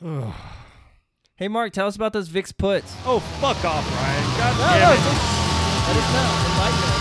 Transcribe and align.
Hey, 0.00 1.48
Mark, 1.48 1.72
tell 1.72 1.86
us 1.86 1.96
about 1.96 2.12
those 2.12 2.28
VIX 2.28 2.52
puts. 2.52 2.94
Oh, 3.06 3.20
fuck 3.40 3.56
off, 3.64 3.84
Ryan. 3.96 4.24
God 4.36 4.52
No, 4.56 4.66
damn 4.66 4.80
no, 4.80 4.92
it. 4.92 5.00
just 5.00 5.24
let 5.88 5.96
us 5.96 6.08
know. 6.12 6.28
Enlighten 6.46 6.84
us. 6.84 7.00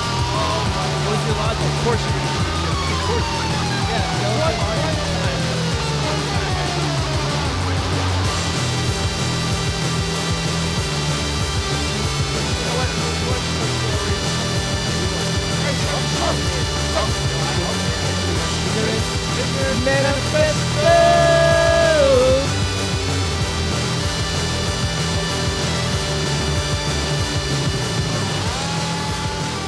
What's 1.05 1.23
your 1.27 1.35
logic? 1.35 1.65
Of 1.65 1.83
course 1.83 2.01
you're 2.03 2.15
gonna 2.15 2.31
do 2.31 2.39
shit. 2.55 2.71
Of 2.71 2.99
course 3.05 3.25
you're 3.27 3.43
gonna 3.43 3.59
do 3.59 3.75
Yeah, 3.91 4.03
tell 4.21 4.31
us 4.31 4.55
your 4.55 4.63
logic. 4.63 6.05
Manifesto. 19.83 21.24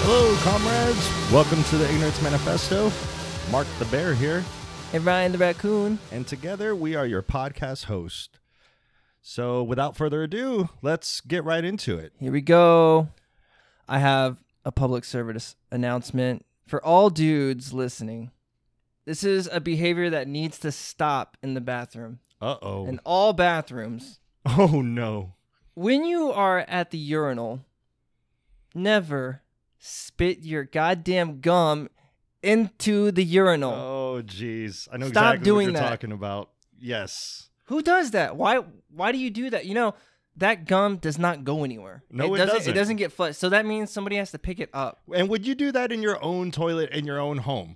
Hello, 0.09 0.33
comrades. 0.37 1.33
Welcome 1.33 1.61
to 1.65 1.77
the 1.77 1.89
Ignorance 1.91 2.21
Manifesto. 2.21 2.89
Mark 3.51 3.67
the 3.77 3.83
Bear 3.85 4.13
here, 4.13 4.41
And 4.93 5.05
Ryan 5.05 5.33
the 5.33 5.37
raccoon. 5.37 5.99
and 6.13 6.25
together 6.25 6.73
we 6.73 6.95
are 6.95 7.05
your 7.05 7.21
podcast 7.21 7.85
host. 7.85 8.39
So, 9.21 9.61
without 9.61 9.97
further 9.97 10.23
ado, 10.23 10.69
let's 10.81 11.19
get 11.19 11.43
right 11.43 11.61
into 11.61 11.97
it. 11.97 12.13
Here 12.21 12.31
we 12.31 12.39
go. 12.39 13.09
I 13.89 13.99
have 13.99 14.41
a 14.63 14.71
public 14.71 15.03
service 15.03 15.57
announcement 15.71 16.45
for 16.65 16.81
all 16.85 17.09
dudes 17.09 17.73
listening. 17.73 18.31
This 19.03 19.25
is 19.25 19.49
a 19.51 19.59
behavior 19.59 20.09
that 20.09 20.29
needs 20.29 20.57
to 20.59 20.71
stop 20.71 21.35
in 21.43 21.53
the 21.53 21.59
bathroom. 21.59 22.19
Uh 22.41 22.55
oh. 22.61 22.85
In 22.87 22.99
all 23.03 23.33
bathrooms. 23.33 24.21
Oh 24.45 24.81
no. 24.81 25.33
When 25.73 26.05
you 26.05 26.31
are 26.31 26.59
at 26.59 26.91
the 26.91 26.97
urinal, 26.97 27.65
never 28.73 29.41
spit 29.79 30.39
your 30.39 30.63
goddamn 30.63 31.39
gum 31.41 31.89
into 32.43 33.11
the 33.11 33.23
urinal. 33.23 33.73
Oh 33.73 34.21
jeez. 34.23 34.87
I 34.91 34.97
know 34.97 35.07
Stop 35.07 35.35
exactly 35.35 35.45
doing 35.45 35.67
what 35.67 35.73
you're 35.73 35.81
that. 35.81 35.89
talking 35.89 36.11
about. 36.11 36.49
Yes. 36.79 37.49
Who 37.65 37.81
does 37.81 38.11
that? 38.11 38.37
Why 38.37 38.61
why 38.89 39.11
do 39.11 39.17
you 39.17 39.29
do 39.29 39.49
that? 39.49 39.65
You 39.65 39.73
know, 39.73 39.95
that 40.37 40.65
gum 40.65 40.97
does 40.97 41.17
not 41.17 41.43
go 41.43 41.63
anywhere. 41.63 42.03
No, 42.11 42.33
it 42.33 42.37
doesn't. 42.37 42.55
doesn't. 42.55 42.71
It 42.71 42.75
doesn't 42.75 42.95
get 42.97 43.11
flushed. 43.11 43.39
So 43.39 43.49
that 43.49 43.65
means 43.65 43.91
somebody 43.91 44.17
has 44.17 44.31
to 44.31 44.39
pick 44.39 44.59
it 44.59 44.69
up. 44.73 45.01
And 45.13 45.29
would 45.29 45.45
you 45.47 45.55
do 45.55 45.71
that 45.71 45.91
in 45.91 46.01
your 46.01 46.23
own 46.23 46.51
toilet 46.51 46.91
in 46.91 47.05
your 47.05 47.19
own 47.19 47.39
home? 47.39 47.75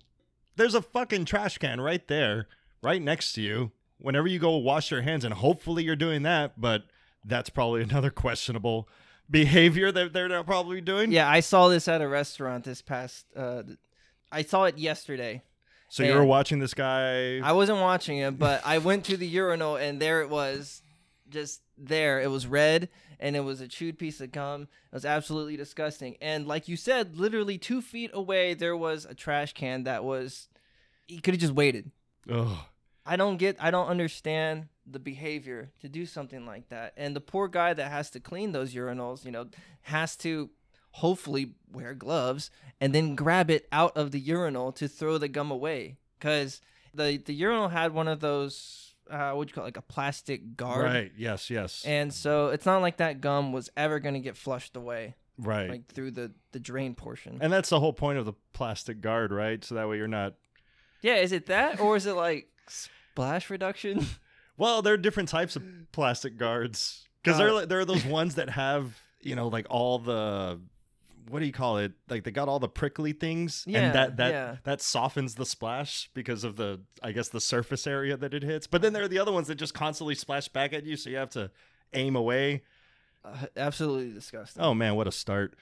There's 0.55 0.75
a 0.75 0.81
fucking 0.81 1.25
trash 1.25 1.57
can 1.57 1.81
right 1.81 2.07
there, 2.07 2.47
right 2.83 3.01
next 3.01 3.33
to 3.33 3.41
you. 3.41 3.71
Whenever 3.97 4.27
you 4.27 4.39
go 4.39 4.57
wash 4.57 4.91
your 4.91 5.01
hands, 5.01 5.23
and 5.25 5.33
hopefully 5.33 5.83
you're 5.83 5.95
doing 5.95 6.23
that, 6.23 6.59
but 6.59 6.83
that's 7.25 7.49
probably 7.49 7.81
another 7.83 8.09
questionable 8.09 8.87
behavior 9.31 9.91
that 9.91 10.13
they're 10.13 10.27
not 10.27 10.45
probably 10.45 10.81
doing. 10.81 11.11
Yeah, 11.11 11.29
I 11.29 11.39
saw 11.39 11.69
this 11.69 11.87
at 11.87 12.01
a 12.01 12.07
restaurant 12.07 12.65
this 12.65 12.81
past. 12.81 13.25
Uh, 13.35 13.63
I 14.31 14.43
saw 14.43 14.65
it 14.65 14.77
yesterday. 14.77 15.41
So 15.89 16.03
you 16.03 16.13
were 16.13 16.23
watching 16.23 16.59
this 16.59 16.73
guy. 16.73 17.39
I 17.39 17.51
wasn't 17.51 17.79
watching 17.79 18.19
it, 18.19 18.39
but 18.39 18.61
I 18.65 18.77
went 18.89 19.05
to 19.05 19.17
the 19.17 19.27
urinal 19.27 19.75
and 19.75 20.01
there 20.01 20.21
it 20.21 20.29
was, 20.29 20.81
just 21.29 21.61
there. 21.77 22.21
It 22.21 22.29
was 22.29 22.47
red 22.47 22.87
and 23.19 23.35
it 23.35 23.41
was 23.41 23.59
a 23.59 23.67
chewed 23.67 23.99
piece 23.99 24.21
of 24.21 24.31
gum. 24.31 24.63
It 24.63 24.95
was 24.95 25.05
absolutely 25.05 25.57
disgusting. 25.57 26.15
And 26.21 26.47
like 26.47 26.69
you 26.69 26.77
said, 26.77 27.17
literally 27.17 27.57
two 27.57 27.81
feet 27.81 28.11
away, 28.13 28.53
there 28.53 28.75
was 28.77 29.05
a 29.05 29.13
trash 29.13 29.53
can 29.53 29.83
that 29.83 30.03
was. 30.03 30.47
He 31.07 31.19
could 31.19 31.33
have 31.33 31.41
just 31.41 31.53
waited. 31.53 31.91
Ugh. 32.29 32.57
I 33.05 33.15
don't 33.15 33.37
get. 33.37 33.57
I 33.59 33.71
don't 33.71 33.87
understand 33.87 34.67
the 34.85 34.99
behavior 34.99 35.71
to 35.81 35.89
do 35.89 36.05
something 36.05 36.45
like 36.45 36.69
that. 36.69 36.93
And 36.97 37.15
the 37.15 37.21
poor 37.21 37.47
guy 37.47 37.73
that 37.73 37.91
has 37.91 38.09
to 38.11 38.19
clean 38.19 38.51
those 38.51 38.73
urinals, 38.73 39.25
you 39.25 39.31
know, 39.31 39.47
has 39.83 40.15
to 40.17 40.49
hopefully 40.91 41.53
wear 41.71 41.93
gloves 41.93 42.51
and 42.79 42.93
then 42.93 43.15
grab 43.15 43.49
it 43.49 43.67
out 43.71 43.95
of 43.95 44.11
the 44.11 44.19
urinal 44.19 44.71
to 44.73 44.87
throw 44.87 45.17
the 45.17 45.29
gum 45.29 45.49
away 45.49 45.97
because 46.19 46.61
the 46.93 47.17
the 47.17 47.33
urinal 47.33 47.69
had 47.69 47.93
one 47.93 48.07
of 48.07 48.19
those 48.19 48.93
uh, 49.09 49.31
what 49.31 49.47
do 49.47 49.51
you 49.51 49.55
call 49.55 49.63
it, 49.63 49.67
like 49.67 49.77
a 49.77 49.81
plastic 49.81 50.55
guard. 50.55 50.85
Right. 50.85 51.11
Yes. 51.17 51.49
Yes. 51.49 51.83
And 51.85 52.13
so 52.13 52.47
it's 52.47 52.65
not 52.65 52.81
like 52.81 52.97
that 52.97 53.19
gum 53.19 53.51
was 53.51 53.69
ever 53.75 53.99
going 53.99 54.13
to 54.13 54.21
get 54.21 54.37
flushed 54.37 54.77
away, 54.77 55.15
right. 55.37 55.69
like 55.69 55.87
through 55.87 56.11
the 56.11 56.31
the 56.51 56.59
drain 56.59 56.95
portion. 56.95 57.37
and 57.41 57.51
that's 57.51 57.69
the 57.69 57.79
whole 57.79 57.93
point 57.93 58.19
of 58.19 58.25
the 58.25 58.33
plastic 58.53 59.01
guard, 59.01 59.31
right? 59.31 59.63
So 59.63 59.75
that 59.75 59.89
way 59.89 59.97
you're 59.97 60.07
not. 60.07 60.35
yeah, 61.01 61.15
is 61.15 61.31
it 61.31 61.47
that 61.47 61.79
or 61.79 61.95
is 61.95 62.05
it 62.05 62.13
like 62.13 62.47
splash 63.11 63.49
reduction? 63.49 64.05
Well, 64.57 64.83
there 64.83 64.93
are 64.93 64.97
different 64.97 65.29
types 65.29 65.55
of 65.55 65.63
plastic 65.91 66.37
guards 66.37 67.07
because 67.23 67.39
Uh, 67.39 67.43
there 67.43 67.53
are 67.55 67.65
there 67.65 67.79
are 67.79 67.85
those 67.85 68.05
ones 68.19 68.35
that 68.35 68.49
have 68.51 68.99
you 69.21 69.33
know 69.35 69.47
like 69.47 69.65
all 69.71 69.97
the 69.97 70.59
what 71.29 71.39
do 71.39 71.45
you 71.45 71.53
call 71.53 71.77
it? 71.77 71.93
Like 72.09 72.25
they 72.25 72.31
got 72.31 72.47
all 72.47 72.59
the 72.59 72.67
prickly 72.67 73.13
things, 73.13 73.63
Yeah, 73.65 73.79
and 73.85 73.95
that 73.95 74.17
that 74.17 74.31
yeah. 74.31 74.55
that 74.65 74.81
softens 74.81 75.33
the 75.35 75.45
splash 75.45 76.11
because 76.13 76.43
of 76.43 76.57
the 76.57 76.81
I 77.01 77.11
guess 77.11 77.29
the 77.29 77.39
surface 77.41 77.87
area 77.87 78.17
that 78.17 78.33
it 78.35 78.43
hits. 78.43 78.67
But 78.67 78.83
then 78.83 78.93
there 78.93 79.01
are 79.03 79.07
the 79.07 79.17
other 79.19 79.31
ones 79.31 79.47
that 79.47 79.55
just 79.55 79.73
constantly 79.73 80.13
splash 80.13 80.47
back 80.49 80.73
at 80.73 80.85
you, 80.85 80.95
so 80.95 81.09
you 81.09 81.17
have 81.17 81.31
to 81.31 81.49
aim 81.93 82.15
away. 82.15 82.61
Uh, 83.25 83.45
absolutely 83.57 84.11
disgusting. 84.13 84.61
Oh 84.61 84.75
man, 84.75 84.93
what 84.95 85.07
a 85.07 85.11
start! 85.11 85.55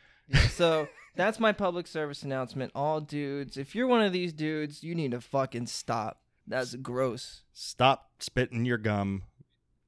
so 0.50 0.90
that's 1.16 1.40
my 1.40 1.54
public 1.54 1.88
service 1.88 2.24
announcement. 2.24 2.72
All 2.76 3.00
dudes, 3.00 3.56
if 3.56 3.76
you're 3.76 3.88
one 3.88 4.02
of 4.02 4.12
these 4.12 4.34
dudes, 4.34 4.84
you 4.84 4.94
need 4.94 5.12
to 5.12 5.22
fucking 5.22 5.68
stop. 5.68 6.22
That's 6.50 6.76
gross. 6.76 7.44
Stop 7.54 8.10
spitting 8.20 8.66
your 8.66 8.80
gum 8.80 9.24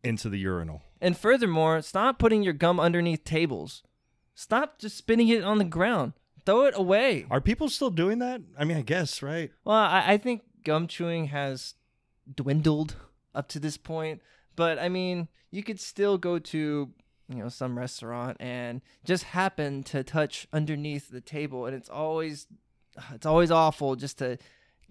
into 0.03 0.29
the 0.29 0.37
urinal. 0.37 0.83
And 1.01 1.17
furthermore, 1.17 1.81
stop 1.81 2.19
putting 2.19 2.43
your 2.43 2.53
gum 2.53 2.79
underneath 2.79 3.23
tables. 3.23 3.81
Stop 4.35 4.79
just 4.79 4.95
spitting 4.95 5.27
it 5.27 5.43
on 5.43 5.57
the 5.57 5.63
ground. 5.63 6.13
Throw 6.45 6.65
it 6.65 6.73
away. 6.77 7.25
Are 7.29 7.41
people 7.41 7.67
still 7.67 7.89
doing 7.89 8.19
that? 8.19 8.41
I 8.57 8.63
mean, 8.63 8.77
I 8.77 8.81
guess 8.81 9.21
right. 9.21 9.51
Well, 9.65 9.75
I, 9.75 10.03
I 10.13 10.17
think 10.17 10.43
gum 10.63 10.87
chewing 10.87 11.27
has 11.27 11.73
dwindled 12.33 12.95
up 13.33 13.47
to 13.49 13.59
this 13.59 13.77
point. 13.77 14.21
But 14.55 14.79
I 14.79 14.89
mean, 14.89 15.27
you 15.49 15.63
could 15.63 15.79
still 15.79 16.17
go 16.17 16.39
to, 16.39 16.91
you 17.27 17.35
know, 17.35 17.49
some 17.49 17.77
restaurant 17.77 18.37
and 18.39 18.81
just 19.03 19.23
happen 19.25 19.83
to 19.83 20.03
touch 20.03 20.47
underneath 20.53 21.09
the 21.09 21.21
table 21.21 21.65
and 21.65 21.75
it's 21.75 21.89
always 21.89 22.47
it's 23.13 23.25
always 23.25 23.51
awful 23.51 23.95
just 23.95 24.17
to, 24.17 24.37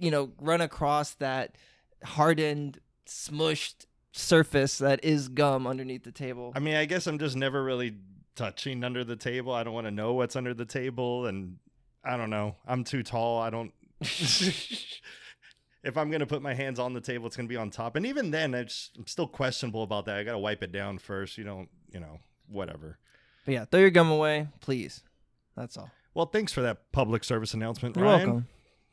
you 0.01 0.11
know, 0.11 0.33
run 0.41 0.61
across 0.61 1.13
that 1.15 1.57
hardened, 2.03 2.81
smushed 3.07 3.87
surface 4.13 4.79
that 4.79 5.05
is 5.05 5.29
gum 5.29 5.67
underneath 5.67 6.05
the 6.05 6.13
table. 6.13 6.53
I 6.57 6.59
mean, 6.59 6.75
I 6.75 6.85
guess 6.87 7.07
I'm 7.07 7.19
just 7.19 7.37
never 7.37 7.63
really 7.63 7.95
touching 8.35 8.83
under 8.83 9.05
the 9.05 9.17
table. 9.17 9.53
I 9.53 9.63
don't 9.63 9.75
want 9.75 9.87
to 9.87 9.91
know 9.91 10.15
what's 10.15 10.37
under 10.37 10.55
the 10.55 10.65
table, 10.65 11.27
and 11.27 11.57
I 12.05 12.17
don't 12.17 12.31
know. 12.31 12.57
I'm 12.67 12.85
too 12.85 13.03
tall. 13.03 13.41
I 13.41 13.51
don't. 13.51 13.73
if 14.01 15.97
I'm 15.97 16.11
gonna 16.11 16.27
put 16.27 16.43
my 16.43 16.55
hands 16.55 16.79
on 16.79 16.95
the 16.95 17.01
table, 17.01 17.27
it's 17.27 17.37
gonna 17.37 17.49
be 17.49 17.57
on 17.57 17.71
top, 17.71 17.97
and 17.97 18.07
even 18.07 18.31
then, 18.31 18.55
it's, 18.55 18.91
I'm 18.97 19.07
still 19.07 19.29
questionable 19.29 19.83
about 19.83 20.07
that. 20.07 20.17
I 20.17 20.25
gotta 20.25 20.39
wipe 20.39 20.63
it 20.63 20.73
down 20.73 20.99
first. 20.99 21.39
You 21.39 21.45
don't, 21.45 21.69
you 21.93 22.01
know, 22.01 22.19
whatever. 22.49 22.99
But 23.45 23.55
yeah, 23.55 23.65
throw 23.67 23.81
your 23.81 23.91
gum 23.91 24.11
away, 24.11 24.49
please. 24.61 25.03
That's 25.57 25.77
all. 25.77 25.91
Well, 26.15 26.27
thanks 26.27 26.53
for 26.53 26.63
that 26.63 26.91
public 26.93 27.23
service 27.25 27.55
announcement, 27.55 27.97
You're 27.97 28.05
Ryan. 28.07 28.27
welcome. 28.27 28.49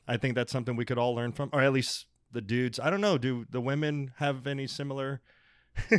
I 0.07 0.17
think 0.17 0.35
that's 0.35 0.51
something 0.51 0.75
we 0.75 0.85
could 0.85 0.97
all 0.97 1.15
learn 1.15 1.31
from, 1.31 1.49
or 1.51 1.61
at 1.61 1.73
least 1.73 2.05
the 2.31 2.41
dudes. 2.41 2.79
I 2.79 2.89
don't 2.89 3.01
know. 3.01 3.17
Do 3.17 3.45
the 3.49 3.61
women 3.61 4.11
have 4.17 4.47
any 4.47 4.67
similar 4.67 5.21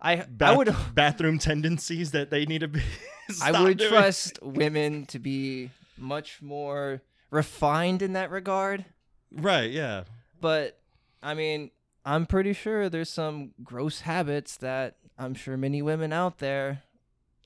I 0.00 0.24
I 0.40 0.56
would 0.56 0.74
bathroom 0.94 1.38
tendencies 1.38 2.10
that 2.10 2.30
they 2.30 2.44
need 2.44 2.60
to 2.60 2.68
be? 2.68 2.82
I 3.42 3.62
would 3.62 3.78
doing? 3.78 3.90
trust 3.90 4.38
women 4.42 5.06
to 5.06 5.18
be 5.18 5.70
much 5.96 6.42
more 6.42 7.02
refined 7.30 8.02
in 8.02 8.14
that 8.14 8.30
regard. 8.30 8.84
Right. 9.30 9.70
Yeah. 9.70 10.04
But 10.40 10.78
I 11.22 11.34
mean, 11.34 11.70
I'm 12.04 12.26
pretty 12.26 12.52
sure 12.52 12.88
there's 12.88 13.08
some 13.10 13.52
gross 13.62 14.00
habits 14.00 14.56
that 14.56 14.96
I'm 15.16 15.34
sure 15.34 15.56
many 15.56 15.82
women 15.82 16.12
out 16.12 16.38
there, 16.38 16.82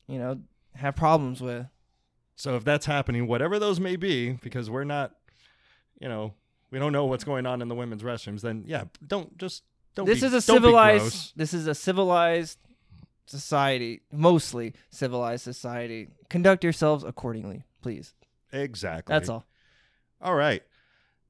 you 0.08 0.18
know, 0.18 0.40
have 0.74 0.96
problems 0.96 1.42
with. 1.42 1.66
So 2.36 2.56
if 2.56 2.64
that's 2.64 2.86
happening, 2.86 3.26
whatever 3.26 3.58
those 3.58 3.80
may 3.80 3.96
be, 3.96 4.32
because 4.32 4.70
we're 4.70 4.84
not, 4.84 5.15
you 5.98 6.08
know, 6.08 6.34
we 6.70 6.78
don't 6.78 6.92
know 6.92 7.06
what's 7.06 7.24
going 7.24 7.46
on 7.46 7.62
in 7.62 7.68
the 7.68 7.74
women's 7.74 8.02
restrooms, 8.02 8.40
then 8.42 8.64
yeah, 8.66 8.84
don't 9.06 9.36
just 9.38 9.62
don't. 9.94 10.06
this 10.06 10.20
be, 10.20 10.26
is 10.26 10.32
a 10.34 10.40
civilized 10.40 11.32
this 11.36 11.54
is 11.54 11.66
a 11.66 11.74
civilized 11.74 12.58
society, 13.26 14.02
mostly 14.12 14.74
civilized 14.90 15.44
society. 15.44 16.08
Conduct 16.28 16.64
yourselves 16.64 17.04
accordingly, 17.04 17.64
please. 17.82 18.14
Exactly. 18.52 19.12
That's 19.12 19.28
all. 19.28 19.44
All 20.20 20.34
right. 20.34 20.62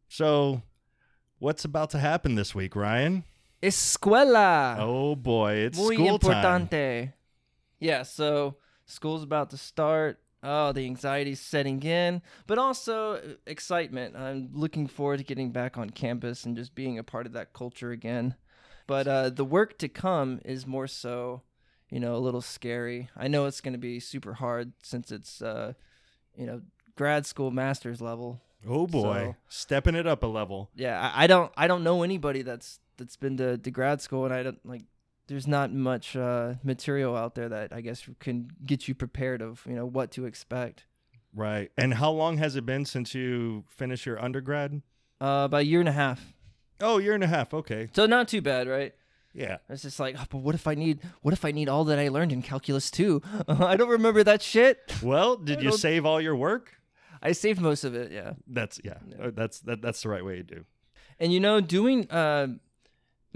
So, 0.08 0.62
what's 1.38 1.64
about 1.64 1.90
to 1.90 1.98
happen 1.98 2.34
this 2.34 2.54
week, 2.54 2.76
Ryan? 2.76 3.24
Escuela. 3.62 4.76
Oh 4.78 5.16
boy, 5.16 5.54
it's 5.54 5.78
Muy 5.78 5.94
school 5.94 6.18
time. 6.18 6.68
importante. 6.68 7.12
Yeah, 7.80 8.02
so 8.02 8.56
school's 8.84 9.22
about 9.22 9.50
to 9.50 9.56
start. 9.56 10.20
Oh, 10.42 10.72
the 10.72 10.84
anxiety's 10.84 11.40
setting 11.40 11.82
in, 11.82 12.22
but 12.46 12.58
also 12.58 13.14
uh, 13.14 13.20
excitement. 13.46 14.14
I'm 14.16 14.50
looking 14.52 14.86
forward 14.86 15.18
to 15.18 15.24
getting 15.24 15.50
back 15.50 15.76
on 15.78 15.90
campus 15.90 16.44
and 16.44 16.56
just 16.56 16.74
being 16.74 16.98
a 16.98 17.02
part 17.02 17.26
of 17.26 17.32
that 17.32 17.52
culture 17.52 17.90
again. 17.90 18.36
But 18.86 19.08
uh, 19.08 19.30
the 19.30 19.44
work 19.44 19.78
to 19.78 19.88
come 19.88 20.40
is 20.44 20.66
more 20.66 20.86
so, 20.86 21.42
you 21.90 21.98
know, 21.98 22.14
a 22.14 22.18
little 22.18 22.42
scary. 22.42 23.08
I 23.16 23.26
know 23.28 23.46
it's 23.46 23.60
going 23.60 23.72
to 23.72 23.78
be 23.78 23.98
super 23.98 24.34
hard 24.34 24.72
since 24.82 25.10
it's, 25.10 25.42
uh, 25.42 25.72
you 26.36 26.46
know, 26.46 26.60
grad 26.96 27.26
school 27.26 27.50
master's 27.50 28.00
level. 28.00 28.40
Oh 28.68 28.86
boy, 28.86 29.34
So- 29.34 29.36
stepping 29.48 29.94
it 29.96 30.06
up 30.06 30.22
a 30.22 30.26
level. 30.26 30.70
Yeah, 30.76 31.00
I, 31.14 31.24
I 31.24 31.26
don't 31.26 31.52
I 31.56 31.66
don't 31.66 31.82
know 31.84 32.02
anybody 32.02 32.42
that's 32.42 32.78
that's 32.96 33.16
been 33.16 33.36
to, 33.38 33.58
to 33.58 33.70
grad 33.70 34.00
school, 34.00 34.24
and 34.24 34.32
I 34.34 34.42
don't 34.42 34.64
like. 34.64 34.82
There's 35.28 35.46
not 35.46 35.72
much 35.72 36.14
uh, 36.16 36.54
material 36.62 37.16
out 37.16 37.34
there 37.34 37.48
that 37.48 37.72
I 37.72 37.80
guess 37.80 38.08
can 38.20 38.48
get 38.64 38.86
you 38.88 38.94
prepared 38.94 39.42
of 39.42 39.62
you 39.66 39.74
know 39.74 39.86
what 39.86 40.10
to 40.12 40.24
expect. 40.26 40.84
Right. 41.34 41.70
And 41.76 41.94
how 41.94 42.10
long 42.12 42.38
has 42.38 42.56
it 42.56 42.64
been 42.64 42.84
since 42.84 43.14
you 43.14 43.64
finished 43.68 44.06
your 44.06 44.22
undergrad? 44.22 44.80
Uh, 45.20 45.42
about 45.46 45.62
a 45.62 45.64
year 45.66 45.80
and 45.80 45.88
a 45.88 45.92
half, 45.92 46.32
Oh, 46.80 46.98
year 46.98 47.14
and 47.14 47.24
a 47.24 47.26
half. 47.26 47.52
Okay. 47.52 47.88
so 47.94 48.06
not 48.06 48.28
too 48.28 48.40
bad, 48.40 48.68
right? 48.68 48.94
Yeah. 49.34 49.58
It's 49.68 49.82
just 49.82 49.98
like, 50.00 50.16
oh, 50.18 50.24
but 50.30 50.38
what 50.38 50.54
if 50.54 50.66
I 50.66 50.74
need 50.74 51.00
what 51.22 51.34
if 51.34 51.44
I 51.44 51.50
need 51.50 51.68
all 51.68 51.84
that 51.84 51.98
I 51.98 52.08
learned 52.08 52.32
in 52.32 52.40
calculus 52.42 52.90
too? 52.90 53.20
I 53.48 53.76
don't 53.76 53.88
remember 53.90 54.22
that 54.24 54.40
shit. 54.42 54.78
Well, 55.02 55.36
did 55.36 55.60
you 55.62 55.72
save 55.72 56.06
all 56.06 56.20
your 56.20 56.36
work? 56.36 56.72
I 57.22 57.32
saved 57.32 57.60
most 57.60 57.82
of 57.84 57.94
it, 57.94 58.12
yeah. 58.12 58.34
That's 58.46 58.80
yeah. 58.84 58.98
Yeah. 59.08 59.26
Uh, 59.26 59.30
That's 59.34 59.60
that, 59.60 59.82
that's 59.82 60.02
the 60.02 60.08
right 60.08 60.24
way 60.24 60.36
to 60.36 60.42
do. 60.42 60.64
And 61.18 61.32
you 61.32 61.40
know, 61.40 61.60
doing 61.60 62.10
uh, 62.10 62.48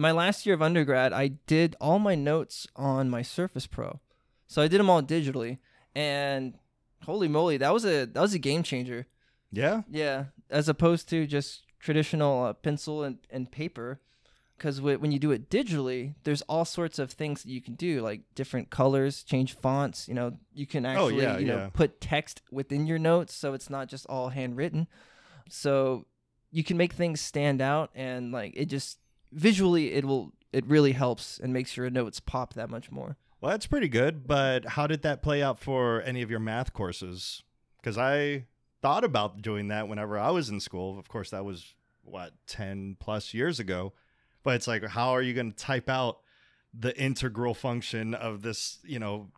my 0.01 0.13
last 0.13 0.47
year 0.47 0.55
of 0.55 0.63
undergrad, 0.63 1.13
I 1.13 1.29
did 1.47 1.77
all 1.81 1.99
my 1.99 2.15
notes 2.15 2.67
on 2.75 3.11
my 3.11 3.21
Surface 3.21 3.67
Pro, 3.67 4.01
so 4.47 4.63
I 4.63 4.69
did 4.69 4.81
them 4.81 4.89
all 4.89 5.03
digitally. 5.03 5.59
And 5.95 6.55
holy 7.05 7.29
moly, 7.29 7.59
that 7.59 7.73
was 7.73 7.85
a 7.85 8.07
that 8.07 8.21
was 8.21 8.33
a 8.33 8.39
game 8.39 8.63
changer. 8.63 9.07
Yeah. 9.53 9.83
Yeah, 9.91 10.27
as 10.49 10.69
opposed 10.69 11.09
to 11.11 11.27
just 11.27 11.65
traditional 11.81 12.45
uh, 12.45 12.53
pencil 12.55 13.03
and, 13.03 13.19
and 13.31 13.51
paper. 13.51 14.01
Because 14.57 14.79
when 14.79 15.11
you 15.11 15.19
do 15.19 15.31
it 15.31 15.49
digitally, 15.49 16.17
there's 16.25 16.43
all 16.43 16.67
sorts 16.67 16.99
of 16.99 17.11
things 17.11 17.43
that 17.43 17.51
you 17.51 17.63
can 17.63 17.77
do, 17.77 18.03
like 18.03 18.21
different 18.35 18.69
colors, 18.69 19.23
change 19.23 19.55
fonts. 19.55 20.07
You 20.07 20.13
know, 20.13 20.37
you 20.53 20.67
can 20.67 20.85
actually 20.85 21.23
yeah, 21.23 21.39
you 21.39 21.47
know 21.47 21.57
yeah. 21.57 21.71
put 21.73 21.99
text 22.01 22.43
within 22.51 22.87
your 22.87 22.99
notes, 22.99 23.35
so 23.35 23.55
it's 23.55 23.71
not 23.71 23.89
just 23.89 24.05
all 24.07 24.29
handwritten. 24.29 24.87
So 25.49 26.07
you 26.51 26.63
can 26.63 26.77
make 26.77 26.93
things 26.93 27.23
stand 27.23 27.63
out, 27.63 27.91
and 27.95 28.33
like 28.33 28.53
it 28.55 28.67
just 28.67 28.99
visually, 29.33 29.93
it 29.93 30.05
will 30.05 30.33
it 30.53 30.67
really 30.67 30.93
helps 30.93 31.39
and 31.39 31.53
makes 31.53 31.77
your 31.77 31.89
notes 31.91 32.21
pop 32.21 32.55
that 32.55 32.71
much 32.71 32.91
more. 32.91 33.17
Well, 33.41 33.51
that's 33.51 33.67
pretty 33.67 33.89
good. 33.89 34.27
But 34.27 34.67
how 34.67 34.87
did 34.87 35.03
that 35.03 35.23
play 35.23 35.43
out 35.43 35.59
for 35.59 36.03
any 36.03 36.23
of 36.23 36.31
your 36.31 36.41
math 36.41 36.73
courses? 36.73 37.43
Because 37.79 37.97
I 37.97 38.47
thought 38.83 39.05
about 39.05 39.43
doing 39.43 39.69
that 39.69 39.89
whenever 39.89 40.19
I 40.19 40.31
was 40.31 40.49
in 40.49 40.61
school. 40.61 40.99
Of 40.99 41.09
course, 41.09 41.31
that 41.31 41.45
was 41.45 41.75
what 42.03 42.33
ten 42.47 42.97
plus 42.99 43.33
years 43.33 43.61
ago. 43.61 43.93
But 44.43 44.57
it's 44.57 44.67
like, 44.67 44.85
how 44.85 45.11
are 45.11 45.23
you 45.23 45.35
going 45.35 45.53
to 45.53 45.57
type 45.57 45.89
out 45.89 46.21
the 46.79 46.97
integral 46.99 47.55
function 47.55 48.15
of 48.15 48.43
this? 48.43 48.79
You 48.85 48.99
know, 48.99 49.29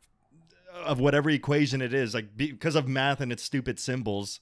of 0.75 0.99
whatever 1.01 1.31
equation 1.31 1.83
it 1.83 1.95
is, 1.95 2.15
like 2.15 2.37
because 2.37 2.75
of 2.75 2.89
math 2.89 3.21
and 3.21 3.33
its 3.33 3.43
stupid 3.43 3.79
symbols. 3.79 4.41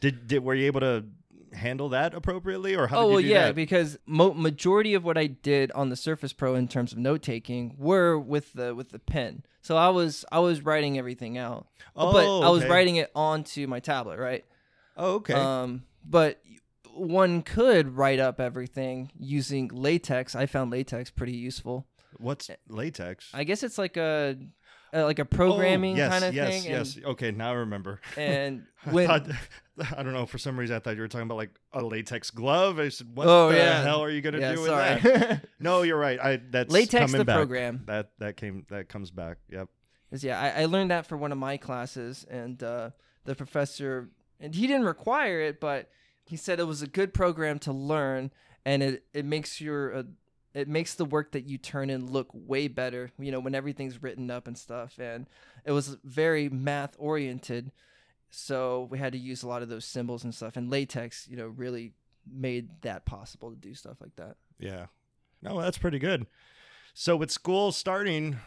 Did 0.00 0.26
did 0.26 0.42
were 0.42 0.54
you 0.54 0.66
able 0.66 0.80
to 0.80 1.04
handle 1.54 1.90
that 1.90 2.14
appropriately, 2.14 2.74
or 2.74 2.86
how 2.86 2.98
oh 2.98 3.02
did 3.02 3.08
you 3.08 3.14
well, 3.14 3.40
yeah, 3.40 3.46
that? 3.46 3.54
because 3.54 3.98
mo- 4.06 4.34
majority 4.34 4.94
of 4.94 5.04
what 5.04 5.18
I 5.18 5.26
did 5.26 5.72
on 5.72 5.88
the 5.88 5.96
Surface 5.96 6.32
Pro 6.32 6.54
in 6.54 6.68
terms 6.68 6.92
of 6.92 6.98
note 6.98 7.22
taking 7.22 7.74
were 7.78 8.18
with 8.18 8.52
the 8.52 8.74
with 8.74 8.90
the 8.90 8.98
pen. 8.98 9.44
So 9.60 9.76
I 9.76 9.88
was 9.90 10.24
I 10.32 10.40
was 10.40 10.62
writing 10.62 10.98
everything 10.98 11.38
out, 11.38 11.66
oh, 11.96 12.12
but 12.12 12.46
I 12.46 12.50
was 12.50 12.64
writing 12.66 12.96
it 12.96 13.10
onto 13.14 13.66
my 13.66 13.80
tablet, 13.80 14.18
right? 14.18 14.44
Oh, 14.96 15.14
okay. 15.14 15.34
Um, 15.34 15.84
but 16.04 16.42
one 16.94 17.42
could 17.42 17.96
write 17.96 18.18
up 18.18 18.40
everything 18.40 19.10
using 19.18 19.70
LaTeX. 19.72 20.34
I 20.34 20.46
found 20.46 20.70
LaTeX 20.70 21.10
pretty 21.10 21.32
useful. 21.32 21.86
What's 22.18 22.50
LaTeX? 22.68 23.30
I 23.32 23.44
guess 23.44 23.62
it's 23.62 23.78
like 23.78 23.96
a, 23.96 24.36
uh 24.94 25.04
like 25.04 25.18
a 25.18 25.24
programming 25.24 25.94
oh, 25.94 25.98
yes, 25.98 26.10
kind 26.12 26.24
of 26.24 26.34
yes, 26.34 26.62
thing. 26.62 26.70
Yes, 26.72 26.98
Okay, 27.04 27.30
now 27.30 27.50
I 27.50 27.54
remember. 27.54 28.00
And, 28.16 28.64
I 28.86 28.90
when 28.90 29.06
thought, 29.06 29.26
I 29.96 30.02
don't 30.02 30.12
know. 30.12 30.26
For 30.26 30.38
some 30.38 30.58
reason, 30.58 30.76
I 30.76 30.78
thought 30.80 30.96
you 30.96 31.00
were 31.00 31.08
talking 31.08 31.26
about 31.26 31.36
like 31.38 31.50
a 31.72 31.82
latex 31.82 32.30
glove. 32.30 32.78
I 32.78 32.88
said, 32.90 33.08
"What 33.14 33.26
Oh, 33.26 33.50
the 33.50 33.56
yeah. 33.56 33.82
hell 33.82 34.02
are 34.02 34.10
you 34.10 34.20
gonna 34.20 34.40
yeah, 34.40 34.52
do 34.54 34.60
with 34.60 34.70
sorry. 34.70 35.00
that?" 35.00 35.46
No, 35.60 35.82
you're 35.82 35.98
right. 35.98 36.18
I 36.20 36.40
that's 36.50 36.70
latex 36.72 37.06
coming 37.06 37.18
the 37.18 37.24
back. 37.24 37.36
program. 37.36 37.82
That 37.86 38.10
that 38.18 38.36
came 38.36 38.66
that 38.70 38.88
comes 38.88 39.10
back. 39.10 39.38
Yep. 39.50 39.68
yeah, 40.18 40.38
I, 40.40 40.62
I 40.62 40.64
learned 40.66 40.90
that 40.90 41.06
for 41.06 41.16
one 41.16 41.32
of 41.32 41.38
my 41.38 41.56
classes, 41.56 42.26
and 42.28 42.62
uh, 42.62 42.90
the 43.24 43.34
professor, 43.34 44.10
and 44.40 44.54
he 44.54 44.66
didn't 44.66 44.84
require 44.84 45.40
it, 45.40 45.58
but 45.60 45.88
he 46.26 46.36
said 46.36 46.60
it 46.60 46.64
was 46.66 46.82
a 46.82 46.86
good 46.86 47.14
program 47.14 47.58
to 47.60 47.72
learn, 47.72 48.30
and 48.66 48.82
it 48.82 49.04
it 49.14 49.24
makes 49.24 49.60
your 49.60 49.94
uh, 49.94 50.02
it 50.54 50.68
makes 50.68 50.94
the 50.94 51.04
work 51.04 51.32
that 51.32 51.46
you 51.46 51.58
turn 51.58 51.90
in 51.90 52.10
look 52.10 52.28
way 52.32 52.68
better. 52.68 53.10
You 53.18 53.32
know, 53.32 53.40
when 53.40 53.54
everything's 53.54 54.02
written 54.02 54.30
up 54.30 54.46
and 54.46 54.56
stuff, 54.56 54.98
and 54.98 55.26
it 55.64 55.72
was 55.72 55.96
very 56.04 56.48
math 56.48 56.94
oriented, 56.98 57.72
so 58.30 58.88
we 58.90 58.98
had 58.98 59.12
to 59.12 59.18
use 59.18 59.42
a 59.42 59.48
lot 59.48 59.62
of 59.62 59.68
those 59.68 59.84
symbols 59.84 60.24
and 60.24 60.34
stuff, 60.34 60.56
and 60.56 60.70
LaTeX, 60.70 61.28
you 61.28 61.36
know, 61.36 61.46
really 61.46 61.92
made 62.30 62.68
that 62.82 63.04
possible 63.04 63.50
to 63.50 63.56
do 63.56 63.74
stuff 63.74 63.96
like 64.00 64.16
that. 64.16 64.36
Yeah. 64.58 64.86
No, 65.42 65.60
that's 65.60 65.78
pretty 65.78 65.98
good. 65.98 66.26
So 66.94 67.16
with 67.16 67.30
school 67.30 67.72
starting, 67.72 68.38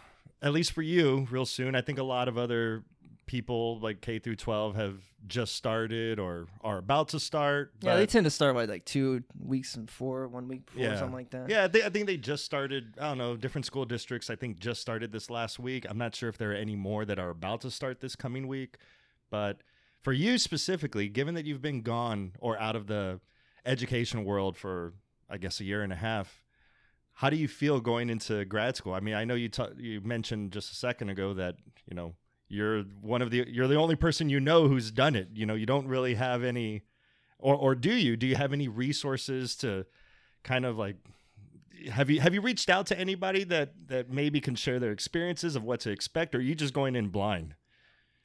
at 0.41 0.53
least 0.53 0.71
for 0.71 0.81
you, 0.81 1.27
real 1.29 1.45
soon, 1.45 1.75
I 1.75 1.81
think 1.81 1.99
a 1.99 2.03
lot 2.03 2.27
of 2.27 2.37
other 2.37 2.83
people 3.25 3.79
like 3.79 4.01
K 4.01 4.19
through 4.19 4.35
12 4.35 4.75
have 4.75 4.97
just 5.27 5.55
started 5.55 6.19
or 6.19 6.47
are 6.61 6.77
about 6.77 7.07
to 7.09 7.19
start. 7.19 7.73
Yeah, 7.81 7.95
they 7.95 8.05
tend 8.05 8.25
to 8.25 8.29
start 8.29 8.53
by 8.55 8.65
like 8.65 8.85
two 8.85 9.23
weeks 9.39 9.75
and 9.75 9.89
four, 9.89 10.27
one 10.27 10.47
week 10.47 10.65
before, 10.67 10.83
Yeah. 10.83 10.97
something 10.99 11.15
like 11.15 11.31
that. 11.31 11.49
Yeah, 11.49 11.67
they, 11.67 11.83
I 11.83 11.89
think 11.89 12.05
they 12.05 12.17
just 12.17 12.45
started. 12.45 12.93
I 12.99 13.09
don't 13.09 13.17
know. 13.17 13.35
Different 13.35 13.65
school 13.65 13.85
districts, 13.85 14.29
I 14.29 14.35
think, 14.35 14.59
just 14.59 14.81
started 14.81 15.11
this 15.11 15.29
last 15.29 15.57
week. 15.59 15.85
I'm 15.89 15.97
not 15.97 16.13
sure 16.15 16.29
if 16.29 16.37
there 16.37 16.51
are 16.51 16.55
any 16.55 16.75
more 16.75 17.05
that 17.05 17.17
are 17.19 17.29
about 17.31 17.61
to 17.61 17.71
start 17.71 17.99
this 18.01 18.15
coming 18.15 18.47
week. 18.47 18.77
But 19.31 19.61
for 20.01 20.13
you 20.13 20.37
specifically, 20.37 21.09
given 21.09 21.33
that 21.35 21.45
you've 21.45 21.61
been 21.63 21.81
gone 21.81 22.33
or 22.39 22.59
out 22.59 22.75
of 22.75 22.85
the 22.87 23.19
education 23.65 24.23
world 24.23 24.55
for, 24.55 24.93
I 25.29 25.37
guess, 25.37 25.59
a 25.59 25.63
year 25.63 25.81
and 25.81 25.91
a 25.91 25.95
half, 25.95 26.43
how 27.13 27.29
do 27.31 27.37
you 27.37 27.47
feel 27.47 27.79
going 27.79 28.09
into 28.09 28.45
grad 28.45 28.75
school? 28.75 28.93
I 28.93 28.99
mean, 28.99 29.15
I 29.15 29.25
know 29.25 29.33
you 29.35 29.49
ta- 29.49 29.69
you 29.77 30.01
mentioned 30.01 30.51
just 30.51 30.71
a 30.71 30.75
second 30.75 31.09
ago 31.09 31.33
that 31.33 31.55
you 31.89 31.95
know 31.95 32.13
you're 32.47 32.83
one 33.01 33.21
of 33.21 33.31
the 33.31 33.45
you're 33.47 33.67
the 33.67 33.75
only 33.75 33.95
person 33.95 34.29
you 34.29 34.39
know 34.39 34.67
who's 34.67 34.91
done 34.91 35.15
it. 35.15 35.29
You 35.33 35.45
know, 35.45 35.55
you 35.55 35.65
don't 35.65 35.87
really 35.87 36.15
have 36.15 36.43
any, 36.43 36.83
or 37.39 37.55
or 37.55 37.75
do 37.75 37.93
you? 37.93 38.15
Do 38.17 38.27
you 38.27 38.35
have 38.35 38.53
any 38.53 38.67
resources 38.67 39.55
to 39.57 39.85
kind 40.43 40.65
of 40.65 40.77
like 40.77 40.97
have 41.91 42.09
you 42.09 42.19
have 42.19 42.33
you 42.33 42.41
reached 42.41 42.69
out 42.69 42.85
to 42.87 42.99
anybody 42.99 43.43
that 43.45 43.73
that 43.87 44.09
maybe 44.09 44.39
can 44.39 44.55
share 44.55 44.79
their 44.79 44.91
experiences 44.91 45.55
of 45.55 45.63
what 45.63 45.79
to 45.81 45.91
expect 45.91 46.33
or 46.33 46.37
are 46.37 46.41
you 46.41 46.55
just 46.55 46.73
going 46.73 46.95
in 46.95 47.09
blind 47.09 47.55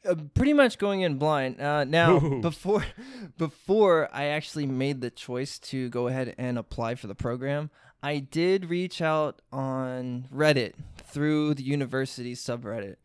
uh, 0.08 0.14
pretty 0.34 0.54
much 0.54 0.78
going 0.78 1.02
in 1.02 1.18
blind. 1.18 1.60
Uh, 1.60 1.84
now, 1.84 2.16
Ooh. 2.24 2.40
before 2.40 2.84
before 3.36 4.08
I 4.12 4.26
actually 4.26 4.66
made 4.66 5.00
the 5.00 5.10
choice 5.10 5.58
to 5.58 5.88
go 5.90 6.08
ahead 6.08 6.34
and 6.38 6.56
apply 6.58 6.94
for 6.94 7.06
the 7.06 7.14
program, 7.14 7.70
I 8.02 8.18
did 8.18 8.70
reach 8.70 9.02
out 9.02 9.42
on 9.52 10.26
Reddit 10.34 10.72
through 10.96 11.54
the 11.54 11.62
university 11.62 12.34
subreddit, 12.34 12.96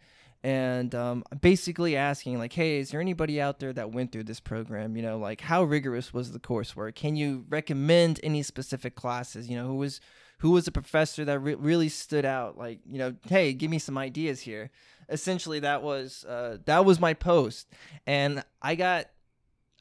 and 0.45 0.93
um, 0.93 1.23
basically 1.41 1.95
asking 1.97 2.37
like, 2.37 2.53
"Hey, 2.53 2.77
is 2.77 2.91
there 2.91 3.01
anybody 3.01 3.41
out 3.41 3.57
there 3.59 3.73
that 3.73 3.91
went 3.91 4.11
through 4.11 4.25
this 4.25 4.39
program? 4.39 4.95
You 4.95 5.01
know, 5.01 5.17
like 5.17 5.41
how 5.41 5.63
rigorous 5.63 6.13
was 6.13 6.31
the 6.33 6.39
coursework? 6.39 6.93
Can 6.93 7.15
you 7.15 7.45
recommend 7.49 8.19
any 8.21 8.43
specific 8.43 8.93
classes? 8.95 9.49
You 9.49 9.57
know, 9.57 9.65
who 9.65 9.75
was 9.77 9.99
who 10.39 10.51
was 10.51 10.67
a 10.67 10.71
professor 10.71 11.25
that 11.25 11.39
re- 11.39 11.55
really 11.55 11.89
stood 11.89 12.25
out? 12.25 12.59
Like, 12.59 12.79
you 12.85 12.99
know, 12.99 13.15
hey, 13.27 13.53
give 13.53 13.71
me 13.71 13.79
some 13.79 13.97
ideas 13.97 14.39
here." 14.41 14.69
essentially 15.07 15.59
that 15.59 15.83
was 15.83 16.25
uh, 16.25 16.57
that 16.65 16.83
was 16.83 16.99
my 16.99 17.13
post 17.13 17.69
and 18.07 18.43
i 18.59 18.73
got 18.73 19.05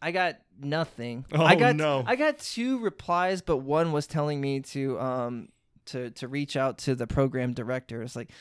i 0.03 0.11
got 0.11 0.37
nothing 0.61 1.25
Oh, 1.33 1.43
i 1.43 1.55
got 1.55 1.77
no. 1.77 2.05
i 2.07 2.15
got 2.15 2.39
two 2.39 2.79
replies 2.81 3.41
but 3.41 3.57
one 3.57 3.93
was 3.93 4.07
telling 4.07 4.39
me 4.39 4.61
to 4.61 5.01
um 5.01 5.49
to 5.87 6.11
to 6.11 6.29
reach 6.29 6.59
out 6.59 6.77
to 6.81 6.95
the 6.95 7.07
program 7.07 7.55
director 7.55 8.03
it's 8.03 8.15
like 8.15 8.33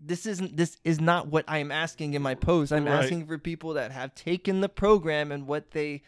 this 0.00 0.24
isn't 0.26 0.56
this 0.56 0.76
is 0.84 1.00
not 1.00 1.26
what 1.28 1.44
i'm 1.46 1.70
asking 1.70 2.14
in 2.14 2.22
my 2.22 2.34
post 2.34 2.72
i'm 2.72 2.86
Right. 2.86 3.02
asking 3.04 3.26
for 3.26 3.36
people 3.38 3.74
that 3.74 3.92
have 3.92 4.14
taken 4.14 4.60
the 4.60 4.68
program 4.68 5.30
and 5.30 5.46
what 5.46 5.72
they 5.72 6.02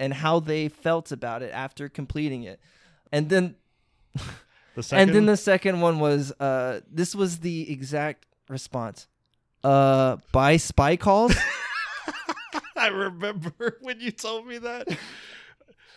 and 0.00 0.12
how 0.12 0.40
they 0.40 0.68
felt 0.68 1.12
about 1.12 1.42
it 1.42 1.50
after 1.52 1.88
completing 1.88 2.42
it 2.42 2.60
and 3.12 3.28
then 3.28 3.54
the 4.74 4.82
second 4.82 5.08
and 5.08 5.16
then 5.16 5.26
the 5.26 5.36
second 5.36 5.80
one 5.80 6.00
was 6.00 6.32
uh 6.40 6.80
this 6.90 7.14
was 7.14 7.38
the 7.38 7.70
exact 7.70 8.26
response. 8.48 9.06
Uh 9.64 10.16
by 10.32 10.56
SPY 10.56 10.96
calls? 10.96 11.34
i 12.76 12.88
remember 12.88 13.78
when 13.80 14.00
you 14.00 14.10
told 14.10 14.46
me 14.46 14.58
that 14.58 14.86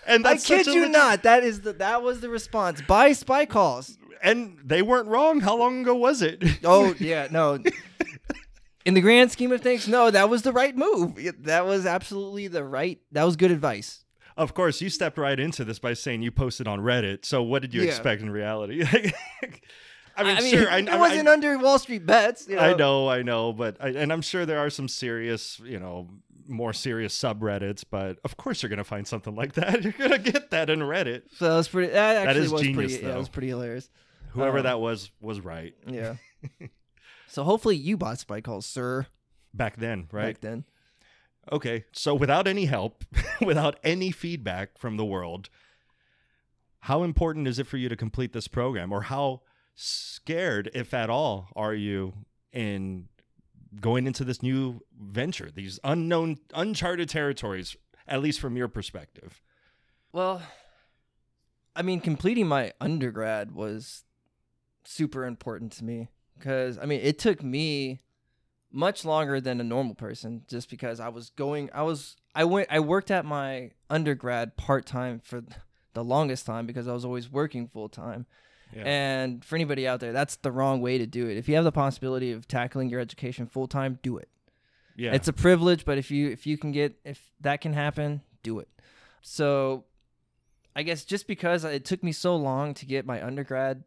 and 0.09 0.27
I 0.27 0.33
kid 0.33 0.41
such 0.41 0.67
a 0.67 0.71
you 0.71 0.79
legit- 0.81 0.91
not. 0.91 1.23
That 1.23 1.43
is 1.43 1.61
the 1.61 1.73
that 1.73 2.01
was 2.03 2.19
the 2.21 2.29
response. 2.29 2.81
Buy 2.81 3.13
SPY 3.13 3.45
calls. 3.45 3.97
and 4.21 4.57
they 4.65 4.81
weren't 4.81 5.07
wrong 5.07 5.39
how 5.39 5.55
long 5.57 5.81
ago 5.81 5.95
was 5.95 6.21
it 6.21 6.43
Oh 6.63 6.93
yeah, 6.99 7.27
no. 7.31 7.59
In 8.85 8.93
the 8.95 9.01
grand 9.01 9.31
scheme 9.31 9.51
of 9.51 9.61
things, 9.61 9.87
no, 9.87 10.09
that 10.09 10.29
was 10.29 10.41
the 10.41 10.51
right 10.53 10.75
move. 10.75 11.19
That 11.43 11.65
was 11.65 11.85
absolutely 11.85 12.47
the 12.47 12.63
right. 12.63 12.99
That 13.11 13.23
was 13.23 13.35
good 13.35 13.51
advice. 13.51 14.03
of 14.37 14.53
course 14.53 14.81
you 14.81 14.89
stepped 14.89 15.17
right 15.17 15.39
into 15.39 15.63
this 15.65 15.79
by 15.79 15.93
saying 15.93 16.21
you 16.21 16.31
posted 16.31 16.65
on 16.67 16.79
reddit 16.79 17.25
so 17.25 17.43
what 17.43 17.61
did 17.61 17.73
you 17.73 17.81
Yeah. 17.81 17.89
expect 17.89 18.21
in 18.21 18.29
reality 18.29 18.83
I 20.17 20.23
mean, 20.23 20.37
I 20.37 20.41
mean, 20.41 20.51
sure, 20.53 20.69
I, 20.69 20.79
it 20.79 20.89
I- 20.89 20.97
wasn't 20.97 21.27
I, 21.29 21.33
under 21.33 21.57
Wall 21.57 21.79
Street 21.79 22.05
bets. 22.05 22.47
You 22.49 22.55
know? 22.57 22.61
I 22.61 22.73
know, 22.73 23.09
I 23.09 23.21
know, 23.21 23.53
but 23.53 23.77
I, 23.79 23.89
and 23.89 24.11
I'm 24.11 24.21
sure 24.21 24.45
there 24.45 24.59
are 24.59 24.69
some 24.69 24.87
serious, 24.89 25.59
you 25.63 25.79
know, 25.79 26.09
more 26.49 26.73
serious 26.73 27.17
subreddits. 27.17 27.83
But 27.89 28.17
of 28.25 28.35
course, 28.37 28.61
you're 28.61 28.69
gonna 28.69 28.83
find 28.83 29.07
something 29.07 29.35
like 29.35 29.53
that. 29.53 29.83
You're 29.83 29.93
gonna 29.93 30.17
get 30.19 30.49
that 30.51 30.69
in 30.69 30.79
Reddit. 30.79 31.23
So 31.37 31.49
that 31.49 31.55
was 31.55 31.67
pretty. 31.67 31.93
That 31.93 32.27
actually 32.27 32.45
is 32.45 32.51
was 32.51 32.61
genius, 32.61 32.93
pretty. 32.93 33.05
Yeah, 33.07 33.15
it 33.15 33.17
was 33.17 33.29
pretty 33.29 33.47
hilarious. 33.49 33.89
Whoever 34.31 34.57
Um, 34.59 34.63
that 34.63 34.79
was 34.79 35.11
was 35.21 35.39
right 35.41 35.73
Yeah. 35.87 36.15
so 37.27 37.43
hopefully 37.43 37.75
you 37.77 37.97
bought 37.97 38.19
spike 38.19 38.43
calls, 38.43 38.65
sir. 38.65 39.07
back 39.53 39.77
then, 39.77 40.07
right? 40.11 40.35
Back 40.35 40.41
then. 40.41 40.65
Okay, 41.51 41.85
so 41.91 42.13
without 42.13 42.47
any 42.47 42.65
help, 42.65 43.03
without 43.41 43.79
any 43.83 44.11
feedback 44.11 44.77
from 44.77 44.97
the 44.97 45.05
world, 45.05 45.49
how 46.81 47.01
important 47.03 47.47
is 47.47 47.57
it 47.59 47.65
for 47.67 47.77
you 47.77 47.89
to 47.89 47.95
complete 47.95 48.33
this 48.33 48.47
program, 48.47 48.91
or 48.91 49.01
how 49.03 49.41
scared, 49.75 50.69
if 50.73 50.93
at 50.93 51.09
all, 51.09 51.49
are 51.55 51.73
you 51.73 52.13
in 52.53 53.07
going 53.79 54.07
into 54.07 54.23
this 54.23 54.41
new 54.41 54.81
venture, 54.99 55.49
these 55.53 55.79
unknown, 55.83 56.39
uncharted 56.53 57.09
territories, 57.09 57.75
at 58.07 58.21
least 58.21 58.39
from 58.39 58.57
your 58.57 58.67
perspective? 58.67 59.41
Well, 60.11 60.41
I 61.75 61.81
mean, 61.81 62.01
completing 62.01 62.47
my 62.47 62.73
undergrad 62.81 63.53
was 63.53 64.03
super 64.83 65.25
important 65.25 65.71
to 65.73 65.83
me 65.83 66.09
because 66.37 66.77
I 66.77 66.85
mean, 66.85 67.01
it 67.03 67.19
took 67.19 67.43
me 67.43 68.01
much 68.71 69.03
longer 69.03 69.41
than 69.41 69.59
a 69.59 69.63
normal 69.63 69.95
person 69.95 70.43
just 70.47 70.69
because 70.69 70.99
I 70.99 71.09
was 71.09 71.31
going 71.31 71.69
I 71.73 71.81
was 71.81 72.15
I 72.35 72.43
went 72.43 72.67
I 72.69 72.79
worked 72.79 73.09
at 73.09 73.25
my 73.25 73.71
undergrad 73.89 74.57
part-time 74.57 75.21
for 75.23 75.41
the 75.93 76.03
longest 76.03 76.45
time 76.45 76.67
because 76.67 76.87
I 76.87 76.93
was 76.93 77.03
always 77.03 77.31
working 77.31 77.67
full-time. 77.67 78.25
Yeah. 78.75 78.83
And 78.85 79.43
for 79.43 79.55
anybody 79.55 79.87
out 79.87 79.99
there, 79.99 80.13
that's 80.13 80.35
the 80.37 80.51
wrong 80.51 80.81
way 80.81 80.97
to 80.97 81.07
do 81.07 81.27
it. 81.27 81.37
If 81.37 81.49
you 81.49 81.55
have 81.55 81.63
the 81.63 81.71
possibility 81.71 82.31
of 82.31 82.47
tackling 82.47 82.89
your 82.89 82.99
education 82.99 83.47
full-time, 83.47 83.99
do 84.03 84.17
it. 84.17 84.29
yeah, 84.95 85.13
It's 85.13 85.27
a 85.27 85.33
privilege, 85.33 85.85
but 85.85 85.97
if 85.97 86.11
you 86.11 86.29
if 86.29 86.45
you 86.45 86.57
can 86.57 86.71
get 86.71 86.95
if 87.03 87.31
that 87.41 87.61
can 87.61 87.73
happen, 87.73 88.21
do 88.43 88.59
it. 88.59 88.67
So 89.21 89.85
I 90.75 90.83
guess 90.83 91.03
just 91.03 91.27
because 91.27 91.63
it 91.63 91.83
took 91.83 92.03
me 92.03 92.11
so 92.11 92.35
long 92.35 92.73
to 92.75 92.85
get 92.85 93.05
my 93.05 93.25
undergrad, 93.25 93.85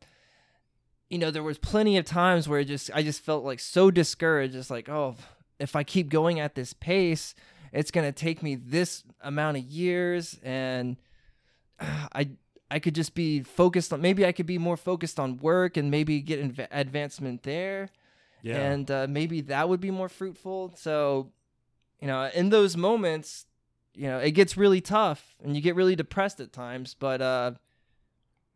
you 1.09 1.19
know, 1.19 1.31
there 1.31 1.43
was 1.43 1.59
plenty 1.59 1.97
of 1.97 2.05
times 2.05 2.49
where 2.49 2.61
it 2.61 2.65
just 2.65 2.91
I 2.93 3.03
just 3.03 3.21
felt 3.21 3.45
like 3.45 3.61
so 3.61 3.91
discouraged. 3.91 4.57
It's 4.57 4.71
like, 4.71 4.89
oh, 4.89 5.17
if 5.61 5.77
I 5.77 5.85
keep 5.85 6.09
going 6.09 6.41
at 6.41 6.55
this 6.55 6.73
pace, 6.73 7.35
it's 7.73 7.91
gonna 7.91 8.13
take 8.13 8.43
me 8.43 8.57
this 8.57 9.05
amount 9.21 9.59
of 9.59 9.63
years, 9.65 10.39
and 10.43 10.97
I 11.81 12.31
I 12.73 12.79
could 12.79 12.95
just 12.95 13.15
be 13.15 13.43
focused 13.43 13.93
on 13.93 14.01
maybe 14.01 14.25
I 14.25 14.33
could 14.33 14.47
be 14.47 14.59
more 14.59 14.77
focused 14.77 15.21
on 15.21 15.37
work 15.37 15.77
and 15.77 15.91
maybe 15.91 16.21
get 16.21 16.41
inv- 16.43 16.69
advancement 16.71 17.43
there 17.43 17.91
yeah, 18.43 18.73
and 18.73 18.91
uh, 18.91 19.07
maybe 19.09 19.41
that 19.43 19.69
would 19.69 19.81
be 19.81 19.93
more 19.93 20.09
fruitful. 20.09 20.75
So, 20.77 21.31
you 22.01 22.09
know, 22.09 22.29
in 22.35 22.51
those 22.51 22.77
moments, 22.77 23.47
you 23.95 24.09
know, 24.09 24.19
it 24.19 24.33
gets 24.33 24.57
really 24.57 24.81
tough 24.81 25.37
and 25.43 25.55
you 25.55 25.63
get 25.63 25.77
really 25.77 25.95
depressed 25.95 26.41
at 26.41 26.53
times. 26.53 26.95
But 26.99 27.23
uh, 27.23 27.53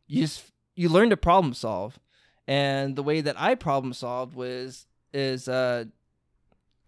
you 0.08 0.22
just 0.22 0.50
you 0.74 0.88
learn 0.88 1.10
to 1.10 1.16
problem 1.16 1.54
solve, 1.54 2.00
and 2.48 2.96
the 2.96 3.02
way 3.02 3.20
that 3.20 3.40
I 3.40 3.54
problem 3.54 3.92
solved 3.92 4.34
was 4.34 4.86
is 5.14 5.48
uh, 5.48 5.84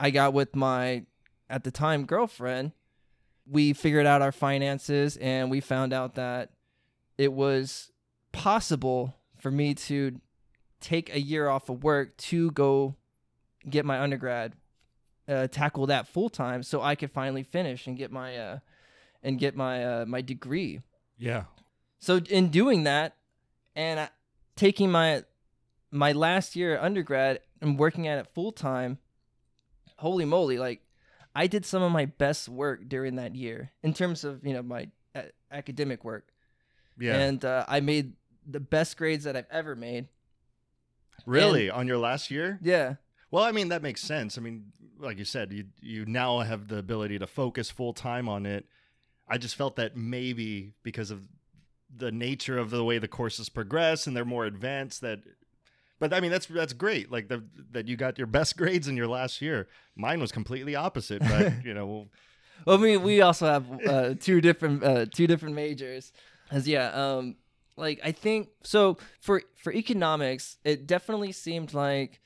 I 0.00 0.10
got 0.10 0.32
with 0.32 0.56
my 0.56 1.04
at 1.48 1.62
the 1.62 1.70
time 1.70 2.04
girlfriend. 2.04 2.72
We 3.50 3.72
figured 3.72 4.04
out 4.04 4.20
our 4.20 4.32
finances 4.32 5.16
and 5.16 5.50
we 5.50 5.60
found 5.60 5.94
out 5.94 6.16
that 6.16 6.50
it 7.18 7.32
was 7.32 7.90
possible 8.32 9.14
for 9.36 9.50
me 9.50 9.74
to 9.74 10.20
take 10.80 11.12
a 11.14 11.20
year 11.20 11.48
off 11.48 11.68
of 11.68 11.82
work 11.82 12.16
to 12.16 12.50
go 12.52 12.94
get 13.68 13.84
my 13.84 14.00
undergrad, 14.00 14.54
uh, 15.28 15.46
tackle 15.48 15.86
that 15.86 16.06
full 16.06 16.28
time, 16.30 16.62
so 16.62 16.80
I 16.80 16.94
could 16.94 17.10
finally 17.10 17.42
finish 17.42 17.86
and 17.86 17.96
get 17.98 18.10
my 18.12 18.36
uh, 18.36 18.58
and 19.22 19.38
get 19.38 19.56
my 19.56 19.84
uh, 19.84 20.04
my 20.06 20.20
degree. 20.22 20.80
yeah, 21.18 21.44
So 21.98 22.18
in 22.18 22.48
doing 22.50 22.84
that, 22.84 23.16
and 23.74 23.98
I- 24.00 24.10
taking 24.56 24.90
my 24.90 25.24
my 25.90 26.12
last 26.12 26.54
year 26.54 26.78
undergrad 26.80 27.40
and 27.60 27.78
working 27.78 28.06
at 28.06 28.18
it 28.18 28.28
full 28.34 28.52
time, 28.52 28.98
holy 29.96 30.24
moly! 30.24 30.58
Like 30.58 30.82
I 31.34 31.46
did 31.48 31.66
some 31.66 31.82
of 31.82 31.90
my 31.92 32.04
best 32.06 32.48
work 32.48 32.88
during 32.88 33.16
that 33.16 33.34
year 33.34 33.72
in 33.82 33.92
terms 33.94 34.22
of 34.24 34.46
you 34.46 34.54
know 34.54 34.62
my 34.62 34.88
uh, 35.14 35.22
academic 35.50 36.04
work, 36.04 36.28
yeah. 36.98 37.16
and 37.16 37.44
uh, 37.44 37.64
I 37.68 37.80
made 37.80 38.14
the 38.46 38.60
best 38.60 38.96
grades 38.96 39.24
that 39.24 39.36
I've 39.36 39.46
ever 39.50 39.76
made. 39.76 40.08
really, 41.26 41.70
on 41.70 41.86
your 41.86 41.98
last 41.98 42.30
year? 42.30 42.58
Yeah. 42.62 42.94
Well, 43.30 43.44
I 43.44 43.52
mean 43.52 43.68
that 43.68 43.82
makes 43.82 44.00
sense. 44.00 44.38
I 44.38 44.40
mean, 44.40 44.72
like 44.98 45.18
you 45.18 45.24
said, 45.24 45.52
you 45.52 45.66
you 45.80 46.06
now 46.06 46.40
have 46.40 46.68
the 46.68 46.78
ability 46.78 47.18
to 47.18 47.26
focus 47.26 47.70
full 47.70 47.92
time 47.92 48.28
on 48.28 48.46
it. 48.46 48.66
I 49.28 49.36
just 49.38 49.56
felt 49.56 49.76
that 49.76 49.96
maybe 49.96 50.72
because 50.82 51.10
of 51.10 51.22
the 51.94 52.12
nature 52.12 52.58
of 52.58 52.70
the 52.70 52.84
way 52.84 52.98
the 52.98 53.08
courses 53.08 53.48
progress 53.48 54.06
and 54.06 54.16
they're 54.16 54.24
more 54.24 54.44
advanced 54.44 55.00
that 55.00 55.20
but 55.98 56.12
I 56.12 56.20
mean 56.20 56.30
that's 56.30 56.46
that's 56.46 56.72
great. 56.72 57.10
Like 57.10 57.28
the, 57.28 57.44
that 57.72 57.88
you 57.88 57.96
got 57.96 58.18
your 58.18 58.26
best 58.26 58.56
grades 58.58 58.88
in 58.88 58.96
your 58.96 59.08
last 59.08 59.42
year. 59.42 59.68
Mine 59.96 60.20
was 60.20 60.32
completely 60.32 60.74
opposite, 60.74 61.20
but 61.20 61.52
you 61.64 61.74
know, 61.74 62.08
Well, 62.64 62.78
I 62.78 62.80
mean, 62.80 63.02
we 63.02 63.20
also 63.20 63.46
have 63.46 63.86
uh, 63.86 64.14
two 64.14 64.40
different 64.40 64.84
uh, 64.84 65.06
two 65.06 65.26
different 65.26 65.54
majors. 65.54 66.12
As 66.50 66.66
yeah, 66.66 66.88
um, 66.90 67.36
like 67.76 68.00
I 68.02 68.12
think 68.12 68.48
so 68.62 68.98
for 69.20 69.42
for 69.56 69.72
economics, 69.72 70.56
it 70.64 70.86
definitely 70.86 71.32
seemed 71.32 71.74
like 71.74 72.20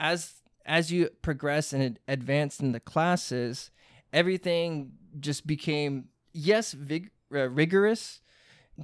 as 0.00 0.34
as 0.64 0.90
you 0.90 1.10
progress 1.22 1.72
and 1.72 1.82
ad- 1.82 1.98
advance 2.08 2.60
in 2.60 2.72
the 2.72 2.80
classes, 2.80 3.70
everything 4.12 4.92
just 5.20 5.46
became 5.46 6.06
yes 6.32 6.72
vig- 6.72 7.10
uh, 7.34 7.48
rigorous, 7.48 8.20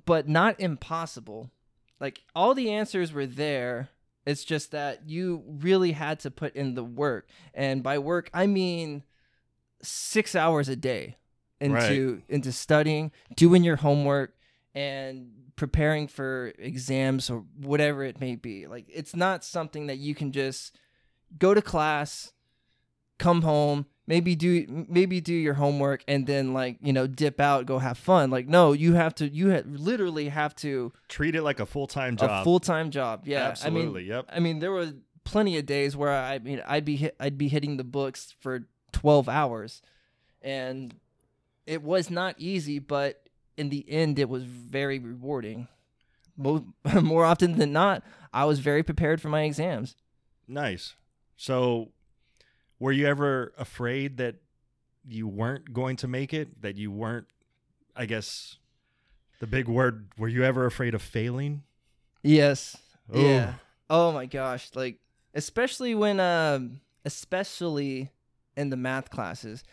but 0.05 0.29
not 0.29 0.61
impossible. 0.61 1.51
Like 2.01 2.23
all 2.35 2.55
the 2.55 2.71
answers 2.71 3.13
were 3.13 3.27
there. 3.27 3.89
It's 4.25 4.45
just 4.45 4.71
that 4.71 5.09
you 5.09 5.43
really 5.47 5.93
had 5.93 6.21
to 6.21 6.31
put 6.31 6.55
in 6.55 6.75
the 6.75 6.85
work, 6.85 7.29
and 7.55 7.83
by 7.83 7.99
work 7.99 8.31
I 8.33 8.47
mean 8.47 9.03
six 9.83 10.35
hours 10.37 10.69
a 10.69 10.77
day 10.77 11.17
into 11.61 11.77
into 12.29 12.53
studying, 12.53 13.11
doing 13.35 13.65
your 13.65 13.77
homework, 13.77 14.37
and 14.75 15.31
preparing 15.57 16.09
for 16.09 16.53
exams 16.59 17.31
or 17.31 17.45
whatever 17.57 18.05
it 18.05 18.21
may 18.21 18.37
be. 18.37 18.67
Like 18.67 18.87
it's 18.89 19.15
not 19.15 19.45
something 19.45 19.87
that 19.87 19.99
you 19.99 20.15
can 20.15 20.33
just 20.33 20.77
go 21.39 21.55
to 21.55 21.63
class, 21.63 22.33
come 23.19 23.43
home, 23.43 23.87
maybe 24.07 24.35
do 24.35 24.87
maybe 24.89 25.21
do 25.21 25.35
your 25.35 25.55
homework, 25.55 26.05
and 26.09 26.27
then 26.27 26.53
like 26.53 26.79
you 26.81 26.93
know 26.93 27.07
dip 27.07 27.41
out, 27.41 27.67
go 27.67 27.79
have 27.79 27.99
fun. 27.99 28.31
Like 28.31 28.49
no, 28.49 28.73
you 28.73 28.95
have 28.95 29.15
to 29.17 29.29
you 29.29 29.53
ha- 29.53 29.63
literally 29.67 30.29
have 30.29 30.55
to 30.57 30.93
treat 31.09 31.35
it 31.35 31.43
like 31.43 31.61
a 31.61 31.67
full 31.67 31.87
time 31.87 32.17
job. 32.17 32.25
a 32.25 32.29
job. 32.29 32.45
full 32.45 32.61
time 32.61 32.91
job. 32.91 33.23
Yeah, 33.25 33.49
Absolutely. 33.49 34.03
I 34.03 34.05
mean, 34.05 34.07
yep. 34.07 34.25
I 34.31 34.41
mean, 34.41 34.59
there 34.59 34.73
were 34.73 34.93
plenty 35.25 35.59
of 35.59 35.67
days 35.67 35.97
where 35.97 36.11
I 36.11 36.39
mean, 36.39 36.63
I'd 36.67 36.85
be 36.85 36.97
hit, 36.97 37.17
I'd 37.21 37.39
be 37.39 37.49
hitting 37.49 37.77
the 37.77 37.85
books 37.85 38.35
for 38.41 38.67
twelve 38.93 39.29
hours, 39.29 39.83
and 40.41 40.95
it 41.67 41.83
was 41.83 42.11
not 42.11 42.35
easy. 42.39 42.79
But 42.79 43.22
in 43.57 43.69
the 43.69 43.85
end, 43.89 44.19
it 44.19 44.29
was 44.29 44.45
very 44.45 44.99
rewarding. 44.99 45.69
More, 46.37 46.65
more 47.03 47.25
often 47.25 47.59
than 47.59 47.73
not, 47.73 48.03
I 48.33 48.45
was 48.45 48.61
very 48.61 48.83
prepared 48.83 49.21
for 49.21 49.29
my 49.29 49.43
exams. 49.43 49.97
Nice. 50.49 50.95
So, 51.37 51.91
were 52.79 52.93
you 52.93 53.07
ever 53.07 53.53
afraid 53.59 54.17
that 54.19 54.37
you 55.07 55.27
weren't 55.29 55.73
going 55.73 55.97
to 55.97 56.09
make 56.09 56.33
it? 56.33 56.63
That 56.63 56.77
you 56.77 56.91
weren't, 56.91 57.27
I 57.97 58.07
guess, 58.07 58.59
the 59.41 59.47
big 59.47 59.69
word, 59.69 60.09
were 60.17 60.29
you 60.29 60.45
ever 60.45 60.67
afraid 60.67 60.95
of 60.95 61.03
failing? 61.03 61.63
Yes. 62.23 62.77
Ooh. 63.15 63.21
Yeah. 63.21 63.55
Oh 63.91 64.13
my 64.13 64.27
gosh. 64.27 64.71
Like 64.75 64.99
especially 65.35 65.95
when 65.95 66.21
um 66.21 66.81
especially 67.05 68.11
in 68.57 68.71
the 68.71 68.77
math 68.77 69.11
classes. 69.11 69.65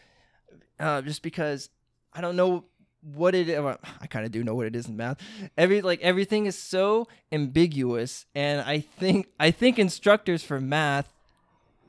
Uh 0.80 1.02
just 1.02 1.22
because 1.22 1.70
I 2.12 2.22
don't 2.22 2.36
know 2.36 2.66
what 3.01 3.34
it 3.36 3.48
well, 3.63 3.77
I 4.01 4.08
kind 4.08 4.25
of 4.25 4.32
do 4.32 4.44
know 4.44 4.56
what 4.56 4.68
it 4.68 4.75
is 4.75 4.88
in 4.88 4.98
math. 4.98 5.18
Every 5.58 5.82
like 5.82 6.01
everything 6.01 6.46
is 6.46 6.58
so 6.58 7.08
ambiguous 7.32 8.25
and 8.36 8.62
I 8.62 8.79
think 8.79 9.27
I 9.39 9.51
think 9.51 9.79
instructors 9.79 10.44
for 10.44 10.60
math 10.60 11.13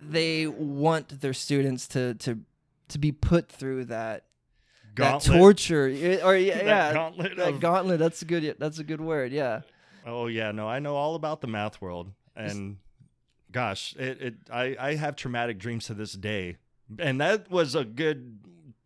they 0.02 0.46
want 0.46 1.20
their 1.20 1.34
students 1.34 1.86
to 1.88 2.14
to 2.14 2.38
to 2.88 2.98
be 2.98 3.12
put 3.12 3.48
through 3.48 3.86
that 3.86 4.24
that 4.96 5.22
torture. 5.22 5.84
Or 6.24 6.34
yeah, 6.36 6.56
That 6.58 6.64
yeah 6.66 6.92
gauntlet 6.92 7.36
that 7.36 7.48
of- 7.54 7.60
gauntlet 7.60 7.98
that's 7.98 8.22
a 8.22 8.24
good 8.24 8.56
that's 8.58 8.78
a 8.78 8.84
good 8.84 9.00
word 9.00 9.32
yeah. 9.32 9.60
Oh 10.06 10.28
yeah, 10.28 10.50
no, 10.52 10.66
I 10.66 10.78
know 10.78 10.96
all 10.96 11.14
about 11.14 11.42
the 11.42 11.46
math 11.46 11.82
world, 11.82 12.10
and 12.34 12.78
gosh, 13.52 13.94
it, 13.96 14.20
it 14.22 14.34
I 14.50 14.74
I 14.80 14.94
have 14.94 15.14
traumatic 15.14 15.58
dreams 15.58 15.86
to 15.86 15.94
this 15.94 16.14
day, 16.14 16.56
and 16.98 17.20
that 17.20 17.50
was 17.50 17.74
a 17.74 17.84
good 17.84 18.38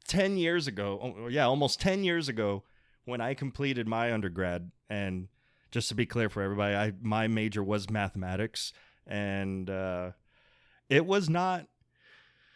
ten 0.06 0.36
years 0.36 0.66
ago. 0.66 0.98
Oh, 1.02 1.28
yeah, 1.28 1.46
almost 1.46 1.80
ten 1.80 2.04
years 2.04 2.28
ago 2.28 2.64
when 3.04 3.20
I 3.20 3.34
completed 3.34 3.86
my 3.86 4.12
undergrad, 4.12 4.70
and 4.88 5.28
just 5.70 5.88
to 5.88 5.94
be 5.94 6.06
clear 6.06 6.28
for 6.28 6.42
everybody, 6.42 6.74
I 6.74 6.92
my 7.02 7.28
major 7.28 7.62
was 7.62 7.90
mathematics, 7.90 8.72
and 9.06 9.68
uh, 9.68 10.12
it 10.88 11.06
was 11.06 11.28
not 11.28 11.66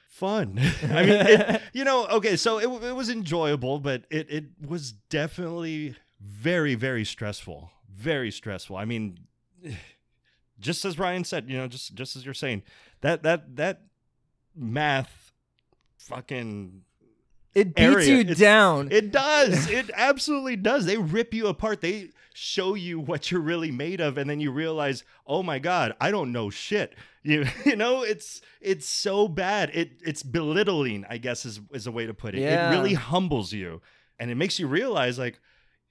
fun. 0.09 0.59
I 0.83 1.03
mean, 1.05 1.27
it, 1.27 1.63
you 1.73 1.85
know, 1.85 2.07
okay, 2.07 2.37
so 2.37 2.59
it, 2.59 2.85
it 2.85 2.95
was 2.95 3.11
enjoyable, 3.11 3.79
but 3.81 4.05
it 4.11 4.31
it 4.31 4.45
was 4.67 4.93
definitely 4.93 5.97
very 6.21 6.75
very 6.75 7.05
stressful, 7.05 7.71
very 7.93 8.31
stressful. 8.31 8.77
I 8.77 8.85
mean, 8.85 9.19
just 10.61 10.85
as 10.85 10.99
Ryan 10.99 11.25
said, 11.25 11.49
you 11.49 11.57
know, 11.57 11.69
just 11.69 11.95
just 11.95 12.17
as 12.17 12.25
you're 12.25 12.35
saying, 12.35 12.63
that 13.01 13.23
that 13.23 13.57
that 13.57 13.83
math 14.55 15.33
fucking 15.99 16.83
It 17.55 17.75
beats 17.75 17.81
area. 17.81 18.09
you 18.09 18.21
It's- 18.21 18.39
down. 18.39 18.89
it 18.93 19.11
does. 19.11 19.69
It 19.71 19.91
absolutely 19.95 20.57
does. 20.57 20.87
They 20.87 20.97
rip 20.99 21.33
you 21.35 21.47
apart. 21.49 21.81
They 21.81 22.11
show 22.35 22.75
you 22.75 23.01
what 23.01 23.31
you're 23.33 23.41
really 23.41 23.71
made 23.73 24.01
of, 24.01 24.17
and 24.17 24.31
then 24.31 24.39
you 24.41 24.53
realize, 24.53 25.03
oh 25.27 25.43
my 25.43 25.59
god, 25.59 25.95
I 26.01 26.11
don't 26.11 26.31
know 26.31 26.51
shit. 26.51 26.95
You 27.25 27.47
you 27.65 27.75
know, 27.77 28.03
it's 28.03 28.41
it's 28.61 28.87
so 28.87 29.27
bad. 29.29 29.71
It 29.75 29.93
it's 30.05 30.23
belittling. 30.23 31.05
I 31.09 31.19
guess 31.19 31.45
is 31.45 31.61
is 31.73 31.87
a 31.87 31.93
way 31.93 32.07
to 32.07 32.15
put 32.15 32.35
it. 32.35 32.41
Yeah. 32.43 32.69
It 32.71 32.77
really 32.77 32.95
humbles 32.95 33.53
you, 33.53 33.81
and 34.21 34.31
it 34.31 34.37
makes 34.37 34.59
you 34.59 34.67
realize, 34.69 35.19
like, 35.19 35.41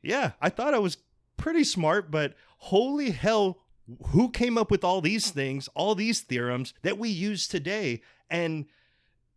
yeah, 0.02 0.32
I 0.42 0.50
thought 0.50 0.74
I 0.74 0.80
was 0.80 0.98
pretty 1.36 1.64
smart, 1.64 2.12
but 2.12 2.36
holy 2.58 3.12
hell. 3.12 3.60
Who 4.08 4.30
came 4.32 4.58
up 4.58 4.70
with 4.70 4.84
all 4.84 5.00
these 5.00 5.32
things, 5.32 5.70
all 5.74 5.96
these 5.96 6.20
theorems 6.20 6.74
that 6.82 6.98
we 6.98 7.08
use 7.08 7.48
today? 7.48 8.02
And 8.30 8.66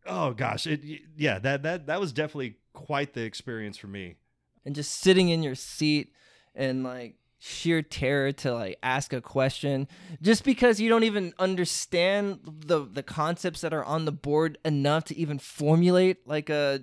oh 0.06 0.32
gosh, 0.32 0.66
it 0.66 0.80
yeah, 1.16 1.38
that 1.38 1.62
that 1.62 1.86
that 1.86 2.00
was 2.00 2.12
definitely 2.12 2.56
quite 2.72 3.14
the 3.14 3.22
experience 3.22 3.76
for 3.76 3.86
me. 3.88 4.16
and 4.64 4.74
just 4.74 4.92
sitting 4.92 5.28
in 5.28 5.42
your 5.42 5.54
seat 5.54 6.12
and 6.54 6.84
like 6.84 7.14
sheer 7.38 7.80
terror 7.80 8.32
to 8.32 8.52
like 8.52 8.78
ask 8.82 9.14
a 9.14 9.20
question 9.20 9.88
just 10.20 10.44
because 10.44 10.78
you 10.78 10.90
don't 10.90 11.04
even 11.04 11.32
understand 11.38 12.38
the 12.44 12.84
the 12.84 13.02
concepts 13.02 13.62
that 13.62 13.72
are 13.72 13.84
on 13.84 14.04
the 14.04 14.12
board 14.12 14.58
enough 14.64 15.04
to 15.04 15.16
even 15.16 15.38
formulate 15.38 16.26
like 16.28 16.50
a 16.50 16.82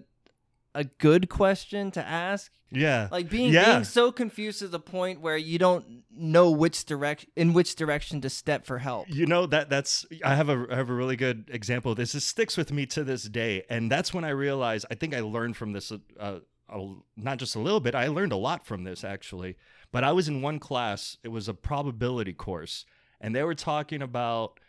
a 0.73 0.83
good 0.83 1.29
question 1.29 1.91
to 1.91 2.05
ask 2.05 2.51
Yeah. 2.71 3.07
like 3.11 3.29
being 3.29 3.53
Yeah. 3.53 3.73
being 3.73 3.83
so 3.85 4.11
confused 4.11 4.59
to 4.59 4.67
the 4.67 4.79
point 4.79 5.21
where 5.21 5.37
you 5.37 5.57
don't 5.57 6.03
know 6.11 6.51
which 6.51 6.85
direction 6.85 7.29
in 7.35 7.53
which 7.53 7.75
direction 7.75 8.19
to 8.21 8.29
step 8.29 8.65
for 8.65 8.79
help 8.79 9.07
you 9.09 9.25
know 9.25 9.45
that 9.45 9.69
that's 9.69 10.05
I 10.23 10.35
have 10.35 10.49
a 10.49 10.65
I 10.71 10.75
have 10.75 10.89
a 10.89 10.93
really 10.93 11.15
good 11.15 11.49
example 11.51 11.91
of 11.91 11.97
this. 11.97 12.11
This 12.11 12.25
sticks 12.25 12.57
with 12.57 12.71
me 12.71 12.85
to 12.87 13.03
this 13.03 13.23
day, 13.23 13.63
and 13.69 13.91
that's 13.91 14.13
when 14.13 14.23
I 14.25 14.29
realized 14.29 14.85
I 14.91 14.95
think 14.95 15.15
I 15.15 15.21
learned 15.21 15.55
from 15.57 15.73
this 15.73 15.91
uh, 15.91 16.39
a, 16.69 16.93
not 17.15 17.37
just 17.37 17.55
a 17.55 17.59
little 17.59 17.79
bit. 17.79 17.95
I 17.95 18.07
learned 18.07 18.31
a 18.33 18.37
lot 18.37 18.65
from 18.65 18.83
this 18.83 19.03
actually. 19.03 19.55
But 19.91 20.03
I 20.03 20.11
was 20.11 20.27
in 20.27 20.41
one 20.41 20.59
class. 20.59 21.17
It 21.23 21.29
was 21.29 21.47
a 21.47 21.53
probability 21.53 22.33
course, 22.33 22.85
and 23.21 23.33
they 23.33 23.43
were 23.43 23.55
talking 23.55 24.01
about 24.01 24.59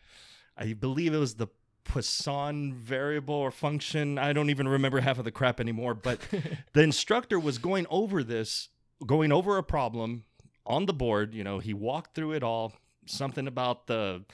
I 0.57 0.75
believe 0.75 1.12
it 1.14 1.19
was 1.19 1.35
the 1.35 1.49
Poisson 1.88 2.75
variable 2.75 3.35
or 3.35 3.50
function. 3.50 4.18
I 4.18 4.33
don't 4.33 4.50
even 4.50 4.68
remember 4.68 5.00
half 5.00 5.18
of 5.18 5.25
the 5.25 5.33
crap 5.33 5.59
anymore. 5.59 5.95
But 5.95 6.21
the 6.75 6.83
instructor 6.83 7.40
was 7.40 7.59
going 7.59 7.87
over 7.90 8.23
this, 8.23 8.68
going 9.04 9.33
over 9.33 9.59
a 9.59 9.62
problem 9.62 10.25
on 10.64 10.87
the 10.87 10.92
board. 10.92 11.35
You 11.35 11.42
know, 11.42 11.59
he 11.59 11.75
walked 11.75 12.14
through 12.14 12.33
it 12.33 12.42
all. 12.42 12.75
Something 13.07 13.49
about 13.49 13.87
the 13.87 14.25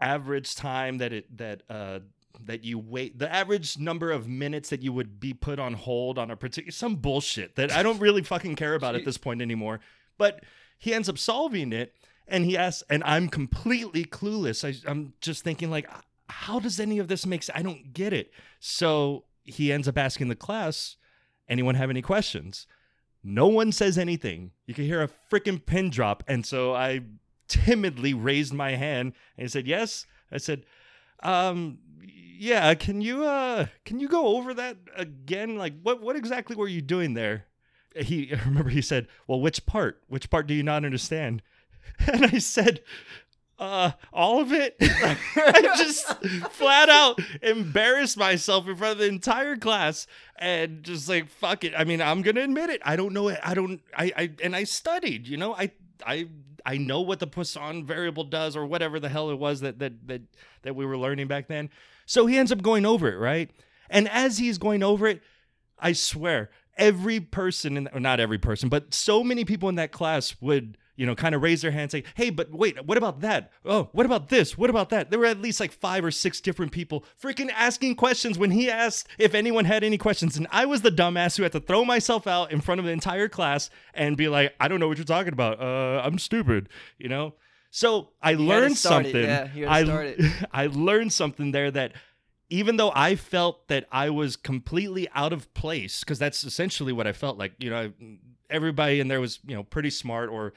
average 0.00 0.56
time 0.56 0.98
that 0.98 1.12
it 1.12 1.36
that 1.36 1.62
uh 1.70 2.00
that 2.44 2.64
you 2.64 2.78
wait 2.78 3.18
the 3.18 3.32
average 3.32 3.78
number 3.78 4.10
of 4.10 4.26
minutes 4.26 4.70
that 4.70 4.82
you 4.82 4.92
would 4.92 5.20
be 5.20 5.32
put 5.32 5.58
on 5.58 5.74
hold 5.74 6.18
on 6.18 6.30
a 6.30 6.36
particular 6.36 6.72
some 6.72 6.96
bullshit 6.96 7.54
that 7.56 7.70
I 7.70 7.82
don't 7.82 8.00
really 8.00 8.22
fucking 8.22 8.56
care 8.56 8.74
about 8.74 8.96
at 8.96 9.04
this 9.04 9.18
point 9.18 9.42
anymore. 9.42 9.80
But 10.18 10.42
he 10.78 10.94
ends 10.94 11.08
up 11.08 11.18
solving 11.18 11.72
it 11.72 11.94
and 12.26 12.44
he 12.44 12.56
asks 12.56 12.82
and 12.88 13.04
I'm 13.04 13.28
completely 13.28 14.04
clueless. 14.04 14.66
I, 14.66 14.90
I'm 14.90 15.12
just 15.20 15.44
thinking 15.44 15.70
like 15.70 15.88
how 16.32 16.58
does 16.58 16.80
any 16.80 16.98
of 16.98 17.08
this 17.08 17.26
make 17.26 17.42
sense? 17.42 17.58
I 17.58 17.62
don't 17.62 17.92
get 17.92 18.12
it. 18.12 18.32
So 18.58 19.24
he 19.44 19.72
ends 19.72 19.86
up 19.86 19.98
asking 19.98 20.28
the 20.28 20.34
class, 20.34 20.96
anyone 21.48 21.74
have 21.74 21.90
any 21.90 22.02
questions? 22.02 22.66
No 23.22 23.46
one 23.46 23.70
says 23.70 23.98
anything. 23.98 24.52
You 24.66 24.74
can 24.74 24.84
hear 24.84 25.02
a 25.02 25.08
freaking 25.08 25.64
pin 25.64 25.90
drop. 25.90 26.24
And 26.26 26.44
so 26.44 26.74
I 26.74 27.02
timidly 27.48 28.14
raised 28.14 28.52
my 28.52 28.72
hand 28.72 29.12
and 29.36 29.50
said, 29.50 29.66
Yes. 29.66 30.06
I 30.32 30.38
said, 30.38 30.64
um, 31.22 31.78
yeah, 32.02 32.74
can 32.74 33.00
you 33.00 33.24
uh 33.24 33.66
can 33.84 34.00
you 34.00 34.08
go 34.08 34.36
over 34.36 34.54
that 34.54 34.76
again? 34.96 35.56
Like 35.56 35.74
what 35.82 36.00
what 36.02 36.16
exactly 36.16 36.56
were 36.56 36.66
you 36.66 36.82
doing 36.82 37.14
there? 37.14 37.44
He 37.94 38.32
I 38.34 38.42
remember 38.44 38.70
he 38.70 38.82
said, 38.82 39.06
Well, 39.28 39.40
which 39.40 39.66
part? 39.66 40.02
Which 40.08 40.30
part 40.30 40.46
do 40.46 40.54
you 40.54 40.62
not 40.62 40.84
understand? 40.84 41.42
And 42.10 42.24
I 42.24 42.38
said, 42.38 42.80
uh, 43.62 43.92
all 44.12 44.40
of 44.40 44.52
it. 44.52 44.76
I 44.80 45.74
just 45.76 46.06
flat 46.50 46.88
out 46.88 47.20
embarrassed 47.40 48.16
myself 48.16 48.66
in 48.66 48.76
front 48.76 48.92
of 48.92 48.98
the 48.98 49.06
entire 49.06 49.56
class 49.56 50.08
and 50.36 50.82
just 50.82 51.08
like 51.08 51.28
fuck 51.28 51.62
it. 51.62 51.72
I 51.76 51.84
mean, 51.84 52.02
I'm 52.02 52.22
gonna 52.22 52.40
admit 52.40 52.70
it. 52.70 52.82
I 52.84 52.96
don't 52.96 53.12
know 53.12 53.28
it. 53.28 53.38
I 53.42 53.54
don't. 53.54 53.80
I. 53.96 54.12
I 54.16 54.30
and 54.42 54.56
I 54.56 54.64
studied. 54.64 55.28
You 55.28 55.36
know, 55.36 55.54
I. 55.54 55.70
I. 56.04 56.28
I 56.64 56.76
know 56.76 57.00
what 57.00 57.18
the 57.18 57.26
Poisson 57.26 57.84
variable 57.84 58.22
does, 58.22 58.56
or 58.56 58.64
whatever 58.66 59.00
the 59.00 59.08
hell 59.08 59.30
it 59.30 59.38
was 59.38 59.60
that 59.60 59.78
that 59.78 60.06
that 60.06 60.22
that 60.62 60.76
we 60.76 60.84
were 60.84 60.98
learning 60.98 61.28
back 61.28 61.48
then. 61.48 61.70
So 62.06 62.26
he 62.26 62.38
ends 62.38 62.52
up 62.52 62.62
going 62.62 62.84
over 62.84 63.08
it, 63.08 63.16
right? 63.16 63.50
And 63.90 64.08
as 64.08 64.38
he's 64.38 64.58
going 64.58 64.82
over 64.82 65.06
it, 65.06 65.22
I 65.78 65.92
swear, 65.92 66.50
every 66.76 67.20
person 67.20 67.76
in, 67.76 67.88
or 67.92 68.00
not 68.00 68.20
every 68.20 68.38
person, 68.38 68.68
but 68.68 68.94
so 68.94 69.22
many 69.22 69.44
people 69.44 69.68
in 69.68 69.74
that 69.74 69.92
class 69.92 70.36
would, 70.40 70.78
you 70.96 71.06
know, 71.06 71.14
kind 71.14 71.34
of 71.34 71.42
raise 71.42 71.62
their 71.62 71.70
hand 71.70 71.82
and 71.82 71.90
say, 71.90 72.04
Hey, 72.14 72.30
but 72.30 72.50
wait, 72.50 72.84
what 72.84 72.98
about 72.98 73.20
that? 73.20 73.50
Oh, 73.64 73.88
what 73.92 74.06
about 74.06 74.28
this? 74.28 74.58
What 74.58 74.70
about 74.70 74.90
that? 74.90 75.10
There 75.10 75.18
were 75.18 75.26
at 75.26 75.40
least 75.40 75.60
like 75.60 75.72
five 75.72 76.04
or 76.04 76.10
six 76.10 76.40
different 76.40 76.72
people 76.72 77.04
freaking 77.20 77.50
asking 77.54 77.96
questions 77.96 78.38
when 78.38 78.50
he 78.50 78.70
asked 78.70 79.08
if 79.18 79.34
anyone 79.34 79.64
had 79.64 79.84
any 79.84 79.98
questions. 79.98 80.36
And 80.36 80.46
I 80.50 80.66
was 80.66 80.82
the 80.82 80.90
dumbass 80.90 81.36
who 81.36 81.42
had 81.42 81.52
to 81.52 81.60
throw 81.60 81.84
myself 81.84 82.26
out 82.26 82.52
in 82.52 82.60
front 82.60 82.78
of 82.78 82.84
the 82.84 82.92
entire 82.92 83.28
class 83.28 83.70
and 83.94 84.16
be 84.16 84.28
like, 84.28 84.54
I 84.60 84.68
don't 84.68 84.80
know 84.80 84.88
what 84.88 84.98
you're 84.98 85.04
talking 85.04 85.32
about. 85.32 85.60
Uh, 85.60 86.02
I'm 86.04 86.18
stupid, 86.18 86.68
you 86.98 87.08
know? 87.08 87.34
So 87.70 88.10
I 88.20 88.34
to 88.34 88.40
learned 88.40 88.76
something. 88.76 89.16
yeah, 89.16 89.48
you 89.54 89.66
I, 89.66 89.80
to 89.80 89.86
start 89.86 90.06
it. 90.06 90.32
I 90.52 90.66
learned 90.66 91.12
something 91.12 91.52
there 91.52 91.70
that 91.70 91.92
even 92.50 92.76
though 92.76 92.92
I 92.94 93.16
felt 93.16 93.66
that 93.68 93.86
I 93.90 94.10
was 94.10 94.36
completely 94.36 95.08
out 95.14 95.32
of 95.32 95.52
place, 95.54 96.00
because 96.00 96.18
that's 96.18 96.44
essentially 96.44 96.92
what 96.92 97.06
I 97.06 97.12
felt 97.12 97.38
like. 97.38 97.54
You 97.58 97.70
know, 97.70 97.92
everybody 98.50 99.00
in 99.00 99.08
there 99.08 99.22
was, 99.22 99.38
you 99.46 99.54
know, 99.54 99.62
pretty 99.62 99.88
smart 99.88 100.28
or 100.28 100.52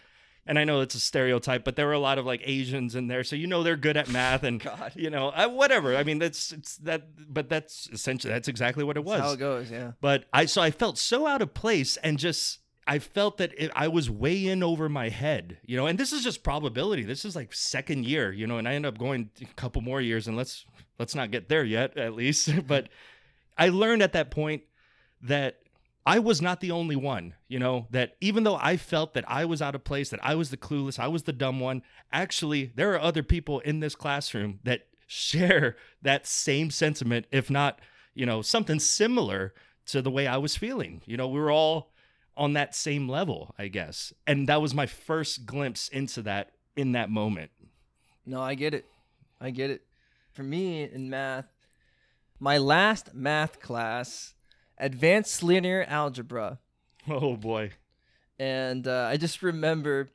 and 0.46 0.60
I 0.60 0.64
know 0.64 0.82
it's 0.82 0.96
a 0.96 1.00
stereotype, 1.00 1.64
but 1.64 1.76
there 1.76 1.88
were 1.88 1.94
a 1.94 2.00
lot 2.00 2.18
of 2.18 2.26
like 2.26 2.42
Asians 2.44 2.96
in 2.96 3.08
there, 3.08 3.24
so 3.24 3.36
you 3.36 3.48
know 3.48 3.64
they're 3.64 3.76
good 3.76 3.98
at 3.98 4.10
math 4.10 4.44
and 4.44 4.60
God. 4.64 4.94
you 4.96 5.10
know 5.10 5.30
uh, 5.30 5.48
whatever. 5.50 5.96
I 5.96 6.04
mean, 6.04 6.20
that's 6.20 6.52
it's 6.52 6.78
that, 6.78 7.04
but 7.34 7.50
that's 7.50 7.90
essentially 7.92 8.32
that's 8.34 8.48
exactly 8.48 8.84
what 8.84 8.98
it 8.98 9.04
was. 9.04 9.20
That's 9.20 9.28
how 9.28 9.34
it 9.34 9.40
goes 9.40 9.72
yeah 9.72 9.92
But 10.02 10.26
I 10.32 10.46
so 10.46 10.62
I 10.62 10.72
felt 10.72 10.98
so 10.98 11.28
out 11.28 11.42
of 11.42 11.54
place 11.54 11.98
and 11.98 12.18
just 12.20 12.60
I 12.88 13.00
felt 13.00 13.38
that 13.38 13.52
it, 13.58 13.72
I 13.76 13.88
was 13.88 14.10
way 14.12 14.46
in 14.46 14.62
over 14.62 14.88
my 14.88 15.10
head, 15.10 15.58
you 15.66 15.76
know. 15.76 15.88
And 15.88 15.98
this 15.98 16.14
is 16.14 16.24
just 16.24 16.44
probability. 16.44 17.04
This 17.04 17.26
is 17.26 17.36
like 17.36 17.54
second 17.54 18.06
year, 18.06 18.32
you 18.32 18.46
know, 18.46 18.58
and 18.58 18.68
I 18.68 18.74
end 18.74 18.86
up 18.86 18.98
going 18.98 19.32
a 19.42 19.46
couple 19.56 19.82
more 19.82 20.02
years, 20.02 20.28
and 20.28 20.38
let's 20.38 20.66
let's 21.00 21.16
not 21.16 21.32
get 21.32 21.50
there 21.50 21.64
yet, 21.64 21.98
at 21.98 22.14
least. 22.14 22.50
but 22.68 22.90
I 23.58 23.70
learned 23.70 24.04
at 24.04 24.14
that 24.14 24.30
point 24.30 24.64
that 25.24 25.58
I 26.06 26.20
was 26.20 26.42
not 26.42 26.60
the 26.60 26.72
only 26.72 26.96
one, 26.96 27.34
you 27.48 27.58
know, 27.58 27.88
that 27.90 28.16
even 28.22 28.44
though 28.44 28.58
I 28.58 28.78
felt 28.78 29.16
that 29.16 29.26
I 29.28 29.46
was 29.46 29.62
out 29.62 29.74
of 29.74 29.84
place, 29.84 30.10
that 30.10 30.24
I 30.24 30.36
was 30.36 30.52
the 30.52 30.58
clueless, 30.58 31.00
I 31.00 31.08
was 31.08 31.24
the 31.24 31.34
dumb 31.34 31.60
one, 31.60 31.82
actually, 32.14 32.72
there 32.76 32.94
are 32.94 33.02
other 33.02 33.24
people 33.24 33.60
in 33.62 33.80
this 33.80 33.96
classroom 33.96 34.60
that 34.64 34.88
share 35.08 35.76
that 36.04 36.28
same 36.28 36.70
sentiment, 36.70 37.26
if 37.32 37.50
not, 37.50 37.80
you 38.14 38.26
know, 38.26 38.44
something 38.44 38.80
similar 38.80 39.54
to 39.88 40.02
the 40.02 40.12
way 40.12 40.28
I 40.28 40.38
was 40.38 40.56
feeling. 40.56 41.02
You 41.06 41.18
know, 41.18 41.28
we 41.28 41.40
were 41.40 41.52
all 41.52 41.92
on 42.38 42.54
that 42.54 42.76
same 42.76 43.10
level, 43.10 43.56
I 43.58 43.68
guess. 43.68 44.14
And 44.28 44.48
that 44.48 44.62
was 44.62 44.76
my 44.76 44.86
first 44.86 45.48
glimpse 45.48 45.88
into 45.88 46.22
that 46.24 46.52
in 46.76 46.92
that 46.92 47.10
moment. 47.10 47.50
No, 48.28 48.42
I 48.42 48.54
get 48.54 48.76
it. 48.76 48.86
I 49.42 49.50
get 49.50 49.72
it. 49.72 49.82
For 50.34 50.44
me 50.44 50.84
in 50.84 51.10
math, 51.10 51.46
my 52.40 52.58
last 52.60 53.16
math 53.16 53.60
class, 53.60 54.35
advanced 54.78 55.44
linear 55.44 55.86
algebra, 55.88 56.60
Oh 57.08 57.36
boy. 57.36 57.72
and 58.40 58.88
uh, 58.88 59.08
I 59.12 59.18
just 59.18 59.42
remember, 59.44 60.10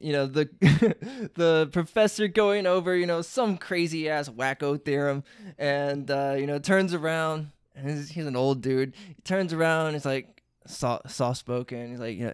you 0.00 0.12
know, 0.12 0.26
the 0.26 0.48
the 1.34 1.68
professor 1.72 2.28
going 2.28 2.66
over, 2.66 2.96
you 2.96 3.06
know, 3.06 3.22
some 3.22 3.56
crazy 3.56 4.08
ass 4.08 4.28
wacko 4.28 4.82
theorem, 4.82 5.24
and 5.58 6.10
uh, 6.10 6.34
you 6.38 6.46
know, 6.46 6.58
turns 6.58 6.94
around, 6.94 7.50
and 7.74 7.88
he's, 7.90 8.08
he's 8.10 8.26
an 8.26 8.36
old 8.36 8.62
dude. 8.62 8.94
He 9.08 9.22
turns 9.22 9.52
around, 9.52 9.92
he's 9.94 10.04
like 10.04 10.42
soft 10.66 11.10
soft 11.10 11.38
spoken. 11.38 11.90
He's 11.90 12.00
like, 12.00 12.18
yeah. 12.18 12.32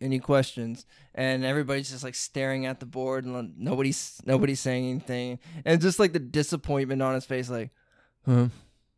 Any 0.00 0.18
questions? 0.18 0.84
And 1.14 1.44
everybody's 1.44 1.88
just 1.88 2.02
like 2.02 2.16
staring 2.16 2.66
at 2.66 2.80
the 2.80 2.86
board, 2.86 3.24
and 3.24 3.56
nobody's 3.56 4.20
nobody's 4.26 4.58
saying 4.58 4.90
anything, 4.90 5.38
and 5.64 5.80
just 5.80 6.00
like 6.00 6.12
the 6.12 6.18
disappointment 6.18 7.00
on 7.02 7.14
his 7.14 7.24
face, 7.24 7.48
like, 7.48 7.70
huh, 8.26 8.48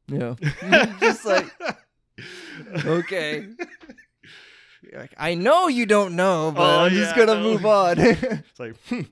you 0.08 0.16
know, 0.18 0.34
just 1.00 1.26
like, 1.26 1.44
okay, 2.84 3.48
Like, 4.92 5.14
I 5.18 5.34
know 5.34 5.68
you 5.68 5.86
don't 5.86 6.14
know, 6.14 6.52
but 6.54 6.62
Oh, 6.62 6.84
I'm 6.84 6.92
just 6.92 7.16
gonna 7.16 7.40
move 7.40 7.64
on. 7.66 7.98
It's 8.00 8.60
like, 8.60 8.76
hmm, 8.88 9.02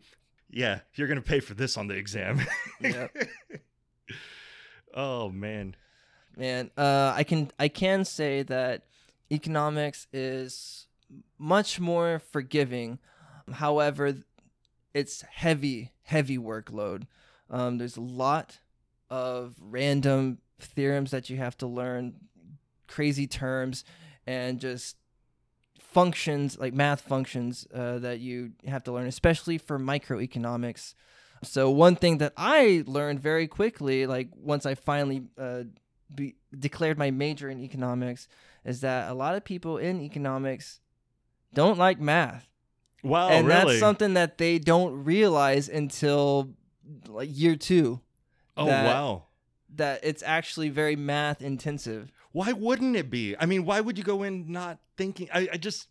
yeah, 0.51 0.81
you're 0.95 1.09
gonna 1.09 1.21
pay 1.23 1.41
for 1.41 1.55
this 1.55 1.77
on 1.77 1.89
the 1.89 1.95
exam. 1.95 2.41
Yep. 2.81 3.17
oh 4.95 5.31
man. 5.31 5.77
Man, 6.37 6.71
uh, 6.77 7.13
I 7.15 7.25
can 7.25 7.51
I 7.59 7.69
can 7.69 8.05
say 8.05 8.43
that 8.45 8.85
economics 9.31 10.07
is 10.13 10.87
much 11.39 11.81
more 11.81 12.21
forgiving. 12.31 12.99
However, 13.53 14.15
it's 14.95 15.23
heavy, 15.23 15.93
heavy 16.03 16.39
workload. 16.39 17.07
Um, 17.51 17.79
there's 17.79 17.97
a 17.97 18.03
lot 18.03 18.59
of 19.11 19.55
random 19.61 20.39
theorems 20.59 21.11
that 21.11 21.29
you 21.29 21.37
have 21.37 21.57
to 21.59 21.67
learn, 21.67 22.15
crazy 22.95 23.27
terms, 23.27 23.85
and 24.27 24.61
just 24.61 24.97
functions 25.79 26.59
like 26.59 26.73
math 26.75 27.03
functions 27.03 27.67
uh, 27.75 27.99
that 27.99 28.21
you 28.21 28.53
have 28.67 28.83
to 28.85 28.93
learn, 28.93 29.07
especially 29.07 29.59
for 29.59 29.79
microeconomics. 29.79 30.95
So 31.43 31.71
one 31.71 31.97
thing 31.97 32.19
that 32.19 32.33
I 32.37 32.85
learned 32.87 33.21
very 33.21 33.47
quickly, 33.49 34.07
like 34.07 34.29
once 34.37 34.65
I 34.65 34.75
finally 34.75 35.25
uh, 35.37 35.65
be, 36.15 36.37
declared 36.57 36.99
my 36.99 37.11
major 37.11 37.51
in 37.51 37.59
economics, 37.61 38.29
is 38.65 38.81
that 38.83 39.11
a 39.11 39.15
lot 39.15 39.35
of 39.35 39.45
people 39.45 39.77
in 39.79 40.01
economics 40.01 40.81
don't 41.53 41.79
like 41.79 42.01
math, 42.01 42.49
Wow, 43.03 43.29
and 43.31 43.47
really? 43.47 43.65
that's 43.75 43.81
something 43.81 44.15
that 44.15 44.39
they 44.39 44.59
don't 44.59 45.05
realize 45.05 45.69
until 45.69 46.55
like 47.09 47.29
year 47.33 47.57
two. 47.57 48.01
oh 48.57 48.67
that- 48.67 48.87
wow. 48.87 49.25
That 49.77 50.01
it's 50.03 50.23
actually 50.23 50.69
very 50.69 50.97
math 50.97 51.41
intensive. 51.41 52.13
Why 52.33 52.53
wouldn't 52.53 52.97
it 52.97 53.11
be? 53.11 53.37
I 53.39 53.47
mean, 53.47 53.65
why 53.65 53.81
would 53.81 53.97
you 53.99 54.05
go 54.05 54.23
in 54.23 54.51
not 54.51 54.79
thinking? 54.97 55.29
I, 55.33 55.49
I 55.53 55.57
just 55.57 55.89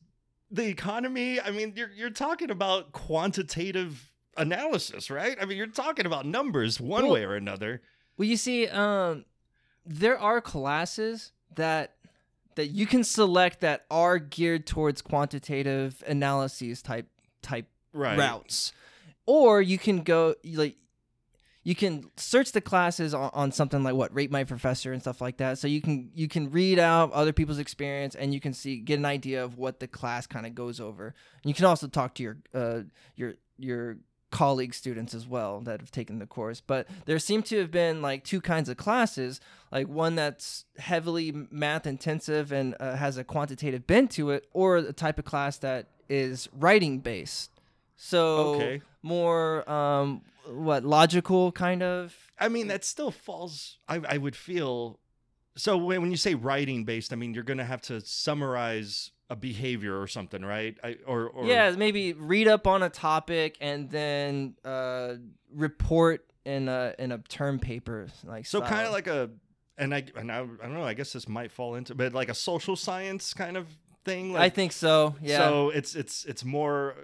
the 0.49 0.65
economy. 0.67 1.39
I 1.39 1.51
mean, 1.51 1.73
you're 1.75 1.91
you're 1.91 2.09
talking 2.09 2.49
about 2.51 2.91
quantitative 2.91 4.11
analysis, 4.37 5.09
right? 5.09 5.37
I 5.39 5.45
mean, 5.45 5.57
you're 5.57 5.67
talking 5.67 6.05
about 6.05 6.25
numbers 6.25 6.79
one 6.79 7.03
Well- 7.03 7.13
way 7.13 7.23
or 7.23 7.35
another. 7.35 7.81
Well, 8.17 8.27
you 8.27 8.37
see, 8.37 8.67
um, 8.67 9.25
there 9.85 10.17
are 10.19 10.41
classes 10.41 11.31
that 11.55 11.95
that 12.55 12.67
you 12.67 12.85
can 12.85 13.03
select 13.03 13.61
that 13.61 13.85
are 13.89 14.19
geared 14.19 14.67
towards 14.67 15.01
quantitative 15.01 16.03
analyses 16.05 16.81
type 16.81 17.07
type 17.41 17.67
Right. 17.93 18.17
routes, 18.17 18.73
or 19.25 19.61
you 19.61 19.77
can 19.77 20.03
go 20.03 20.35
like 20.43 20.75
you 21.63 21.75
can 21.75 22.09
search 22.17 22.53
the 22.53 22.61
classes 22.61 23.13
on, 23.13 23.29
on 23.33 23.51
something 23.51 23.83
like 23.83 23.93
what 23.93 24.13
rate 24.15 24.31
my 24.31 24.43
professor 24.43 24.91
and 24.93 25.01
stuff 25.01 25.21
like 25.21 25.37
that. 25.37 25.57
So 25.59 25.67
you 25.67 25.81
can 25.81 26.09
you 26.15 26.27
can 26.27 26.49
read 26.51 26.79
out 26.79 27.11
other 27.13 27.33
people's 27.33 27.59
experience 27.59 28.15
and 28.15 28.33
you 28.33 28.39
can 28.39 28.53
see 28.53 28.77
get 28.77 28.97
an 28.99 29.05
idea 29.05 29.43
of 29.43 29.57
what 29.57 29.79
the 29.79 29.87
class 29.87 30.25
kind 30.27 30.45
of 30.45 30.55
goes 30.55 30.79
over. 30.79 31.07
And 31.07 31.49
you 31.49 31.53
can 31.53 31.65
also 31.65 31.87
talk 31.87 32.15
to 32.15 32.23
your 32.23 32.37
uh, 32.53 32.81
your 33.15 33.35
your 33.57 33.97
colleague 34.31 34.73
students 34.73 35.13
as 35.13 35.27
well 35.27 35.59
that 35.59 35.81
have 35.81 35.91
taken 35.91 36.17
the 36.19 36.25
course. 36.25 36.61
But 36.61 36.87
there 37.05 37.19
seem 37.19 37.43
to 37.43 37.59
have 37.59 37.69
been 37.69 38.01
like 38.01 38.23
two 38.23 38.39
kinds 38.41 38.69
of 38.69 38.77
classes, 38.77 39.41
like 39.71 39.87
one 39.89 40.15
that's 40.15 40.63
heavily 40.77 41.33
math 41.51 41.85
intensive 41.85 42.51
and 42.53 42.75
uh, 42.79 42.95
has 42.95 43.17
a 43.17 43.23
quantitative 43.25 43.85
bent 43.85 44.09
to 44.11 44.31
it, 44.31 44.47
or 44.53 44.77
a 44.77 44.93
type 44.93 45.19
of 45.19 45.25
class 45.25 45.57
that 45.59 45.89
is 46.09 46.47
writing 46.53 46.99
based. 46.99 47.51
So 47.97 48.53
Okay. 48.55 48.81
more 49.03 49.69
um 49.69 50.21
what 50.51 50.83
logical 50.83 51.51
kind 51.51 51.81
of 51.83 52.15
I 52.39 52.49
mean, 52.49 52.67
that 52.67 52.83
still 52.83 53.11
falls. 53.11 53.77
I 53.87 54.01
I 54.07 54.17
would 54.17 54.35
feel. 54.35 54.99
So 55.55 55.77
when 55.77 56.01
when 56.01 56.11
you 56.11 56.17
say 56.17 56.33
writing 56.35 56.85
based, 56.85 57.13
I 57.13 57.15
mean 57.15 57.33
you're 57.33 57.43
gonna 57.43 57.65
have 57.65 57.81
to 57.83 58.01
summarize 58.01 59.11
a 59.29 59.35
behavior 59.35 59.99
or 59.99 60.07
something, 60.07 60.43
right? 60.43 60.77
I, 60.83 60.97
or 61.05 61.27
or 61.27 61.45
yeah 61.45 61.71
maybe 61.71 62.13
read 62.13 62.47
up 62.47 62.67
on 62.67 62.83
a 62.83 62.89
topic 62.89 63.57
and 63.61 63.89
then 63.89 64.55
uh 64.65 65.15
report 65.53 66.25
in 66.45 66.67
a 66.67 66.93
in 66.97 67.11
a 67.11 67.17
term 67.19 67.59
paper 67.59 68.07
like 68.25 68.45
So 68.45 68.61
kind 68.61 68.87
of 68.87 68.91
like 68.91 69.07
a, 69.07 69.29
and 69.77 69.93
I 69.93 70.03
and 70.15 70.31
I, 70.31 70.39
I 70.39 70.63
don't 70.63 70.73
know. 70.73 70.83
I 70.83 70.93
guess 70.93 71.13
this 71.13 71.27
might 71.27 71.51
fall 71.51 71.75
into, 71.75 71.95
but 71.95 72.13
like 72.13 72.29
a 72.29 72.33
social 72.33 72.75
science 72.75 73.33
kind 73.33 73.57
of 73.57 73.67
thing. 74.03 74.33
Like, 74.33 74.41
I 74.41 74.49
think 74.49 74.71
so 74.71 75.15
yeah 75.21 75.37
So 75.37 75.69
it's 75.69 75.95
it's 75.95 76.25
it's 76.25 76.43
more 76.43 76.95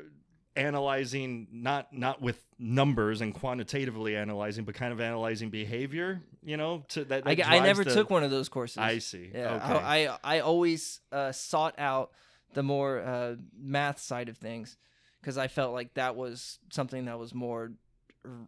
analyzing 0.58 1.48
not 1.52 1.94
not 1.94 2.22
with 2.22 2.44
numbers 2.60 3.22
and 3.22 3.34
quantitatively 3.34 4.16
analyzing, 4.16 4.66
but 4.66 4.76
kind 4.76 4.92
of 4.92 5.00
analyzing 5.00 5.50
behavior. 5.50 6.22
You 6.44 6.58
know, 6.58 6.84
to 6.90 7.04
that. 7.06 7.24
I, 7.26 7.36
that 7.36 7.38
g- 7.38 7.44
I 7.44 7.60
never 7.60 7.84
the- 7.84 7.94
took 7.94 8.10
one 8.10 8.24
of 8.24 8.32
those 8.32 8.50
courses 8.50 8.78
I 8.78 8.98
see. 9.00 9.32
Yeah, 9.34 9.56
Okay. 9.56 9.84
I, 9.84 10.08
I 10.08 10.18
I 10.24 10.40
always 10.40 11.00
uh, 11.12 11.32
sought 11.32 11.76
out 11.78 12.12
the 12.54 12.64
more 12.64 13.00
uh, 13.00 13.36
math 13.58 14.00
side 14.00 14.30
of 14.30 14.38
things 14.38 14.78
because 15.22 15.38
I 15.38 15.48
felt 15.48 15.74
like 15.74 15.94
that 15.96 16.16
was 16.16 16.60
something 16.72 17.06
that 17.06 17.20
was 17.20 17.34
more 17.36 17.72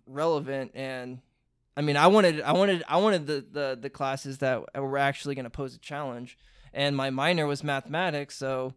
relevant 0.06 0.72
and 0.76 1.20
I 1.78 1.82
mean 1.82 1.98
I 1.98 2.08
wanted 2.08 2.42
I 2.42 2.54
wanted 2.54 2.84
I 2.88 2.98
wanted 2.98 3.28
the 3.28 3.46
the, 3.52 3.78
the 3.80 3.90
classes 3.90 4.40
that 4.40 4.64
were 4.76 4.98
actually 4.98 5.36
going 5.36 5.46
to 5.46 5.50
pose 5.50 5.76
a 5.76 5.80
challenge 5.80 6.38
and 6.74 6.96
my 6.96 7.10
minor 7.10 7.46
was 7.48 7.64
mathematics 7.64 8.36
so 8.36 8.74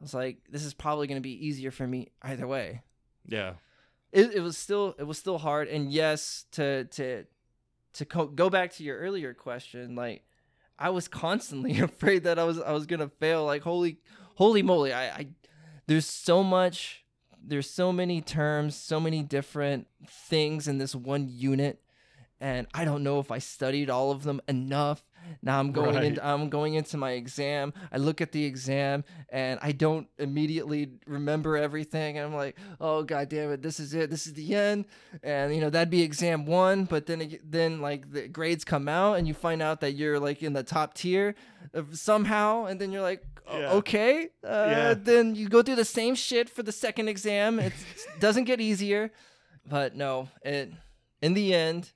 I 0.00 0.04
was 0.04 0.14
like 0.14 0.38
this 0.50 0.64
is 0.64 0.74
probably 0.74 1.06
going 1.06 1.16
to 1.16 1.22
be 1.22 1.46
easier 1.46 1.70
for 1.70 1.86
me 1.86 2.08
either 2.22 2.46
way 2.46 2.82
yeah. 3.26 3.54
it, 4.12 4.34
it 4.34 4.40
was 4.40 4.56
still 4.56 4.94
it 4.98 5.04
was 5.04 5.18
still 5.18 5.38
hard 5.38 5.68
and 5.68 5.90
yes 5.90 6.44
to 6.52 6.84
to 6.84 7.24
to 7.94 8.04
co- 8.04 8.26
go 8.26 8.50
back 8.50 8.72
to 8.74 8.84
your 8.84 8.98
earlier 8.98 9.32
question 9.32 9.94
like 9.94 10.22
i 10.78 10.90
was 10.90 11.08
constantly 11.08 11.78
afraid 11.80 12.24
that 12.24 12.38
i 12.38 12.44
was 12.44 12.60
i 12.60 12.72
was 12.72 12.86
gonna 12.86 13.08
fail 13.08 13.44
like 13.44 13.62
holy 13.62 13.98
holy 14.34 14.62
moly 14.62 14.92
i 14.92 15.06
i 15.08 15.26
there's 15.86 16.06
so 16.06 16.42
much 16.42 17.04
there's 17.42 17.70
so 17.70 17.92
many 17.92 18.20
terms 18.20 18.76
so 18.76 19.00
many 19.00 19.22
different 19.22 19.86
things 20.06 20.68
in 20.68 20.78
this 20.78 20.94
one 20.94 21.26
unit 21.28 21.80
and 22.40 22.66
i 22.74 22.84
don't 22.84 23.02
know 23.02 23.18
if 23.18 23.30
i 23.30 23.38
studied 23.38 23.88
all 23.88 24.10
of 24.10 24.24
them 24.24 24.40
enough 24.46 25.02
now 25.42 25.58
i'm 25.58 25.72
going 25.72 25.94
Right. 25.96 26.04
into 26.04 26.26
i'm 26.26 26.48
going 26.48 26.74
into 26.74 26.96
my 26.96 27.12
exam 27.12 27.72
i 27.92 27.96
look 27.98 28.20
at 28.20 28.32
the 28.32 28.44
exam 28.44 29.04
and 29.30 29.58
i 29.62 29.72
don't 29.72 30.06
immediately 30.18 30.90
remember 31.06 31.56
everything 31.56 32.18
and 32.18 32.26
i'm 32.26 32.34
like 32.34 32.56
oh 32.80 33.02
god 33.02 33.28
damn 33.28 33.50
it 33.52 33.62
this 33.62 33.78
is 33.80 33.94
it 33.94 34.10
this 34.10 34.26
is 34.26 34.34
the 34.34 34.54
end 34.54 34.84
and 35.22 35.54
you 35.54 35.60
know 35.60 35.70
that'd 35.70 35.90
be 35.90 36.02
exam 36.02 36.46
one 36.46 36.84
but 36.84 37.06
then 37.06 37.20
it, 37.22 37.50
then 37.50 37.80
like 37.80 38.10
the 38.12 38.28
grades 38.28 38.64
come 38.64 38.88
out 38.88 39.14
and 39.14 39.26
you 39.28 39.34
find 39.34 39.62
out 39.62 39.80
that 39.80 39.92
you're 39.92 40.18
like 40.18 40.42
in 40.42 40.52
the 40.52 40.62
top 40.62 40.94
tier 40.94 41.34
of 41.74 41.96
somehow 41.98 42.64
and 42.66 42.80
then 42.80 42.92
you're 42.92 43.02
like 43.02 43.22
"O- 43.48 43.58
Yeah. 43.60 43.72
okay 43.74 44.28
uh, 44.44 44.66
Yeah. 44.70 44.94
then 44.94 45.34
you 45.34 45.48
go 45.48 45.62
through 45.62 45.76
the 45.76 45.84
same 45.84 46.14
shit 46.14 46.48
for 46.48 46.62
the 46.62 46.72
second 46.72 47.08
exam 47.08 47.58
it 47.58 47.72
doesn't 48.20 48.44
get 48.44 48.60
easier 48.60 49.12
but 49.68 49.94
no 49.96 50.28
it 50.42 50.72
in 51.22 51.34
the 51.34 51.54
end 51.54 51.92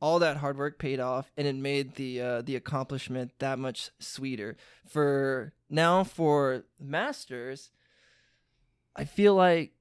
all 0.00 0.18
that 0.18 0.38
hard 0.38 0.56
work 0.56 0.78
paid 0.78 1.00
off 1.00 1.30
and 1.36 1.46
it 1.46 1.54
made 1.54 1.94
the 1.94 2.20
uh, 2.20 2.42
the 2.42 2.56
accomplishment 2.56 3.32
that 3.38 3.58
much 3.58 3.90
sweeter. 3.98 4.56
For 4.86 5.52
now 5.68 6.02
for 6.04 6.64
masters 6.80 7.70
i 8.96 9.04
feel 9.04 9.34
like 9.34 9.72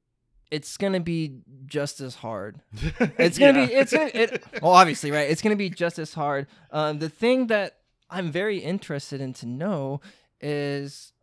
it's 0.52 0.78
gonna 0.78 1.00
be 1.00 1.42
just 1.66 2.02
as 2.02 2.16
hard. 2.16 2.60
It's 3.20 3.38
gonna 3.38 3.68
be 3.68 3.74
it's 3.74 3.94
gonna, 3.94 4.10
it 4.14 4.44
well 4.62 4.72
obviously 4.72 5.12
right? 5.12 5.30
It's 5.30 5.42
gonna 5.42 5.56
be 5.56 5.70
just 5.70 6.00
as 6.00 6.14
hard. 6.14 6.48
Um 6.72 7.00
the 7.00 7.10
thing 7.10 7.48
that 7.48 7.78
i'm 8.12 8.32
very 8.32 8.58
interested 8.58 9.22
in 9.22 9.34
to 9.34 9.46
know 9.46 10.02
is 10.42 11.14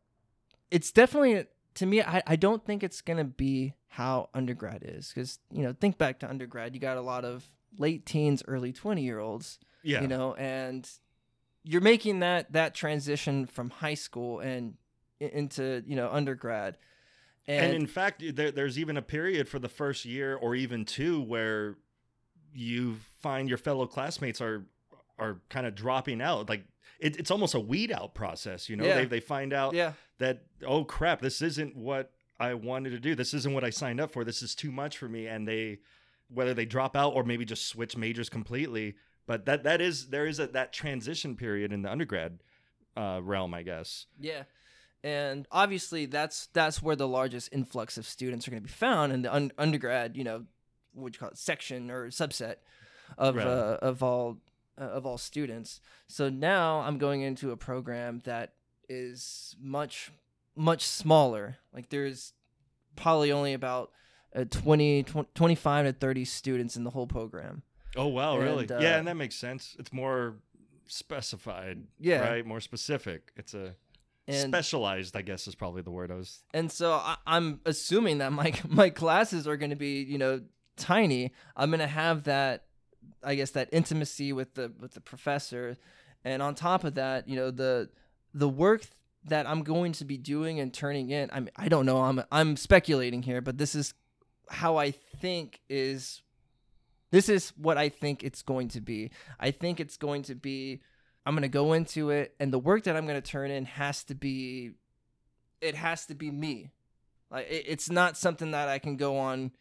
it's 0.71 0.93
definitely 0.93 1.47
to 1.75 1.87
me 1.87 2.01
i, 2.01 2.23
I 2.25 2.37
don't 2.37 2.65
think 2.65 2.85
it's 2.85 3.01
gonna 3.01 3.25
be 3.25 3.75
how 3.89 4.29
undergrad 4.35 4.85
is. 4.85 5.09
Because 5.13 5.39
you 5.51 5.63
know 5.63 5.73
think 5.73 5.99
back 5.99 6.21
to 6.21 6.29
undergrad 6.29 6.75
you 6.75 6.81
got 6.81 6.97
a 6.97 7.03
lot 7.03 7.25
of 7.25 7.45
late 7.79 8.07
teens 8.07 8.43
early 8.49 8.73
20 8.73 9.03
year 9.03 9.19
olds 9.19 9.59
yeah. 9.83 10.01
you 10.01 10.09
know 10.09 10.35
and 10.35 10.91
you're 11.65 11.81
making 11.81 12.21
that 12.21 12.53
that 12.53 12.75
transition 12.75 13.47
from 13.47 13.71
high 13.71 13.95
school 13.95 14.41
and 14.41 14.75
into 15.21 15.83
you 15.87 15.97
know 15.97 16.09
undergrad 16.11 16.77
and 17.49 17.75
in 17.75 17.87
fact, 17.87 18.23
there, 18.35 18.51
there's 18.51 18.79
even 18.79 18.97
a 18.97 19.03
period 19.03 19.49
for 19.49 19.59
the 19.59 19.69
first 19.69 20.05
year 20.05 20.35
or 20.35 20.55
even 20.55 20.85
two 20.85 21.23
where 21.23 21.77
you 22.53 22.97
find 23.21 23.49
your 23.49 23.59
fellow 23.59 23.87
classmates 23.87 24.41
are 24.41 24.67
are 25.19 25.41
kind 25.49 25.67
of 25.67 25.75
dropping 25.75 26.21
out. 26.21 26.49
Like 26.49 26.65
it, 26.99 27.17
it's 27.19 27.31
almost 27.31 27.55
a 27.55 27.61
weed 27.61 27.93
out 27.93 28.15
process. 28.15 28.69
You 28.69 28.77
know, 28.77 28.85
Yeah. 28.85 28.97
they 28.97 29.05
they 29.05 29.21
find 29.21 29.53
out 29.53 29.75
yeah 29.75 29.93
that 30.19 30.43
oh 30.67 30.85
crap, 30.85 31.21
this 31.21 31.41
isn't 31.41 31.77
what 31.77 32.11
I 32.41 32.55
wanted 32.55 32.91
to 32.91 32.99
do. 32.99 33.15
This 33.15 33.33
isn't 33.33 33.55
what 33.55 33.65
I 33.65 33.71
signed 33.71 34.01
up 34.01 34.11
for. 34.11 34.25
This 34.25 34.43
is 34.43 34.55
too 34.55 34.73
much 34.73 34.99
for 34.99 35.09
me. 35.09 35.27
And 35.27 35.47
they 35.47 35.79
whether 36.29 36.55
they 36.55 36.65
drop 36.67 36.97
out 36.97 37.15
or 37.15 37.25
maybe 37.25 37.45
just 37.45 37.67
switch 37.67 37.97
majors 37.97 38.29
completely. 38.29 38.95
But 39.27 39.47
that 39.47 39.65
that 39.65 39.81
is 39.81 40.09
there 40.09 40.27
is 40.27 40.39
a, 40.39 40.47
that 40.49 40.73
transition 40.73 41.37
period 41.37 41.73
in 41.73 41.83
the 41.83 41.91
undergrad 41.91 42.39
uh, 42.97 43.21
realm, 43.23 43.55
I 43.55 43.63
guess. 43.63 44.07
Yeah. 44.21 44.45
And 45.03 45.47
obviously 45.53 46.07
that's 46.07 46.47
that's 46.53 46.83
where 46.83 46.97
the 46.97 47.09
largest 47.09 47.51
influx 47.53 47.97
of 47.99 48.07
students 48.07 48.47
are 48.47 48.51
going 48.51 48.63
to 48.63 48.67
be 48.67 48.73
found 48.73 49.13
in 49.13 49.23
the 49.23 49.33
un- 49.35 49.53
undergrad, 49.59 50.17
you 50.17 50.25
know, 50.25 50.45
what 50.95 51.15
you 51.15 51.19
call 51.21 51.29
it, 51.31 51.39
section 51.39 51.91
or 51.91 52.09
subset 52.09 52.57
of 53.19 53.37
Right. 53.37 53.47
uh, 53.47 53.79
of 53.83 54.03
all 54.03 54.39
uh, 54.81 54.85
of 54.85 55.07
all 55.07 55.19
students. 55.19 55.81
So 56.09 56.29
now 56.29 56.81
I'm 56.81 56.99
going 56.99 57.23
into 57.23 57.51
a 57.53 57.57
program 57.57 58.21
that 58.25 58.55
is 58.89 59.55
much 59.61 60.11
much 60.57 60.83
smaller. 60.85 61.57
Like 61.73 61.91
there's 61.91 62.33
probably 62.97 63.31
only 63.31 63.53
about 63.53 63.91
uh, 64.37 64.45
20, 64.51 65.03
20 65.05 65.29
25 65.35 65.87
to 65.87 65.93
30 65.93 66.25
students 66.25 66.77
in 66.77 66.85
the 66.85 66.91
whole 66.91 67.07
program. 67.07 67.63
Oh 67.97 68.09
wow, 68.09 68.37
really? 68.39 68.63
And, 68.65 68.73
uh, 68.73 68.79
yeah, 68.81 68.99
and 68.99 69.09
that 69.09 69.17
makes 69.17 69.35
sense. 69.37 69.75
It's 69.79 69.93
more 69.93 70.37
specified. 70.87 71.83
Yeah. 71.99 72.21
Right. 72.21 72.47
More 72.47 72.61
specific. 72.61 73.33
It's 73.37 73.55
a 73.55 73.75
And 74.29 74.51
specialized. 74.51 75.17
I 75.17 75.23
guess 75.23 75.47
is 75.47 75.55
probably 75.55 75.83
the 75.83 75.91
word 75.91 76.11
I 76.11 76.15
was. 76.17 76.43
and 76.55 76.71
so 76.71 76.93
I, 76.93 77.17
I'm 77.27 77.61
assuming 77.65 78.19
that 78.19 78.33
my 78.33 78.53
my 78.69 78.91
classes 78.91 79.47
are 79.47 79.57
going 79.57 79.71
to 79.71 79.77
be 79.77 80.03
you 80.03 80.19
know 80.19 80.43
tiny. 80.77 81.33
I'm 81.57 81.71
going 81.71 81.81
to 81.81 81.87
have 81.87 82.25
that 82.25 82.65
I 83.23 83.35
guess 83.35 83.53
that 83.53 83.69
intimacy 83.73 84.33
with 84.33 84.55
the 84.55 84.73
with 84.81 84.93
the 84.95 85.01
professor, 85.01 85.77
and 86.25 86.43
on 86.43 86.55
top 86.55 86.85
of 86.85 86.95
that, 86.95 87.29
you 87.29 87.37
know 87.37 87.51
the 87.51 87.89
the 88.35 88.49
work 88.49 88.87
that 89.25 89.47
I'm 89.49 89.63
going 89.63 89.93
to 89.93 90.05
be 90.05 90.19
doing 90.19 90.61
and 90.61 90.73
turning 90.73 91.11
in. 91.11 91.31
I 91.33 91.41
mean, 91.41 91.51
I 91.57 91.69
don't 91.69 91.87
know. 91.87 91.99
I'm 92.03 92.23
I'm 92.31 92.57
speculating 92.57 93.23
here, 93.23 93.41
but 93.41 93.59
this 93.59 93.75
is 93.75 93.95
how 94.49 94.77
I 94.77 94.91
think 95.21 95.61
is. 95.69 96.23
This 97.13 97.29
is 97.29 97.53
what 97.57 97.79
I 97.79 97.89
think 97.89 98.23
it's 98.25 98.43
going 98.43 98.69
to 98.69 98.81
be. 98.81 99.11
I 99.39 99.51
think 99.51 99.81
it's 99.81 99.97
going 99.97 100.23
to 100.25 100.35
be. 100.35 100.81
I'm 101.25 101.35
going 101.35 101.43
to 101.43 101.49
go 101.49 101.73
into 101.73 102.11
it, 102.11 102.35
and 102.39 102.53
the 102.53 102.59
work 102.59 102.85
that 102.85 102.97
I'm 102.97 103.07
going 103.07 103.21
to 103.21 103.31
turn 103.31 103.51
in 103.51 103.65
has 103.65 104.05
to 104.05 104.15
be. 104.15 104.73
It 105.61 105.75
has 105.75 106.07
to 106.07 106.15
be 106.15 106.31
me. 106.31 106.71
Like 107.31 107.49
it, 107.51 107.65
it's 107.67 107.91
not 107.91 108.17
something 108.17 108.51
that 108.53 108.69
I 108.69 108.79
can 108.79 108.97
go 108.97 109.19
on 109.19 109.53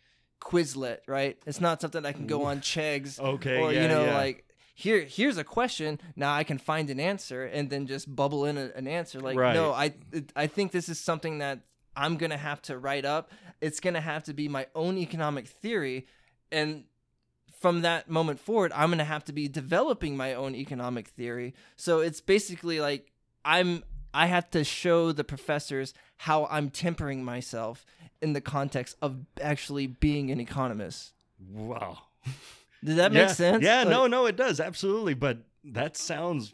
Quizlet, 0.41 0.99
right? 1.07 1.37
It's 1.45 1.61
not 1.61 1.81
something 1.81 2.05
I 2.05 2.11
can 2.11 2.27
go 2.27 2.43
on 2.43 2.59
Cheggs 2.61 3.19
Okay. 3.19 3.59
or 3.59 3.71
yeah, 3.73 3.81
you 3.83 3.87
know 3.87 4.05
yeah. 4.05 4.17
like 4.17 4.45
here 4.77 5.01
here's 5.05 5.37
a 5.37 5.43
question 5.45 5.97
now 6.17 6.33
i 6.35 6.43
can 6.43 6.57
find 6.57 6.89
an 6.89 6.99
answer 6.99 7.45
and 7.45 7.69
then 7.69 7.87
just 7.87 8.13
bubble 8.13 8.43
in 8.43 8.57
a, 8.57 8.69
an 8.75 8.89
answer 8.89 9.21
like 9.21 9.37
Right. 9.37 9.53
no 9.53 9.71
i 9.71 9.93
i 10.35 10.47
think 10.47 10.73
this 10.73 10.89
is 10.89 10.99
something 10.99 11.37
that 11.37 11.59
i'm 11.95 12.17
gonna 12.17 12.37
have 12.37 12.61
to 12.61 12.77
write 12.77 13.05
up 13.05 13.31
it's 13.61 13.79
gonna 13.79 14.01
have 14.01 14.23
to 14.23 14.33
be 14.33 14.47
my 14.47 14.67
own 14.75 14.97
economic 14.97 15.47
theory 15.47 16.05
and 16.51 16.83
from 17.59 17.81
that 17.81 18.09
moment 18.09 18.39
forward 18.39 18.71
i'm 18.75 18.89
gonna 18.89 19.03
have 19.03 19.23
to 19.23 19.33
be 19.33 19.47
developing 19.47 20.15
my 20.17 20.33
own 20.33 20.55
economic 20.55 21.07
theory 21.09 21.53
so 21.75 21.99
it's 21.99 22.21
basically 22.21 22.79
like 22.79 23.11
i'm 23.43 23.83
i 24.13 24.25
have 24.27 24.49
to 24.49 24.63
show 24.63 25.11
the 25.11 25.23
professors 25.23 25.93
how 26.17 26.45
i'm 26.51 26.69
tempering 26.69 27.23
myself 27.23 27.85
in 28.21 28.33
the 28.33 28.41
context 28.41 28.95
of 29.01 29.25
actually 29.41 29.87
being 29.87 30.31
an 30.31 30.39
economist 30.39 31.13
Wow. 31.53 31.99
did 32.83 32.95
that 32.97 33.11
yeah. 33.11 33.25
make 33.25 33.29
sense 33.35 33.61
Yeah. 33.63 33.79
Like- 33.79 33.89
no. 33.89 34.07
No. 34.07 34.25
It 34.25 34.37
does 34.37 34.59
absolutely. 34.61 35.13
But 35.13 35.39
that 35.65 35.97
sounds 35.97 36.53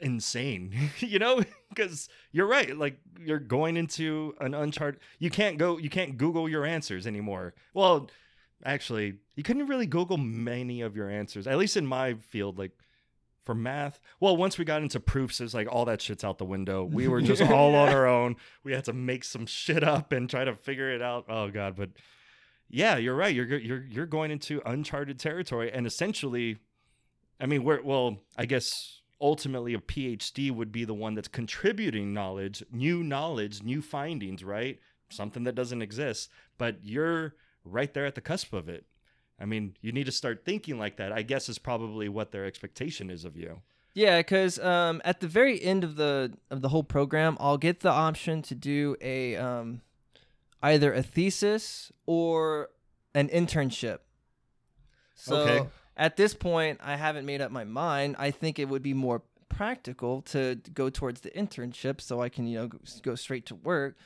insane. 0.00 0.90
you 0.98 1.18
know, 1.18 1.42
because 1.68 2.08
you're 2.32 2.46
right. 2.46 2.76
Like 2.76 2.98
you're 3.20 3.38
going 3.38 3.76
into 3.76 4.34
an 4.40 4.54
uncharted. 4.54 5.00
You 5.18 5.30
can't 5.30 5.58
go. 5.58 5.78
You 5.78 5.90
can't 5.90 6.16
Google 6.16 6.48
your 6.48 6.64
answers 6.64 7.06
anymore. 7.06 7.54
Well, 7.74 8.10
actually, 8.64 9.14
you 9.36 9.42
couldn't 9.42 9.66
really 9.66 9.86
Google 9.86 10.16
many 10.16 10.80
of 10.80 10.96
your 10.96 11.10
answers. 11.10 11.46
At 11.46 11.58
least 11.58 11.76
in 11.76 11.86
my 11.86 12.14
field, 12.14 12.58
like. 12.58 12.72
For 13.44 13.54
math, 13.54 13.98
well, 14.20 14.36
once 14.36 14.58
we 14.58 14.66
got 14.66 14.82
into 14.82 15.00
proofs, 15.00 15.40
it's 15.40 15.54
like 15.54 15.68
all 15.72 15.86
that 15.86 16.02
shit's 16.02 16.22
out 16.22 16.36
the 16.36 16.44
window. 16.44 16.84
We 16.84 17.08
were 17.08 17.22
just 17.22 17.40
all 17.50 17.74
on 17.76 17.88
our 17.88 18.06
own. 18.06 18.36
We 18.62 18.72
had 18.74 18.84
to 18.84 18.92
make 18.92 19.24
some 19.24 19.46
shit 19.46 19.82
up 19.82 20.12
and 20.12 20.28
try 20.28 20.44
to 20.44 20.54
figure 20.54 20.94
it 20.94 21.00
out. 21.00 21.24
Oh 21.30 21.48
god, 21.48 21.74
but 21.74 21.88
yeah, 22.68 22.96
you're 22.98 23.14
right. 23.14 23.34
You're 23.34 23.46
you're 23.56 23.84
you're 23.84 24.06
going 24.06 24.30
into 24.30 24.60
uncharted 24.66 25.18
territory, 25.18 25.72
and 25.72 25.86
essentially, 25.86 26.58
I 27.40 27.46
mean, 27.46 27.64
we're 27.64 27.82
well, 27.82 28.18
I 28.36 28.44
guess 28.44 28.97
ultimately 29.20 29.74
a 29.74 29.78
PhD 29.78 30.50
would 30.50 30.72
be 30.72 30.84
the 30.84 30.94
one 30.94 31.14
that's 31.14 31.28
contributing 31.28 32.12
knowledge, 32.12 32.62
new 32.70 33.02
knowledge, 33.02 33.62
new 33.62 33.82
findings, 33.82 34.44
right? 34.44 34.78
Something 35.10 35.44
that 35.44 35.54
doesn't 35.54 35.82
exist, 35.82 36.30
but 36.58 36.78
you're 36.82 37.34
right 37.64 37.92
there 37.92 38.06
at 38.06 38.14
the 38.14 38.20
cusp 38.20 38.52
of 38.52 38.68
it. 38.68 38.86
I 39.40 39.44
mean, 39.44 39.76
you 39.80 39.92
need 39.92 40.06
to 40.06 40.12
start 40.12 40.44
thinking 40.44 40.78
like 40.78 40.96
that. 40.96 41.12
I 41.12 41.22
guess 41.22 41.48
is 41.48 41.58
probably 41.58 42.08
what 42.08 42.32
their 42.32 42.44
expectation 42.44 43.08
is 43.10 43.24
of 43.24 43.36
you. 43.36 43.60
Yeah, 43.94 44.18
because 44.18 44.58
um, 44.58 45.00
at 45.04 45.20
the 45.20 45.28
very 45.28 45.62
end 45.62 45.84
of 45.84 45.96
the 45.96 46.34
of 46.50 46.60
the 46.60 46.68
whole 46.68 46.84
program, 46.84 47.36
I'll 47.40 47.58
get 47.58 47.80
the 47.80 47.90
option 47.90 48.42
to 48.42 48.54
do 48.54 48.96
a 49.00 49.36
um, 49.36 49.80
either 50.62 50.92
a 50.92 51.02
thesis 51.02 51.90
or 52.06 52.70
an 53.14 53.28
internship. 53.28 53.98
So 55.14 55.36
Okay. 55.36 55.66
At 55.98 56.16
this 56.16 56.32
point, 56.32 56.78
I 56.82 56.96
haven't 56.96 57.26
made 57.26 57.40
up 57.42 57.50
my 57.50 57.64
mind. 57.64 58.16
I 58.18 58.30
think 58.30 58.58
it 58.58 58.68
would 58.68 58.82
be 58.82 58.94
more 58.94 59.22
practical 59.48 60.22
to 60.22 60.54
go 60.72 60.88
towards 60.88 61.20
the 61.22 61.30
internship, 61.30 62.00
so 62.00 62.22
I 62.22 62.28
can 62.28 62.46
you 62.46 62.58
know 62.58 62.70
go, 63.02 63.14
straight 63.16 63.46
to 63.46 63.54
work. 63.56 63.96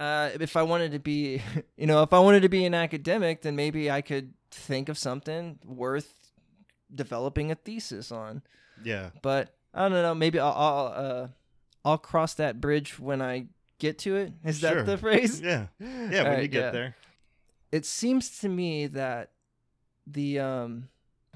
Uh, 0.00 0.30
if 0.40 0.56
I 0.56 0.62
wanted 0.62 0.92
to 0.92 0.98
be, 0.98 1.40
you 1.76 1.86
know, 1.86 2.02
if 2.02 2.12
I 2.12 2.18
wanted 2.18 2.40
to 2.42 2.48
be 2.48 2.64
an 2.64 2.74
academic, 2.74 3.42
then 3.42 3.54
maybe 3.54 3.90
I 3.90 4.00
could 4.00 4.32
think 4.50 4.88
of 4.88 4.98
something 4.98 5.58
worth 5.64 6.32
developing 6.94 7.50
a 7.50 7.54
thesis 7.56 8.12
on 8.12 8.42
Yeah. 8.82 9.10
but 9.20 9.54
I 9.72 9.88
don't 9.88 9.92
know. 10.02 10.14
Maybe 10.14 10.38
I'll 10.38 10.52
I'll, 10.52 10.86
uh, 10.94 11.28
I'll 11.84 11.98
cross 11.98 12.34
that 12.34 12.60
bridge 12.60 12.98
when 12.98 13.20
I 13.20 13.46
get 13.80 13.98
to 14.00 14.14
it. 14.16 14.32
Is 14.44 14.60
Sure. 14.60 14.76
that 14.76 14.86
the 14.86 14.96
phrase? 14.96 15.40
Yeah. 15.42 15.66
Yeah. 15.80 16.30
When 16.30 16.40
you 16.42 16.48
get 16.48 16.66
yeah. 16.66 16.70
there. 16.70 16.96
It 17.72 17.84
seems 17.84 18.38
to 18.40 18.48
me 18.48 18.86
that 18.86 19.32
the 20.06 20.38
um, 20.38 20.88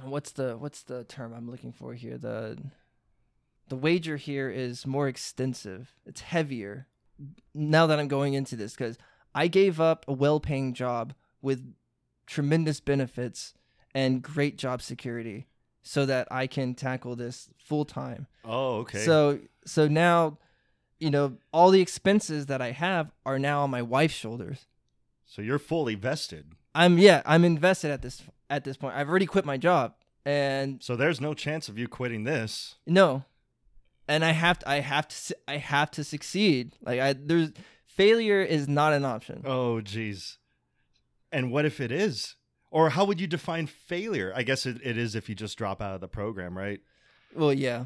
what's 0.04 0.32
the 0.32 0.56
what's 0.56 0.82
the 0.82 1.04
term 1.04 1.32
I'm 1.34 1.50
looking 1.50 1.72
for 1.72 1.94
here? 1.94 2.18
The 2.18 2.58
the 3.68 3.76
wager 3.76 4.16
here 4.16 4.50
is 4.50 4.86
more 4.86 5.08
extensive. 5.08 5.92
It's 6.06 6.20
heavier. 6.22 6.86
Now 7.54 7.86
that 7.86 7.98
I'm 7.98 8.08
going 8.08 8.34
into 8.34 8.56
this, 8.56 8.74
because 8.74 8.96
I 9.34 9.48
gave 9.48 9.80
up 9.80 10.04
a 10.08 10.12
well-paying 10.12 10.72
job 10.72 11.14
with 11.42 11.74
tremendous 12.26 12.80
benefits 12.80 13.54
and 13.94 14.22
great 14.22 14.56
job 14.56 14.82
security 14.82 15.46
so 15.82 16.06
that 16.06 16.28
I 16.30 16.46
can 16.46 16.74
tackle 16.74 17.16
this 17.16 17.48
full 17.56 17.84
time. 17.84 18.26
Oh, 18.44 18.78
okay. 18.78 19.04
So 19.04 19.40
so 19.64 19.88
now, 19.88 20.38
you 21.00 21.10
know, 21.10 21.36
all 21.52 21.70
the 21.70 21.80
expenses 21.80 22.46
that 22.46 22.62
I 22.62 22.70
have 22.72 23.10
are 23.26 23.38
now 23.38 23.62
on 23.62 23.70
my 23.70 23.82
wife's 23.82 24.14
shoulders. 24.14 24.66
so 25.26 25.42
you're 25.42 25.58
fully 25.58 25.94
vested. 25.94 26.52
I'm 26.74 26.98
yeah, 26.98 27.22
I'm 27.26 27.44
invested 27.44 27.90
at 27.90 28.02
this 28.02 28.22
at 28.50 28.64
this 28.64 28.76
point. 28.76 28.94
I've 28.96 29.08
already 29.08 29.26
quit 29.26 29.44
my 29.44 29.56
job 29.56 29.94
and 30.24 30.82
So 30.82 30.96
there's 30.96 31.20
no 31.20 31.34
chance 31.34 31.68
of 31.68 31.78
you 31.78 31.88
quitting 31.88 32.24
this. 32.24 32.76
no. 32.86 33.24
And 34.10 34.24
I 34.24 34.30
have 34.32 34.58
to 34.60 34.68
I 34.70 34.80
have 34.80 35.06
to 35.08 35.36
I 35.46 35.56
have 35.58 35.90
to 35.92 36.02
succeed. 36.02 36.72
Like 36.82 36.98
I 36.98 37.12
there's 37.12 37.52
failure 37.86 38.40
is 38.40 38.66
not 38.66 38.94
an 38.94 39.04
option. 39.04 39.42
Oh, 39.44 39.82
jeez. 39.84 40.38
And 41.30 41.52
what 41.52 41.66
if 41.66 41.78
it 41.78 41.92
is? 41.92 42.36
Or 42.70 42.88
how 42.90 43.04
would 43.04 43.20
you 43.20 43.26
define 43.26 43.66
failure? 43.66 44.32
I 44.34 44.44
guess 44.44 44.64
it, 44.64 44.78
it 44.82 44.96
is 44.96 45.14
if 45.14 45.28
you 45.28 45.34
just 45.34 45.58
drop 45.58 45.82
out 45.82 45.94
of 45.94 46.00
the 46.00 46.08
program, 46.08 46.56
right? 46.56 46.80
Well, 47.34 47.52
yeah. 47.52 47.84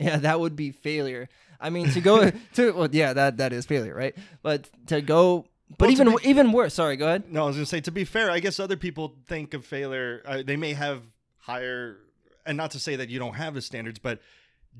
Yeah, 0.00 0.16
that 0.18 0.40
would 0.40 0.56
be 0.56 0.72
failure. 0.72 1.28
I 1.60 1.70
mean, 1.70 1.88
to 1.90 2.00
go 2.00 2.30
to 2.54 2.72
well, 2.72 2.88
yeah, 2.90 3.12
that 3.12 3.36
that 3.36 3.52
is 3.52 3.64
failure, 3.64 3.94
right? 3.94 4.16
But 4.42 4.68
to 4.88 5.00
go 5.00 5.46
but 5.70 5.80
Well, 5.80 5.90
even 5.90 6.16
be- 6.16 6.28
even 6.28 6.52
worse. 6.52 6.74
Sorry, 6.74 6.96
go 6.96 7.06
ahead. 7.06 7.30
No, 7.32 7.44
I 7.44 7.46
was 7.46 7.56
going 7.56 7.64
to 7.64 7.68
say, 7.68 7.80
to 7.80 7.90
be 7.90 8.04
fair, 8.04 8.30
I 8.30 8.40
guess 8.40 8.60
other 8.60 8.76
people 8.76 9.16
think 9.26 9.54
of 9.54 9.64
failure, 9.64 10.22
uh, 10.26 10.42
they 10.44 10.56
may 10.56 10.72
have 10.74 11.02
higher, 11.38 11.98
and 12.46 12.56
not 12.56 12.70
to 12.72 12.78
say 12.78 12.96
that 12.96 13.08
you 13.08 13.18
don't 13.18 13.34
have 13.34 13.54
the 13.54 13.62
standards, 13.62 13.98
but 13.98 14.20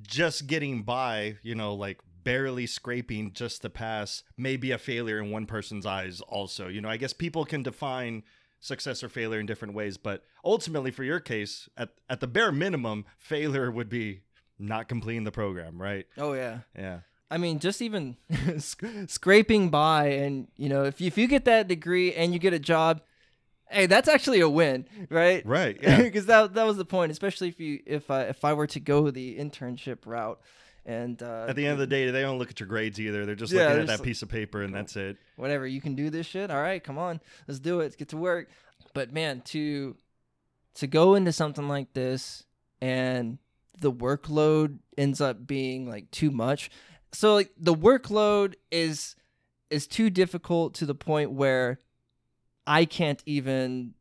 just 0.02 0.46
getting 0.46 0.82
by, 0.82 1.36
you 1.42 1.54
know, 1.54 1.74
like 1.74 2.00
barely 2.22 2.66
scraping 2.66 3.32
just 3.32 3.62
to 3.62 3.70
pass 3.70 4.22
may 4.36 4.56
be 4.56 4.70
a 4.72 4.78
failure 4.78 5.18
in 5.20 5.30
one 5.30 5.46
person's 5.46 5.86
eyes, 5.86 6.20
also. 6.22 6.68
You 6.68 6.80
know, 6.80 6.88
I 6.88 6.96
guess 6.96 7.12
people 7.12 7.44
can 7.44 7.62
define 7.62 8.22
success 8.60 9.02
or 9.02 9.08
failure 9.08 9.38
in 9.38 9.46
different 9.46 9.74
ways, 9.74 9.96
but 9.96 10.24
ultimately, 10.44 10.90
for 10.90 11.04
your 11.04 11.20
case, 11.20 11.68
at, 11.76 11.90
at 12.08 12.20
the 12.20 12.26
bare 12.26 12.50
minimum, 12.52 13.04
failure 13.18 13.70
would 13.70 13.88
be 13.88 14.22
not 14.58 14.88
completing 14.88 15.24
the 15.24 15.32
program, 15.32 15.80
right? 15.80 16.06
Oh 16.16 16.32
yeah. 16.32 16.60
Yeah. 16.76 17.00
I 17.30 17.38
mean, 17.38 17.58
just 17.58 17.82
even 17.82 18.16
scraping 19.06 19.70
by, 19.70 20.06
and 20.08 20.48
you 20.56 20.68
know, 20.68 20.84
if 20.84 21.00
you, 21.00 21.06
if 21.06 21.18
you 21.18 21.26
get 21.26 21.44
that 21.46 21.68
degree 21.68 22.12
and 22.14 22.32
you 22.32 22.38
get 22.38 22.52
a 22.52 22.58
job, 22.58 23.00
hey, 23.70 23.86
that's 23.86 24.08
actually 24.08 24.40
a 24.40 24.48
win, 24.48 24.86
right? 25.10 25.44
Right. 25.44 25.78
Yeah. 25.82 26.02
Because 26.02 26.26
that 26.26 26.54
that 26.54 26.66
was 26.66 26.76
the 26.76 26.84
point, 26.84 27.12
especially 27.12 27.48
if 27.48 27.58
you 27.60 27.80
if 27.86 28.10
I 28.10 28.22
if 28.24 28.44
I 28.44 28.52
were 28.52 28.66
to 28.68 28.80
go 28.80 29.10
the 29.10 29.36
internship 29.38 29.98
route, 30.06 30.40
and 30.86 31.20
uh, 31.22 31.46
At 31.48 31.56
the 31.56 31.64
end 31.64 31.72
of 31.72 31.78
the 31.78 31.86
day, 31.86 32.10
they 32.10 32.20
don't 32.22 32.38
look 32.38 32.50
at 32.50 32.60
your 32.60 32.68
grades 32.68 33.00
either. 33.00 33.24
They're 33.26 33.34
just 33.34 33.52
Yeah, 33.52 33.60
looking 33.62 33.72
they're 33.72 33.80
at 33.82 33.86
that 33.88 33.92
just- 33.94 34.02
piece 34.04 34.22
of 34.22 34.28
paper 34.28 34.62
and 34.62 34.74
that's 34.74 34.96
it. 34.96 35.16
whatever 35.36 35.66
you 35.66 35.80
can 35.80 35.94
do 35.94 36.10
this 36.10 36.26
shit. 36.26 36.50
All 36.50 36.60
right, 36.60 36.82
come 36.82 36.98
on, 36.98 37.20
let's 37.48 37.58
do 37.60 37.80
it. 37.80 37.84
Let's 37.84 37.96
get 37.96 38.08
to 38.10 38.16
work. 38.16 38.48
But 38.92 39.12
man, 39.12 39.40
to 39.46 39.96
to 40.74 40.86
go 40.86 41.14
into 41.14 41.32
something 41.32 41.68
like 41.68 41.92
this 41.94 42.44
and 42.80 43.38
the 43.80 43.92
workload 43.92 44.78
ends 44.98 45.20
up 45.20 45.46
being 45.46 45.88
like 45.88 46.10
too 46.10 46.30
much. 46.30 46.70
So 47.14 47.34
like 47.34 47.50
the 47.56 47.74
workload 47.74 48.54
is 48.70 49.16
is 49.70 49.86
too 49.86 50.10
difficult 50.10 50.74
to 50.74 50.86
the 50.86 50.94
point 50.94 51.32
where 51.32 51.78
I 52.66 52.84
can't 52.84 53.22
even 53.26 53.94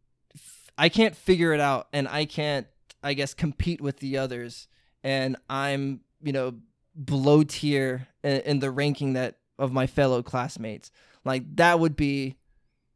I 0.78 0.89
can't 0.89 1.15
figure 1.15 1.54
it 1.54 1.60
out 1.60 1.88
and 1.93 2.08
I 2.08 2.26
can't 2.26 2.67
I 3.04 3.13
guess 3.13 3.34
compete 3.34 3.82
with 3.82 3.97
the 3.99 4.17
others 4.17 4.67
and 5.04 5.36
I'm, 5.49 6.02
you 6.21 6.32
know, 6.32 6.56
below 7.04 7.43
tier 7.43 8.08
in, 8.23 8.41
in 8.41 8.60
the 8.60 8.71
ranking 8.71 9.13
that 9.13 9.38
of 9.60 9.71
my 9.73 9.88
fellow 9.88 10.23
classmates. 10.23 10.89
Like 11.26 11.43
that 11.58 11.80
would 11.80 11.95
be 11.95 12.38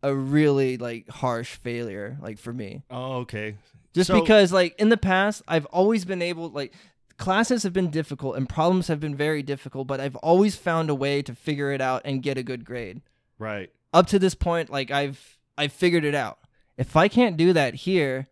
a 0.03 0.13
really 0.13 0.77
like 0.77 1.09
harsh 1.09 1.55
failure 1.55 2.17
like 2.21 2.37
for 2.39 2.53
me. 2.53 2.83
Oh, 2.89 3.17
okay. 3.17 3.55
Just 3.93 4.07
So- 4.07 4.19
because 4.21 4.51
like 4.51 4.75
in 4.79 4.89
the 4.89 4.97
past 4.97 5.41
I've 5.47 5.65
always 5.67 6.05
been 6.05 6.21
able 6.21 6.49
like 6.49 6.73
classes 7.17 7.63
have 7.63 7.73
been 7.73 7.89
difficult 7.89 8.37
and 8.37 8.47
problems 8.47 8.87
have 8.87 8.99
been 8.99 9.15
very 9.15 9.43
difficult, 9.43 9.87
but 9.87 9.99
I've 9.99 10.15
always 10.17 10.55
found 10.55 10.89
a 10.89 10.95
way 10.95 11.21
to 11.23 11.33
figure 11.33 11.71
it 11.71 11.81
out 11.81 12.01
and 12.05 12.21
get 12.21 12.37
a 12.37 12.43
good 12.43 12.63
grade. 12.63 13.01
Right. 13.39 13.71
Up 13.93 14.07
to 14.07 14.19
this 14.19 14.35
point 14.35 14.69
like 14.69 14.91
I've 14.91 15.37
I've 15.57 15.73
figured 15.73 16.05
it 16.05 16.15
out. 16.15 16.39
If 16.77 16.95
I 16.95 17.07
can't 17.07 17.37
do 17.37 17.53
that 17.53 17.73
here, 17.73 18.27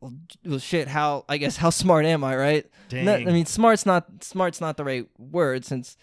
well, 0.00 0.14
well 0.44 0.58
shit, 0.58 0.88
how 0.88 1.24
I 1.28 1.38
guess 1.38 1.56
how 1.56 1.70
smart 1.70 2.06
am 2.06 2.22
I, 2.22 2.36
right? 2.36 2.66
Dang. 2.88 3.08
I 3.08 3.32
mean, 3.32 3.46
smart's 3.46 3.84
not 3.84 4.22
smart's 4.22 4.60
not 4.60 4.76
the 4.76 4.84
right 4.84 5.06
word 5.18 5.64
since 5.64 5.96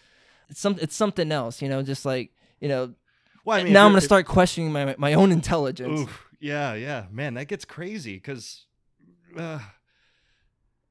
it's 0.50 0.60
some 0.60 0.78
it's 0.82 0.96
something 0.96 1.32
else. 1.32 1.62
You 1.62 1.70
know, 1.70 1.82
just 1.82 2.06
like 2.06 2.32
you 2.60 2.68
know. 2.68 2.94
well, 3.46 3.60
I 3.60 3.64
mean, 3.64 3.74
now 3.74 3.86
I'm 3.86 3.92
gonna 3.92 4.02
start 4.02 4.26
questioning 4.26 4.72
my 4.72 4.96
my 4.98 5.14
own 5.14 5.32
intelligence. 5.32 6.02
Oof. 6.02 6.22
Yeah, 6.40 6.74
yeah, 6.76 7.06
man, 7.12 7.36
that 7.36 7.46
gets 7.46 7.66
crazy 7.66 8.16
because, 8.16 8.66
uh, 9.38 9.60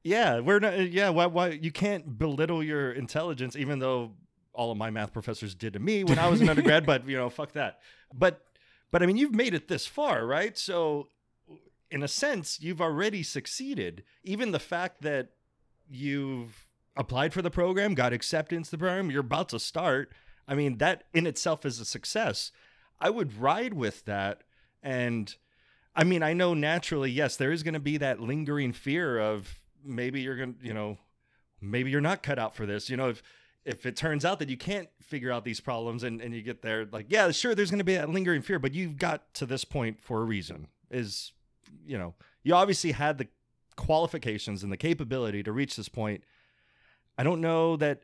yeah, 0.05 0.39
we're 0.39 0.59
not. 0.59 0.91
Yeah, 0.91 1.09
why, 1.09 1.25
why 1.25 1.49
you 1.49 1.71
can't 1.71 2.19
belittle 2.19 2.61
your 2.61 2.91
intelligence, 2.91 3.55
even 3.55 3.79
though 3.79 4.11
all 4.53 4.71
of 4.71 4.77
my 4.77 4.91
math 4.91 5.11
professors 5.11 5.55
did 5.55 5.73
to 5.73 5.79
me 5.79 6.03
when 6.03 6.19
I 6.19 6.29
was 6.29 6.41
an 6.41 6.47
undergrad. 6.47 6.85
But 6.85 7.09
you 7.09 7.17
know, 7.17 7.27
fuck 7.31 7.53
that. 7.53 7.79
But, 8.13 8.45
but 8.91 9.01
I 9.01 9.07
mean, 9.07 9.17
you've 9.17 9.33
made 9.33 9.55
it 9.55 9.67
this 9.67 9.87
far, 9.87 10.27
right? 10.27 10.55
So, 10.59 11.07
in 11.89 12.03
a 12.03 12.07
sense, 12.07 12.61
you've 12.61 12.81
already 12.81 13.23
succeeded. 13.23 14.03
Even 14.23 14.51
the 14.51 14.59
fact 14.59 15.01
that 15.01 15.29
you've 15.89 16.67
applied 16.95 17.33
for 17.33 17.41
the 17.41 17.49
program, 17.49 17.95
got 17.95 18.13
acceptance 18.13 18.67
to 18.69 18.77
the 18.77 18.81
program, 18.81 19.09
you're 19.09 19.21
about 19.21 19.49
to 19.49 19.59
start. 19.59 20.13
I 20.47 20.53
mean, 20.53 20.77
that 20.77 21.05
in 21.15 21.25
itself 21.25 21.65
is 21.65 21.79
a 21.79 21.85
success. 21.85 22.51
I 22.99 23.09
would 23.09 23.39
ride 23.41 23.73
with 23.73 24.05
that. 24.05 24.43
And 24.83 25.35
I 25.95 26.03
mean, 26.03 26.21
I 26.21 26.33
know 26.33 26.53
naturally, 26.53 27.09
yes, 27.09 27.37
there 27.37 27.51
is 27.51 27.63
going 27.63 27.73
to 27.73 27.79
be 27.79 27.97
that 27.97 28.19
lingering 28.19 28.71
fear 28.71 29.19
of 29.19 29.63
maybe 29.85 30.21
you're 30.21 30.35
going 30.35 30.55
to, 30.55 30.65
you 30.65 30.73
know, 30.73 30.97
maybe 31.61 31.91
you're 31.91 32.01
not 32.01 32.23
cut 32.23 32.39
out 32.39 32.55
for 32.55 32.65
this. 32.65 32.89
You 32.89 32.97
know, 32.97 33.09
if, 33.09 33.23
if 33.63 33.85
it 33.85 33.95
turns 33.95 34.25
out 34.25 34.39
that 34.39 34.49
you 34.49 34.57
can't 34.57 34.89
figure 35.01 35.31
out 35.31 35.45
these 35.45 35.59
problems 35.59 36.03
and, 36.03 36.21
and 36.21 36.33
you 36.33 36.41
get 36.41 36.61
there, 36.61 36.85
like, 36.91 37.07
yeah, 37.09 37.31
sure, 37.31 37.55
there's 37.55 37.71
going 37.71 37.79
to 37.79 37.85
be 37.85 37.95
that 37.95 38.09
lingering 38.09 38.41
fear, 38.41 38.59
but 38.59 38.73
you've 38.73 38.97
got 38.97 39.33
to 39.35 39.45
this 39.45 39.65
point 39.65 40.01
for 40.01 40.21
a 40.21 40.25
reason. 40.25 40.67
Is, 40.91 41.33
you 41.85 41.97
know, 41.97 42.13
you 42.43 42.53
obviously 42.53 42.91
had 42.91 43.17
the 43.17 43.27
qualifications 43.75 44.63
and 44.63 44.71
the 44.71 44.77
capability 44.77 45.43
to 45.43 45.51
reach 45.51 45.75
this 45.75 45.89
point. 45.89 46.23
I 47.17 47.23
don't 47.23 47.41
know 47.41 47.75
that 47.77 48.03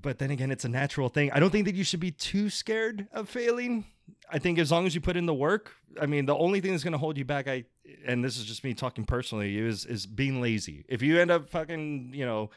but 0.00 0.18
then 0.18 0.30
again 0.30 0.50
it's 0.50 0.64
a 0.64 0.68
natural 0.68 1.08
thing 1.08 1.30
i 1.32 1.40
don't 1.40 1.50
think 1.50 1.66
that 1.66 1.74
you 1.74 1.84
should 1.84 2.00
be 2.00 2.10
too 2.10 2.48
scared 2.48 3.06
of 3.12 3.28
failing 3.28 3.84
i 4.30 4.38
think 4.38 4.58
as 4.58 4.70
long 4.70 4.86
as 4.86 4.94
you 4.94 5.00
put 5.00 5.16
in 5.16 5.26
the 5.26 5.34
work 5.34 5.72
i 6.00 6.06
mean 6.06 6.26
the 6.26 6.36
only 6.36 6.60
thing 6.60 6.70
that's 6.70 6.84
going 6.84 6.92
to 6.92 6.98
hold 6.98 7.16
you 7.18 7.24
back 7.24 7.46
i 7.48 7.64
and 8.06 8.24
this 8.24 8.36
is 8.36 8.44
just 8.44 8.64
me 8.64 8.74
talking 8.74 9.04
personally 9.04 9.58
is 9.58 9.84
is 9.84 10.06
being 10.06 10.40
lazy 10.40 10.84
if 10.88 11.02
you 11.02 11.18
end 11.20 11.30
up 11.30 11.48
fucking 11.48 12.10
you 12.14 12.24
know 12.24 12.50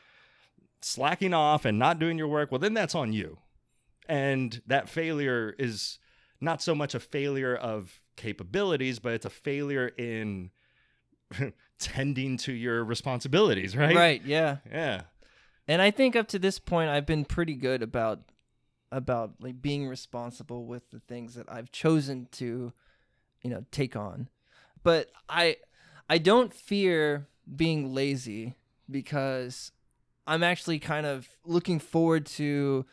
slacking 0.81 1.33
off 1.33 1.65
and 1.65 1.79
not 1.79 1.99
doing 1.99 2.17
your 2.17 2.27
work 2.27 2.51
well 2.51 2.59
then 2.59 2.73
that's 2.73 2.95
on 2.95 3.11
you 3.13 3.37
and 4.07 4.61
that 4.67 4.87
failure 4.87 5.55
is 5.57 5.97
not 6.39 6.61
so 6.61 6.75
much 6.75 6.93
a 6.93 6.99
failure 6.99 7.55
of 7.55 8.01
capabilities 8.15 8.99
but 8.99 9.13
it's 9.13 9.25
a 9.25 9.29
failure 9.29 9.87
in 9.97 10.51
tending 11.79 12.37
to 12.37 12.53
your 12.53 12.83
responsibilities 12.83 13.75
right 13.75 13.95
Right. 13.95 14.21
Yeah. 14.23 14.57
yeah 14.71 15.01
And 15.67 15.81
I 15.81 15.89
think 15.91 16.15
up 16.15 16.27
to 16.29 16.39
this 16.39 16.59
point, 16.59 16.89
I've 16.91 17.07
been 17.07 17.25
pretty 17.25 17.55
good 17.55 17.81
about 17.81 18.19
about 18.91 19.33
like 19.39 19.61
being 19.61 19.87
responsible 19.87 20.65
with 20.65 20.89
the 20.91 20.99
things 20.99 21.35
that 21.35 21.51
I've 21.51 21.71
chosen 21.71 22.27
to, 22.33 22.73
you 23.41 23.49
know, 23.49 23.65
take 23.71 23.95
on. 23.95 24.29
But 24.83 25.11
I 25.29 25.57
I 26.09 26.17
don't 26.17 26.53
fear 26.53 27.27
being 27.55 27.93
lazy 27.93 28.55
because 28.89 29.71
I'm 30.27 30.43
actually 30.43 30.79
kind 30.79 31.05
of 31.05 31.27
looking 31.45 31.79
forward 31.79 32.25
to 32.27 32.85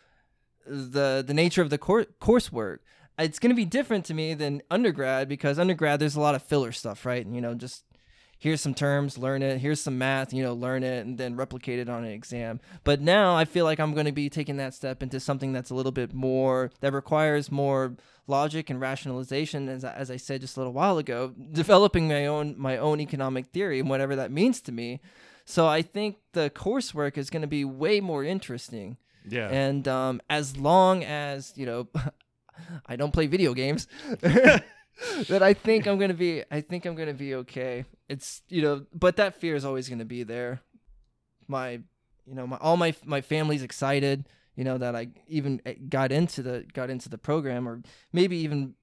the 0.67 1.23
the 1.27 1.35
nature 1.35 1.63
of 1.63 1.71
the 1.71 1.79
cour- 1.79 2.07
coursework. 2.21 2.79
It's 3.19 3.39
going 3.39 3.51
to 3.51 3.57
be 3.57 3.67
different 3.67 4.07
to 4.07 4.15
me 4.15 4.35
than 4.35 4.63
undergrad 4.71 5.29
because 5.29 5.59
undergrad 5.59 6.01
there's 6.01 6.17
a 6.17 6.21
lot 6.21 6.35
of 6.35 6.43
filler 6.43 6.73
stuff, 6.73 7.05
right? 7.05 7.25
And 7.25 7.35
you 7.35 7.41
know, 7.41 7.55
just 7.55 7.85
here's 8.43 8.61
some 8.61 8.75
terms, 8.75 9.17
learn 9.17 9.41
it. 9.41 9.59
Here's 9.59 9.81
some 9.81 9.97
math, 9.99 10.33
you 10.33 10.43
know, 10.43 10.53
learn 10.53 10.83
it 10.83 11.07
and 11.07 11.17
then 11.17 11.37
replicate 11.37 11.79
it 11.79 11.89
on 11.89 12.03
an 12.05 12.11
exam. 12.11 12.59
But 12.83 13.01
now 13.01 13.37
I 13.37 13.45
feel 13.45 13.65
like 13.65 13.79
I'm 13.79 13.95
going 13.95 14.07
to 14.07 14.13
be 14.13 14.29
taking 14.29 14.57
that 14.57 14.75
step 14.75 15.01
into 15.01 15.21
something 15.21 15.53
that's 15.53 15.71
a 15.71 15.75
little 15.77 15.93
bit 15.93 16.13
more 16.13 16.73
that 16.81 16.93
requires 16.93 17.53
more 17.53 17.95
logic 18.27 18.69
and 18.69 18.81
rationalization 18.81 19.69
as 19.69 19.85
I- 19.85 19.93
as 19.95 20.11
I 20.11 20.17
said 20.17 20.41
just 20.41 20.57
a 20.57 20.61
little 20.61 20.73
while 20.73 20.99
ago, 20.99 21.33
developing 21.53 22.09
my 22.09 22.27
own 22.27 22.57
my 22.59 22.77
own 22.79 22.99
economic 23.01 23.47
theory 23.53 23.79
and 23.79 23.89
whatever 23.89 24.17
that 24.17 24.33
means 24.33 24.61
to 24.63 24.73
me. 24.73 25.01
So 25.45 25.69
I 25.69 25.81
think 25.83 26.17
the 26.33 26.51
coursework 26.51 27.17
is 27.17 27.31
going 27.31 27.43
to 27.43 27.49
be 27.49 27.65
way 27.65 28.01
more 28.01 28.25
interesting. 28.25 28.97
yeah 29.29 29.49
And 29.51 29.87
um, 29.87 30.21
as 30.29 30.57
long 30.57 31.05
as 31.05 31.53
you 31.57 31.67
know, 31.67 31.89
I 32.87 32.97
don't 32.97 33.13
play 33.13 33.29
video 33.29 33.55
games, 33.55 33.87
that 35.29 35.43
I 35.43 35.55
think 35.55 35.87
I'm 35.87 35.99
gonna 35.99 36.15
be. 36.15 36.43
I 36.51 36.61
think 36.61 36.85
I'm 36.87 36.95
gonna 36.95 37.15
be 37.15 37.35
okay. 37.37 37.85
It's 38.09 38.43
you 38.49 38.63
know, 38.63 38.87
but 38.93 39.17
that 39.17 39.35
fear 39.35 39.55
is 39.55 39.65
always 39.65 39.89
gonna 39.89 40.05
be 40.05 40.23
there. 40.23 40.61
My, 41.49 41.81
you 42.27 42.35
know, 42.35 42.47
my 42.47 42.57
all 42.59 42.77
my 42.77 42.95
my 43.05 43.21
family's 43.21 43.63
excited. 43.63 44.29
You 44.57 44.65
know 44.65 44.79
that 44.79 44.95
I 44.95 45.09
even 45.29 45.61
eh, 45.65 45.75
got 45.89 46.13
into 46.13 46.43
the 46.43 46.65
got 46.73 46.91
into 46.91 47.09
the 47.09 47.19
program, 47.19 47.69
or 47.69 47.83
maybe 48.13 48.37
even 48.39 48.75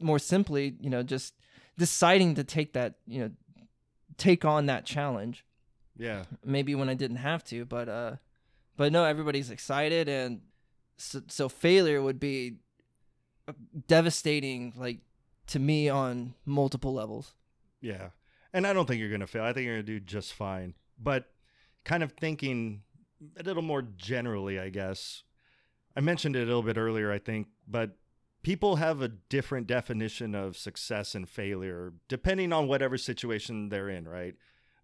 more 0.00 0.18
simply, 0.18 0.76
you 0.80 0.88
know, 0.88 1.02
just 1.02 1.34
deciding 1.76 2.36
to 2.36 2.44
take 2.44 2.72
that, 2.72 2.94
you 3.06 3.20
know, 3.20 3.30
take 4.16 4.44
on 4.44 4.66
that 4.66 4.86
challenge 4.86 5.44
yeah 5.98 6.24
maybe 6.44 6.74
when 6.74 6.88
I 6.88 6.94
didn't 6.94 7.16
have 7.18 7.44
to, 7.44 7.64
but 7.64 7.88
uh, 7.88 8.16
but 8.76 8.92
no, 8.92 9.04
everybody's 9.04 9.50
excited, 9.50 10.08
and 10.08 10.40
so, 10.98 11.22
so 11.28 11.48
failure 11.48 12.02
would 12.02 12.20
be 12.20 12.56
devastating, 13.86 14.74
like 14.76 14.98
to 15.48 15.58
me 15.58 15.88
on 15.88 16.34
multiple 16.44 16.92
levels. 16.92 17.34
Yeah. 17.80 18.10
And 18.52 18.66
I 18.66 18.72
don't 18.72 18.86
think 18.86 19.00
you're 19.00 19.10
going 19.10 19.20
to 19.20 19.26
fail. 19.26 19.44
I 19.44 19.52
think 19.52 19.66
you're 19.66 19.76
going 19.76 19.86
to 19.86 19.92
do 19.92 20.00
just 20.00 20.32
fine. 20.32 20.74
But 20.98 21.26
kind 21.84 22.02
of 22.02 22.12
thinking 22.12 22.82
a 23.38 23.42
little 23.42 23.62
more 23.62 23.82
generally, 23.82 24.58
I 24.58 24.70
guess. 24.70 25.22
I 25.96 26.00
mentioned 26.00 26.36
it 26.36 26.42
a 26.42 26.46
little 26.46 26.62
bit 26.62 26.76
earlier, 26.76 27.10
I 27.10 27.18
think, 27.18 27.48
but 27.66 27.96
people 28.42 28.76
have 28.76 29.02
a 29.02 29.08
different 29.08 29.66
definition 29.66 30.34
of 30.34 30.56
success 30.56 31.14
and 31.14 31.28
failure 31.28 31.92
depending 32.08 32.52
on 32.52 32.68
whatever 32.68 32.96
situation 32.98 33.70
they're 33.70 33.88
in, 33.88 34.06
right? 34.06 34.34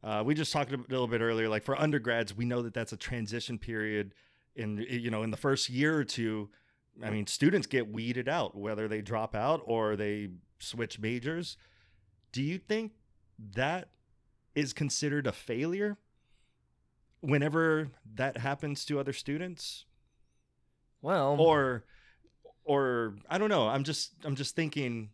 Uh, 0.03 0.22
we 0.25 0.35
just 0.35 0.53
talked 0.53 0.72
a 0.72 0.79
little 0.88 1.07
bit 1.07 1.20
earlier, 1.20 1.48
like 1.48 1.62
for 1.62 1.81
undergrads, 1.81 2.35
we 2.35 2.44
know 2.44 2.62
that 2.62 2.75
that's 2.75 2.92
a 2.92 2.96
transition 2.96 3.59
period. 3.59 4.14
In 4.57 4.85
you 4.90 5.11
know, 5.11 5.22
in 5.22 5.31
the 5.31 5.37
first 5.37 5.70
year 5.70 5.96
or 5.96 6.05
two, 6.05 6.51
I 7.03 7.09
mean, 7.11 7.27
students 7.27 7.66
get 7.66 7.90
weeded 7.90 8.29
out, 8.29 8.57
whether 8.57 8.88
they 8.88 9.01
drop 9.01 9.35
out 9.35 9.62
or 9.64 9.96
they 9.96 10.29
switch 10.62 10.98
majors. 10.98 11.57
Do 12.33 12.42
you 12.42 12.59
think 12.59 12.92
that 13.55 13.88
is 14.55 14.72
considered 14.72 15.27
a 15.27 15.33
failure 15.33 15.98
whenever 17.20 17.88
that 18.14 18.38
happens 18.38 18.85
to 18.87 18.98
other 18.98 19.12
students? 19.12 19.85
Well, 21.01 21.37
Or 21.38 21.85
or 22.64 23.14
I 23.29 23.38
don't 23.38 23.48
know. 23.48 23.68
I'm 23.68 23.85
just 23.85 24.12
I'm 24.25 24.37
just 24.37 24.55
thinking 24.55 25.11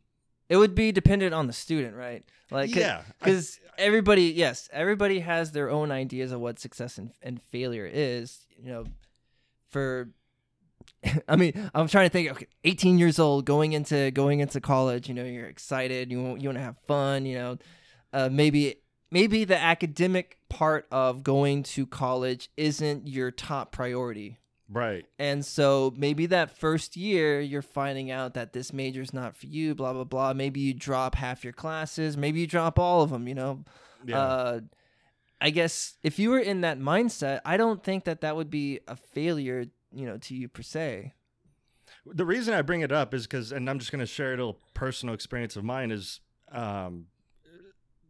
it 0.49 0.57
would 0.57 0.75
be 0.75 0.93
dependent 0.93 1.35
on 1.35 1.47
the 1.47 1.53
student, 1.53 1.95
right? 1.95 2.25
Like, 2.51 2.75
yeah. 2.75 3.03
Because 3.19 3.61
everybody, 3.77 4.25
yes, 4.25 4.69
everybody 4.73 5.21
has 5.21 5.53
their 5.53 5.71
own 5.71 5.91
ideas 5.91 6.33
of 6.33 6.41
what 6.41 6.59
success 6.59 6.97
and, 6.97 7.11
and 7.23 7.43
failure 7.43 7.89
is. 7.91 8.47
You 8.59 8.71
know, 8.71 8.85
for 9.71 10.11
I 11.29 11.37
mean, 11.37 11.71
I'm 11.75 11.89
trying 11.89 12.07
to 12.07 12.13
think. 12.13 12.31
Okay, 12.33 12.47
18 12.65 12.99
years 12.99 13.19
old, 13.19 13.45
going 13.45 13.73
into 13.73 14.11
going 14.11 14.41
into 14.41 14.61
college. 14.61 15.09
You 15.09 15.15
know, 15.15 15.25
you're 15.25 15.47
excited. 15.47 16.11
You 16.11 16.23
want 16.23 16.41
you 16.41 16.49
want 16.49 16.59
to 16.59 16.65
have 16.65 16.77
fun. 16.87 17.25
You 17.27 17.39
know, 17.39 17.59
uh, 18.13 18.29
maybe 18.31 18.77
maybe 19.11 19.45
the 19.45 19.59
academic 19.59 20.39
part 20.49 20.87
of 20.91 21.23
going 21.23 21.63
to 21.63 21.87
college 21.87 22.51
isn't 22.57 23.07
your 23.07 23.31
top 23.31 23.73
priority. 23.73 24.39
right. 24.69 25.07
And 25.19 25.45
so 25.45 25.95
maybe 25.97 26.27
that 26.27 26.57
first 26.59 26.97
year 26.97 27.41
you're 27.41 27.63
finding 27.63 28.11
out 28.11 28.35
that 28.35 28.53
this 28.53 28.73
major 28.73 29.01
is 29.01 29.15
not 29.15 29.37
for 29.37 29.47
you, 29.47 29.75
blah 29.75 29.93
blah 29.93 30.05
blah. 30.05 30.33
Maybe 30.35 30.61
you 30.61 30.75
drop 30.75 31.15
half 31.15 31.45
your 31.45 31.53
classes, 31.53 32.17
maybe 32.17 32.41
you 32.41 32.47
drop 32.47 32.79
all 32.79 33.03
of 33.03 33.11
them, 33.11 33.29
you 33.29 33.35
know. 33.35 33.65
Yeah. 34.05 34.21
Uh 34.21 34.61
I 35.41 35.51
guess 35.51 35.97
if 36.03 36.19
you 36.19 36.31
were 36.31 36.41
in 36.41 36.63
that 36.63 36.81
mindset, 36.81 37.41
I 37.45 37.57
don't 37.57 37.83
think 37.85 38.05
that 38.05 38.23
that 38.23 38.35
would 38.35 38.51
be 38.51 38.81
a 38.89 38.97
failure, 38.97 39.67
you 39.93 40.07
know, 40.07 40.19
to 40.19 40.35
you 40.35 40.49
per 40.49 40.63
se. 40.63 41.15
the 42.07 42.27
reason 42.27 42.55
I 42.55 42.63
bring 42.63 42.81
it 42.83 42.93
up 42.93 43.15
is 43.15 43.27
because, 43.27 43.53
and 43.53 43.69
I'm 43.69 43.79
just 43.79 43.91
going 43.91 44.01
to 44.01 44.07
share 44.07 44.29
a 44.29 44.37
little 44.37 44.59
personal 44.75 45.15
experience 45.15 45.57
of 45.57 45.65
mine 45.65 45.91
is, 45.91 46.21
um, 46.53 47.07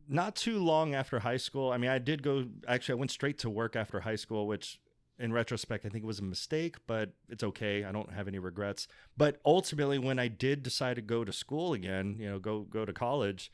not 0.08 0.34
too 0.34 0.58
long 0.58 0.94
after 0.94 1.20
high 1.20 1.36
school. 1.36 1.70
I 1.70 1.76
mean, 1.76 1.90
I 1.90 1.98
did 1.98 2.22
go. 2.22 2.46
Actually, 2.66 2.94
I 2.94 3.00
went 3.00 3.10
straight 3.10 3.38
to 3.40 3.50
work 3.50 3.76
after 3.76 4.00
high 4.00 4.16
school, 4.16 4.46
which 4.46 4.80
in 5.18 5.32
retrospect, 5.32 5.84
I 5.84 5.88
think 5.88 6.04
it 6.04 6.06
was 6.06 6.20
a 6.20 6.24
mistake, 6.24 6.76
but 6.86 7.10
it's 7.28 7.42
okay. 7.42 7.84
I 7.84 7.92
don't 7.92 8.12
have 8.12 8.28
any 8.28 8.38
regrets. 8.38 8.88
But 9.16 9.40
ultimately, 9.44 9.98
when 9.98 10.18
I 10.18 10.28
did 10.28 10.62
decide 10.62 10.96
to 10.96 11.02
go 11.02 11.24
to 11.24 11.32
school 11.32 11.74
again, 11.74 12.16
you 12.18 12.28
know, 12.28 12.38
go 12.38 12.60
go 12.60 12.84
to 12.84 12.92
college, 12.92 13.52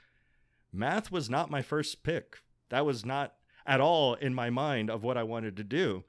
math 0.73 1.11
was 1.11 1.29
not 1.29 1.51
my 1.51 1.63
first 1.63 2.03
pick. 2.03 2.39
That 2.69 2.87
was 2.87 3.05
not 3.05 3.35
at 3.67 3.81
all 3.81 4.15
in 4.15 4.35
my 4.35 4.51
mind 4.51 4.91
of 4.91 5.03
what 5.03 5.17
I 5.17 5.23
wanted 5.23 5.57
to 5.57 5.65
do. 5.65 6.05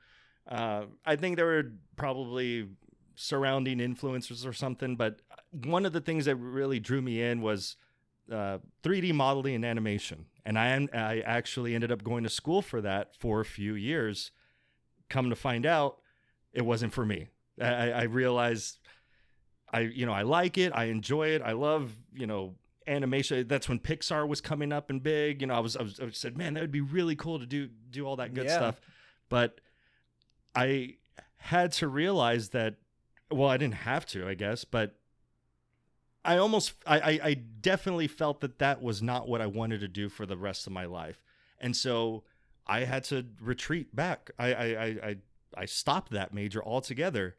Uh, 0.48 0.86
I 1.06 1.16
think 1.16 1.38
there 1.38 1.46
were 1.46 1.72
probably 1.96 2.68
surrounding 3.16 3.80
influences 3.80 4.46
or 4.46 4.54
something, 4.54 4.96
but 4.96 5.22
one 5.52 5.86
of 5.86 5.93
the 5.93 6.02
things 6.02 6.26
that 6.26 6.36
really 6.36 6.80
drew 6.80 7.02
me 7.02 7.22
in 7.22 7.41
was 7.41 7.78
uh, 8.32 8.58
3D 8.84 9.14
modeling 9.14 9.56
and 9.56 9.66
animation, 9.66 10.26
and 10.46 10.58
I 10.60 10.88
I 10.93 11.20
actually 11.22 11.74
ended 11.76 11.91
up 11.91 12.04
going 12.04 12.24
to 12.24 12.30
school 12.30 12.62
for 12.62 12.82
that 12.82 13.16
for 13.16 13.39
a 13.39 13.46
few 13.46 13.76
years. 13.76 14.32
Come 15.10 15.30
to 15.30 15.36
find 15.36 15.66
out, 15.66 15.98
it 16.52 16.64
wasn't 16.66 16.93
for 16.93 17.06
me. 17.06 17.28
I, 17.62 17.91
I 17.91 18.04
realized 18.04 18.80
I 19.72 19.82
you 19.82 20.06
know 20.06 20.12
I 20.14 20.24
like 20.24 20.58
it, 20.58 20.72
I 20.76 20.86
enjoy 20.86 21.30
it, 21.30 21.41
I 21.41 21.54
love 21.54 21.91
you 22.14 22.28
know 22.28 22.56
animation. 22.88 23.48
That's 23.48 23.70
when 23.70 23.80
Pixar 23.80 24.28
was 24.28 24.41
coming 24.41 24.72
up 24.72 24.89
and 24.89 25.02
big. 25.02 25.41
You 25.41 25.48
know, 25.48 25.56
I 25.56 25.60
was 25.60 25.76
I, 25.78 25.84
was, 25.84 26.00
I 26.00 26.10
said, 26.12 26.38
man, 26.38 26.56
that 26.56 26.62
would 26.62 26.72
be 26.72 26.82
really 26.82 27.16
cool 27.16 27.39
to 27.39 27.46
do 27.46 27.68
do 27.89 28.06
all 28.06 28.16
that 28.18 28.34
good 28.34 28.46
Yeah. 28.46 28.58
stuff, 28.58 28.82
but 29.30 29.62
I 30.56 30.95
had 31.38 31.72
to 31.74 31.88
realize 31.88 32.49
that. 32.49 32.76
Well, 33.32 33.49
I 33.49 33.58
didn't 33.58 33.76
have 33.76 34.06
to, 34.08 34.28
I 34.28 34.36
guess, 34.36 34.66
but 34.66 34.99
I 36.24 36.38
almost, 36.38 36.74
I, 36.86 36.99
I, 36.99 37.20
I 37.24 37.34
definitely 37.34 38.08
felt 38.08 38.41
that 38.41 38.60
that 38.60 38.82
was 38.82 39.01
not 39.01 39.28
what 39.28 39.41
I 39.41 39.47
wanted 39.47 39.80
to 39.82 39.88
do 39.88 40.10
for 40.10 40.26
the 40.26 40.38
rest 40.38 40.68
of 40.68 40.74
my 40.74 40.86
life, 40.86 41.22
and 41.60 41.76
so 41.76 42.24
I 42.68 42.82
had 42.82 43.03
to 43.06 43.26
retreat 43.39 43.95
back. 43.95 44.32
I, 44.39 44.53
I, 44.53 44.66
I, 44.66 44.86
I, 44.86 45.16
I 45.58 45.66
stopped 45.66 46.12
that 46.12 46.34
major 46.34 46.64
altogether, 46.64 47.36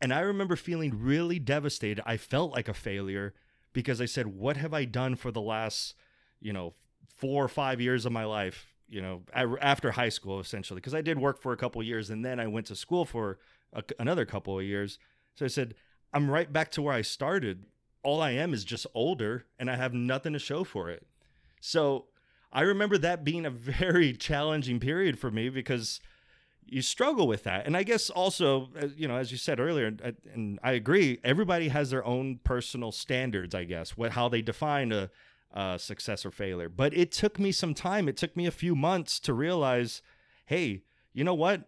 and 0.00 0.12
I 0.12 0.20
remember 0.20 0.56
feeling 0.56 0.98
really 0.98 1.38
devastated. 1.38 2.02
I 2.06 2.16
felt 2.16 2.52
like 2.52 2.68
a 2.68 2.74
failure 2.74 3.34
because 3.72 4.00
I 4.00 4.06
said, 4.06 4.26
"What 4.26 4.56
have 4.56 4.74
I 4.74 4.84
done 4.84 5.16
for 5.16 5.30
the 5.30 5.40
last, 5.40 5.94
you 6.40 6.52
know, 6.52 6.74
four 7.14 7.44
or 7.44 7.48
five 7.48 7.80
years 7.80 8.06
of 8.06 8.12
my 8.12 8.24
life?" 8.24 8.66
You 8.90 9.00
know, 9.00 9.22
after 9.32 9.92
high 9.92 10.08
school, 10.08 10.40
essentially, 10.40 10.80
because 10.80 10.94
I 10.94 11.00
did 11.00 11.18
work 11.18 11.40
for 11.40 11.52
a 11.52 11.56
couple 11.56 11.82
years, 11.82 12.10
and 12.10 12.24
then 12.24 12.40
I 12.40 12.48
went 12.48 12.66
to 12.66 12.76
school 12.76 13.04
for 13.04 13.38
a, 13.72 13.84
another 13.98 14.24
couple 14.26 14.58
of 14.58 14.64
years. 14.64 14.98
So 15.36 15.44
I 15.44 15.48
said, 15.48 15.74
"I'm 16.12 16.28
right 16.28 16.52
back 16.52 16.70
to 16.72 16.82
where 16.82 16.94
I 16.94 17.02
started. 17.02 17.66
All 18.02 18.20
I 18.20 18.32
am 18.32 18.52
is 18.52 18.64
just 18.64 18.86
older, 18.92 19.46
and 19.58 19.70
I 19.70 19.76
have 19.76 19.94
nothing 19.94 20.32
to 20.32 20.38
show 20.38 20.64
for 20.64 20.90
it." 20.90 21.06
So 21.60 22.06
I 22.52 22.62
remember 22.62 22.98
that 22.98 23.24
being 23.24 23.46
a 23.46 23.50
very 23.80 24.12
challenging 24.12 24.80
period 24.80 25.18
for 25.18 25.30
me 25.30 25.48
because 25.48 26.00
you 26.66 26.82
struggle 26.82 27.26
with 27.26 27.42
that. 27.44 27.66
And 27.66 27.76
I 27.76 27.82
guess 27.82 28.10
also, 28.10 28.68
uh, 28.80 28.88
you 28.96 29.08
know, 29.08 29.16
as 29.16 29.32
you 29.32 29.38
said 29.38 29.58
earlier, 29.58 29.92
and 30.32 30.58
I 30.62 30.72
agree, 30.72 31.18
everybody 31.24 31.68
has 31.68 31.90
their 31.90 32.04
own 32.04 32.38
personal 32.44 32.92
standards, 32.92 33.54
I 33.54 33.64
guess, 33.64 33.96
what 33.96 34.12
how 34.12 34.28
they 34.28 34.40
define 34.42 34.92
a, 34.92 35.10
a 35.52 35.78
success 35.78 36.24
or 36.24 36.30
failure. 36.30 36.68
But 36.68 36.96
it 36.96 37.12
took 37.12 37.38
me 37.38 37.52
some 37.52 37.74
time. 37.74 38.08
It 38.08 38.16
took 38.16 38.36
me 38.36 38.46
a 38.46 38.52
few 38.52 38.74
months 38.74 39.18
to 39.20 39.34
realize, 39.34 40.02
hey, 40.46 40.82
you 41.12 41.24
know 41.24 41.34
what? 41.34 41.62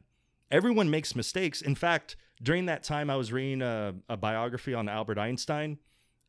Everyone 0.51 0.91
makes 0.91 1.17
mistakes. 1.17 1.63
In 1.63 1.75
fact, 1.75 2.17
during 2.43 2.67
that 2.67 2.83
time, 2.83 3.11
I 3.11 3.17
was 3.17 3.33
reading 3.33 3.63
a, 3.63 3.95
a 4.09 4.17
biography 4.17 4.75
on 4.75 4.89
Albert 4.89 5.19
Einstein, 5.19 5.79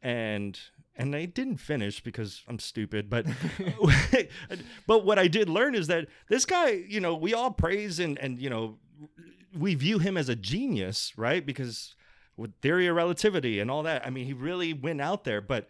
and 0.01 0.59
and 0.95 1.15
I 1.15 1.25
didn't 1.25 1.57
finish 1.57 2.01
because 2.01 2.43
I'm 2.47 2.59
stupid. 2.59 3.09
But 3.09 3.25
but 4.87 5.05
what 5.05 5.19
I 5.19 5.27
did 5.27 5.49
learn 5.49 5.75
is 5.75 5.87
that 5.87 6.07
this 6.29 6.45
guy, 6.45 6.69
you 6.69 6.99
know, 6.99 7.15
we 7.15 7.33
all 7.33 7.51
praise 7.51 7.99
and 7.99 8.17
and 8.19 8.39
you 8.39 8.49
know, 8.49 8.77
we 9.57 9.75
view 9.75 9.99
him 9.99 10.17
as 10.17 10.29
a 10.29 10.35
genius, 10.35 11.13
right? 11.17 11.45
Because 11.45 11.95
with 12.37 12.53
theory 12.61 12.87
of 12.87 12.95
relativity 12.95 13.59
and 13.59 13.69
all 13.69 13.83
that, 13.83 14.05
I 14.05 14.09
mean, 14.09 14.25
he 14.25 14.33
really 14.33 14.73
went 14.73 15.01
out 15.01 15.23
there, 15.23 15.41
but 15.41 15.67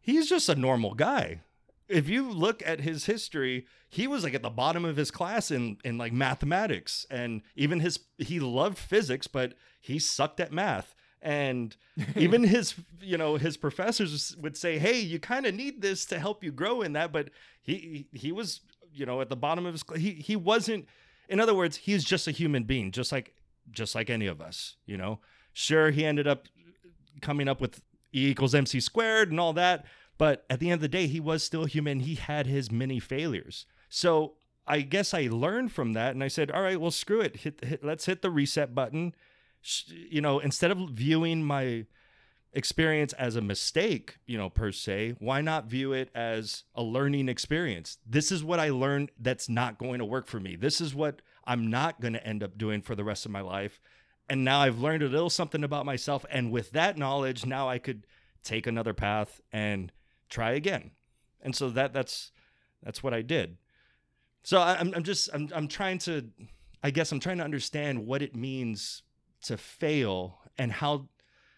he's 0.00 0.28
just 0.28 0.48
a 0.48 0.54
normal 0.54 0.94
guy. 0.94 1.40
If 1.88 2.08
you 2.08 2.30
look 2.30 2.62
at 2.64 2.80
his 2.80 3.06
history, 3.06 3.66
he 3.88 4.06
was 4.06 4.22
like 4.22 4.34
at 4.34 4.42
the 4.42 4.50
bottom 4.50 4.84
of 4.84 4.96
his 4.96 5.10
class 5.10 5.50
in 5.50 5.78
in 5.84 5.98
like 5.98 6.12
mathematics 6.12 7.04
and 7.10 7.42
even 7.56 7.80
his 7.80 7.98
he 8.18 8.38
loved 8.38 8.78
physics, 8.78 9.26
but 9.26 9.54
he 9.80 9.98
sucked 9.98 10.40
at 10.40 10.52
math. 10.52 10.94
And 11.20 11.76
even 12.16 12.44
his 12.44 12.74
you 13.00 13.18
know 13.18 13.36
his 13.36 13.56
professors 13.56 14.36
would 14.38 14.56
say, 14.56 14.78
"Hey, 14.78 15.00
you 15.00 15.18
kind 15.18 15.46
of 15.46 15.54
need 15.54 15.82
this 15.82 16.04
to 16.06 16.18
help 16.18 16.44
you 16.44 16.52
grow 16.52 16.82
in 16.82 16.92
that," 16.92 17.12
but 17.12 17.30
he 17.60 18.06
he 18.12 18.30
was 18.30 18.60
you 18.92 19.04
know 19.04 19.20
at 19.20 19.28
the 19.28 19.36
bottom 19.36 19.66
of 19.66 19.74
his 19.74 19.84
he 19.96 20.12
he 20.12 20.36
wasn't 20.36 20.86
in 21.30 21.38
other 21.38 21.54
words, 21.54 21.76
he's 21.76 22.04
just 22.04 22.26
a 22.26 22.32
human 22.32 22.64
being, 22.64 22.90
just 22.90 23.12
like 23.12 23.34
just 23.70 23.94
like 23.94 24.10
any 24.10 24.26
of 24.26 24.40
us, 24.40 24.76
you 24.84 24.96
know. 24.96 25.20
Sure, 25.52 25.90
he 25.90 26.04
ended 26.04 26.26
up 26.26 26.46
coming 27.22 27.48
up 27.48 27.60
with 27.60 27.80
E 28.14 28.28
equals 28.28 28.54
MC 28.54 28.80
squared 28.80 29.30
and 29.30 29.40
all 29.40 29.52
that, 29.52 29.84
but 30.18 30.44
at 30.50 30.60
the 30.60 30.70
end 30.70 30.74
of 30.74 30.80
the 30.80 30.88
day, 30.88 31.06
he 31.06 31.20
was 31.20 31.42
still 31.42 31.64
human. 31.64 32.00
He 32.00 32.16
had 32.16 32.46
his 32.46 32.70
many 32.70 33.00
failures. 33.00 33.66
So 33.88 34.34
I 34.66 34.82
guess 34.82 35.14
I 35.14 35.28
learned 35.30 35.72
from 35.72 35.94
that, 35.94 36.14
and 36.14 36.22
I 36.22 36.28
said, 36.28 36.50
"All 36.50 36.62
right, 36.62 36.80
well, 36.80 36.90
screw 36.90 37.20
it. 37.20 37.38
Hit, 37.38 37.64
hit 37.64 37.84
let's 37.84 38.06
hit 38.06 38.22
the 38.22 38.30
reset 38.30 38.74
button." 38.74 39.14
You 39.86 40.20
know, 40.20 40.38
instead 40.38 40.70
of 40.70 40.78
viewing 40.90 41.42
my 41.42 41.86
experience 42.52 43.12
as 43.14 43.36
a 43.36 43.40
mistake, 43.40 44.18
you 44.26 44.36
know, 44.36 44.50
per 44.50 44.72
se, 44.72 45.16
why 45.18 45.40
not 45.40 45.66
view 45.66 45.92
it 45.92 46.10
as 46.14 46.64
a 46.74 46.82
learning 46.82 47.28
experience? 47.28 47.98
This 48.06 48.32
is 48.32 48.42
what 48.42 48.60
I 48.60 48.70
learned 48.70 49.10
that's 49.18 49.48
not 49.48 49.78
going 49.78 49.98
to 49.98 50.04
work 50.04 50.26
for 50.26 50.40
me. 50.40 50.56
This 50.56 50.80
is 50.80 50.94
what 50.94 51.22
I'm 51.44 51.68
not 51.68 52.00
going 52.00 52.14
to 52.14 52.26
end 52.26 52.42
up 52.42 52.58
doing 52.58 52.82
for 52.82 52.94
the 52.94 53.04
rest 53.04 53.24
of 53.24 53.32
my 53.32 53.40
life. 53.40 53.80
And 54.30 54.44
now 54.44 54.60
I've 54.60 54.78
learned 54.78 55.02
a 55.02 55.08
little 55.08 55.28
something 55.28 55.64
about 55.64 55.84
myself. 55.84 56.24
And 56.30 56.52
with 56.52 56.70
that 56.70 56.96
knowledge, 56.96 57.44
now 57.44 57.68
I 57.68 57.78
could 57.78 58.06
take 58.44 58.68
another 58.68 58.94
path 58.94 59.40
and 59.52 59.90
try 60.28 60.52
again. 60.52 60.92
And 61.42 61.54
so 61.54 61.68
that 61.70 61.92
that's 61.92 62.30
that's 62.80 63.02
what 63.02 63.12
I 63.12 63.22
did. 63.22 63.58
So 64.44 64.60
I, 64.60 64.78
I'm 64.78 64.94
I'm 64.94 65.02
just 65.02 65.30
I'm 65.34 65.48
I'm 65.52 65.66
trying 65.66 65.98
to 65.98 66.30
I 66.80 66.92
guess 66.92 67.10
I'm 67.10 67.18
trying 67.18 67.38
to 67.38 67.44
understand 67.44 68.06
what 68.06 68.22
it 68.22 68.36
means 68.36 69.02
to 69.42 69.56
fail 69.56 70.38
and 70.56 70.70
how 70.70 71.08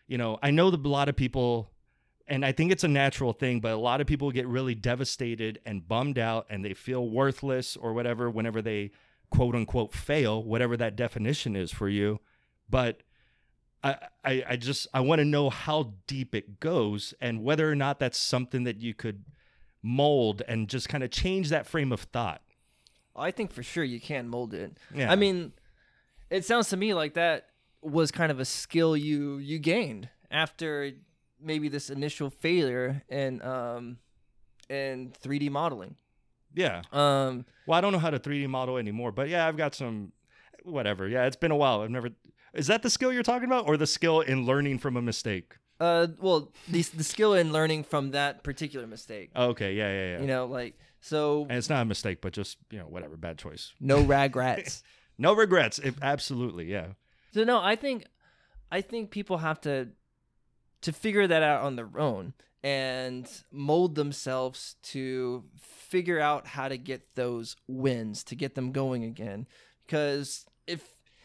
you 0.08 0.16
know 0.16 0.38
I 0.42 0.50
know 0.50 0.70
that 0.70 0.84
a 0.84 0.88
lot 0.88 1.10
of 1.10 1.14
people 1.14 1.70
and 2.26 2.42
I 2.42 2.52
think 2.52 2.72
it's 2.72 2.84
a 2.84 2.88
natural 2.88 3.34
thing, 3.34 3.60
but 3.60 3.72
a 3.72 3.76
lot 3.76 4.00
of 4.00 4.06
people 4.06 4.30
get 4.30 4.46
really 4.46 4.74
devastated 4.74 5.60
and 5.66 5.86
bummed 5.86 6.18
out 6.18 6.46
and 6.48 6.64
they 6.64 6.72
feel 6.72 7.06
worthless 7.06 7.76
or 7.76 7.92
whatever 7.92 8.30
whenever 8.30 8.62
they 8.62 8.92
quote 9.28 9.54
unquote 9.54 9.92
fail, 9.92 10.42
whatever 10.42 10.74
that 10.78 10.96
definition 10.96 11.54
is 11.54 11.70
for 11.70 11.90
you. 11.90 12.18
But 12.72 13.02
I, 13.84 13.96
I, 14.24 14.44
I 14.48 14.56
just 14.56 14.88
I 14.92 15.00
want 15.00 15.20
to 15.20 15.24
know 15.24 15.50
how 15.50 15.92
deep 16.08 16.34
it 16.34 16.58
goes 16.58 17.14
and 17.20 17.44
whether 17.44 17.70
or 17.70 17.76
not 17.76 18.00
that's 18.00 18.18
something 18.18 18.64
that 18.64 18.80
you 18.80 18.94
could 18.94 19.24
mold 19.82 20.42
and 20.48 20.68
just 20.68 20.88
kind 20.88 21.04
of 21.04 21.10
change 21.10 21.50
that 21.50 21.66
frame 21.66 21.92
of 21.92 22.00
thought. 22.00 22.40
I 23.14 23.30
think 23.30 23.52
for 23.52 23.62
sure 23.62 23.84
you 23.84 24.00
can 24.00 24.26
mold 24.28 24.54
it. 24.54 24.78
Yeah. 24.94 25.12
I 25.12 25.16
mean, 25.16 25.52
it 26.30 26.44
sounds 26.46 26.70
to 26.70 26.76
me 26.78 26.94
like 26.94 27.14
that 27.14 27.48
was 27.82 28.10
kind 28.10 28.32
of 28.32 28.40
a 28.40 28.44
skill 28.44 28.96
you 28.96 29.36
you 29.36 29.58
gained 29.58 30.08
after 30.30 30.92
maybe 31.40 31.68
this 31.68 31.90
initial 31.90 32.30
failure 32.30 33.02
in 33.08 33.42
um 33.42 33.98
in 34.70 35.12
3D 35.22 35.50
modeling. 35.50 35.96
Yeah. 36.54 36.82
Um 36.90 37.44
Well, 37.66 37.76
I 37.76 37.82
don't 37.82 37.92
know 37.92 37.98
how 37.98 38.10
to 38.10 38.18
3D 38.18 38.48
model 38.48 38.78
anymore, 38.78 39.12
but 39.12 39.28
yeah, 39.28 39.46
I've 39.46 39.58
got 39.58 39.74
some 39.74 40.12
whatever. 40.64 41.08
Yeah, 41.08 41.26
it's 41.26 41.36
been 41.36 41.50
a 41.50 41.56
while. 41.56 41.82
I've 41.82 41.90
never 41.90 42.10
Is 42.54 42.66
that 42.66 42.82
the 42.82 42.90
skill 42.90 43.12
you're 43.12 43.22
talking 43.22 43.46
about 43.46 43.66
or 43.66 43.76
the 43.76 43.86
skill 43.86 44.20
in 44.20 44.44
learning 44.44 44.78
from 44.78 44.96
a 44.96 45.02
mistake? 45.02 45.54
uh 45.80 46.06
well 46.20 46.52
the 46.68 46.82
the 46.82 47.02
skill 47.02 47.34
in 47.34 47.50
learning 47.50 47.82
from 47.82 48.10
that 48.12 48.44
particular 48.44 48.86
mistake. 48.86 49.30
Okay, 49.34 49.74
yeah, 49.74 49.90
yeah, 49.90 50.12
yeah. 50.12 50.20
You 50.20 50.26
know, 50.26 50.46
like 50.46 50.78
so 51.00 51.46
and 51.48 51.58
it's 51.58 51.68
not 51.70 51.82
a 51.82 51.84
mistake, 51.84 52.20
but 52.20 52.32
just, 52.32 52.58
you 52.70 52.78
know, 52.78 52.84
whatever, 52.84 53.16
bad 53.16 53.38
choice. 53.38 53.72
no 53.80 54.00
regrets. 54.02 54.82
No 55.18 55.34
regrets. 55.34 55.78
It, 55.78 55.94
absolutely, 56.00 56.64
yeah. 56.64 56.86
So 57.32 57.44
no, 57.44 57.60
I 57.60 57.76
think 57.76 58.06
I 58.70 58.80
think 58.80 59.10
people 59.10 59.38
have 59.38 59.60
to 59.62 59.88
to 60.80 60.92
figure 60.92 61.26
that 61.26 61.42
out 61.42 61.62
on 61.62 61.76
their 61.76 61.90
own 61.98 62.32
and 62.64 63.28
mold 63.50 63.94
themselves 63.94 64.76
to 64.82 65.44
figure 65.60 66.18
out 66.18 66.46
how 66.46 66.68
to 66.68 66.78
get 66.78 67.14
those 67.14 67.56
wins, 67.68 68.24
to 68.24 68.34
get 68.34 68.54
them 68.54 68.72
going 68.72 69.04
again. 69.04 69.46
Because 69.84 70.46
if 70.66 70.82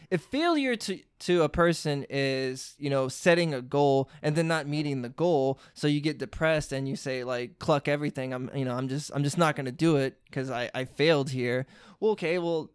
if 0.09 0.21
failure 0.21 0.75
to 0.75 0.99
to 1.19 1.43
a 1.43 1.49
person 1.49 2.05
is, 2.09 2.75
you 2.77 2.89
know, 2.89 3.07
setting 3.07 3.53
a 3.53 3.61
goal 3.61 4.09
and 4.21 4.35
then 4.35 4.47
not 4.47 4.67
meeting 4.67 5.01
the 5.01 5.09
goal, 5.09 5.59
so 5.73 5.87
you 5.87 5.99
get 5.99 6.17
depressed 6.17 6.71
and 6.71 6.87
you 6.87 6.95
say 6.95 7.23
like 7.23 7.59
cluck 7.59 7.87
everything, 7.87 8.33
I'm 8.33 8.49
you 8.55 8.65
know, 8.65 8.75
I'm 8.75 8.87
just 8.87 9.11
I'm 9.13 9.23
just 9.23 9.37
not 9.37 9.55
going 9.55 9.65
to 9.65 9.71
do 9.71 9.97
it 9.97 10.17
cuz 10.31 10.49
I 10.49 10.69
I 10.73 10.85
failed 10.85 11.31
here. 11.31 11.65
Well, 11.99 12.11
okay, 12.11 12.37
well 12.37 12.71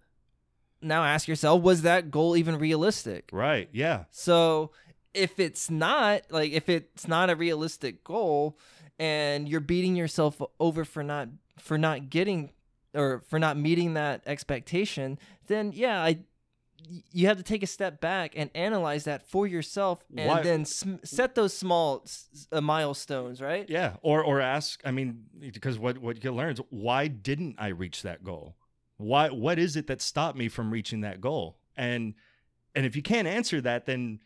now 0.81 1.05
ask 1.05 1.29
yourself 1.29 1.63
was 1.63 1.83
that 1.83 2.11
goal 2.11 2.37
even 2.37 2.59
realistic? 2.59 3.31
Right. 3.33 3.69
Yeah. 3.73 4.05
So 4.11 4.73
if 5.15 5.39
it's 5.39 5.71
not 5.71 6.23
like 6.31 6.53
if 6.53 6.69
it's 6.69 7.07
not 7.07 7.31
a 7.31 7.37
realistic 7.37 8.05
goal 8.05 8.59
and 8.99 9.49
you're 9.49 9.61
beating 9.61 9.97
yourself 9.97 10.41
over 10.61 10.85
for 10.85 11.03
not 11.03 11.29
for 11.59 11.79
not 11.79 12.11
getting 12.11 12.51
or 12.95 13.23
for 13.29 13.39
not 13.39 13.57
meeting 13.57 13.95
that 13.95 14.23
expectation, 14.27 15.19
then 15.47 15.73
yeah, 15.75 16.03
I 16.03 16.19
you 17.13 17.27
have 17.29 17.37
to 17.37 17.43
take 17.43 17.63
a 17.63 17.67
step 17.67 18.01
back 18.01 18.33
and 18.37 18.51
analyze 18.55 19.05
that 19.05 19.27
for 19.29 19.47
yourself, 19.47 20.05
and 20.17 20.29
Why- 20.29 20.43
then 20.43 20.65
sm- 20.65 20.97
set 21.05 21.35
those 21.35 21.53
small 21.55 22.03
s- 22.05 22.47
uh, 22.53 22.61
milestones, 22.61 23.41
right? 23.41 23.69
Yeah, 23.69 23.97
or 24.03 24.23
or 24.25 24.41
ask. 24.41 24.81
I 24.85 24.91
mean, 24.91 25.25
because 25.39 25.79
what 25.79 25.99
what 25.99 26.23
you 26.25 26.33
learn 26.33 26.53
is 26.53 26.59
why 26.71 27.09
didn't 27.09 27.57
I 27.59 27.69
reach 27.69 28.03
that 28.03 28.25
goal? 28.25 28.57
Why 28.97 29.31
what 29.31 29.59
is 29.59 29.77
it 29.77 29.87
that 29.89 30.01
stopped 30.03 30.37
me 30.39 30.49
from 30.49 30.71
reaching 30.73 31.01
that 31.03 31.21
goal? 31.21 31.59
And 31.77 32.15
and 32.75 32.87
if 32.87 32.97
you 32.97 33.03
can't 33.03 33.29
answer 33.29 33.61
that, 33.61 33.87
then 33.87 34.21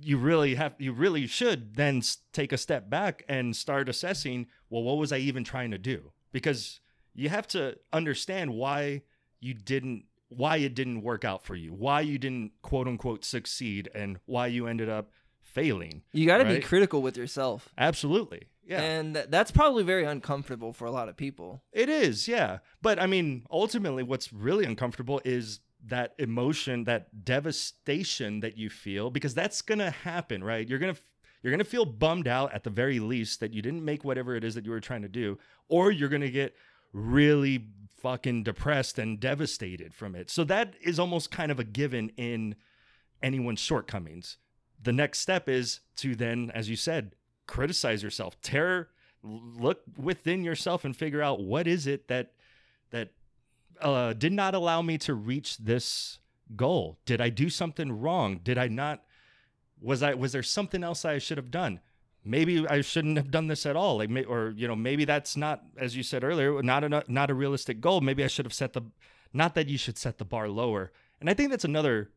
you 0.00 0.16
really 0.18 0.54
have 0.56 0.74
you 0.78 0.92
really 0.92 1.26
should 1.26 1.76
then 1.76 1.98
s- 1.98 2.18
take 2.32 2.52
a 2.52 2.58
step 2.58 2.88
back 2.90 3.24
and 3.28 3.54
start 3.54 3.88
assessing. 3.88 4.46
Well, 4.70 4.82
what 4.82 4.96
was 4.98 5.12
I 5.12 5.18
even 5.18 5.44
trying 5.44 5.70
to 5.72 5.78
do? 5.78 6.12
Because 6.32 6.80
you 7.14 7.28
have 7.28 7.46
to 7.48 7.76
understand 7.92 8.54
why 8.54 9.02
you 9.40 9.52
didn't 9.54 10.04
why 10.36 10.56
it 10.58 10.74
didn't 10.74 11.02
work 11.02 11.24
out 11.24 11.44
for 11.44 11.54
you, 11.54 11.72
why 11.72 12.00
you 12.00 12.18
didn't 12.18 12.52
quote 12.62 12.88
unquote 12.88 13.24
succeed, 13.24 13.88
and 13.94 14.18
why 14.26 14.46
you 14.46 14.66
ended 14.66 14.88
up 14.88 15.10
failing. 15.40 16.02
You 16.12 16.26
got 16.26 16.38
to 16.38 16.44
be 16.44 16.60
critical 16.60 17.02
with 17.02 17.16
yourself. 17.16 17.68
Absolutely, 17.76 18.48
yeah. 18.64 18.80
And 18.80 19.16
that's 19.16 19.50
probably 19.50 19.82
very 19.82 20.04
uncomfortable 20.04 20.72
for 20.72 20.86
a 20.86 20.90
lot 20.90 21.08
of 21.08 21.16
people. 21.16 21.62
It 21.72 21.88
is, 21.88 22.28
yeah. 22.28 22.58
But 22.80 22.98
I 22.98 23.06
mean, 23.06 23.44
ultimately, 23.50 24.02
what's 24.02 24.32
really 24.32 24.64
uncomfortable 24.64 25.20
is 25.24 25.60
that 25.86 26.14
emotion, 26.18 26.84
that 26.84 27.24
devastation 27.24 28.40
that 28.40 28.56
you 28.56 28.70
feel, 28.70 29.10
because 29.10 29.34
that's 29.34 29.62
gonna 29.62 29.90
happen, 29.90 30.44
right? 30.44 30.68
You're 30.68 30.78
gonna 30.78 30.96
you're 31.42 31.50
gonna 31.50 31.64
feel 31.64 31.84
bummed 31.84 32.28
out 32.28 32.52
at 32.54 32.62
the 32.64 32.70
very 32.70 33.00
least 33.00 33.40
that 33.40 33.52
you 33.52 33.62
didn't 33.62 33.84
make 33.84 34.04
whatever 34.04 34.36
it 34.36 34.44
is 34.44 34.54
that 34.54 34.64
you 34.64 34.70
were 34.70 34.80
trying 34.80 35.02
to 35.02 35.08
do, 35.08 35.38
or 35.68 35.90
you're 35.90 36.08
gonna 36.08 36.30
get 36.30 36.54
really 36.92 37.66
fucking 38.02 38.42
depressed 38.42 38.98
and 38.98 39.20
devastated 39.20 39.94
from 39.94 40.14
it. 40.14 40.28
So 40.28 40.44
that 40.44 40.74
is 40.82 40.98
almost 40.98 41.30
kind 41.30 41.52
of 41.52 41.60
a 41.60 41.64
given 41.64 42.10
in 42.16 42.56
anyone's 43.22 43.60
shortcomings. 43.60 44.38
The 44.82 44.92
next 44.92 45.20
step 45.20 45.48
is 45.48 45.80
to 45.96 46.16
then, 46.16 46.50
as 46.52 46.68
you 46.68 46.76
said, 46.76 47.14
criticize 47.46 48.02
yourself, 48.02 48.40
tear, 48.42 48.88
look 49.22 49.82
within 49.96 50.42
yourself, 50.42 50.84
and 50.84 50.96
figure 50.96 51.22
out 51.22 51.40
what 51.40 51.68
is 51.68 51.86
it 51.86 52.08
that 52.08 52.32
that 52.90 53.10
uh, 53.80 54.12
did 54.12 54.32
not 54.32 54.54
allow 54.54 54.82
me 54.82 54.98
to 54.98 55.14
reach 55.14 55.58
this 55.58 56.18
goal. 56.56 56.98
Did 57.06 57.20
I 57.20 57.28
do 57.28 57.48
something 57.48 58.00
wrong? 58.00 58.40
Did 58.42 58.58
I 58.58 58.68
not? 58.68 59.02
Was 59.80 60.02
I 60.02 60.14
was 60.14 60.32
there 60.32 60.42
something 60.42 60.82
else 60.82 61.04
I 61.04 61.18
should 61.18 61.38
have 61.38 61.50
done? 61.50 61.80
Maybe 62.24 62.66
I 62.68 62.82
shouldn't 62.82 63.16
have 63.16 63.30
done 63.30 63.48
this 63.48 63.66
at 63.66 63.74
all. 63.74 63.98
Like, 63.98 64.10
may, 64.10 64.24
or 64.24 64.52
you 64.56 64.68
know, 64.68 64.76
maybe 64.76 65.04
that's 65.04 65.36
not, 65.36 65.62
as 65.76 65.96
you 65.96 66.02
said 66.02 66.22
earlier, 66.22 66.62
not 66.62 66.84
a 66.84 67.04
not 67.08 67.30
a 67.30 67.34
realistic 67.34 67.80
goal. 67.80 68.00
Maybe 68.00 68.22
I 68.22 68.28
should 68.28 68.44
have 68.44 68.54
set 68.54 68.74
the, 68.74 68.82
not 69.32 69.54
that 69.54 69.68
you 69.68 69.76
should 69.78 69.98
set 69.98 70.18
the 70.18 70.24
bar 70.24 70.48
lower. 70.48 70.92
And 71.20 71.28
I 71.28 71.34
think 71.34 71.50
that's 71.50 71.64
another 71.64 72.10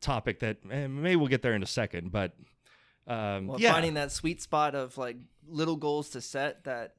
topic 0.00 0.40
that 0.40 0.58
eh, 0.70 0.86
maybe 0.86 1.16
we'll 1.16 1.28
get 1.28 1.42
there 1.42 1.54
in 1.54 1.62
a 1.62 1.66
second. 1.66 2.12
But 2.12 2.32
um, 3.06 3.46
Well, 3.46 3.60
yeah, 3.60 3.72
finding 3.72 3.94
that 3.94 4.12
sweet 4.12 4.42
spot 4.42 4.74
of 4.74 4.98
like 4.98 5.16
little 5.48 5.76
goals 5.76 6.10
to 6.10 6.20
set 6.20 6.64
that 6.64 6.94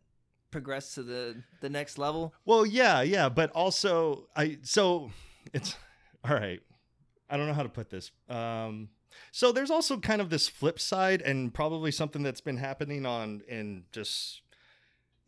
progress 0.51 0.95
to 0.95 1.03
the 1.03 1.43
the 1.61 1.69
next 1.69 1.97
level. 1.97 2.33
Well, 2.45 2.65
yeah, 2.65 3.01
yeah, 3.01 3.29
but 3.29 3.51
also 3.51 4.27
I 4.35 4.57
so 4.63 5.11
it's 5.53 5.75
all 6.23 6.35
right. 6.35 6.61
I 7.29 7.37
don't 7.37 7.47
know 7.47 7.53
how 7.53 7.63
to 7.63 7.69
put 7.69 7.89
this. 7.89 8.11
Um 8.29 8.89
so 9.31 9.51
there's 9.51 9.71
also 9.71 9.97
kind 9.97 10.21
of 10.21 10.29
this 10.29 10.47
flip 10.47 10.79
side 10.79 11.21
and 11.21 11.53
probably 11.53 11.91
something 11.91 12.23
that's 12.23 12.41
been 12.41 12.57
happening 12.57 13.05
on 13.05 13.41
in 13.47 13.83
just 13.91 14.41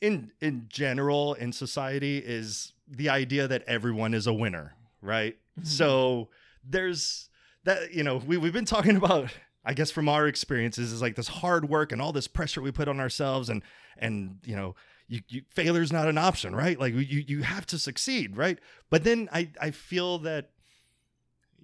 in 0.02 0.32
in 0.42 0.66
general 0.70 1.34
in 1.34 1.52
society 1.52 2.18
is 2.18 2.74
the 2.88 3.10
idea 3.10 3.48
that 3.48 3.64
everyone 3.68 4.14
is 4.14 4.28
a 4.28 4.34
winner, 4.34 4.76
right? 5.02 5.38
Mm-hmm. 5.60 5.68
so 5.68 6.30
there's 6.64 7.30
that 7.64 7.94
you 7.94 8.04
know, 8.04 8.18
we 8.18 8.38
we've 8.38 8.54
been 8.54 8.66
talking 8.66 8.96
about 8.96 9.32
I 9.64 9.74
guess 9.74 9.90
from 9.90 10.08
our 10.08 10.28
experiences 10.28 10.92
is 10.92 11.02
like 11.02 11.16
this 11.16 11.28
hard 11.28 11.68
work 11.68 11.92
and 11.92 12.02
all 12.02 12.12
this 12.12 12.28
pressure 12.28 12.62
we 12.62 12.72
put 12.72 12.88
on 12.88 13.00
ourselves 13.00 13.50
and 13.50 13.64
and 13.98 14.38
you 14.44 14.56
know 14.56 14.76
you, 15.08 15.22
you 15.28 15.42
failure 15.50 15.82
is 15.82 15.94
not 15.94 16.08
an 16.08 16.18
option, 16.18 16.56
right? 16.56 16.80
Like 16.80 16.94
you 16.94 17.24
you 17.28 17.44
have 17.44 17.66
to 17.68 17.80
succeed, 17.80 18.38
right? 18.38 18.60
But 18.90 19.04
then 19.04 19.30
I 19.32 19.50
I 19.62 19.72
feel 19.72 20.20
that 20.20 20.52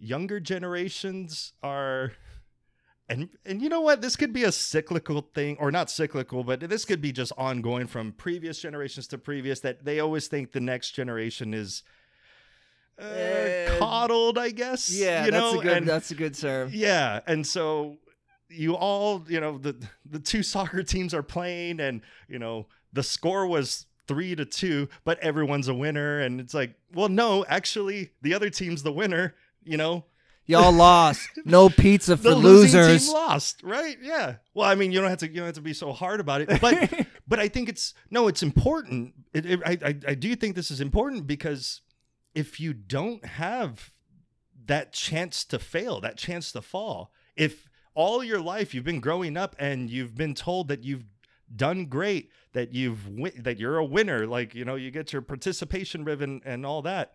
younger 0.01 0.39
generations 0.39 1.53
are 1.61 2.13
and 3.07 3.29
and 3.45 3.61
you 3.61 3.69
know 3.69 3.81
what 3.81 4.01
this 4.01 4.15
could 4.15 4.33
be 4.33 4.43
a 4.43 4.51
cyclical 4.51 5.21
thing 5.35 5.55
or 5.59 5.71
not 5.71 5.89
cyclical 5.91 6.43
but 6.43 6.59
this 6.61 6.85
could 6.85 7.01
be 7.01 7.11
just 7.11 7.31
ongoing 7.37 7.85
from 7.85 8.11
previous 8.13 8.59
generations 8.59 9.05
to 9.07 9.17
previous 9.17 9.59
that 9.59 9.85
they 9.85 9.99
always 9.99 10.27
think 10.27 10.51
the 10.53 10.59
next 10.59 10.91
generation 10.91 11.53
is 11.53 11.83
uh, 12.99 13.77
coddled 13.79 14.37
i 14.37 14.49
guess 14.49 14.91
Yeah, 14.91 15.25
you 15.25 15.31
that's 15.31 15.53
a 15.53 15.57
good 15.59 15.77
and- 15.77 15.87
that's 15.87 16.11
a 16.11 16.15
good 16.15 16.33
term. 16.35 16.69
yeah, 16.73 17.19
and 17.27 17.45
so 17.45 17.97
you 18.53 18.75
all, 18.75 19.23
you 19.29 19.39
know, 19.39 19.57
the 19.57 19.75
the 20.05 20.19
two 20.19 20.43
soccer 20.53 20.83
teams 20.83 21.13
are 21.13 21.23
playing, 21.23 21.79
and 21.79 22.01
you 22.27 22.37
know 22.37 22.67
the 22.91 23.01
score 23.01 23.47
was 23.47 23.85
three 24.09 24.35
to 24.35 24.43
two, 24.43 24.89
but 25.05 25.17
everyone's 25.19 25.69
a 25.69 25.73
winner, 25.73 26.19
and 26.19 26.41
it's 26.41 26.53
like, 26.53 26.75
well, 26.93 27.07
no, 27.07 27.45
actually, 27.47 28.11
the 28.21 28.33
other 28.33 28.49
team's 28.49 28.83
the 28.83 28.91
winner. 28.91 29.35
You 29.63 29.77
know, 29.77 30.05
Y'all 30.51 30.71
lost. 30.73 31.29
No 31.45 31.69
pizza 31.83 32.17
for 32.17 32.23
the 32.23 32.35
losers. 32.35 33.05
team 33.05 33.13
lost, 33.13 33.61
right? 33.63 33.97
Yeah. 34.01 34.35
Well, 34.53 34.67
I 34.69 34.75
mean, 34.75 34.91
you 34.91 34.99
don't 34.99 35.09
have 35.09 35.19
to 35.19 35.27
you 35.29 35.35
don't 35.35 35.45
have 35.45 35.55
to 35.55 35.61
be 35.61 35.73
so 35.73 35.93
hard 35.93 36.19
about 36.19 36.41
it, 36.41 36.59
but 36.59 37.07
but 37.27 37.39
I 37.39 37.47
think 37.47 37.69
it's 37.69 37.93
no, 38.09 38.27
it's 38.27 38.43
important. 38.43 39.13
It, 39.33 39.45
it, 39.45 39.59
I, 39.65 39.77
I 39.83 39.95
I 40.09 40.13
do 40.15 40.35
think 40.35 40.55
this 40.55 40.71
is 40.71 40.81
important 40.81 41.27
because 41.27 41.81
if 42.35 42.59
you 42.59 42.73
don't 42.73 43.23
have 43.25 43.91
that 44.65 44.93
chance 44.93 45.45
to 45.45 45.59
fail, 45.59 46.01
that 46.01 46.17
chance 46.17 46.51
to 46.51 46.61
fall, 46.61 47.11
if 47.35 47.69
all 47.93 48.23
your 48.23 48.41
life 48.41 48.73
you've 48.73 48.83
been 48.83 48.99
growing 48.99 49.37
up 49.37 49.55
and 49.59 49.89
you've 49.89 50.15
been 50.15 50.33
told 50.33 50.67
that 50.69 50.83
you've 50.83 51.05
done 51.55 51.85
great, 51.85 52.29
that 52.53 52.73
you've 52.73 53.07
win- 53.07 53.41
that 53.43 53.59
you're 53.59 53.77
a 53.77 53.85
winner, 53.85 54.25
like 54.27 54.55
you 54.55 54.65
know, 54.65 54.75
you 54.75 54.91
get 54.91 55.13
your 55.13 55.21
participation 55.21 56.03
ribbon 56.03 56.41
and 56.43 56.65
all 56.65 56.81
that. 56.81 57.13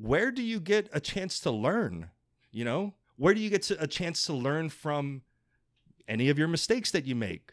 Where 0.00 0.30
do 0.30 0.42
you 0.42 0.60
get 0.60 0.88
a 0.92 1.00
chance 1.00 1.38
to 1.40 1.50
learn? 1.50 2.10
You 2.50 2.64
know, 2.64 2.94
where 3.16 3.34
do 3.34 3.40
you 3.40 3.50
get 3.50 3.70
a 3.70 3.86
chance 3.86 4.24
to 4.26 4.32
learn 4.32 4.70
from 4.70 5.22
any 6.08 6.28
of 6.30 6.38
your 6.38 6.48
mistakes 6.48 6.90
that 6.92 7.04
you 7.04 7.14
make? 7.14 7.52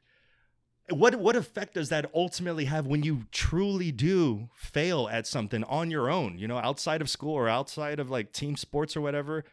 What 0.90 1.16
what 1.16 1.36
effect 1.36 1.74
does 1.74 1.90
that 1.90 2.10
ultimately 2.16 2.66
have 2.66 2.88
when 2.88 3.04
you 3.04 3.26
truly 3.32 3.92
do 3.92 4.50
fail 4.56 5.10
at 5.12 5.28
something 5.28 5.66
on 5.66 5.92
your 5.92 6.10
own, 6.10 6.38
you 6.38 6.48
know, 6.48 6.58
outside 6.58 7.02
of 7.02 7.10
school 7.10 7.34
or 7.34 7.50
outside 7.50 8.00
of 8.00 8.10
like 8.10 8.32
team 8.32 8.56
sports 8.56 8.96
or 8.96 9.02
whatever? 9.02 9.44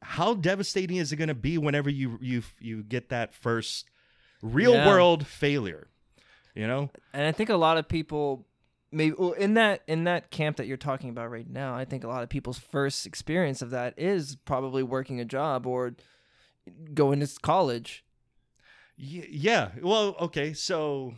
How 0.00 0.32
devastating 0.34 0.96
is 0.96 1.12
it 1.12 1.16
going 1.16 1.28
to 1.28 1.34
be 1.34 1.58
whenever 1.58 1.90
you 1.90 2.18
you 2.22 2.42
you 2.58 2.82
get 2.82 3.10
that 3.10 3.34
first 3.34 3.90
real 4.40 4.72
Yeah. 4.72 4.88
world 4.88 5.26
failure? 5.26 5.88
You 6.54 6.66
know? 6.66 6.90
And 7.12 7.26
I 7.26 7.32
think 7.32 7.50
a 7.50 7.56
lot 7.56 7.76
of 7.76 7.86
people 7.88 8.46
maybe 8.94 9.16
well, 9.18 9.32
in 9.32 9.54
that 9.54 9.82
in 9.86 10.04
that 10.04 10.30
camp 10.30 10.56
that 10.56 10.66
you're 10.66 10.76
talking 10.76 11.10
about 11.10 11.30
right 11.30 11.48
now, 11.48 11.74
I 11.74 11.84
think 11.84 12.04
a 12.04 12.08
lot 12.08 12.22
of 12.22 12.28
people's 12.28 12.58
first 12.58 13.06
experience 13.06 13.60
of 13.60 13.70
that 13.70 13.94
is 13.98 14.36
probably 14.44 14.82
working 14.82 15.20
a 15.20 15.24
job 15.24 15.66
or 15.66 15.94
going 16.94 17.20
to 17.20 17.28
college. 17.42 18.04
Yeah. 18.96 19.70
Well, 19.82 20.16
okay. 20.20 20.52
So, 20.52 21.14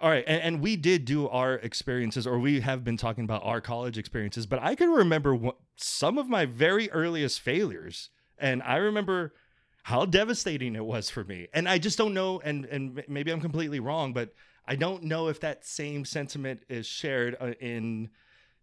all 0.00 0.10
right. 0.10 0.24
And, 0.26 0.42
and 0.42 0.60
we 0.60 0.76
did 0.76 1.04
do 1.04 1.28
our 1.28 1.54
experiences, 1.54 2.26
or 2.26 2.38
we 2.38 2.60
have 2.60 2.84
been 2.84 2.96
talking 2.96 3.24
about 3.24 3.42
our 3.44 3.60
college 3.60 3.98
experiences, 3.98 4.46
but 4.46 4.62
I 4.62 4.74
can 4.74 4.90
remember 4.90 5.34
what, 5.34 5.56
some 5.76 6.16
of 6.16 6.28
my 6.28 6.46
very 6.46 6.90
earliest 6.90 7.40
failures. 7.40 8.10
And 8.38 8.62
I 8.62 8.76
remember 8.76 9.34
how 9.82 10.06
devastating 10.06 10.76
it 10.76 10.84
was 10.84 11.10
for 11.10 11.24
me. 11.24 11.48
And 11.52 11.68
I 11.68 11.78
just 11.78 11.98
don't 11.98 12.14
know. 12.14 12.40
And, 12.40 12.64
and 12.66 13.02
maybe 13.08 13.30
I'm 13.30 13.40
completely 13.40 13.80
wrong, 13.80 14.12
but 14.12 14.32
I 14.66 14.76
don't 14.76 15.04
know 15.04 15.28
if 15.28 15.40
that 15.40 15.64
same 15.64 16.04
sentiment 16.04 16.62
is 16.68 16.86
shared 16.86 17.36
uh, 17.40 17.52
in 17.60 18.10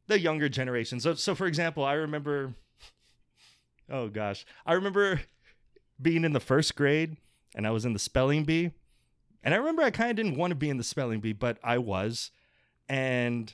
the 0.07 0.19
younger 0.19 0.49
generation. 0.49 0.99
So, 0.99 1.13
so 1.13 1.35
for 1.35 1.45
example, 1.45 1.83
I 1.83 1.93
remember, 1.93 2.55
oh 3.89 4.07
gosh, 4.07 4.45
I 4.65 4.73
remember 4.73 5.21
being 6.01 6.25
in 6.25 6.33
the 6.33 6.39
first 6.39 6.75
grade 6.75 7.17
and 7.55 7.67
I 7.67 7.71
was 7.71 7.85
in 7.85 7.93
the 7.93 7.99
spelling 7.99 8.43
bee. 8.43 8.71
And 9.43 9.53
I 9.53 9.57
remember 9.57 9.81
I 9.81 9.91
kind 9.91 10.11
of 10.11 10.15
didn't 10.15 10.37
want 10.37 10.51
to 10.51 10.55
be 10.55 10.69
in 10.69 10.77
the 10.77 10.83
spelling 10.83 11.19
bee, 11.19 11.33
but 11.33 11.57
I 11.63 11.77
was. 11.79 12.31
And, 12.87 13.51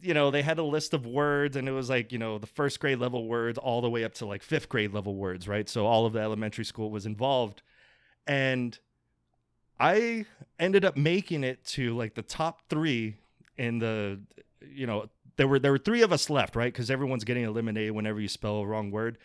you 0.00 0.14
know, 0.14 0.30
they 0.30 0.42
had 0.42 0.58
a 0.58 0.64
list 0.64 0.94
of 0.94 1.06
words, 1.06 1.56
and 1.56 1.68
it 1.68 1.72
was 1.72 1.88
like, 1.88 2.10
you 2.10 2.18
know, 2.18 2.38
the 2.38 2.46
first 2.46 2.80
grade 2.80 2.98
level 2.98 3.28
words 3.28 3.56
all 3.56 3.80
the 3.80 3.90
way 3.90 4.02
up 4.02 4.14
to 4.14 4.26
like 4.26 4.42
fifth 4.42 4.68
grade 4.68 4.92
level 4.92 5.14
words, 5.14 5.46
right? 5.46 5.68
So 5.68 5.86
all 5.86 6.06
of 6.06 6.12
the 6.12 6.20
elementary 6.20 6.64
school 6.64 6.90
was 6.90 7.06
involved. 7.06 7.62
And 8.26 8.78
I 9.80 10.26
ended 10.58 10.84
up 10.84 10.96
making 10.96 11.44
it 11.44 11.64
to 11.64 11.96
like 11.96 12.14
the 12.14 12.22
top 12.22 12.68
three 12.68 13.16
in 13.56 13.78
the, 13.78 14.20
you 14.60 14.86
know, 14.86 15.06
there 15.36 15.48
were 15.48 15.58
there 15.58 15.72
were 15.72 15.78
three 15.78 16.02
of 16.02 16.12
us 16.12 16.28
left, 16.28 16.54
right? 16.54 16.72
Because 16.72 16.90
everyone's 16.90 17.24
getting 17.24 17.44
eliminated 17.44 17.92
whenever 17.92 18.20
you 18.20 18.28
spell 18.28 18.56
a 18.58 18.66
wrong 18.66 18.90
word. 18.90 19.18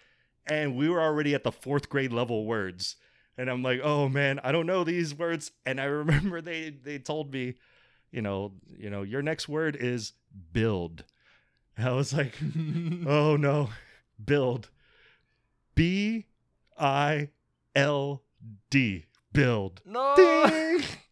And 0.47 0.75
we 0.75 0.89
were 0.89 1.01
already 1.01 1.33
at 1.35 1.43
the 1.43 1.51
fourth 1.51 1.89
grade 1.89 2.13
level 2.13 2.45
words 2.45 2.95
and 3.37 3.49
I'm 3.49 3.63
like, 3.63 3.81
oh 3.83 4.07
man, 4.09 4.39
I 4.43 4.51
don't 4.51 4.65
know 4.65 4.83
these 4.83 5.13
words. 5.13 5.51
And 5.65 5.79
I 5.79 5.83
remember 5.85 6.41
they 6.41 6.69
they 6.69 6.97
told 6.99 7.33
me, 7.33 7.55
you 8.11 8.21
know, 8.21 8.53
you 8.77 8.89
know, 8.89 9.03
your 9.03 9.21
next 9.21 9.49
word 9.49 9.75
is 9.75 10.13
build. 10.53 11.03
And 11.77 11.87
I 11.87 11.93
was 11.93 12.13
like, 12.13 12.33
oh 13.07 13.35
no, 13.35 13.69
build. 14.23 14.69
B 15.75 16.25
I 16.79 17.29
L 17.75 18.23
D. 18.69 19.05
Build. 19.35 19.81
No. 19.85 20.13
Ding. 20.15 20.83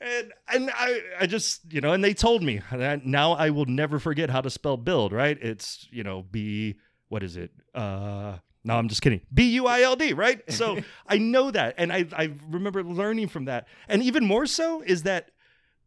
and 0.00 0.32
and 0.52 0.70
I, 0.74 1.00
I 1.20 1.26
just 1.26 1.72
you 1.72 1.80
know 1.80 1.92
and 1.92 2.02
they 2.02 2.14
told 2.14 2.42
me 2.42 2.60
that 2.72 3.04
now 3.04 3.32
I 3.32 3.50
will 3.50 3.66
never 3.66 3.98
forget 3.98 4.30
how 4.30 4.40
to 4.40 4.50
spell 4.50 4.76
build 4.76 5.12
right 5.12 5.36
it's 5.40 5.88
you 5.90 6.04
know 6.04 6.22
B 6.22 6.76
what 7.08 7.22
is 7.22 7.36
it 7.36 7.50
uh 7.74 8.38
no 8.64 8.76
I'm 8.76 8.88
just 8.88 9.02
kidding 9.02 9.22
B 9.32 9.50
U 9.54 9.66
I 9.66 9.82
L 9.82 9.96
D 9.96 10.12
right 10.12 10.40
so 10.50 10.78
I 11.06 11.18
know 11.18 11.50
that 11.50 11.74
and 11.78 11.92
I 11.92 12.06
I 12.12 12.32
remember 12.48 12.84
learning 12.84 13.28
from 13.28 13.46
that 13.46 13.66
and 13.88 14.02
even 14.02 14.24
more 14.24 14.46
so 14.46 14.82
is 14.82 15.02
that 15.02 15.30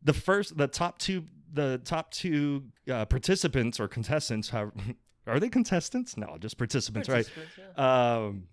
the 0.04 0.14
first 0.14 0.58
the 0.58 0.68
top 0.68 1.00
two 1.00 1.26
the 1.54 1.82
top 1.84 2.12
two 2.12 2.64
uh, 2.90 3.06
participants 3.06 3.80
or 3.80 3.88
contestants 3.88 4.50
how 4.50 4.72
are 5.28 5.40
they 5.40 5.50
contestants 5.50 6.18
no 6.18 6.38
just 6.40 6.58
participants 6.58 7.08
right 7.08 7.30
yeah. 7.78 8.16
um, 8.16 8.44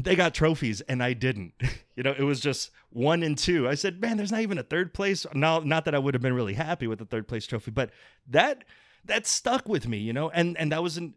they 0.00 0.14
got 0.16 0.34
trophies 0.34 0.80
and 0.82 1.02
I 1.02 1.12
didn't. 1.12 1.54
you 1.96 2.02
know, 2.02 2.14
it 2.16 2.22
was 2.22 2.40
just 2.40 2.70
one 2.90 3.22
and 3.22 3.36
two. 3.36 3.68
I 3.68 3.74
said, 3.74 4.00
man, 4.00 4.16
there's 4.16 4.32
not 4.32 4.40
even 4.40 4.58
a 4.58 4.62
third 4.62 4.94
place. 4.94 5.26
Now, 5.34 5.60
not 5.60 5.84
that 5.84 5.94
I 5.94 5.98
would 5.98 6.14
have 6.14 6.22
been 6.22 6.34
really 6.34 6.54
happy 6.54 6.86
with 6.86 6.98
the 6.98 7.04
third 7.04 7.28
place 7.28 7.46
trophy, 7.46 7.70
but 7.70 7.90
that 8.28 8.64
that 9.04 9.26
stuck 9.26 9.68
with 9.68 9.88
me, 9.88 9.98
you 9.98 10.12
know, 10.12 10.30
and 10.30 10.56
and 10.56 10.72
that 10.72 10.82
wasn't. 10.82 11.16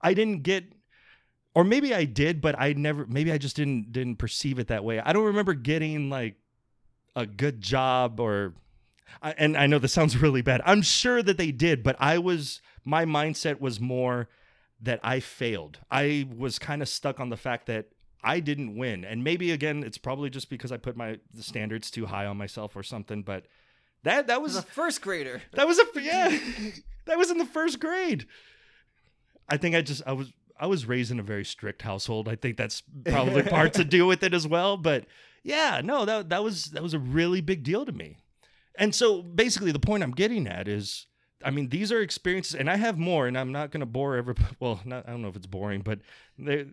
I 0.00 0.14
didn't 0.14 0.42
get, 0.42 0.64
or 1.54 1.62
maybe 1.64 1.94
I 1.94 2.04
did, 2.04 2.40
but 2.40 2.58
I 2.58 2.72
never. 2.72 3.06
Maybe 3.06 3.32
I 3.32 3.38
just 3.38 3.56
didn't 3.56 3.92
didn't 3.92 4.16
perceive 4.16 4.58
it 4.58 4.68
that 4.68 4.84
way. 4.84 5.00
I 5.00 5.12
don't 5.12 5.24
remember 5.24 5.54
getting 5.54 6.10
like 6.10 6.36
a 7.14 7.26
good 7.26 7.60
job 7.60 8.20
or. 8.20 8.54
I, 9.20 9.34
and 9.36 9.58
I 9.58 9.66
know 9.66 9.78
this 9.78 9.92
sounds 9.92 10.16
really 10.16 10.40
bad. 10.40 10.62
I'm 10.64 10.80
sure 10.80 11.22
that 11.22 11.36
they 11.36 11.52
did, 11.52 11.82
but 11.82 11.96
I 11.98 12.18
was 12.18 12.62
my 12.84 13.04
mindset 13.04 13.60
was 13.60 13.78
more 13.78 14.28
that 14.80 15.00
I 15.02 15.20
failed. 15.20 15.78
I 15.90 16.26
was 16.34 16.58
kind 16.58 16.80
of 16.80 16.88
stuck 16.88 17.20
on 17.20 17.28
the 17.28 17.36
fact 17.36 17.66
that 17.66 17.88
I 18.22 18.40
didn't 18.40 18.76
win. 18.76 19.04
And 19.04 19.24
maybe 19.24 19.50
again, 19.50 19.82
it's 19.82 19.98
probably 19.98 20.30
just 20.30 20.48
because 20.48 20.70
I 20.72 20.76
put 20.76 20.96
my 20.96 21.18
the 21.34 21.42
standards 21.42 21.90
too 21.90 22.06
high 22.06 22.26
on 22.26 22.36
myself 22.36 22.76
or 22.76 22.82
something. 22.82 23.22
But 23.22 23.46
that 24.04 24.26
that 24.28 24.42
was 24.42 24.56
a 24.56 24.62
first 24.62 25.02
grader. 25.02 25.42
that 25.52 25.66
was 25.66 25.78
a 25.78 25.84
yeah, 26.00 26.38
that 27.06 27.18
was 27.18 27.30
in 27.30 27.38
the 27.38 27.46
first 27.46 27.80
grade. 27.80 28.26
I 29.48 29.56
think 29.56 29.74
I 29.74 29.82
just 29.82 30.02
I 30.06 30.12
was 30.12 30.32
I 30.58 30.66
was 30.66 30.86
raised 30.86 31.10
in 31.10 31.18
a 31.18 31.24
very 31.24 31.44
strict 31.44 31.82
household. 31.82 32.28
I 32.28 32.36
think 32.36 32.56
that's 32.56 32.82
probably 33.04 33.42
part 33.48 33.74
to 33.74 33.84
do 33.84 34.06
with 34.06 34.22
it 34.22 34.34
as 34.34 34.46
well. 34.46 34.76
But 34.76 35.06
yeah, 35.42 35.80
no, 35.82 36.04
that 36.04 36.28
that 36.30 36.44
was 36.44 36.66
that 36.66 36.82
was 36.82 36.94
a 36.94 36.98
really 36.98 37.40
big 37.40 37.64
deal 37.64 37.84
to 37.84 37.92
me. 37.92 38.18
And 38.76 38.94
so 38.94 39.22
basically, 39.22 39.72
the 39.72 39.80
point 39.80 40.02
I'm 40.02 40.12
getting 40.12 40.46
at 40.46 40.68
is. 40.68 41.06
I 41.44 41.50
mean, 41.50 41.70
these 41.70 41.90
are 41.90 42.00
experiences, 42.00 42.54
and 42.54 42.70
I 42.70 42.76
have 42.76 43.00
more, 43.00 43.26
and 43.26 43.36
I'm 43.36 43.50
not 43.50 43.72
going 43.72 43.80
to 43.80 43.86
bore 43.86 44.14
everybody. 44.14 44.54
Well, 44.60 44.80
not, 44.84 45.08
I 45.08 45.10
don't 45.10 45.22
know 45.22 45.28
if 45.28 45.34
it's 45.34 45.48
boring, 45.48 45.80
but 45.80 45.98
they, 46.38 46.66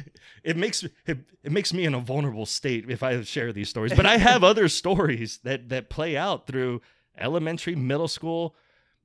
it 0.44 0.56
makes 0.56 0.84
it, 1.06 1.18
it 1.42 1.52
makes 1.52 1.72
me 1.72 1.84
in 1.84 1.94
a 1.94 2.00
vulnerable 2.00 2.46
state 2.46 2.88
if 2.88 3.02
I 3.02 3.22
share 3.22 3.52
these 3.52 3.68
stories. 3.68 3.92
But 3.94 4.06
I 4.06 4.16
have 4.16 4.44
other 4.44 4.68
stories 4.82 5.38
that 5.44 5.68
that 5.70 5.90
play 5.90 6.16
out 6.16 6.46
through 6.46 6.80
elementary, 7.18 7.74
middle 7.74 8.08
school. 8.08 8.54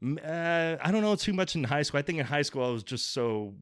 Uh, 0.01 0.77
I 0.81 0.91
don't 0.91 1.01
know 1.01 1.15
too 1.15 1.33
much 1.33 1.55
in 1.55 1.63
high 1.63 1.81
school. 1.81 1.99
I 1.99 2.03
think 2.03 2.19
in 2.19 2.25
high 2.25 2.43
school 2.43 2.63
I 2.63 2.69
was 2.69 2.83
just 2.83 3.13
so 3.13 3.55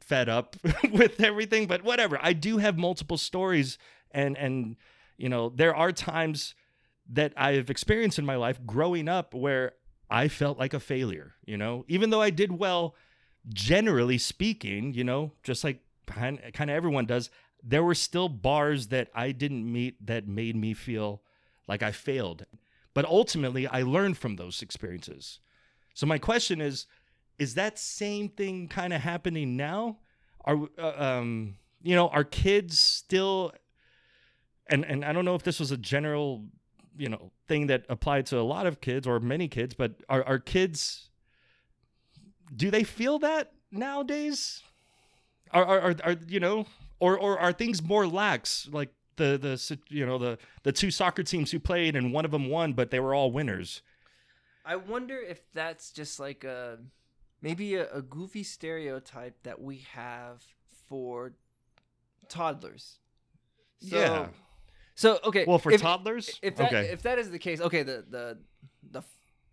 fed 0.00 0.28
up 0.28 0.56
with 0.92 1.20
everything. 1.20 1.66
But 1.66 1.82
whatever. 1.84 2.18
I 2.20 2.32
do 2.32 2.58
have 2.58 2.78
multiple 2.78 3.18
stories, 3.18 3.78
and 4.10 4.36
and 4.38 4.76
you 5.16 5.28
know 5.28 5.50
there 5.50 5.74
are 5.74 5.92
times 5.92 6.54
that 7.12 7.32
I've 7.36 7.70
experienced 7.70 8.18
in 8.18 8.24
my 8.24 8.36
life 8.36 8.64
growing 8.64 9.08
up 9.08 9.34
where 9.34 9.72
I 10.08 10.28
felt 10.28 10.58
like 10.58 10.74
a 10.74 10.80
failure. 10.80 11.34
You 11.44 11.56
know, 11.56 11.84
even 11.88 12.10
though 12.10 12.22
I 12.22 12.30
did 12.30 12.52
well, 12.52 12.94
generally 13.48 14.18
speaking, 14.18 14.94
you 14.94 15.04
know, 15.04 15.32
just 15.42 15.64
like 15.64 15.80
kind 16.10 16.70
of 16.70 16.76
everyone 16.76 17.06
does, 17.06 17.30
there 17.62 17.82
were 17.82 17.94
still 17.94 18.28
bars 18.28 18.88
that 18.88 19.08
I 19.14 19.32
didn't 19.32 19.70
meet 19.70 20.04
that 20.06 20.26
made 20.26 20.56
me 20.56 20.74
feel 20.74 21.22
like 21.68 21.82
I 21.82 21.92
failed. 21.92 22.46
But 22.94 23.04
ultimately, 23.04 23.66
I 23.66 23.82
learned 23.82 24.18
from 24.18 24.36
those 24.36 24.62
experiences. 24.62 25.40
So 25.94 26.06
my 26.06 26.18
question 26.18 26.60
is, 26.60 26.86
is 27.38 27.54
that 27.54 27.78
same 27.78 28.28
thing 28.28 28.68
kind 28.68 28.92
of 28.92 29.00
happening 29.00 29.56
now? 29.56 29.98
Are 30.44 30.58
uh, 30.78 30.92
um, 30.96 31.56
you 31.82 31.94
know, 31.94 32.08
are 32.08 32.24
kids 32.24 32.80
still 32.80 33.52
and 34.66 34.84
and 34.84 35.04
I 35.04 35.12
don't 35.12 35.24
know 35.24 35.34
if 35.34 35.42
this 35.42 35.60
was 35.60 35.70
a 35.70 35.76
general, 35.76 36.44
you 36.96 37.08
know, 37.08 37.30
thing 37.48 37.66
that 37.66 37.84
applied 37.88 38.26
to 38.26 38.38
a 38.38 38.42
lot 38.42 38.66
of 38.66 38.80
kids 38.80 39.06
or 39.06 39.20
many 39.20 39.48
kids, 39.48 39.74
but 39.74 39.92
are 40.08 40.24
are 40.24 40.38
kids 40.38 41.10
do 42.54 42.70
they 42.70 42.84
feel 42.84 43.18
that 43.20 43.52
nowadays? 43.70 44.62
Are 45.52 45.64
are 45.64 45.96
are, 46.04 46.16
you 46.28 46.40
know, 46.40 46.66
or 46.98 47.18
or 47.18 47.38
are 47.38 47.52
things 47.52 47.82
more 47.82 48.06
lax 48.06 48.68
like 48.72 48.90
the 49.16 49.36
the 49.36 49.78
you 49.88 50.06
know 50.06 50.18
the 50.18 50.38
the 50.62 50.72
two 50.72 50.90
soccer 50.90 51.22
teams 51.22 51.50
who 51.50 51.58
played 51.58 51.96
and 51.96 52.12
one 52.12 52.24
of 52.24 52.30
them 52.30 52.48
won, 52.48 52.72
but 52.72 52.90
they 52.90 53.00
were 53.00 53.14
all 53.14 53.30
winners. 53.30 53.82
I 54.64 54.76
wonder 54.76 55.18
if 55.18 55.40
that's 55.52 55.90
just 55.90 56.20
like 56.20 56.44
a 56.44 56.78
maybe 57.42 57.74
a, 57.74 57.90
a 57.92 58.02
goofy 58.02 58.42
stereotype 58.42 59.42
that 59.42 59.60
we 59.60 59.84
have 59.92 60.42
for 60.88 61.32
toddlers. 62.28 62.98
So, 63.80 63.96
Yeah. 63.96 64.28
So 64.94 65.18
okay. 65.24 65.44
Well, 65.46 65.58
for 65.58 65.72
if, 65.72 65.80
toddlers, 65.80 66.38
if 66.42 66.56
that 66.56 66.68
okay, 66.68 66.90
if 66.92 67.02
that 67.02 67.18
is 67.18 67.30
the 67.30 67.38
case, 67.38 67.60
okay, 67.60 67.82
the 67.82 68.04
the 68.08 68.38
the 68.90 69.02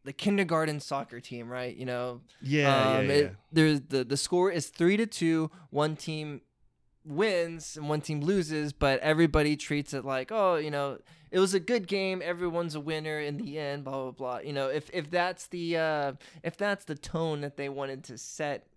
the 0.08 0.14
kindergarten 0.14 0.80
soccer 0.80 1.20
team, 1.20 1.48
right? 1.50 1.76
You 1.76 1.86
know, 1.86 2.22
yeah, 2.42 2.98
um, 3.00 3.06
yeah, 3.08 3.14
it- 3.26 3.36
there's 3.52 3.82
the 3.82 4.04
the 4.04 4.18
score 4.18 4.50
is 4.52 4.68
three 4.70 4.98
to 4.98 5.06
two. 5.06 5.52
One 5.70 5.96
team 5.96 6.42
wins 7.06 7.78
and 7.78 7.88
one 7.88 8.02
team 8.02 8.22
loses, 8.22 8.74
but 8.74 9.00
everybody 9.00 9.56
treats 9.56 9.94
it 9.94 10.04
like, 10.04 10.32
oh, 10.32 10.56
you 10.56 10.72
know, 10.72 10.98
it 11.32 11.40
was 11.40 11.54
a 11.54 11.60
good 11.60 11.88
game. 11.88 12.22
Everyone's 12.24 12.76
a 12.76 12.80
winner 12.80 13.20
in 13.20 13.38
the 13.38 13.60
end. 13.60 13.84
Blah 13.84 14.04
blah 14.04 14.12
blah. 14.12 14.38
You 14.40 14.54
know, 14.54 14.68
if 14.70 14.90
if 14.94 15.10
that's 15.12 15.48
the 15.48 15.78
uh, 15.78 16.14
if 16.44 16.58
that's 16.58 16.86
the 16.86 16.96
tone 16.96 17.42
that 17.42 17.58
they 17.58 17.70
wanted 17.70 18.04
to 18.06 18.18
set 18.18 18.68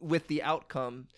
with 0.00 0.28
the 0.28 0.42
outcome, 0.42 1.08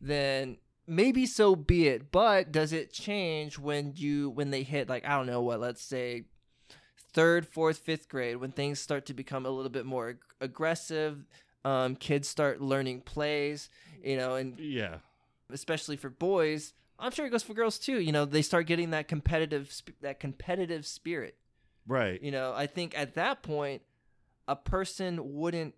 then 0.00 0.58
maybe 0.86 1.24
so 1.26 1.56
be 1.56 1.86
it. 1.88 2.10
But 2.12 2.52
does 2.52 2.72
it 2.72 2.92
change 2.92 3.58
when 3.58 3.92
you 3.96 4.30
when 4.30 4.50
they 4.50 4.62
hit 4.62 4.88
like 4.88 5.04
I 5.06 5.16
don't 5.16 5.26
know 5.26 5.42
what 5.42 5.60
let's 5.60 5.82
say 5.82 6.24
third, 7.14 7.46
fourth, 7.46 7.78
fifth 7.78 8.08
grade 8.08 8.36
when 8.36 8.52
things 8.52 8.80
start 8.80 9.06
to 9.06 9.14
become 9.14 9.46
a 9.46 9.50
little 9.50 9.70
bit 9.70 9.86
more 9.86 10.10
ag- 10.10 10.18
aggressive. 10.40 11.24
Um, 11.64 11.96
kids 11.96 12.28
start 12.28 12.60
learning 12.60 13.00
plays, 13.00 13.70
you 14.02 14.16
know, 14.16 14.34
and 14.34 14.58
yeah. 14.58 14.96
especially 15.50 15.96
for 15.96 16.10
boys, 16.10 16.74
I'm 16.98 17.10
sure 17.10 17.24
it 17.26 17.30
goes 17.30 17.42
for 17.42 17.54
girls 17.54 17.78
too. 17.78 18.00
You 18.00 18.12
know, 18.12 18.24
they 18.24 18.42
start 18.42 18.66
getting 18.66 18.90
that 18.90 19.08
competitive 19.08 19.72
sp- 19.72 19.98
that 20.02 20.20
competitive 20.20 20.86
spirit. 20.86 21.36
Right. 21.86 22.22
You 22.22 22.30
know, 22.30 22.52
I 22.54 22.66
think 22.66 22.96
at 22.98 23.14
that 23.14 23.42
point, 23.42 23.82
a 24.46 24.56
person 24.56 25.34
wouldn't. 25.34 25.74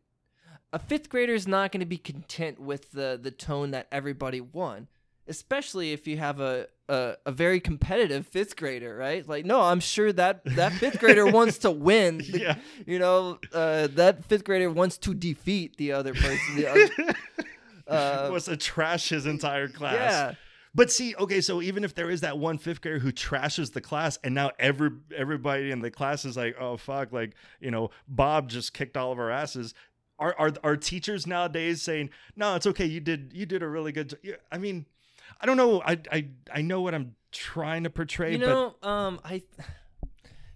A 0.73 0.79
fifth 0.79 1.09
grader 1.09 1.33
is 1.35 1.47
not 1.47 1.73
going 1.73 1.81
to 1.81 1.87
be 1.87 1.99
content 1.99 2.61
with 2.61 2.91
the 2.91 3.19
the 3.21 3.31
tone 3.31 3.71
that 3.71 3.87
everybody 3.93 4.41
won, 4.41 4.89
especially 5.29 5.93
if 5.93 6.07
you 6.07 6.17
have 6.19 6.41
a, 6.41 6.67
a 6.89 7.15
a 7.27 7.33
very 7.33 7.61
competitive 7.61 8.27
fifth 8.27 8.57
grader, 8.57 8.97
right? 8.97 9.27
Like, 9.29 9.45
no, 9.45 9.61
I'm 9.63 9.81
sure 9.81 10.13
that 10.13 10.45
that 10.57 10.73
fifth 10.73 10.99
grader 11.01 11.27
wants 11.39 11.59
to 11.59 11.71
win. 11.71 12.19
The- 12.19 12.41
Yeah. 12.41 12.57
You 12.87 12.99
know, 12.99 13.39
uh, 13.53 13.89
that 13.95 14.25
fifth 14.25 14.45
grader 14.45 14.71
wants 14.71 14.99
to 14.99 15.15
defeat 15.15 15.77
the 15.77 15.93
other 15.93 16.15
person. 16.15 16.57
The 16.57 16.67
other, 16.69 17.15
uh, 17.89 18.31
was 18.33 18.45
to 18.47 18.57
trash 18.57 19.09
his 19.09 19.27
entire 19.27 19.69
class. 19.69 19.95
yeah. 19.95 20.35
But 20.75 20.93
see, 20.93 21.15
okay, 21.17 21.41
so 21.41 21.63
even 21.63 21.85
if 21.85 21.95
there 21.95 22.11
is 22.11 22.21
that 22.21 22.37
one 22.39 22.59
fifth 22.59 22.83
grader 22.83 22.99
who 22.99 23.11
trashes 23.11 23.73
the 23.73 23.81
class, 23.81 24.19
and 24.23 24.35
now 24.35 24.51
every 24.59 24.91
everybody 25.17 25.71
in 25.71 25.81
the 25.81 25.91
class 25.91 26.27
is 26.27 26.37
like, 26.37 26.55
oh 26.61 26.77
fuck, 26.77 27.13
like 27.13 27.33
you 27.61 27.71
know, 27.71 27.91
Bob 28.07 28.51
just 28.51 28.75
kicked 28.75 28.97
all 28.97 29.11
of 29.11 29.19
our 29.19 29.31
asses. 29.31 29.73
Are 30.19 30.35
are 30.39 30.53
are 30.63 30.77
teachers 30.77 31.27
nowadays 31.27 31.81
saying, 31.81 32.11
no, 32.37 32.57
it's 32.57 32.67
okay, 32.67 32.85
you 32.85 33.01
did 33.01 33.33
you 33.35 33.47
did 33.47 33.63
a 33.63 33.69
really 33.69 33.91
good. 33.91 34.11
jo-" 34.11 34.17
Yeah, 34.23 34.35
I 34.53 34.59
mean, 34.59 34.85
I 35.41 35.47
don't 35.47 35.57
know. 35.57 35.83
I 35.85 35.99
I 36.11 36.29
I 36.53 36.63
know 36.63 36.81
what 36.81 36.95
I'm 36.95 37.15
trying 37.33 37.85
to 37.85 37.91
portray, 37.91 38.33
You 38.33 38.39
know, 38.39 38.75
um, 38.83 39.21
I, 39.25 39.43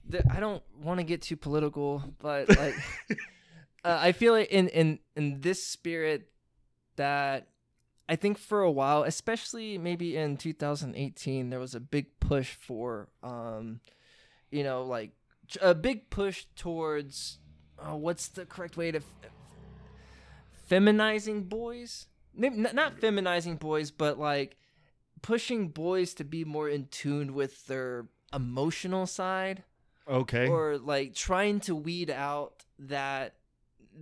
the, 0.09 0.25
I 0.33 0.41
don't 0.41 0.63
want 0.83 0.99
to 0.99 1.05
get 1.05 1.23
too 1.23 1.37
political, 1.37 2.03
but 2.19 2.49
like, 2.57 2.75
uh, 3.85 3.99
I 4.01 4.13
feel 4.13 4.33
like 4.33 4.49
in 4.49 4.69
in 4.69 4.99
in 5.17 5.41
this 5.41 5.65
spirit 5.65 6.31
that 6.97 7.49
I 8.09 8.17
think 8.17 8.39
for 8.39 8.63
a 8.63 8.71
while, 8.71 9.05
especially 9.05 9.79
maybe 9.79 10.17
in 10.17 10.37
2018, 10.37 11.51
there 11.51 11.61
was 11.61 11.75
a 11.77 11.81
big 11.81 12.19
push 12.19 12.55
for, 12.55 13.09
um, 13.23 13.81
you 14.51 14.65
know, 14.65 14.83
like 14.83 15.13
a 15.63 15.75
big 15.77 16.11
push 16.11 16.47
towards, 16.57 17.39
uh, 17.79 17.95
what's 17.95 18.27
the 18.29 18.47
correct 18.47 18.77
way 18.77 18.91
to, 18.91 18.99
f- 18.99 19.31
feminizing 20.69 21.49
boys? 21.49 22.07
Not 22.35 23.01
feminizing 23.01 23.59
boys, 23.61 23.91
but 23.93 24.19
like 24.19 24.57
pushing 25.23 25.69
boys 25.69 26.15
to 26.15 26.25
be 26.25 26.45
more 26.45 26.69
in 26.69 26.87
tune 26.87 27.35
with 27.35 27.67
their 27.67 28.07
emotional 28.33 29.07
side 29.07 29.65
okay, 30.09 30.49
or 30.49 30.79
like 30.79 31.15
trying 31.15 31.61
to 31.61 31.75
weed 31.75 32.11
out 32.11 32.65
that 32.79 33.35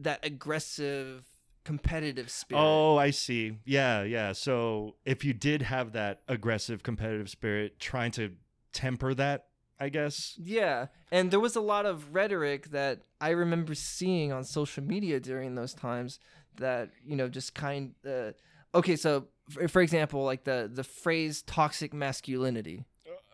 that 0.01 0.25
aggressive 0.25 1.25
competitive 1.65 2.31
spirit. 2.31 2.63
Oh, 2.63 2.97
I 2.97 3.11
see. 3.11 3.59
Yeah, 3.65 4.03
yeah. 4.03 4.33
So 4.33 4.97
if 5.05 5.25
you 5.25 5.35
did 5.35 5.63
have 5.63 5.93
that 5.93 6.23
aggressive 6.27 6.83
competitive 6.83 7.29
spirit, 7.29 7.79
trying 7.79 8.11
to 8.13 8.33
temper 8.73 9.13
that, 9.15 9.49
I 9.79 9.91
guess. 9.91 10.35
Yeah, 10.39 10.87
and 11.11 11.31
there 11.31 11.41
was 11.41 11.57
a 11.57 11.61
lot 11.61 11.85
of 11.85 12.15
rhetoric 12.15 12.71
that 12.71 13.03
I 13.21 13.31
remember 13.31 13.75
seeing 13.75 14.33
on 14.33 14.45
social 14.45 14.83
media 14.83 15.21
during 15.21 15.55
those 15.55 15.75
times 15.75 16.19
that 16.57 16.91
you 17.05 17.17
know 17.17 17.29
just 17.29 17.55
kind. 17.55 17.95
Uh, 18.07 18.33
okay, 18.75 18.97
so 18.97 19.27
for, 19.49 19.69
for 19.69 19.83
example, 19.83 20.25
like 20.25 20.45
the 20.45 20.71
the 20.73 20.85
phrase 20.85 21.43
"toxic 21.43 21.93
masculinity." 21.95 22.85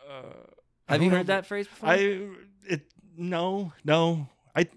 Uh, 0.08 0.22
Have 0.88 1.02
you 1.02 1.10
heard 1.10 1.28
that 1.28 1.46
phrase 1.46 1.66
before? 1.66 1.88
I 1.88 2.28
it 2.68 2.92
no 3.16 3.72
no 3.84 4.28
I 4.54 4.68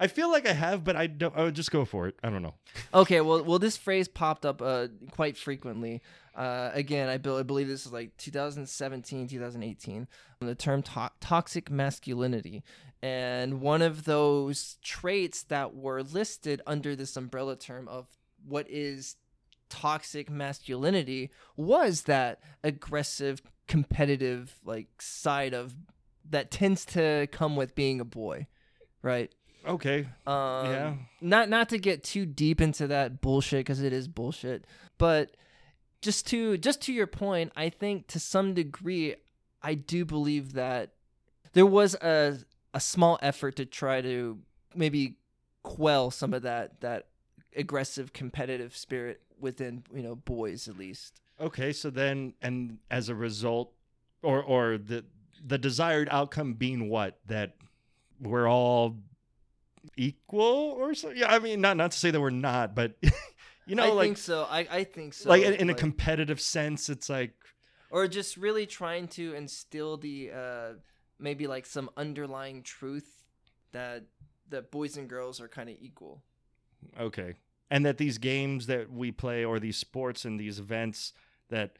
I 0.00 0.08
feel 0.08 0.30
like 0.30 0.48
I 0.48 0.52
have, 0.52 0.82
but 0.82 0.96
I 0.96 1.06
don't. 1.06 1.36
I 1.36 1.44
would 1.44 1.54
just 1.54 1.70
go 1.70 1.84
for 1.84 2.08
it. 2.08 2.16
I 2.24 2.30
don't 2.30 2.42
know. 2.42 2.54
Okay, 2.92 3.20
well, 3.20 3.44
well, 3.44 3.58
this 3.60 3.76
phrase 3.76 4.08
popped 4.08 4.44
up 4.44 4.60
uh, 4.60 4.88
quite 5.12 5.36
frequently. 5.36 6.02
Uh, 6.34 6.70
again, 6.72 7.08
I, 7.08 7.18
be- 7.18 7.30
I 7.30 7.42
believe 7.42 7.68
this 7.68 7.86
is 7.86 7.92
like 7.92 8.16
2017, 8.16 9.28
2018. 9.28 10.08
The 10.40 10.54
term 10.54 10.82
to- 10.82 11.10
toxic 11.20 11.70
masculinity, 11.70 12.64
and 13.00 13.60
one 13.60 13.80
of 13.82 14.04
those 14.04 14.78
traits 14.82 15.44
that 15.44 15.76
were 15.76 16.02
listed 16.02 16.62
under 16.66 16.96
this 16.96 17.16
umbrella 17.16 17.54
term 17.54 17.86
of 17.86 18.08
what 18.44 18.68
is 18.68 19.16
toxic 19.72 20.28
masculinity 20.28 21.30
was 21.56 22.02
that 22.02 22.40
aggressive, 22.62 23.40
competitive 23.66 24.60
like 24.64 25.00
side 25.00 25.54
of 25.54 25.74
that 26.28 26.50
tends 26.50 26.84
to 26.84 27.26
come 27.32 27.56
with 27.56 27.74
being 27.74 27.98
a 28.00 28.04
boy, 28.04 28.46
right? 29.00 29.32
Okay. 29.66 30.00
Um, 30.26 30.66
Yeah. 30.66 30.94
Not 31.22 31.48
not 31.48 31.70
to 31.70 31.78
get 31.78 32.04
too 32.04 32.26
deep 32.26 32.60
into 32.60 32.86
that 32.88 33.22
bullshit 33.22 33.60
because 33.60 33.82
it 33.82 33.94
is 33.94 34.08
bullshit, 34.08 34.66
but 34.98 35.36
just 36.02 36.26
to 36.28 36.58
just 36.58 36.82
to 36.82 36.92
your 36.92 37.06
point, 37.06 37.50
I 37.56 37.70
think 37.70 38.08
to 38.08 38.20
some 38.20 38.52
degree, 38.52 39.14
I 39.62 39.74
do 39.74 40.04
believe 40.04 40.52
that 40.52 40.90
there 41.54 41.66
was 41.66 41.94
a 41.94 42.38
a 42.74 42.80
small 42.80 43.18
effort 43.22 43.56
to 43.56 43.64
try 43.64 44.02
to 44.02 44.38
maybe 44.74 45.16
quell 45.62 46.10
some 46.10 46.34
of 46.34 46.42
that 46.42 46.80
that 46.80 47.06
aggressive 47.56 48.12
competitive 48.12 48.76
spirit 48.76 49.20
within 49.42 49.84
you 49.94 50.02
know 50.02 50.14
boys 50.14 50.68
at 50.68 50.76
least. 50.76 51.20
Okay. 51.40 51.72
So 51.72 51.90
then, 51.90 52.34
and 52.40 52.78
as 52.90 53.08
a 53.08 53.14
result, 53.14 53.72
or 54.22 54.42
or 54.42 54.78
the 54.78 55.04
the 55.44 55.58
desired 55.58 56.08
outcome 56.10 56.54
being 56.54 56.88
what 56.88 57.18
that 57.26 57.56
we're 58.20 58.48
all 58.48 58.98
equal 59.96 60.74
or 60.78 60.94
so. 60.94 61.10
Yeah. 61.10 61.32
I 61.32 61.38
mean, 61.38 61.60
not 61.60 61.76
not 61.76 61.90
to 61.90 61.98
say 61.98 62.10
that 62.10 62.20
we're 62.20 62.30
not, 62.30 62.74
but 62.74 62.94
you 63.66 63.74
know, 63.74 63.84
I 63.84 63.88
like 63.88 64.06
think 64.06 64.18
so. 64.18 64.46
I 64.48 64.66
I 64.70 64.84
think 64.84 65.14
so. 65.14 65.28
like 65.28 65.42
in, 65.42 65.54
in 65.54 65.70
a 65.70 65.74
competitive 65.74 66.40
sense, 66.40 66.88
it's 66.88 67.10
like 67.10 67.34
or 67.90 68.08
just 68.08 68.36
really 68.36 68.64
trying 68.66 69.08
to 69.08 69.34
instill 69.34 69.96
the 69.96 70.30
uh 70.34 70.68
maybe 71.18 71.46
like 71.46 71.66
some 71.66 71.90
underlying 71.96 72.62
truth 72.62 73.24
that 73.72 74.04
that 74.48 74.70
boys 74.70 74.96
and 74.96 75.08
girls 75.08 75.40
are 75.40 75.48
kind 75.48 75.68
of 75.68 75.76
equal 75.80 76.22
Okay. 76.98 77.34
And 77.72 77.86
that 77.86 77.96
these 77.96 78.18
games 78.18 78.66
that 78.66 78.92
we 78.92 79.10
play 79.12 79.44
or 79.44 79.58
these 79.58 79.78
sports 79.78 80.24
and 80.26 80.38
these 80.38 80.58
events 80.58 81.12
that 81.48 81.70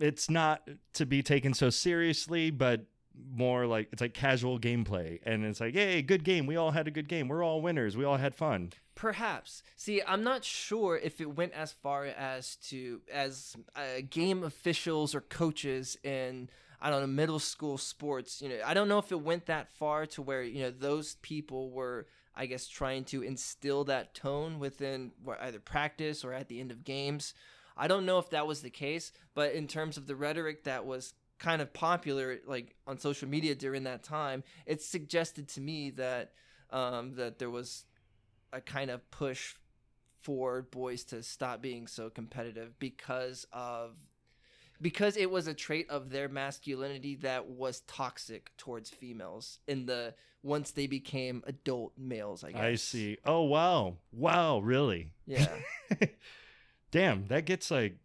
it's 0.00 0.30
not 0.30 0.66
to 0.94 1.04
be 1.04 1.22
taken 1.22 1.52
so 1.52 1.68
seriously, 1.70 2.50
but 2.50 2.86
more 3.34 3.66
like 3.66 3.88
it's 3.92 4.00
like 4.00 4.14
casual 4.14 4.58
gameplay. 4.58 5.18
And 5.24 5.44
it's 5.44 5.60
like, 5.60 5.74
hey, 5.74 6.00
good 6.00 6.24
game. 6.24 6.46
We 6.46 6.56
all 6.56 6.70
had 6.70 6.88
a 6.88 6.90
good 6.90 7.08
game. 7.08 7.28
We're 7.28 7.44
all 7.44 7.60
winners. 7.60 7.96
We 7.96 8.04
all 8.04 8.16
had 8.16 8.34
fun. 8.34 8.72
perhaps 8.94 9.62
see 9.76 10.02
i'm 10.06 10.22
not 10.22 10.44
sure 10.44 10.92
if 10.96 11.20
it 11.22 11.34
went 11.40 11.52
as 11.54 11.72
far 11.72 12.04
as 12.04 12.56
to 12.56 13.00
as 13.10 13.56
uh, 13.74 14.02
game 14.10 14.42
officials 14.44 15.14
or 15.14 15.22
coaches 15.22 15.96
in 16.04 16.50
i 16.82 16.90
don't 16.90 17.00
know 17.00 17.06
middle 17.06 17.38
school 17.38 17.78
sports 17.78 18.42
you 18.42 18.48
know 18.50 18.58
i 18.66 18.74
don't 18.74 18.88
know 18.88 18.98
if 18.98 19.10
it 19.10 19.20
went 19.30 19.46
that 19.46 19.70
far 19.70 20.04
to 20.04 20.20
where 20.20 20.42
you 20.42 20.60
know 20.62 20.70
those 20.70 21.14
people 21.22 21.70
were 21.70 22.06
i 22.40 22.46
guess 22.46 22.66
trying 22.66 23.04
to 23.04 23.22
instill 23.22 23.84
that 23.84 24.14
tone 24.14 24.58
within 24.58 25.12
either 25.40 25.60
practice 25.60 26.24
or 26.24 26.32
at 26.32 26.48
the 26.48 26.58
end 26.58 26.70
of 26.70 26.84
games. 26.84 27.34
I 27.76 27.86
don't 27.86 28.06
know 28.06 28.18
if 28.18 28.30
that 28.30 28.46
was 28.46 28.62
the 28.62 28.70
case 28.70 29.12
but 29.34 29.52
in 29.52 29.68
terms 29.68 29.96
of 29.96 30.06
the 30.06 30.16
rhetoric 30.16 30.64
that 30.64 30.86
was 30.86 31.14
kind 31.38 31.62
of 31.62 31.72
popular 31.72 32.38
like 32.46 32.74
on 32.86 32.98
social 32.98 33.28
media 33.28 33.54
during 33.54 33.84
that 33.84 34.02
time 34.02 34.42
it 34.66 34.82
suggested 34.82 35.48
to 35.48 35.60
me 35.60 35.90
that 35.90 36.32
um, 36.70 37.14
that 37.14 37.38
there 37.38 37.50
was 37.50 37.84
a 38.52 38.60
kind 38.60 38.90
of 38.90 39.10
push 39.10 39.54
for 40.20 40.62
boys 40.62 41.04
to 41.04 41.22
stop 41.22 41.62
being 41.62 41.86
so 41.86 42.10
competitive 42.10 42.78
because 42.78 43.46
of 43.52 43.96
because 44.82 45.16
it 45.16 45.30
was 45.30 45.46
a 45.46 45.54
trait 45.54 45.88
of 45.90 46.10
their 46.10 46.28
masculinity 46.28 47.16
that 47.16 47.48
was 47.48 47.80
toxic 47.82 48.50
towards 48.56 48.88
females 48.88 49.58
in 49.66 49.86
the 49.86 50.14
once 50.42 50.70
they 50.70 50.86
became 50.86 51.42
adult 51.46 51.92
males 51.98 52.44
i 52.44 52.52
guess 52.52 52.60
I 52.60 52.74
see. 52.76 53.18
Oh, 53.24 53.42
wow. 53.42 53.96
Wow. 54.12 54.58
Really? 54.60 55.12
yeah 55.26 55.48
Damn. 56.90 57.28
That 57.28 57.44
gets 57.44 57.70
like, 57.70 57.96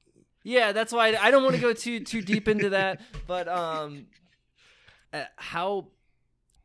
yeah 0.43 0.71
that's 0.71 0.93
why 0.93 1.13
i, 1.13 1.27
I 1.27 1.31
don't 1.31 1.43
want 1.43 1.55
to 1.55 1.61
go 1.61 1.73
too 1.73 2.01
too 2.01 2.21
deep 2.21 2.47
into 2.47 2.69
that 2.69 3.01
but 3.25 3.47
um 3.47 4.05
uh, 5.11 5.23
how 5.37 5.87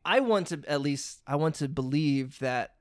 i 0.05 0.19
want 0.19 0.47
to 0.47 0.61
at 0.67 0.81
least 0.81 1.21
i 1.25 1.35
want 1.35 1.55
to 1.55 1.67
believe 1.67 2.37
that 2.39 2.75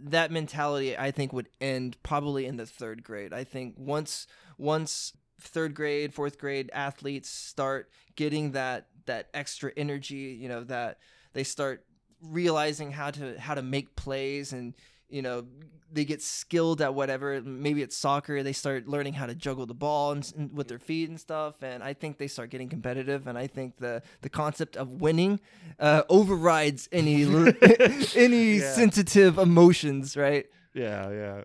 that 0.00 0.30
mentality 0.30 0.96
I 0.96 1.10
think 1.10 1.32
would 1.32 1.48
end 1.60 1.96
probably 2.02 2.46
in 2.46 2.56
the 2.56 2.66
third 2.66 3.02
grade. 3.02 3.32
I 3.32 3.44
think 3.44 3.74
once 3.78 4.26
once 4.58 5.12
third 5.40 5.74
grade, 5.74 6.14
fourth 6.14 6.38
grade 6.38 6.70
athletes 6.72 7.30
start 7.30 7.90
getting 8.14 8.52
that 8.52 8.88
that 9.06 9.28
extra 9.32 9.72
energy, 9.76 10.36
you 10.38 10.48
know, 10.48 10.64
that 10.64 10.98
they 11.32 11.44
start 11.44 11.85
realizing 12.22 12.90
how 12.92 13.10
to 13.10 13.38
how 13.40 13.54
to 13.54 13.62
make 13.62 13.94
plays 13.96 14.52
and 14.52 14.74
you 15.08 15.22
know 15.22 15.46
they 15.92 16.04
get 16.04 16.20
skilled 16.20 16.80
at 16.82 16.94
whatever 16.94 17.40
maybe 17.42 17.80
it's 17.82 17.96
soccer 17.96 18.42
they 18.42 18.52
start 18.52 18.88
learning 18.88 19.12
how 19.12 19.26
to 19.26 19.34
juggle 19.34 19.66
the 19.66 19.74
ball 19.74 20.12
and, 20.12 20.32
and 20.36 20.52
with 20.52 20.66
their 20.66 20.78
feet 20.80 21.08
and 21.08 21.20
stuff 21.20 21.62
and 21.62 21.82
i 21.82 21.92
think 21.92 22.18
they 22.18 22.26
start 22.26 22.50
getting 22.50 22.68
competitive 22.68 23.26
and 23.28 23.38
i 23.38 23.46
think 23.46 23.76
the 23.76 24.02
the 24.22 24.28
concept 24.28 24.76
of 24.76 24.90
winning 25.00 25.38
uh, 25.78 26.02
overrides 26.08 26.88
any 26.90 27.22
any 28.16 28.54
Yeah. 28.56 28.72
sensitive 28.72 29.38
emotions 29.38 30.16
right 30.16 30.46
yeah, 30.74 31.10
yeah. 31.10 31.42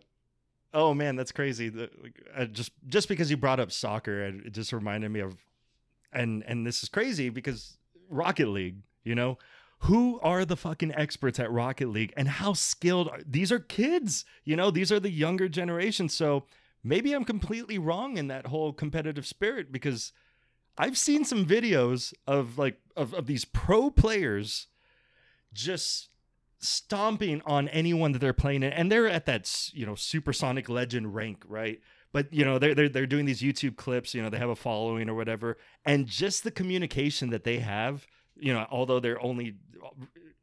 Oh 0.74 0.94
man, 0.94 1.16
that's 1.16 1.32
crazy. 1.32 1.70
The- 1.70 1.90
I 2.38 2.46
just 2.46 2.72
just 2.88 3.08
because 3.08 3.30
you 3.32 3.38
brought 3.38 3.60
up 3.62 3.72
soccer, 3.72 4.26
it 4.26 4.48
it 4.48 4.52
just 4.54 4.74
reminded 4.74 5.10
me 5.10 5.22
of, 5.22 5.38
and 6.12 6.44
and 6.48 6.66
this 6.68 6.84
is 6.84 6.90
crazy 6.90 7.30
because 7.30 7.78
Rocket 8.10 8.48
League. 8.50 8.78
You 9.06 9.16
know, 9.16 9.38
who 9.86 10.20
are 10.22 10.46
the 10.46 10.56
fucking 10.56 10.94
experts 10.96 11.40
at 11.40 11.52
Rocket 11.52 11.90
League, 11.90 12.14
and 12.16 12.28
how 12.28 12.54
skilled 12.54 13.10
are, 13.10 13.20
these 13.26 13.52
are 13.52 13.60
kids. 13.60 14.26
You 14.44 14.56
know, 14.56 14.70
these 14.70 14.92
are 14.92 15.00
the 15.00 15.10
younger 15.10 15.50
generation. 15.50 16.08
So 16.08 16.46
maybe 16.84 17.14
I'm 17.14 17.26
completely 17.26 17.80
wrong 17.80 18.18
in 18.18 18.28
that 18.28 18.48
whole 18.48 18.74
competitive 18.74 19.26
spirit 19.26 19.72
because 19.72 20.14
I've 20.78 20.98
seen 20.98 21.26
some 21.26 21.46
videos 21.46 22.14
of 22.28 22.58
like 22.58 22.80
of, 22.96 23.14
of 23.14 23.26
these 23.26 23.44
pro 23.44 23.90
players 23.90 24.68
just 25.54 26.10
stomping 26.60 27.42
on 27.46 27.68
anyone 27.70 28.12
that 28.12 28.20
they're 28.20 28.34
playing 28.34 28.62
in 28.62 28.72
and 28.72 28.92
they're 28.92 29.08
at 29.08 29.26
that 29.26 29.72
you 29.74 29.84
know 29.84 29.96
supersonic 29.96 30.70
legend 30.70 31.16
rank 31.16 31.44
right 31.48 31.82
but 32.12 32.32
you 32.32 32.46
know 32.46 32.60
they're, 32.60 32.76
they're 32.76 32.88
they're 32.88 33.08
doing 33.08 33.26
these 33.26 33.42
youtube 33.42 33.76
clips 33.76 34.14
you 34.14 34.22
know 34.22 34.30
they 34.30 34.38
have 34.38 34.48
a 34.48 34.56
following 34.56 35.10
or 35.10 35.16
whatever 35.16 35.58
and 35.86 36.06
just 36.06 36.44
the 36.44 36.52
communication 36.52 37.32
that 37.32 37.44
they 37.44 37.58
have 37.58 38.06
you 38.36 38.54
know 38.54 38.66
although 38.72 39.00
they're 39.00 39.22
only 39.22 39.56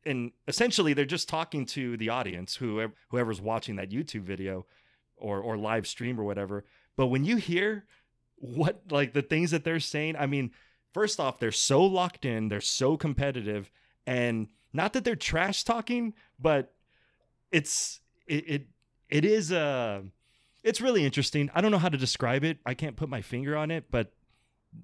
and 0.05 0.32
essentially 0.47 0.93
they're 0.95 1.05
just 1.05 1.28
talking 1.28 1.66
to 1.66 1.97
the 1.97 2.09
audience 2.09 2.57
whoever 2.57 2.93
whoever's 3.11 3.41
watching 3.41 3.76
that 3.76 3.91
youtube 3.91 4.22
video 4.22 4.66
or 5.20 5.41
or 5.41 5.57
live 5.57 5.86
stream 5.86 6.18
or 6.18 6.24
whatever. 6.24 6.64
But 6.97 7.07
when 7.07 7.24
you 7.24 7.36
hear 7.36 7.84
what 8.36 8.82
like 8.91 9.12
the 9.12 9.22
things 9.22 9.51
that 9.51 9.64
they're 9.64 9.80
saying 9.80 10.14
i 10.16 10.24
mean 10.24 10.53
first 10.95 11.18
off 11.18 11.41
they're 11.41 11.51
so 11.51 11.84
locked 11.84 12.24
in 12.24 12.49
they're 12.49 12.61
so 12.61 12.97
competitive 12.97 13.68
and 14.07 14.47
not 14.72 14.93
that 14.93 15.03
they're 15.05 15.16
trash 15.16 15.64
talking 15.64 16.14
but 16.39 16.72
it's 17.51 18.01
it 18.28 18.49
it, 18.49 18.66
it 19.09 19.24
is 19.24 19.51
uh 19.51 20.01
it's 20.64 20.80
really 20.80 21.05
interesting. 21.05 21.51
I 21.55 21.61
don't 21.61 21.70
know 21.70 21.78
how 21.78 21.89
to 21.89 21.97
describe 21.97 22.45
it. 22.45 22.59
I 22.66 22.74
can't 22.74 22.97
put 22.97 23.09
my 23.09 23.22
finger 23.22 23.57
on 23.57 23.72
it 23.72 23.86
but 23.91 24.12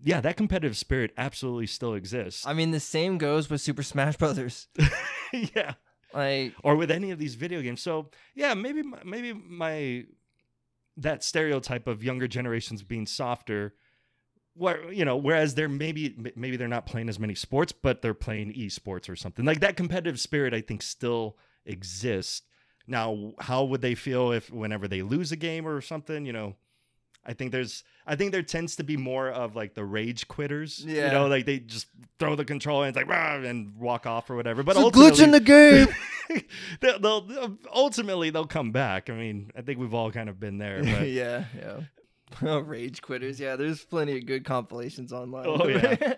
yeah 0.03 0.21
that 0.21 0.37
competitive 0.37 0.77
spirit 0.77 1.13
absolutely 1.17 1.67
still 1.67 1.95
exists 1.95 2.47
i 2.47 2.53
mean 2.53 2.71
the 2.71 2.81
same 2.81 3.19
goes 3.19 3.49
with 3.49 3.61
super 3.61 3.83
smash 3.83 4.17
brothers 4.17 4.69
yeah 5.33 5.75
like 6.15 6.55
or 6.63 6.77
with 6.77 6.91
any 6.91 7.11
of 7.11 7.19
these 7.19 7.35
video 7.35 7.61
games. 7.61 7.83
So 7.83 8.11
yeah, 8.35 8.55
maybe 8.55 8.83
my- 8.83 9.03
maybe 9.05 9.33
my 9.33 10.05
that 10.97 11.25
stereotype 11.25 11.87
of 11.89 12.05
younger 12.05 12.29
generations 12.29 12.83
being 12.83 13.07
softer, 13.07 13.75
where 14.55 14.93
you 14.93 15.05
know, 15.05 15.17
whereas 15.17 15.55
they're 15.55 15.69
maybe 15.69 16.33
maybe 16.37 16.57
they're 16.57 16.69
not 16.69 16.87
playing 16.87 17.09
as 17.09 17.19
many 17.19 17.35
sports, 17.35 17.73
but 17.73 18.01
they're 18.01 18.15
playing 18.15 18.53
esports 18.55 19.09
or 19.09 19.17
something 19.17 19.45
like 19.45 19.61
that. 19.61 19.77
Competitive 19.77 20.21
spirit, 20.21 20.55
I 20.55 20.61
think, 20.61 20.83
still 20.83 21.37
exists. 21.67 22.43
Now, 22.87 23.33
how 23.41 23.65
would 23.65 23.81
they 23.81 23.95
feel 23.95 24.31
if 24.31 24.51
whenever 24.53 24.87
they 24.87 25.03
lose 25.03 25.33
a 25.33 25.37
game 25.37 25.67
or 25.67 25.81
something? 25.81 26.27
You 26.27 26.33
know, 26.33 26.57
I 27.27 27.33
think 27.33 27.53
there's, 27.53 27.85
I 28.07 28.16
think 28.16 28.33
there 28.33 28.43
tends 28.43 28.77
to 28.77 28.85
be 28.85 28.97
more 28.97 29.31
of 29.31 29.57
like 29.57 29.75
the 29.75 29.85
rage 29.85 30.29
quitters. 30.29 30.85
Yeah. 30.85 31.07
You 31.07 31.12
know, 31.12 31.27
like 31.27 31.47
they 31.47 31.59
just 31.59 31.87
throw 32.18 32.37
the 32.37 32.45
controller 32.45 32.87
and 32.87 32.97
it's 32.97 33.09
like 33.09 33.16
and 33.45 33.77
walk 33.77 34.07
off 34.07 34.29
or 34.31 34.37
whatever. 34.37 34.62
But 34.62 34.77
It's 34.77 34.87
a 34.87 34.91
glitch 34.91 35.22
in 35.22 35.31
the 35.31 35.41
game. 35.41 35.89
they'll, 36.81 37.20
they'll, 37.20 37.59
ultimately 37.72 38.31
they'll 38.31 38.47
come 38.47 38.72
back. 38.72 39.09
I 39.09 39.14
mean, 39.14 39.51
I 39.57 39.62
think 39.62 39.79
we've 39.79 39.95
all 39.95 40.11
kind 40.11 40.29
of 40.29 40.39
been 40.39 40.59
there. 40.59 40.83
Yeah, 41.05 41.45
yeah. 41.57 41.81
Oh, 42.43 42.59
Rage 42.61 43.03
quitters. 43.03 43.39
Yeah, 43.39 43.57
there's 43.57 43.85
plenty 43.85 44.18
of 44.18 44.27
good 44.27 44.45
compilations 44.45 45.12
online. 45.12 45.47
Oh, 45.47 45.66
yeah. 45.68 46.14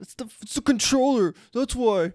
it's 0.00 0.14
the 0.14 0.28
it's 0.42 0.54
the 0.54 0.62
controller. 0.62 1.34
That's 1.52 1.74
why. 1.74 2.12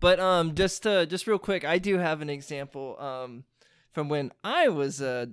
But 0.00 0.18
um, 0.18 0.54
just 0.54 0.86
uh, 0.86 1.06
just 1.06 1.26
real 1.26 1.38
quick, 1.38 1.64
I 1.64 1.78
do 1.78 1.98
have 1.98 2.20
an 2.20 2.30
example 2.30 2.96
um, 3.00 3.44
from 3.92 4.08
when 4.08 4.32
I 4.42 4.68
was 4.68 5.00
uh, 5.00 5.26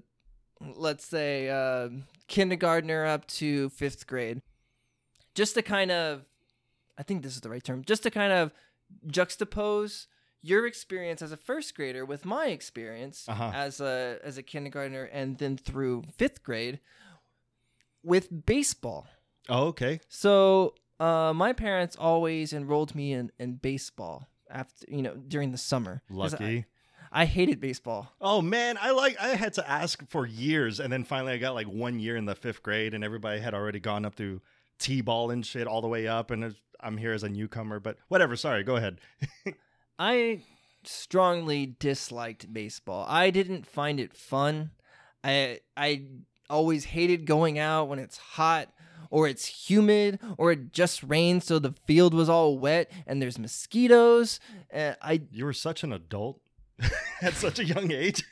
let's 0.75 1.05
say 1.05 1.49
uh, 1.49 1.89
kindergartner 2.27 3.05
up 3.05 3.25
to 3.27 3.69
fifth 3.69 4.07
grade. 4.07 4.41
Just 5.35 5.53
to 5.55 5.61
kind 5.61 5.91
of, 5.91 6.23
I 6.97 7.03
think 7.03 7.23
this 7.23 7.35
is 7.35 7.41
the 7.41 7.49
right 7.49 7.63
term. 7.63 7.83
Just 7.85 8.03
to 8.03 8.11
kind 8.11 8.33
of 8.33 8.51
juxtapose 9.07 10.07
your 10.41 10.65
experience 10.65 11.21
as 11.21 11.31
a 11.31 11.37
first 11.37 11.75
grader 11.75 12.05
with 12.05 12.25
my 12.25 12.47
experience 12.47 13.25
Uh-huh. 13.27 13.51
as 13.53 13.81
a 13.81 14.19
as 14.23 14.37
a 14.37 14.43
kindergartner 14.43 15.03
and 15.03 15.37
then 15.37 15.57
through 15.57 16.03
fifth 16.17 16.43
grade 16.43 16.79
with 18.03 18.45
baseball. 18.45 19.07
oh, 19.49 19.67
okay. 19.67 19.99
So 20.07 20.75
uh, 20.99 21.33
my 21.35 21.53
parents 21.53 21.95
always 21.99 22.53
enrolled 22.53 22.95
me 22.95 23.13
in, 23.13 23.31
in 23.39 23.55
baseball 23.55 24.27
after 24.49 24.85
you 24.89 25.01
know 25.01 25.15
during 25.15 25.51
the 25.51 25.57
summer. 25.57 26.01
Lucky. 26.09 26.43
I, 26.43 26.65
I 27.11 27.25
hated 27.25 27.59
baseball. 27.59 28.13
Oh 28.21 28.41
man, 28.41 28.77
I 28.79 28.91
like 28.91 29.17
I 29.19 29.29
had 29.29 29.53
to 29.53 29.69
ask 29.69 30.07
for 30.09 30.25
years, 30.25 30.79
and 30.79 30.91
then 30.91 31.03
finally 31.03 31.33
I 31.33 31.37
got 31.37 31.55
like 31.55 31.67
one 31.67 31.99
year 31.99 32.15
in 32.15 32.25
the 32.25 32.35
fifth 32.35 32.61
grade, 32.63 32.93
and 32.93 33.03
everybody 33.03 33.39
had 33.39 33.53
already 33.53 33.79
gone 33.79 34.05
up 34.05 34.15
through 34.15 34.41
t-ball 34.77 35.31
and 35.31 35.45
shit 35.45 35.67
all 35.67 35.81
the 35.81 35.87
way 35.87 36.07
up, 36.07 36.31
and 36.31 36.55
I'm 36.79 36.97
here 36.97 37.13
as 37.13 37.23
a 37.23 37.29
newcomer. 37.29 37.79
But 37.79 37.97
whatever. 38.07 38.35
Sorry, 38.35 38.63
go 38.63 38.75
ahead. 38.75 38.99
I 39.99 40.41
strongly 40.83 41.75
disliked 41.79 42.53
baseball. 42.53 43.05
I 43.07 43.31
didn't 43.31 43.65
find 43.65 43.99
it 43.99 44.13
fun. 44.13 44.71
I 45.23 45.59
I 45.75 46.05
always 46.49 46.85
hated 46.85 47.25
going 47.25 47.59
out 47.59 47.89
when 47.89 47.99
it's 47.99 48.17
hot 48.17 48.69
or 49.11 49.27
it's 49.27 49.69
humid 49.69 50.19
or 50.37 50.51
it 50.51 50.71
just 50.71 51.03
rained 51.03 51.43
so 51.43 51.59
the 51.59 51.73
field 51.85 52.13
was 52.13 52.29
all 52.29 52.57
wet 52.57 52.91
and 53.05 53.21
there's 53.21 53.39
mosquitoes. 53.39 54.39
Uh, 54.73 54.93
I 55.01 55.21
You 55.31 55.45
were 55.45 55.53
such 55.53 55.83
an 55.83 55.91
adult 55.91 56.39
at 57.21 57.33
such 57.33 57.59
a 57.59 57.65
young 57.65 57.91
age. 57.91 58.23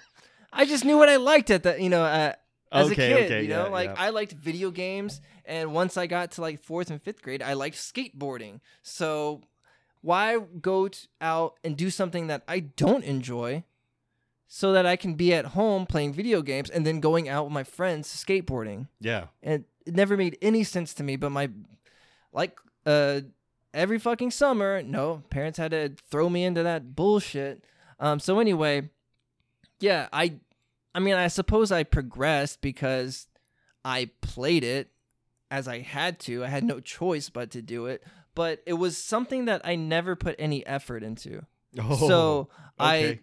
I 0.52 0.64
just 0.64 0.84
knew 0.84 0.96
what 0.98 1.08
I 1.08 1.16
liked 1.16 1.50
at 1.50 1.62
the 1.62 1.80
you 1.80 1.88
know 1.90 2.02
uh, 2.04 2.32
as 2.72 2.90
Okay, 2.90 3.12
a 3.12 3.16
kid. 3.16 3.24
okay, 3.26 3.42
you 3.42 3.48
know, 3.48 3.64
yeah, 3.64 3.70
like 3.70 3.90
yeah. 3.90 3.94
I 3.98 4.10
liked 4.10 4.32
video 4.32 4.70
games, 4.70 5.20
and 5.44 5.72
once 5.72 5.96
I 5.96 6.06
got 6.06 6.32
to 6.32 6.40
like 6.40 6.60
fourth 6.60 6.90
and 6.90 7.02
fifth 7.02 7.22
grade, 7.22 7.42
I 7.42 7.52
liked 7.54 7.76
skateboarding. 7.76 8.60
So 8.82 9.42
why 10.00 10.38
go 10.38 10.88
out 11.20 11.54
and 11.64 11.76
do 11.76 11.90
something 11.90 12.28
that 12.28 12.42
I 12.48 12.60
don't 12.60 13.04
enjoy, 13.04 13.64
so 14.46 14.72
that 14.72 14.86
I 14.86 14.96
can 14.96 15.14
be 15.14 15.34
at 15.34 15.46
home 15.46 15.86
playing 15.86 16.12
video 16.12 16.40
games 16.42 16.70
and 16.70 16.86
then 16.86 17.00
going 17.00 17.28
out 17.28 17.44
with 17.44 17.52
my 17.52 17.64
friends 17.64 18.08
skateboarding? 18.08 18.88
yeah. 19.00 19.26
and 19.42 19.64
it 19.86 19.94
never 19.94 20.16
made 20.18 20.36
any 20.42 20.64
sense 20.64 20.92
to 20.94 21.02
me 21.02 21.16
but 21.16 21.30
my 21.30 21.48
like 22.32 22.58
uh 22.84 23.20
every 23.72 23.98
fucking 23.98 24.30
summer 24.30 24.82
no 24.82 25.22
parents 25.30 25.56
had 25.58 25.70
to 25.70 25.94
throw 26.10 26.28
me 26.28 26.44
into 26.44 26.62
that 26.62 26.94
bullshit 26.94 27.64
um 28.00 28.18
so 28.18 28.38
anyway 28.38 28.88
yeah 29.80 30.08
i 30.12 30.34
i 30.94 30.98
mean 30.98 31.14
i 31.14 31.28
suppose 31.28 31.70
i 31.72 31.82
progressed 31.82 32.60
because 32.60 33.26
i 33.84 34.10
played 34.20 34.64
it 34.64 34.90
as 35.50 35.66
i 35.68 35.78
had 35.80 36.18
to 36.18 36.44
i 36.44 36.48
had 36.48 36.64
no 36.64 36.80
choice 36.80 37.30
but 37.30 37.50
to 37.50 37.62
do 37.62 37.86
it 37.86 38.02
but 38.34 38.62
it 38.66 38.74
was 38.74 38.96
something 38.96 39.46
that 39.46 39.60
i 39.64 39.74
never 39.74 40.14
put 40.16 40.36
any 40.38 40.64
effort 40.66 41.02
into 41.02 41.44
Oh, 41.78 42.08
so 42.08 42.48
i. 42.78 43.20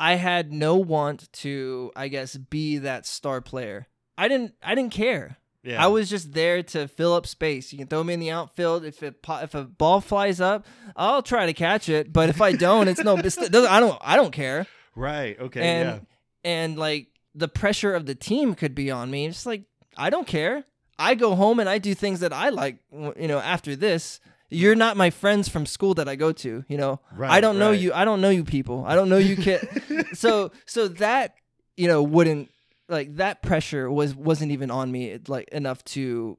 I 0.00 0.14
had 0.14 0.52
no 0.52 0.76
want 0.76 1.28
to, 1.32 1.90
I 1.96 2.06
guess, 2.06 2.36
be 2.36 2.78
that 2.78 3.04
star 3.04 3.40
player. 3.40 3.88
I 4.16 4.28
didn't. 4.28 4.54
I 4.62 4.76
didn't 4.76 4.92
care. 4.92 5.38
Yeah. 5.68 5.84
I 5.84 5.88
was 5.88 6.08
just 6.08 6.32
there 6.32 6.62
to 6.62 6.88
fill 6.88 7.12
up 7.12 7.26
space. 7.26 7.72
You 7.72 7.78
can 7.78 7.88
throw 7.88 8.02
me 8.02 8.14
in 8.14 8.20
the 8.20 8.30
outfield. 8.30 8.84
If 8.86 9.02
it 9.02 9.16
if 9.28 9.54
a 9.54 9.64
ball 9.64 10.00
flies 10.00 10.40
up, 10.40 10.66
I'll 10.96 11.22
try 11.22 11.44
to 11.44 11.52
catch 11.52 11.90
it. 11.90 12.10
But 12.10 12.30
if 12.30 12.40
I 12.40 12.52
don't, 12.52 12.88
it's 12.88 13.04
no. 13.04 13.18
It's, 13.18 13.36
it 13.36 13.54
I 13.54 13.78
don't. 13.78 13.98
I 14.00 14.16
don't 14.16 14.32
care. 14.32 14.66
right. 14.94 15.38
Okay. 15.38 15.60
and 15.60 15.88
yeah. 15.88 16.50
and 16.50 16.78
like 16.78 17.08
the 17.34 17.48
pressure 17.48 17.92
of 17.92 18.06
the 18.06 18.14
team 18.14 18.54
could 18.54 18.74
be 18.74 18.90
on 18.90 19.10
me. 19.10 19.26
It's 19.26 19.44
like 19.44 19.64
I 19.96 20.08
don't 20.08 20.26
care. 20.26 20.64
I 20.98 21.14
go 21.14 21.34
home 21.34 21.60
and 21.60 21.68
I 21.68 21.76
do 21.76 21.94
things 21.94 22.20
that 22.20 22.32
I 22.32 22.48
like. 22.48 22.78
You 22.90 23.28
know, 23.28 23.38
after 23.38 23.76
this, 23.76 24.20
you're 24.48 24.74
not 24.74 24.96
my 24.96 25.10
friends 25.10 25.50
from 25.50 25.66
school 25.66 25.92
that 25.94 26.08
I 26.08 26.16
go 26.16 26.32
to. 26.32 26.64
You 26.66 26.78
know, 26.78 27.00
right, 27.14 27.30
I 27.30 27.42
don't 27.42 27.58
know 27.58 27.72
you. 27.72 27.92
I 27.92 28.06
don't 28.06 28.22
know 28.22 28.30
you 28.30 28.42
people. 28.42 28.84
I 28.86 28.94
don't 28.94 29.10
know 29.10 29.18
you 29.18 29.36
kid. 29.36 29.68
so 30.14 30.50
so 30.64 30.88
that 30.88 31.34
you 31.76 31.88
know 31.88 32.02
wouldn't 32.02 32.48
like 32.88 33.16
that 33.16 33.42
pressure 33.42 33.90
was 33.90 34.14
wasn't 34.14 34.52
even 34.52 34.70
on 34.70 34.90
me 34.90 35.18
like 35.28 35.48
enough 35.50 35.84
to 35.84 36.38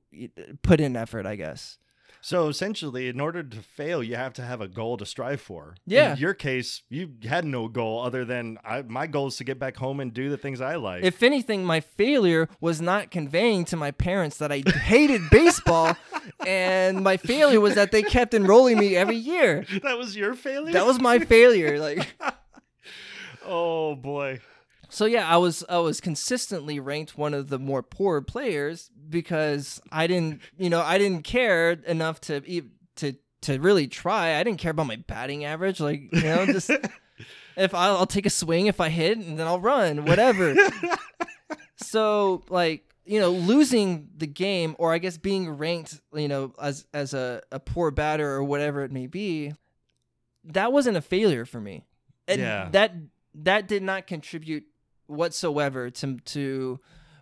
put 0.62 0.80
in 0.80 0.96
effort. 0.96 1.26
I 1.26 1.36
guess. 1.36 1.78
So 2.22 2.50
essentially, 2.50 3.08
in 3.08 3.22
order 3.22 3.44
to 3.44 3.62
fail, 3.62 4.04
you 4.04 4.16
have 4.16 4.34
to 4.34 4.42
have 4.42 4.60
a 4.60 4.68
goal 4.68 4.98
to 4.98 5.06
strive 5.06 5.40
for. 5.40 5.76
Yeah. 5.86 6.14
In 6.14 6.18
your 6.18 6.34
case, 6.34 6.84
you 6.90 7.14
had 7.24 7.46
no 7.46 7.70
goal 7.70 8.02
other 8.04 8.26
than 8.26 8.58
I, 8.66 8.82
my 8.82 9.08
goal 9.08 9.28
is 9.28 9.38
to 9.38 9.46
get 9.46 9.58
back 9.58 9.78
home 9.78 10.00
and 10.00 10.14
do 10.14 10.30
the 10.30 10.38
things 10.38 10.60
I 10.60 10.76
like. 10.76 11.04
If 11.04 11.24
anything, 11.24 11.64
my 11.64 11.80
failure 11.80 12.50
was 12.60 12.82
not 12.82 13.10
conveying 13.10 13.64
to 13.66 13.78
my 13.78 13.92
parents 13.92 14.38
that 14.38 14.52
I 14.52 14.64
hated 14.70 15.30
baseball, 15.30 15.96
and 16.46 17.04
my 17.04 17.16
failure 17.16 17.62
was 17.62 17.76
that 17.76 17.92
they 17.92 18.04
kept 18.04 18.34
enrolling 18.34 18.78
me 18.78 18.98
every 18.98 19.16
year. 19.16 19.66
that 19.84 19.98
was 19.98 20.16
your 20.16 20.34
failure. 20.34 20.74
That 20.74 20.86
was 20.86 21.00
my 21.00 21.20
failure. 21.20 21.80
Like 21.80 22.16
oh 23.46 23.96
boy. 23.96 24.42
So 24.90 25.06
yeah, 25.06 25.28
I 25.28 25.38
was 25.38 25.64
I 25.70 25.78
was 25.78 26.02
consistently 26.02 26.80
ranked 26.80 27.18
one 27.18 27.34
of 27.34 27.50
the 27.50 27.60
more 27.60 27.82
poor 27.84 28.22
players 28.22 28.90
because 29.10 29.80
I 29.92 30.08
didn't, 30.08 30.42
you 30.58 30.70
know, 30.70 30.82
I 30.82 30.98
didn't 30.98 31.24
care 31.24 31.72
enough 31.72 32.20
to 32.22 32.42
to 32.98 33.14
to 33.42 33.60
really 33.60 33.88
try. 33.88 34.36
I 34.40 34.44
didn't 34.44 34.60
care 34.60 34.72
about 34.72 34.88
my 34.88 34.98
batting 34.98 35.46
average 35.46 35.80
like, 35.80 36.02
you 36.12 36.22
know, 36.24 36.46
just 36.46 36.70
if 37.58 37.74
I'll, 37.74 37.98
I'll 37.98 38.06
take 38.06 38.26
a 38.26 38.30
swing 38.30 38.68
if 38.68 38.82
I 38.82 38.90
hit 38.90 39.18
and 39.18 39.40
then 39.40 39.48
I'll 39.48 39.60
run, 39.62 40.06
whatever. 40.06 40.56
so 41.78 42.44
like 42.50 42.84
you 43.06 43.20
know 43.20 43.32
losing 43.32 44.10
the 44.18 44.28
game 44.28 44.76
or 44.78 44.94
i 44.94 44.98
guess 44.98 45.18
being 45.18 45.50
ranked 45.50 46.00
you 46.14 46.28
know 46.28 46.54
as 46.62 46.86
as 46.94 47.14
a, 47.14 47.42
a 47.52 47.60
poor 47.60 47.90
batter 47.90 48.30
or 48.30 48.44
whatever 48.44 48.84
it 48.84 48.92
may 48.92 49.08
be 49.08 49.52
that 50.44 50.72
wasn't 50.72 50.96
a 50.96 51.02
failure 51.02 51.46
for 51.46 51.60
me 51.60 51.86
and 52.28 52.40
Yeah. 52.42 52.70
that 52.72 52.94
that 53.36 53.68
did 53.68 53.82
not 53.82 54.08
contribute 54.08 54.66
whatsoever 55.10 55.90
to 55.90 56.18
to 56.20 56.80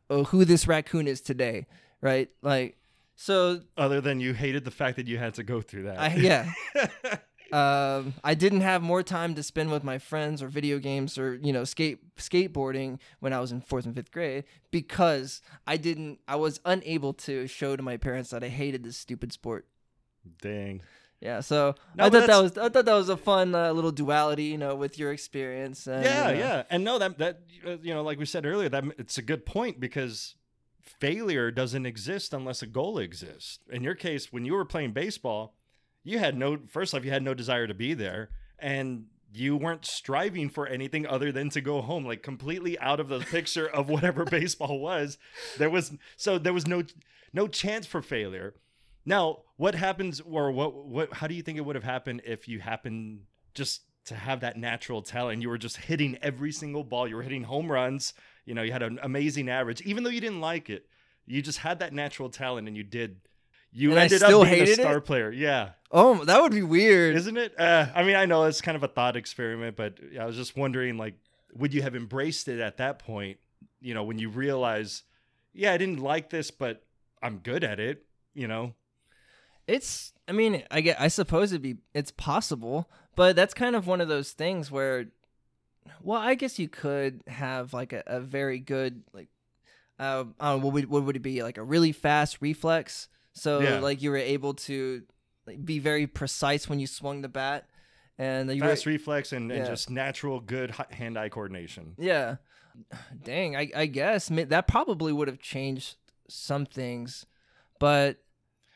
uh, 0.09 0.23
who 0.23 0.45
this 0.45 0.67
raccoon 0.67 1.07
is 1.07 1.21
today 1.21 1.65
right 2.01 2.29
like 2.41 2.77
so 3.19 3.61
Other 3.75 3.99
than 3.99 4.19
you 4.19 4.33
hated 4.33 4.63
the 4.63 4.71
fact 4.71 4.95
that 4.97 5.07
you 5.07 5.17
had 5.17 5.33
to 5.33 5.43
go 5.43 5.59
through 5.59 5.83
that. 5.83 5.99
I, 5.99 6.15
yeah 6.15 6.51
um, 7.51 8.13
I 8.23 8.35
didn't 8.35 8.61
have 8.61 8.83
more 8.83 9.01
time 9.01 9.33
to 9.35 9.43
spend 9.43 9.71
with 9.71 9.83
my 9.83 9.97
friends 9.97 10.43
or 10.43 10.47
video 10.47 10.77
games 10.79 11.17
or 11.17 11.35
you 11.35 11.51
know 11.51 11.63
skate 11.63 12.15
skateboarding 12.17 12.99
when 13.19 13.33
I 13.33 13.39
was 13.39 13.51
in 13.51 13.61
fourth 13.61 13.85
and 13.85 13.95
fifth 13.95 14.11
grade 14.11 14.43
because 14.69 15.41
I 15.65 15.77
didn't 15.77 16.19
I 16.27 16.35
was 16.35 16.59
unable 16.63 17.13
to 17.13 17.47
show 17.47 17.75
to 17.75 17.81
my 17.81 17.97
parents 17.97 18.29
that 18.29 18.43
I 18.43 18.49
hated 18.49 18.83
this 18.83 18.97
stupid 18.97 19.33
sport. 19.33 19.65
Dang. 20.41 20.81
Yeah, 21.19 21.39
so 21.39 21.73
No, 21.95 22.05
I 22.05 22.09
thought 22.09 22.27
that 22.27 22.41
was 22.41 22.57
I 22.57 22.69
thought 22.69 22.85
that 22.85 22.93
was 22.93 23.09
a 23.09 23.17
fun 23.17 23.55
uh, 23.55 23.71
little 23.71 23.91
duality, 23.91 24.45
you 24.45 24.57
know, 24.57 24.75
with 24.75 24.99
your 24.99 25.11
experience. 25.11 25.87
And, 25.87 26.03
yeah, 26.03 26.29
you 26.29 26.35
know, 26.35 26.39
yeah, 26.39 26.63
and 26.69 26.83
no, 26.83 26.99
that 26.99 27.17
that 27.17 27.41
uh, 27.65 27.77
you 27.81 27.93
know, 27.93 28.03
like 28.03 28.19
we 28.19 28.25
said 28.25 28.45
earlier, 28.45 28.69
that 28.69 28.83
it's 28.97 29.17
a 29.17 29.23
good 29.23 29.45
point 29.45 29.79
because 29.79 30.35
failure 30.81 31.49
doesn't 31.51 31.85
exist 31.85 32.33
unless 32.33 32.61
a 32.61 32.67
goal 32.67 32.99
exists. 32.99 33.59
In 33.71 33.83
your 33.83 33.95
case, 33.95 34.31
when 34.31 34.45
you 34.45 34.53
were 34.53 34.65
playing 34.65 34.91
baseball, 34.91 35.55
you 36.03 36.19
had 36.19 36.37
no 36.37 36.59
first 36.67 36.93
off, 36.93 37.03
you 37.03 37.11
had 37.11 37.23
no 37.23 37.33
desire 37.33 37.65
to 37.65 37.73
be 37.73 37.95
there, 37.95 38.29
and 38.59 39.05
you 39.33 39.57
weren't 39.57 39.85
striving 39.85 40.49
for 40.49 40.67
anything 40.67 41.05
other 41.05 41.31
than 41.31 41.49
to 41.49 41.61
go 41.61 41.81
home, 41.81 42.05
like 42.05 42.23
completely 42.23 42.79
out 42.79 42.99
of 42.99 43.09
the 43.09 43.19
picture 43.19 43.67
of 43.67 43.89
whatever 43.89 44.23
baseball 44.39 44.79
was. 44.79 45.17
There 45.57 45.69
was 45.69 45.93
so 46.15 46.37
there 46.37 46.53
was 46.53 46.67
no 46.67 46.83
no 47.33 47.47
chance 47.47 47.85
for 47.85 48.01
failure. 48.01 48.53
Now, 49.07 49.39
what 49.55 49.73
happens, 49.73 50.19
or 50.21 50.51
what 50.51 50.85
what? 50.85 51.13
How 51.13 51.27
do 51.27 51.33
you 51.33 51.41
think 51.41 51.57
it 51.57 51.61
would 51.61 51.75
have 51.75 51.83
happened 51.85 52.21
if 52.25 52.47
you 52.47 52.59
happened 52.59 53.21
just 53.53 53.81
to 54.05 54.15
have 54.15 54.41
that 54.41 54.57
natural 54.57 55.01
talent? 55.01 55.41
You 55.41 55.47
were 55.49 55.57
just 55.57 55.77
hitting 55.77 56.17
every 56.21 56.51
single 56.51 56.83
ball. 56.83 57.07
You 57.07 57.15
were 57.15 57.21
hitting 57.23 57.43
home 57.43 57.71
runs. 57.71 58.13
You 58.45 58.53
know, 58.53 58.61
you 58.63 58.73
had 58.73 58.83
an 58.83 58.99
amazing 59.01 59.49
average, 59.49 59.81
even 59.81 60.03
though 60.03 60.09
you 60.09 60.19
didn't 60.21 60.41
like 60.41 60.69
it. 60.69 60.85
You 61.25 61.41
just 61.41 61.59
had 61.59 61.79
that 61.79 61.93
natural 61.93 62.29
talent, 62.29 62.67
and 62.67 62.75
you 62.75 62.83
did. 62.83 63.21
you 63.71 63.91
And 63.91 63.99
ended 63.99 64.19
still 64.19 64.41
up 64.41 64.47
being 64.49 64.55
a 64.61 64.65
hated 64.65 64.79
it? 64.79 64.81
star 64.81 64.99
player. 65.01 65.31
Yeah, 65.31 65.69
Oh, 65.89 66.25
that 66.25 66.41
would 66.41 66.51
be 66.51 66.63
weird. 66.63 67.15
isn't 67.15 67.37
it? 67.37 67.57
Uh, 67.57 67.87
I 67.95 68.03
mean, 68.03 68.17
I 68.17 68.25
know 68.25 68.43
it's 68.43 68.59
kind 68.61 68.75
of 68.75 68.83
a 68.83 68.87
thought 68.89 69.15
experiment, 69.15 69.77
but 69.77 69.99
I 70.19 70.25
was 70.25 70.35
just 70.35 70.57
wondering, 70.57 70.97
like, 70.97 71.15
would 71.53 71.73
you 71.73 71.81
have 71.81 71.95
embraced 71.95 72.49
it 72.49 72.59
at 72.59 72.75
that 72.77 72.99
point? 72.99 73.37
You 73.81 73.93
know, 73.93 74.03
when 74.03 74.19
you 74.19 74.27
realize, 74.29 75.03
yeah, 75.53 75.71
I 75.71 75.77
didn't 75.77 75.99
like 76.01 76.29
this, 76.29 76.51
but 76.51 76.83
I'm 77.23 77.37
good 77.39 77.63
at 77.63 77.79
it. 77.79 78.03
You 78.33 78.47
know, 78.47 78.73
It's 79.67 80.13
I 80.27 80.31
mean, 80.31 80.63
I 80.71 80.81
get 80.81 80.99
I 80.99 81.07
suppose 81.09 81.51
it'd 81.51 81.61
be 81.61 81.77
it's 81.93 82.11
possible, 82.11 82.89
but 83.15 83.35
that's 83.35 83.53
kind 83.53 83.75
of 83.75 83.85
one 83.87 84.01
of 84.01 84.07
those 84.07 84.31
things 84.31 84.71
where 84.71 85.05
well, 86.01 86.19
I 86.19 86.35
guess 86.35 86.59
you 86.59 86.67
could 86.67 87.23
have 87.27 87.73
like 87.73 87.93
a, 87.93 88.03
a 88.07 88.19
very 88.19 88.59
good 88.59 89.03
like 89.13 89.27
uh 89.99 90.25
I 90.39 90.51
don't 90.51 90.59
know, 90.61 90.65
what 90.65 90.73
would 90.73 90.89
what 90.89 91.03
would 91.03 91.15
it 91.15 91.21
be? 91.21 91.43
Like 91.43 91.57
a 91.57 91.63
really 91.63 91.91
fast 91.91 92.37
reflex. 92.41 93.07
So 93.33 93.59
Yeah. 93.59 93.79
like 93.79 94.01
you 94.01 94.09
were 94.11 94.17
able 94.17 94.53
to 94.55 95.03
like, 95.45 95.63
be 95.63 95.79
very 95.79 96.07
precise 96.07 96.67
when 96.67 96.79
you 96.79 96.87
swung 96.87 97.21
the 97.21 97.29
bat 97.29 97.69
and 98.17 98.49
you 98.51 98.61
fast 98.61 98.85
were, 98.85 98.91
reflex 98.93 99.31
and, 99.31 99.51
and 99.51 99.65
just 99.65 99.89
natural 99.89 100.39
good 100.39 100.71
hand-eye 100.91 101.29
coordination. 101.29 101.93
Yeah. 101.97 102.37
Dang, 103.23 103.55
I 103.55 103.71
I 103.75 103.85
guess 103.87 104.27
that 104.29 104.67
probably 104.67 105.11
would 105.11 105.27
have 105.27 105.39
changed 105.39 105.95
some 106.29 106.65
things, 106.65 107.25
but 107.79 108.17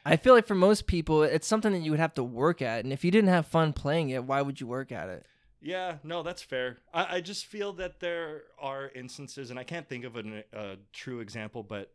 I 0.05 0.17
feel 0.17 0.33
like 0.33 0.47
for 0.47 0.55
most 0.55 0.87
people, 0.87 1.23
it's 1.23 1.47
something 1.47 1.71
that 1.73 1.79
you 1.79 1.91
would 1.91 1.99
have 1.99 2.15
to 2.15 2.23
work 2.23 2.61
at, 2.61 2.83
and 2.83 2.91
if 2.91 3.05
you 3.05 3.11
didn't 3.11 3.29
have 3.29 3.45
fun 3.45 3.73
playing 3.73 4.09
it, 4.09 4.23
why 4.23 4.41
would 4.41 4.59
you 4.59 4.67
work 4.67 4.91
at 4.91 5.09
it? 5.09 5.25
Yeah, 5.61 5.97
no, 6.03 6.23
that's 6.23 6.41
fair. 6.41 6.79
I, 6.91 7.17
I 7.17 7.21
just 7.21 7.45
feel 7.45 7.73
that 7.73 7.99
there 7.99 8.43
are 8.59 8.89
instances, 8.95 9.51
and 9.51 9.59
I 9.59 9.63
can't 9.63 9.87
think 9.87 10.05
of 10.05 10.15
an, 10.15 10.43
a 10.53 10.77
true 10.91 11.19
example, 11.19 11.61
but 11.61 11.93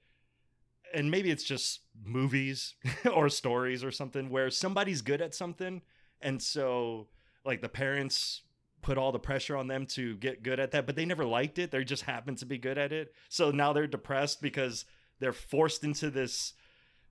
and 0.94 1.10
maybe 1.10 1.32
it's 1.32 1.42
just 1.42 1.80
movies 2.04 2.74
or 3.12 3.28
stories 3.28 3.82
or 3.82 3.90
something 3.90 4.30
where 4.30 4.50
somebody's 4.50 5.02
good 5.02 5.20
at 5.20 5.34
something, 5.34 5.82
and 6.20 6.40
so 6.40 7.08
like 7.44 7.60
the 7.60 7.68
parents 7.68 8.42
put 8.82 8.98
all 8.98 9.10
the 9.10 9.18
pressure 9.18 9.56
on 9.56 9.66
them 9.66 9.84
to 9.86 10.14
get 10.16 10.44
good 10.44 10.60
at 10.60 10.70
that, 10.70 10.86
but 10.86 10.94
they 10.94 11.04
never 11.04 11.24
liked 11.24 11.58
it. 11.58 11.72
They 11.72 11.82
just 11.82 12.04
happened 12.04 12.38
to 12.38 12.46
be 12.46 12.58
good 12.58 12.78
at 12.78 12.92
it, 12.92 13.12
so 13.28 13.50
now 13.50 13.72
they're 13.72 13.88
depressed 13.88 14.40
because 14.40 14.84
they're 15.18 15.32
forced 15.32 15.82
into 15.82 16.08
this 16.08 16.52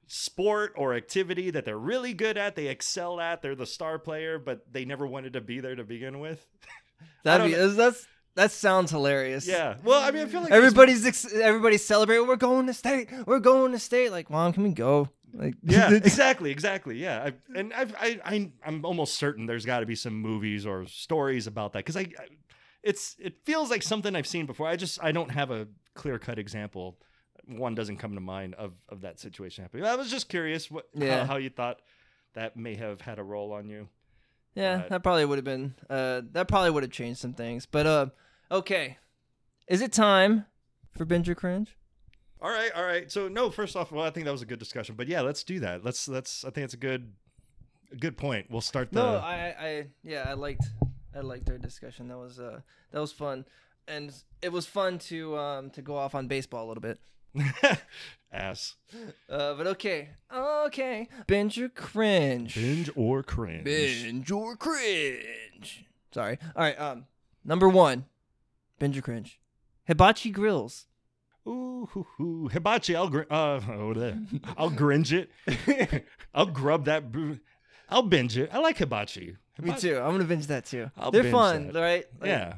sport 0.08 0.74
or 0.76 0.94
activity 0.94 1.50
that 1.52 1.66
they're 1.66 1.78
really 1.78 2.14
good 2.14 2.38
at, 2.38 2.56
they 2.56 2.68
excel 2.68 3.20
at, 3.20 3.42
they're 3.42 3.56
the 3.56 3.66
star 3.66 4.00
player, 4.00 4.38
but 4.40 4.72
they 4.72 4.86
never 4.86 5.08
wanted 5.08 5.34
to 5.34 5.42
be 5.42 5.60
there 5.60 5.76
to 5.76 5.84
begin 5.84 6.20
with. 6.20 6.46
Don't 7.24 7.76
that's 7.76 8.08
that 8.36 8.52
sounds 8.52 8.92
hilarious. 8.92 9.48
Yeah. 9.48 9.76
Well, 9.84 10.02
I 10.02 10.12
mean, 10.12 10.24
I 10.24 10.26
feel 10.26 10.42
like 10.42 10.52
Everybody's 10.52 11.06
ex- 11.06 11.34
everybody's 11.34 11.86
celebrating. 11.86 12.28
We're 12.28 12.36
going 12.36 12.68
to 12.68 12.74
state. 12.74 13.10
We're 13.26 13.40
going 13.40 13.72
to 13.72 13.80
state. 13.80 14.12
Like, 14.12 14.30
mom, 14.30 14.52
can 14.54 14.64
we 14.64 14.72
go? 14.72 15.10
Like, 15.34 15.56
Yeah, 15.64 15.92
exactly, 15.94 16.52
exactly. 16.52 16.98
Yeah, 16.98 17.24
I, 17.30 17.58
and 17.58 17.74
I've, 17.74 17.96
I, 17.96 18.20
I, 18.24 18.52
I'm 18.66 18.86
almost 18.86 19.16
certain 19.16 19.46
there's 19.46 19.66
got 19.66 19.80
to 19.80 19.86
be 19.86 19.96
some 19.96 20.14
movies 20.14 20.66
or 20.66 20.86
stories 20.86 21.48
about 21.48 21.74
that 21.74 21.80
because 21.80 21.98
I, 21.98 22.02
I, 22.02 22.28
it's, 22.84 23.16
it 23.20 23.36
feels 23.46 23.70
like 23.70 23.84
something 23.84 24.16
I've 24.16 24.28
seen 24.28 24.46
before. 24.46 24.68
I 24.68 24.76
just, 24.76 25.02
I 25.04 25.12
don't 25.12 25.32
have 25.32 25.52
a 25.52 25.68
clear 25.94 26.20
cut 26.20 26.38
example. 26.38 26.98
One 27.48 27.76
doesn't 27.76 27.98
come 27.98 28.16
to 28.16 28.22
mind 28.22 28.56
of, 28.56 28.74
of 28.90 29.02
that 29.02 29.20
situation 29.20 29.64
happening. 29.64 29.86
I 29.86 29.96
was 29.96 30.10
just 30.10 30.30
curious 30.30 30.70
what, 30.72 30.88
Yeah. 30.94 31.20
how, 31.22 31.26
how 31.34 31.36
you 31.38 31.50
thought 31.50 31.82
that 32.34 32.58
may 32.58 32.76
have 32.76 33.02
had 33.02 33.20
a 33.20 33.24
role 33.24 33.52
on 33.54 33.70
you. 33.70 33.88
Yeah, 34.56 34.84
that 34.90 35.04
probably 35.04 35.26
would 35.26 35.38
have 35.38 35.46
been. 35.46 35.76
Uh, 35.90 36.22
that 36.32 36.48
probably 36.48 36.72
would 36.72 36.84
have 36.84 36.92
changed 36.92 37.20
some 37.20 37.34
things. 37.34 37.66
But 37.66 37.86
uh, 37.86 38.06
okay, 38.50 38.98
is 39.68 39.82
it 39.82 39.92
time 39.92 40.46
for 40.98 41.04
binge 41.04 41.28
or 41.30 41.36
cringe? 41.36 41.76
All 42.42 42.50
right, 42.50 42.72
all 42.74 42.86
right. 42.86 43.12
So 43.12 43.28
no, 43.28 43.50
first 43.50 43.76
off, 43.76 43.92
well, 43.92 44.06
I 44.06 44.12
think 44.12 44.26
that 44.26 44.32
was 44.32 44.42
a 44.42 44.46
good 44.46 44.60
discussion. 44.60 44.96
But 44.96 45.08
yeah, 45.08 45.22
let's 45.22 45.44
do 45.44 45.60
that. 45.60 45.84
Let's 45.84 46.08
let's. 46.08 46.46
I 46.46 46.52
think 46.52 46.66
it's 46.66 46.74
a 46.74 46.78
good, 46.78 47.12
a 47.92 47.96
good 47.98 48.18
point. 48.18 48.48
We'll 48.50 48.62
start 48.62 48.92
the. 48.92 49.02
No, 49.04 49.18
I, 49.18 49.56
I, 49.60 49.88
yeah, 50.04 50.26
I 50.28 50.34
liked, 50.34 50.64
I 51.14 51.20
liked 51.20 51.50
our 51.50 51.58
discussion. 51.58 52.08
That 52.08 52.18
was, 52.18 52.40
uh, 52.40 52.62
that 52.92 53.00
was 53.02 53.12
fun, 53.12 53.46
and 53.88 54.14
it 54.42 54.54
was 54.54 54.66
fun 54.66 55.00
to, 55.00 55.38
um, 55.38 55.70
to 55.72 55.82
go 55.82 55.98
off 55.98 56.16
on 56.16 56.28
baseball 56.28 56.66
a 56.66 56.68
little 56.68 56.82
bit. 56.82 57.00
ass. 58.32 58.76
Uh, 59.30 59.54
but 59.56 59.68
okay, 59.68 60.10
okay, 60.34 61.08
binge 61.28 61.58
or 61.60 61.70
cringe? 61.70 62.56
Binge 62.56 62.90
or 62.96 63.24
cringe. 63.24 63.64
Binge 63.64 64.32
or 64.32 64.56
cringe? 64.56 65.86
Sorry. 66.12 66.38
All 66.56 66.64
right. 66.64 66.80
Um, 66.80 67.06
number 67.44 67.68
one, 67.70 68.06
binge 68.80 68.98
or 68.98 69.02
cringe? 69.02 69.40
Hibachi 69.88 70.32
grills. 70.32 70.86
Ooh, 71.48 71.88
hoo, 71.92 72.08
hoo. 72.18 72.48
hibachi. 72.52 72.96
I'll 72.96 73.10
gr- 73.10 73.30
uh, 73.30 73.60
oh, 73.70 73.94
there. 73.94 74.18
I'll 74.58 74.72
gringe 74.72 75.14
it. 75.14 75.30
I'll 76.34 76.48
grub 76.48 76.86
that. 76.86 77.12
br- 77.12 77.34
I'll 77.90 78.02
binge 78.02 78.36
it. 78.38 78.50
I 78.52 78.58
like 78.60 78.78
hibachi. 78.78 79.38
Me 79.62 79.74
too. 79.76 79.98
I'm 80.00 80.12
gonna 80.12 80.24
binge 80.24 80.48
that 80.48 80.66
too. 80.66 80.90
I'll 80.98 81.12
They're 81.12 81.32
fun, 81.32 81.68
that. 81.68 81.80
right? 81.80 82.06
Like, 82.20 82.28
Yeah. 82.28 82.54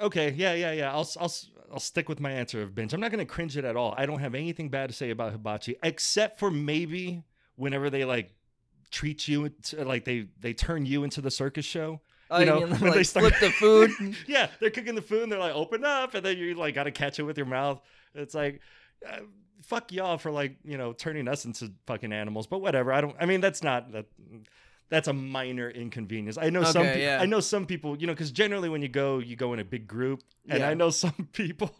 Okay. 0.00 0.30
Yeah. 0.36 0.54
Yeah. 0.54 0.72
Yeah. 0.72 0.92
I'll. 0.92 1.08
I'll. 1.20 1.32
I'll 1.72 1.80
stick 1.80 2.08
with 2.08 2.20
my 2.20 2.30
answer 2.30 2.62
of 2.62 2.74
binge. 2.74 2.92
I'm 2.92 3.00
not 3.00 3.10
gonna 3.10 3.24
cringe 3.26 3.56
it 3.56 3.64
at 3.64 3.76
all. 3.76 3.94
I 3.96 4.06
don't 4.06 4.18
have 4.20 4.34
anything 4.34 4.68
bad 4.70 4.90
to 4.90 4.94
say 4.94 5.10
about 5.10 5.32
hibachi, 5.32 5.76
except 5.82 6.38
for 6.38 6.50
maybe 6.50 7.22
whenever 7.56 7.90
they 7.90 8.04
like 8.04 8.32
treat 8.90 9.28
you 9.28 9.48
to, 9.50 9.84
like 9.84 10.04
they 10.04 10.26
they 10.40 10.52
turn 10.52 10.84
you 10.86 11.04
into 11.04 11.20
the 11.20 11.30
circus 11.30 11.64
show. 11.64 12.00
Oh, 12.30 12.38
You 12.38 12.44
you, 12.46 12.50
know, 12.52 12.66
mean, 12.66 12.76
when 12.80 12.92
they 12.92 13.02
start- 13.02 13.34
flip 13.34 13.40
the 13.40 13.50
food? 13.50 13.90
yeah, 14.26 14.48
they're 14.60 14.70
cooking 14.70 14.94
the 14.94 15.02
food 15.02 15.24
and 15.24 15.32
they're 15.32 15.38
like, 15.38 15.54
open 15.54 15.84
up, 15.84 16.14
and 16.14 16.24
then 16.24 16.38
you 16.38 16.54
like 16.54 16.74
got 16.74 16.84
to 16.84 16.92
catch 16.92 17.18
it 17.18 17.22
with 17.24 17.36
your 17.36 17.46
mouth. 17.46 17.80
It's 18.14 18.34
like, 18.34 18.60
uh, 19.08 19.18
fuck 19.62 19.92
y'all 19.92 20.16
for 20.18 20.30
like 20.30 20.56
you 20.64 20.76
know 20.78 20.92
turning 20.92 21.28
us 21.28 21.44
into 21.44 21.72
fucking 21.86 22.12
animals. 22.12 22.46
But 22.46 22.60
whatever. 22.60 22.92
I 22.92 23.00
don't. 23.00 23.16
I 23.20 23.26
mean, 23.26 23.40
that's 23.40 23.62
not 23.62 23.92
that. 23.92 24.06
That's 24.90 25.08
a 25.08 25.12
minor 25.12 25.70
inconvenience. 25.70 26.36
I 26.36 26.50
know 26.50 26.64
some. 26.64 26.82
Okay, 26.82 26.94
Pe- 26.94 27.02
yeah. 27.04 27.18
I 27.22 27.26
know 27.26 27.40
some 27.40 27.64
people. 27.64 27.96
You 27.96 28.06
know, 28.06 28.12
because 28.12 28.32
generally 28.32 28.68
when 28.68 28.82
you 28.82 28.88
go, 28.88 29.18
you 29.18 29.36
go 29.36 29.52
in 29.54 29.60
a 29.60 29.64
big 29.64 29.86
group, 29.86 30.22
and 30.48 30.60
Yeah. 30.60 30.68
I 30.70 30.74
know 30.74 30.90
some 31.04 31.28
people. 31.32 31.70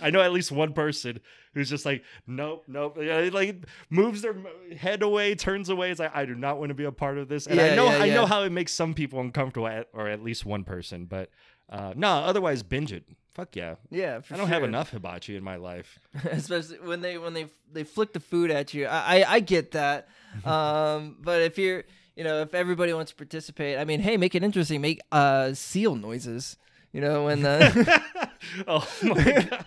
I 0.00 0.10
know 0.10 0.20
at 0.20 0.32
least 0.32 0.52
one 0.52 0.72
person 0.72 1.18
who's 1.52 1.68
just 1.68 1.84
like, 1.84 2.04
nope, 2.28 2.62
nope. 2.68 2.96
Yeah, 3.00 3.28
Like 3.32 3.66
moves 3.90 4.22
their 4.22 4.36
head 4.76 5.02
away, 5.02 5.34
turns 5.34 5.68
away. 5.68 5.90
It's 5.90 5.98
like 5.98 6.14
I 6.14 6.24
do 6.24 6.36
not 6.36 6.58
want 6.58 6.68
to 6.68 6.74
be 6.74 6.84
a 6.84 6.92
part 6.92 7.18
of 7.18 7.28
this. 7.28 7.48
And 7.48 7.60
I 7.60 7.74
know, 7.74 7.86
yeah, 7.86 7.98
I 7.98 8.08
know 8.10 8.26
how 8.26 8.42
it 8.44 8.52
makes 8.52 8.72
some 8.72 8.94
people 8.94 9.20
uncomfortable, 9.20 9.66
at, 9.66 9.88
or 9.92 10.08
at 10.08 10.22
least 10.22 10.46
one 10.46 10.62
person. 10.62 11.06
But 11.06 11.30
uh, 11.68 11.92
no, 11.96 12.08
otherwise 12.08 12.62
binge 12.62 12.92
it. 12.92 13.04
Fuck 13.34 13.56
yeah. 13.56 13.74
yeah, 13.90 14.20
for 14.20 14.34
I 14.34 14.36
don't 14.36 14.46
have 14.46 14.62
enough 14.62 14.90
hibachi 14.90 15.34
in 15.34 15.42
my 15.42 15.56
life. 15.56 15.98
especially 16.30 16.78
when 16.78 17.00
they 17.00 17.18
when 17.18 17.34
they 17.34 17.46
they 17.72 17.82
flick 17.82 18.12
the 18.12 18.20
food 18.20 18.52
at 18.52 18.72
you. 18.74 18.86
I 18.86 19.22
I, 19.22 19.32
I 19.34 19.40
get 19.40 19.72
that, 19.72 20.06
um, 20.44 21.16
but 21.20 21.42
if 21.42 21.58
you're 21.58 21.82
you 22.16 22.24
know 22.24 22.40
if 22.40 22.54
everybody 22.54 22.92
wants 22.92 23.10
to 23.12 23.16
participate, 23.16 23.78
I 23.78 23.84
mean, 23.84 24.00
hey, 24.00 24.16
make 24.16 24.34
it 24.34 24.42
interesting. 24.42 24.80
Make 24.80 25.00
uh 25.12 25.54
seal 25.54 25.94
noises. 25.96 26.56
You 26.92 27.00
know 27.00 27.24
when 27.24 27.42
the 27.42 28.02
oh 28.68 28.88
my 29.02 29.46
god. 29.50 29.64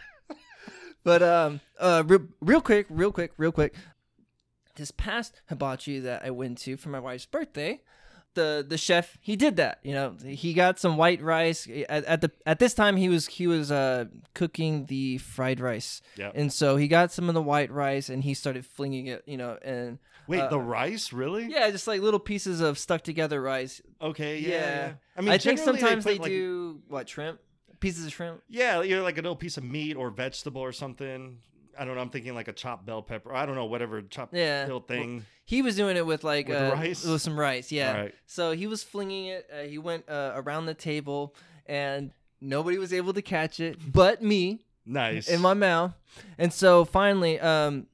but 1.04 1.22
um 1.24 1.60
uh 1.80 2.04
real, 2.06 2.26
real 2.42 2.62
quick, 2.62 2.88
real 2.90 3.12
quick, 3.12 3.32
real 3.38 3.52
quick. 3.52 3.76
This 4.76 4.92
past 4.92 5.42
hibachi 5.50 6.00
that 6.00 6.24
I 6.24 6.30
went 6.30 6.60
to 6.60 6.78
for 6.78 6.90
my 6.90 7.00
wife's 7.00 7.26
birthday, 7.26 7.82
the 8.36 8.64
the 8.66 8.78
chef 8.78 9.18
he 9.20 9.36
did 9.36 9.58
that. 9.58 9.80
You 9.84 9.94
know, 9.94 10.16
he 10.24 10.54
got 10.54 10.80
some 10.80 10.96
white 10.96 11.22
rice 11.22 11.68
at, 11.90 12.06
at 12.06 12.22
the 12.22 12.32
at 12.46 12.60
this 12.60 12.74
time 12.74 12.96
he 12.96 13.10
was 13.10 13.28
he 13.28 13.48
was 13.48 13.72
uh 13.72 14.06
cooking 14.36 14.86
the 14.86 15.18
fried 15.18 15.60
rice. 15.60 16.02
Yep. 16.16 16.32
And 16.36 16.54
so 16.54 16.78
he 16.78 16.88
got 16.88 17.12
some 17.12 17.28
of 17.28 17.34
the 17.34 17.42
white 17.42 17.72
rice 17.72 18.08
and 18.08 18.24
he 18.24 18.34
started 18.34 18.66
flinging 18.66 19.08
it, 19.08 19.24
you 19.26 19.36
know, 19.36 19.58
and 19.64 19.98
Wait, 20.28 20.42
uh, 20.42 20.48
the 20.50 20.60
rice 20.60 21.14
really? 21.14 21.46
yeah, 21.46 21.70
just 21.72 21.88
like 21.88 22.02
little 22.02 22.20
pieces 22.20 22.62
of 22.62 22.78
stuck 22.78 23.02
together 23.02 23.42
rice. 23.42 23.82
Okay. 24.02 24.40
Yeah. 24.40 24.50
Yeah. 24.50 24.58
yeah. 24.60 24.94
I, 25.16 25.22
mean, 25.22 25.30
I 25.30 25.38
think 25.38 25.60
sometimes 25.60 26.04
they, 26.04 26.14
put, 26.16 26.24
like, 26.24 26.32
do 26.32 26.82
what 26.88 27.10
shrimp, 27.10 27.40
pieces 27.80 28.06
of 28.06 28.14
shrimp. 28.14 28.42
Yeah, 28.50 28.82
you're 28.82 29.02
like 29.02 29.18
a 29.18 29.22
little 29.22 29.36
piece 29.36 29.58
of 29.58 29.64
meat 29.64 29.96
or 29.96 30.10
vegetable 30.10 30.62
or 30.62 30.72
something. 30.72 31.40
I 31.80 31.86
don't 31.86 31.96
know. 31.96 32.02
I'm 32.02 32.10
thinking 32.10 32.34
like 32.34 32.48
a 32.48 32.54
chopped 32.54 32.86
bell 32.86 33.02
pepper. 33.04 33.34
I 33.34 33.46
don't 33.46 33.56
know, 33.56 33.66
whatever 33.66 34.02
chopped 34.02 34.34
Yeah. 34.34 34.64
little 34.64 34.80
thing. 34.82 35.26
He 35.46 35.62
was 35.62 35.76
doing 35.76 35.96
it 35.96 36.06
with 36.06 36.24
like 36.24 36.48
With 36.48 36.58
uh, 36.58 36.72
rice? 36.74 37.06
with 37.06 37.22
some 37.22 37.40
rice. 37.40 37.72
Yeah. 37.72 37.92
Alright. 37.92 38.16
So 38.26 38.52
he 38.52 38.66
was 38.68 38.84
flinging 38.84 39.28
it. 39.28 39.48
Uh, 39.54 39.64
he 39.64 39.78
went 39.78 40.10
uh, 40.10 40.32
around 40.36 40.66
the 40.66 40.74
table 40.74 41.36
and 41.68 42.12
nobody 42.42 42.78
was 42.78 42.94
able 42.94 43.14
to 43.14 43.22
catch 43.22 43.60
it 43.60 43.78
but 43.92 44.22
me. 44.24 44.64
Nice. 44.86 45.28
in 45.28 45.42
my 45.42 45.54
mouth. 45.54 45.94
And 46.38 46.52
so 46.52 46.84
finally, 46.86 47.40
um, 47.40 47.88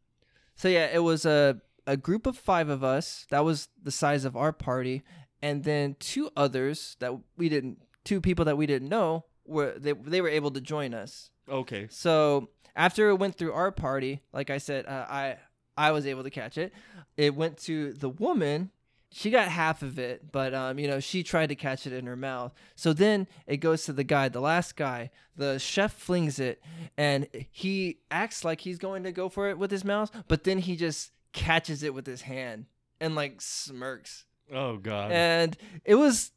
so 0.55 0.67
yeah, 0.67 0.85
it 0.93 0.99
was 0.99 1.25
a 1.25 1.59
a 1.85 1.97
group 1.97 2.25
of 2.25 2.37
five 2.37 2.69
of 2.69 2.83
us. 2.83 3.25
That 3.29 3.43
was 3.43 3.69
the 3.81 3.91
size 3.91 4.25
of 4.25 4.35
our 4.35 4.51
party, 4.51 5.03
and 5.41 5.63
then 5.63 5.95
two 5.99 6.29
others 6.35 6.95
that 6.99 7.13
we 7.37 7.49
didn't, 7.49 7.79
two 8.03 8.21
people 8.21 8.45
that 8.45 8.57
we 8.57 8.65
didn't 8.65 8.89
know 8.89 9.25
were 9.45 9.73
they 9.77 9.93
they 9.93 10.21
were 10.21 10.29
able 10.29 10.51
to 10.51 10.61
join 10.61 10.93
us. 10.93 11.29
okay. 11.49 11.87
So 11.89 12.49
after 12.75 13.09
it 13.09 13.15
went 13.15 13.35
through 13.35 13.53
our 13.53 13.71
party, 13.71 14.21
like 14.31 14.49
I 14.49 14.57
said, 14.57 14.85
uh, 14.85 15.05
I 15.09 15.37
I 15.77 15.91
was 15.91 16.05
able 16.05 16.23
to 16.23 16.29
catch 16.29 16.57
it. 16.57 16.73
It 17.17 17.35
went 17.35 17.57
to 17.59 17.93
the 17.93 18.09
woman. 18.09 18.71
She 19.15 19.29
got 19.29 19.47
half 19.47 19.83
of 19.83 19.99
it, 19.99 20.31
but 20.31 20.55
um, 20.55 20.79
you 20.79 20.87
know, 20.87 20.99
she 20.99 21.21
tried 21.21 21.49
to 21.49 21.55
catch 21.55 21.85
it 21.85 21.93
in 21.93 22.07
her 22.07 22.15
mouth. 22.15 22.51
So 22.75 22.93
then 22.93 23.27
it 23.45 23.57
goes 23.57 23.85
to 23.85 23.93
the 23.93 24.03
guy, 24.03 24.27
the 24.29 24.41
last 24.41 24.75
guy. 24.75 25.11
The 25.35 25.59
chef 25.59 25.93
flings 25.93 26.39
it, 26.39 26.61
and 26.97 27.27
he 27.51 27.99
acts 28.09 28.43
like 28.43 28.61
he's 28.61 28.77
going 28.79 29.03
to 29.03 29.11
go 29.11 29.29
for 29.29 29.49
it 29.49 29.57
with 29.57 29.69
his 29.71 29.83
mouth, 29.83 30.11
but 30.27 30.43
then 30.45 30.59
he 30.59 30.75
just 30.75 31.11
catches 31.33 31.83
it 31.83 31.93
with 31.93 32.05
his 32.07 32.21
hand 32.21 32.65
and 33.01 33.15
like 33.15 33.41
smirks. 33.41 34.25
Oh 34.51 34.77
god. 34.77 35.11
And 35.11 35.57
it 35.83 35.95
was 35.95 36.31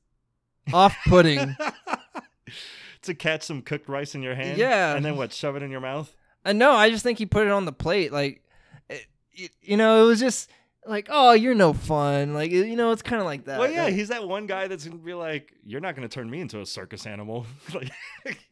off-putting. 0.73 1.57
to 3.03 3.15
catch 3.15 3.43
some 3.43 3.63
cooked 3.63 3.89
rice 3.89 4.15
in 4.15 4.23
your 4.23 4.35
hand. 4.35 4.59
Yeah. 4.59 4.95
And 4.95 5.05
then 5.05 5.17
what? 5.17 5.33
Shove 5.33 5.57
it 5.57 5.63
in 5.63 5.71
your 5.71 5.81
mouth. 5.81 6.15
And 6.45 6.59
no, 6.59 6.73
I 6.73 6.91
just 6.91 7.03
think 7.03 7.19
he 7.19 7.27
put 7.27 7.47
it 7.47 7.53
on 7.53 7.65
the 7.65 7.73
plate. 7.73 8.13
Like, 8.13 8.43
it, 8.89 9.07
it- 9.33 9.53
you 9.63 9.77
know, 9.77 10.05
it 10.05 10.07
was 10.07 10.21
just 10.21 10.51
like, 10.87 11.09
oh, 11.11 11.33
you're 11.33 11.55
no 11.55 11.73
fun. 11.73 12.35
Like, 12.35 12.51
you 12.53 12.77
know, 12.77 12.93
it's 12.93 13.03
kind 13.03 13.21
of 13.21 13.27
like 13.27 13.45
that. 13.47 13.59
well, 13.59 13.71
yeah, 13.71 13.85
Like, 13.85 13.95
he's 13.95 14.09
that 14.09 14.27
one 14.27 14.47
guy 14.47 14.69
that's 14.69 14.85
gonna 14.87 14.99
be 14.99 15.15
like, 15.15 15.53
"You're 15.65 15.81
not 15.81 15.97
gonna 15.97 16.09
turn 16.09 16.31
me 16.31 16.41
into 16.41 16.61
a 16.61 16.67
circus 16.67 17.07
animal." 17.07 17.45
like, 17.75 17.91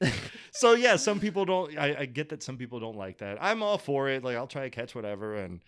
so 0.52 0.72
yeah, 0.74 0.96
some 0.96 1.20
people 1.20 1.44
don't. 1.44 1.78
I, 1.78 2.00
I 2.00 2.04
get 2.06 2.28
that 2.30 2.42
some 2.42 2.56
people 2.56 2.80
don't 2.80 2.96
like 2.96 3.18
that. 3.18 3.38
I'm 3.40 3.62
all 3.62 3.78
for 3.78 4.08
it. 4.08 4.24
Like, 4.24 4.36
I'll 4.36 4.48
try 4.48 4.62
to 4.64 4.70
catch 4.70 4.96
whatever, 4.96 5.36
and 5.36 5.60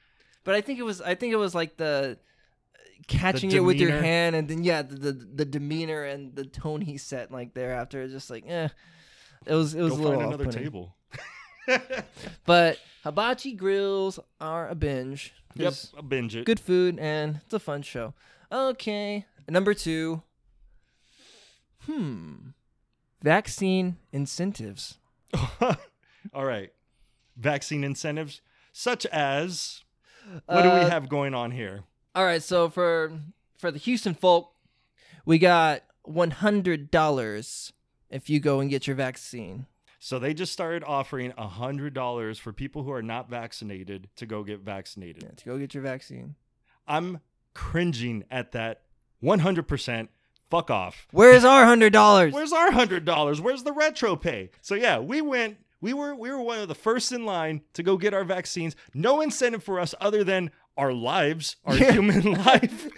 but 0.46 0.54
I 0.54 0.62
think 0.62 0.78
it 0.78 0.84
was, 0.84 1.02
I 1.02 1.14
think 1.14 1.34
it 1.34 1.36
was 1.36 1.54
like 1.54 1.76
the 1.76 2.18
catching 3.08 3.52
it 3.52 3.60
with 3.60 3.76
your 3.76 3.90
hand, 3.90 4.34
and 4.34 4.48
then 4.48 4.64
yeah, 4.64 4.80
the, 4.80 4.94
the 4.94 5.12
the 5.12 5.44
demeanor 5.44 6.04
and 6.04 6.34
the 6.34 6.44
tone 6.46 6.80
he 6.80 6.96
set 6.96 7.30
like 7.30 7.52
thereafter. 7.52 8.00
It's 8.00 8.12
just 8.14 8.30
like, 8.30 8.44
eh, 8.48 8.68
it 9.44 9.54
was 9.54 9.74
it 9.74 9.82
was 9.82 9.92
go 9.92 9.98
a 9.98 10.02
little 10.02 10.20
find 10.20 10.32
another 10.34 10.50
table. 10.50 10.96
But 12.46 12.78
hibachi 13.02 13.52
grills 13.54 14.18
are 14.40 14.68
a 14.68 14.74
binge. 14.74 15.34
yep, 15.54 15.64
There's 15.64 15.92
I'll 15.96 16.02
binge 16.02 16.36
it. 16.36 16.46
good 16.46 16.60
food 16.60 16.98
and 16.98 17.40
it's 17.44 17.54
a 17.54 17.58
fun 17.58 17.82
show. 17.82 18.14
Okay, 18.50 19.26
number 19.48 19.74
two. 19.74 20.22
Hmm, 21.86 22.50
vaccine 23.22 23.96
incentives. 24.12 24.98
all 26.32 26.44
right, 26.44 26.72
vaccine 27.36 27.82
incentives, 27.84 28.40
such 28.72 29.04
as 29.06 29.82
what 30.46 30.62
do 30.62 30.68
we 30.70 30.80
Uh, 30.80 30.88
have 30.90 31.08
going 31.08 31.34
on 31.34 31.50
here? 31.50 31.84
All 32.14 32.24
right, 32.24 32.42
so 32.42 32.68
for 32.68 33.12
for 33.58 33.70
the 33.70 33.78
Houston 33.78 34.14
folk, 34.14 34.52
we 35.24 35.38
got 35.38 35.82
one 36.02 36.30
hundred 36.30 36.90
dollars 36.90 37.72
if 38.10 38.30
you 38.30 38.40
go 38.40 38.60
and 38.60 38.70
get 38.70 38.86
your 38.86 38.96
vaccine. 38.96 39.66
So 39.98 40.18
they 40.18 40.34
just 40.34 40.52
started 40.52 40.84
offering 40.84 41.32
hundred 41.32 41.92
dollars 41.94 42.38
for 42.38 42.52
people 42.52 42.84
who 42.84 42.92
are 42.92 43.02
not 43.02 43.28
vaccinated 43.28 44.08
to 44.16 44.26
go 44.26 44.44
get 44.44 44.60
vaccinated. 44.60 45.22
Yeah, 45.24 45.30
to 45.36 45.44
go 45.44 45.58
get 45.58 45.74
your 45.74 45.82
vaccine. 45.82 46.36
I'm 46.86 47.20
cringing 47.54 48.24
at 48.30 48.52
that 48.52 48.82
100%. 49.22 50.08
Fuck 50.48 50.70
off. 50.70 51.08
Where's 51.10 51.44
our 51.44 51.64
hundred 51.64 51.92
dollars? 51.92 52.32
Where's 52.32 52.52
our 52.52 52.70
hundred 52.70 53.04
dollars? 53.04 53.40
Where's 53.40 53.64
the 53.64 53.72
retro 53.72 54.14
pay? 54.14 54.50
So 54.60 54.76
yeah, 54.76 55.00
we 55.00 55.20
went. 55.20 55.56
We 55.80 55.92
were 55.92 56.14
we 56.14 56.30
were 56.30 56.40
one 56.40 56.58
of 56.58 56.68
the 56.68 56.74
first 56.74 57.12
in 57.12 57.24
line 57.26 57.62
to 57.74 57.82
go 57.82 57.96
get 57.96 58.14
our 58.14 58.24
vaccines. 58.24 58.74
No 58.94 59.20
incentive 59.20 59.62
for 59.62 59.78
us 59.78 59.94
other 60.00 60.24
than 60.24 60.50
our 60.76 60.92
lives, 60.92 61.56
our 61.64 61.76
Yeah. 61.76 61.92
human 61.92 62.32
life. 62.44 62.88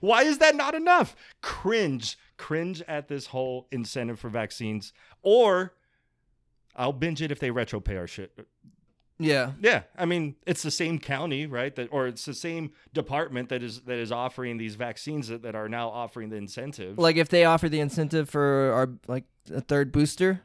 Why 0.00 0.22
is 0.22 0.38
that 0.38 0.54
not 0.54 0.74
enough? 0.74 1.16
Cringe, 1.42 2.16
cringe 2.36 2.80
at 2.86 3.08
this 3.08 3.26
whole 3.26 3.66
incentive 3.72 4.20
for 4.20 4.28
vaccines. 4.28 4.92
Or 5.22 5.74
I'll 6.76 6.92
binge 6.92 7.20
it 7.22 7.32
if 7.32 7.40
they 7.40 7.50
retro 7.50 7.80
pay 7.80 7.96
our 7.96 8.06
shit. 8.06 8.38
Yeah, 9.18 9.52
Yeah, 9.60 9.82
I 9.98 10.06
mean 10.06 10.36
it's 10.46 10.62
the 10.62 10.70
same 10.70 10.98
county, 10.98 11.46
right? 11.46 11.74
That 11.76 11.88
or 11.92 12.06
it's 12.06 12.24
the 12.24 12.32
same 12.32 12.70
department 12.94 13.50
that 13.50 13.62
is 13.62 13.82
that 13.82 13.98
is 13.98 14.10
offering 14.10 14.56
these 14.56 14.76
vaccines 14.76 15.28
that, 15.28 15.42
that 15.42 15.54
are 15.54 15.68
now 15.68 15.90
offering 15.90 16.30
the 16.30 16.36
incentive. 16.36 16.96
like 16.98 17.16
if 17.16 17.28
they 17.28 17.44
offer 17.44 17.68
the 17.68 17.80
incentive 17.80 18.30
for 18.30 18.72
our 18.72 18.88
like 19.08 19.24
a 19.52 19.60
third 19.60 19.92
booster, 19.92 20.40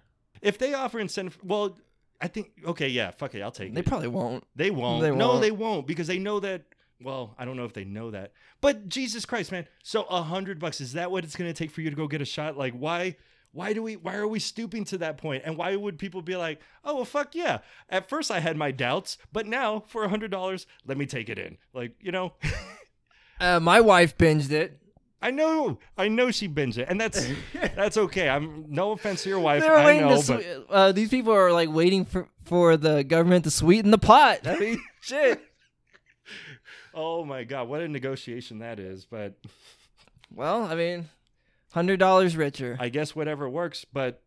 if 0.45 0.57
they 0.57 0.73
offer 0.73 0.99
incentive, 0.99 1.37
well, 1.43 1.77
I 2.21 2.27
think 2.27 2.51
okay, 2.65 2.87
yeah, 2.87 3.11
fuck 3.11 3.35
it, 3.35 3.41
I'll 3.41 3.51
take 3.51 3.73
they 3.73 3.79
it. 3.81 3.83
They 3.85 3.89
probably 3.89 4.07
won't. 4.07 4.43
they 4.55 4.71
won't. 4.71 5.01
they 5.01 5.11
No, 5.11 5.29
won't. 5.29 5.41
they 5.41 5.51
won't 5.51 5.87
because 5.87 6.07
they 6.07 6.19
know 6.19 6.39
that. 6.39 6.63
Well, 7.01 7.35
I 7.37 7.43
don't 7.43 7.57
know 7.57 7.65
if 7.65 7.73
they 7.73 7.83
know 7.83 8.11
that, 8.11 8.31
but 8.61 8.87
Jesus 8.87 9.25
Christ, 9.25 9.51
man! 9.51 9.67
So 9.83 10.03
a 10.03 10.21
hundred 10.23 10.59
bucks 10.59 10.79
is 10.79 10.93
that 10.93 11.11
what 11.11 11.25
it's 11.25 11.35
gonna 11.35 11.51
take 11.53 11.71
for 11.71 11.81
you 11.81 11.89
to 11.89 11.95
go 11.95 12.07
get 12.07 12.21
a 12.21 12.25
shot? 12.25 12.57
Like, 12.57 12.73
why? 12.73 13.17
Why 13.51 13.73
do 13.73 13.83
we? 13.83 13.95
Why 13.97 14.15
are 14.15 14.27
we 14.27 14.39
stooping 14.39 14.85
to 14.85 14.97
that 14.99 15.17
point? 15.17 15.43
And 15.45 15.57
why 15.57 15.75
would 15.75 15.97
people 15.99 16.21
be 16.21 16.35
like, 16.37 16.61
"Oh, 16.85 16.95
well, 16.95 17.05
fuck 17.05 17.35
yeah"? 17.35 17.59
At 17.89 18.07
first, 18.09 18.31
I 18.31 18.39
had 18.39 18.55
my 18.57 18.71
doubts, 18.71 19.17
but 19.33 19.45
now 19.45 19.81
for 19.87 20.03
a 20.05 20.09
hundred 20.09 20.31
dollars, 20.31 20.67
let 20.85 20.97
me 20.97 21.05
take 21.05 21.27
it 21.29 21.37
in. 21.37 21.57
Like, 21.73 21.93
you 21.99 22.11
know. 22.13 22.33
Uh, 23.37 23.59
my 23.59 23.81
wife 23.81 24.17
binged 24.17 24.51
it. 24.51 24.79
I 25.25 25.31
know, 25.31 25.79
I 25.97 26.07
know 26.07 26.29
she 26.29 26.47
binged 26.47 26.77
it, 26.77 26.87
and 26.87 27.01
that's 27.01 27.27
that's 27.75 27.97
okay. 27.97 28.29
I'm 28.29 28.65
no 28.69 28.91
offense 28.91 29.23
to 29.23 29.29
your 29.29 29.39
wife. 29.39 29.63
They're 29.63 29.75
I 29.75 29.85
waiting 29.85 30.01
know, 30.03 30.21
to 30.21 30.27
but 30.33 30.41
swe- 30.43 30.65
uh, 30.69 30.91
these 30.91 31.09
people 31.09 31.33
are 31.33 31.51
like 31.51 31.69
waiting 31.71 32.05
for 32.05 32.29
for 32.43 32.77
the 32.77 33.03
government 33.03 33.43
to 33.45 33.49
sweeten 33.49 33.89
the 33.89 33.97
pot. 33.97 34.41
I 34.45 34.59
mean, 34.59 34.79
shit. 35.01 35.41
oh 36.93 37.25
my 37.25 37.43
god, 37.43 37.67
what 37.67 37.81
a 37.81 37.87
negotiation 37.87 38.59
that 38.59 38.79
is. 38.79 39.05
But 39.05 39.33
Well, 40.31 40.63
I 40.65 40.75
mean, 40.75 41.09
hundred 41.73 41.97
dollars 41.97 42.37
richer. 42.37 42.77
I 42.79 42.89
guess 42.89 43.15
whatever 43.15 43.49
works. 43.49 43.83
But 43.83 44.21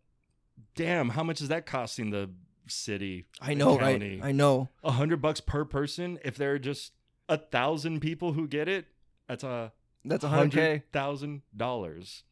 damn, 0.74 1.10
how 1.10 1.22
much 1.22 1.40
is 1.40 1.46
that 1.46 1.64
costing 1.64 2.10
the 2.10 2.28
city? 2.66 3.26
I 3.40 3.54
know, 3.54 3.78
right? 3.78 4.18
I 4.20 4.32
know. 4.32 4.68
A 4.82 4.90
hundred 4.90 5.22
bucks 5.22 5.40
per 5.40 5.64
person. 5.64 6.18
If 6.24 6.34
there 6.36 6.54
are 6.54 6.58
just 6.58 6.90
a 7.28 7.38
thousand 7.38 8.00
people 8.00 8.32
who 8.32 8.48
get 8.48 8.68
it, 8.68 8.86
that's 9.28 9.44
a 9.44 9.70
That's 10.04 10.24
a 10.24 10.28
hundred 10.28 10.90
thousand 10.92 11.42
dollars. 11.56 12.22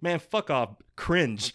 Man, 0.00 0.18
fuck 0.18 0.50
off. 0.50 0.76
Cringe. 0.96 1.54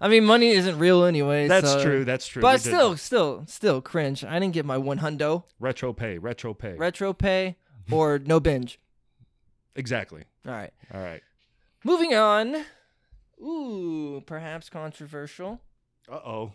I 0.00 0.08
mean, 0.08 0.24
money 0.24 0.48
isn't 0.50 0.78
real 0.78 1.04
anyway. 1.04 1.46
That's 1.46 1.70
so- 1.70 1.82
true. 1.82 2.04
That's 2.04 2.26
true. 2.26 2.42
But 2.42 2.60
still, 2.60 2.96
still, 2.96 3.44
still 3.46 3.80
cringe. 3.80 4.24
I 4.24 4.38
didn't 4.40 4.52
get 4.54 4.64
my 4.66 4.76
one 4.78 4.98
hundo 4.98 5.44
retro 5.60 5.92
pay. 5.92 6.18
Retro 6.18 6.54
pay. 6.54 6.74
retro 6.74 7.12
pay 7.12 7.56
or 7.90 8.18
no 8.18 8.40
binge. 8.40 8.80
exactly. 9.76 10.24
All 10.46 10.52
right, 10.52 10.72
All 10.92 11.00
right. 11.00 11.22
moving 11.84 12.14
on. 12.14 12.64
Ooh, 13.40 14.22
perhaps 14.26 14.68
controversial. 14.68 15.60
Uh 16.10 16.16
oh. 16.16 16.52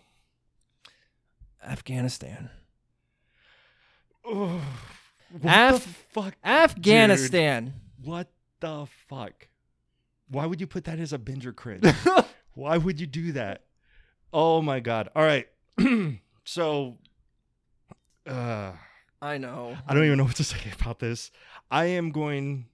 Afghanistan. 1.64 2.50
What 5.30 5.74
Af- 5.74 5.84
the 5.84 5.90
fuck? 5.90 6.36
Afghanistan. 6.44 7.74
What 8.02 8.30
the 8.60 8.86
fuck? 9.08 9.48
Why 10.28 10.46
would 10.46 10.60
you 10.60 10.66
put 10.66 10.84
that 10.84 10.98
as 10.98 11.12
a 11.12 11.18
binger 11.18 11.54
cringe? 11.54 11.84
Why 12.54 12.76
would 12.76 13.00
you 13.00 13.06
do 13.06 13.32
that? 13.32 13.64
Oh 14.32 14.60
my 14.62 14.80
god. 14.80 15.08
All 15.14 15.22
right. 15.24 15.48
so 16.44 16.96
uh 18.26 18.72
I 19.20 19.38
know. 19.38 19.76
I 19.86 19.94
don't 19.94 20.04
even 20.04 20.18
know 20.18 20.24
what 20.24 20.36
to 20.36 20.44
say 20.52 20.72
about 20.80 20.98
this. 20.98 21.30
I 21.70 21.86
am 21.86 22.10
going 22.10 22.66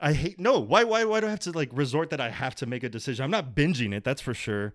I 0.00 0.12
hate 0.14 0.40
no, 0.40 0.58
why 0.58 0.84
why 0.84 1.04
why 1.04 1.20
do 1.20 1.26
I 1.28 1.30
have 1.30 1.40
to 1.40 1.52
like 1.52 1.70
resort 1.72 2.10
that 2.10 2.20
I 2.20 2.30
have 2.30 2.54
to 2.56 2.66
make 2.66 2.82
a 2.82 2.88
decision? 2.88 3.24
I'm 3.24 3.30
not 3.30 3.54
binging 3.54 3.94
it, 3.94 4.02
that's 4.02 4.20
for 4.20 4.34
sure. 4.34 4.74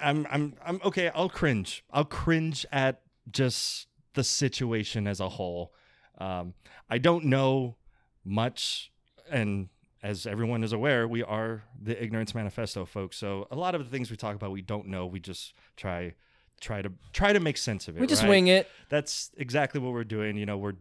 I'm 0.00 0.26
I'm 0.30 0.54
I'm 0.64 0.80
okay, 0.84 1.10
I'll 1.14 1.28
cringe. 1.28 1.84
I'll 1.90 2.04
cringe 2.04 2.64
at 2.70 3.02
just 3.30 3.88
the 4.20 4.24
situation 4.24 5.06
as 5.06 5.20
a 5.20 5.28
whole. 5.28 5.72
Um 6.18 6.54
I 6.88 6.98
don't 6.98 7.24
know 7.24 7.76
much 8.24 8.92
and 9.30 9.68
as 10.02 10.26
everyone 10.26 10.64
is 10.64 10.72
aware, 10.72 11.06
we 11.06 11.22
are 11.22 11.62
the 11.80 12.02
ignorance 12.02 12.34
manifesto 12.34 12.84
folks. 12.84 13.16
So 13.16 13.46
a 13.50 13.56
lot 13.56 13.74
of 13.74 13.84
the 13.84 13.90
things 13.90 14.10
we 14.10 14.16
talk 14.16 14.34
about 14.34 14.50
we 14.50 14.62
don't 14.62 14.86
know. 14.86 15.06
We 15.06 15.20
just 15.20 15.54
try 15.76 16.14
try 16.60 16.82
to 16.82 16.92
try 17.12 17.32
to 17.32 17.40
make 17.40 17.56
sense 17.56 17.88
of 17.88 17.96
it. 17.96 18.00
We 18.00 18.06
just 18.06 18.22
right? 18.22 18.28
wing 18.28 18.48
it. 18.48 18.68
that's 18.88 19.30
exactly 19.36 19.80
what 19.80 19.92
we're 19.92 20.04
doing. 20.04 20.36
You 20.36 20.46
know, 20.46 20.58
we're 20.58 20.76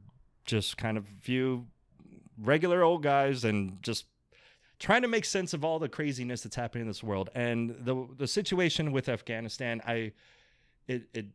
just 0.46 0.78
kind 0.78 0.98
of 0.98 1.06
few 1.22 1.68
regular 2.38 2.84
old 2.84 3.04
guys 3.04 3.46
and 3.46 3.82
just 3.82 4.06
trying 4.80 5.04
to 5.04 5.08
make 5.08 5.26
sense 5.26 5.54
of 5.54 5.64
all 5.64 5.80
the 5.80 5.90
craziness 5.90 6.42
that's 6.42 6.56
happening 6.56 6.84
in 6.84 6.88
this 6.88 7.04
world. 7.04 7.30
And 7.36 7.76
the 7.80 7.96
the 8.18 8.28
situation 8.28 8.92
with 8.92 9.08
Afghanistan, 9.10 9.82
I 9.86 10.14
it 10.88 11.04
it 11.14 11.28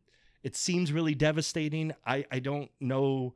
it 0.47 0.55
seems 0.55 0.91
really 0.97 1.15
devastating. 1.15 1.87
I 2.05 2.17
I 2.31 2.39
don't 2.39 2.69
know 2.79 3.33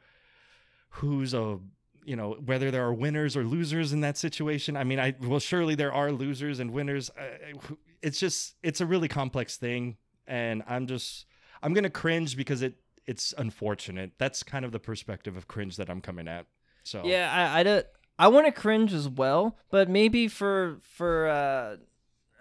who's 0.89 1.33
a 1.33 1.59
you 2.05 2.15
know 2.15 2.37
whether 2.45 2.71
there 2.71 2.83
are 2.85 2.93
winners 2.93 3.35
or 3.37 3.43
losers 3.43 3.93
in 3.93 4.01
that 4.01 4.17
situation. 4.17 4.77
I 4.77 4.83
mean, 4.83 4.99
I 4.99 5.15
well 5.21 5.39
surely 5.39 5.75
there 5.75 5.93
are 5.93 6.11
losers 6.11 6.59
and 6.59 6.71
winners. 6.71 7.09
Uh, 7.09 7.57
it's 8.01 8.19
just 8.19 8.55
it's 8.63 8.81
a 8.81 8.85
really 8.85 9.07
complex 9.07 9.57
thing, 9.57 9.97
and 10.27 10.63
I'm 10.67 10.87
just 10.87 11.25
I'm 11.61 11.73
gonna 11.73 11.89
cringe 11.89 12.35
because 12.37 12.61
it 12.61 12.75
it's 13.05 13.33
unfortunate. 13.37 14.11
That's 14.17 14.43
kind 14.43 14.63
of 14.65 14.71
the 14.71 14.79
perspective 14.79 15.35
of 15.35 15.47
cringe 15.47 15.77
that 15.77 15.89
I'm 15.89 16.01
coming 16.01 16.27
at. 16.27 16.45
So 16.83 17.01
Yeah, 17.05 17.31
I 17.31 17.59
I, 17.59 17.63
don't- 17.63 17.87
I 18.17 18.27
want 18.27 18.45
to 18.47 18.51
cringe 18.51 18.93
as 18.93 19.07
well, 19.07 19.57
but 19.69 19.89
maybe 19.89 20.27
for 20.27 20.77
for 20.81 21.27
uh 21.27 21.77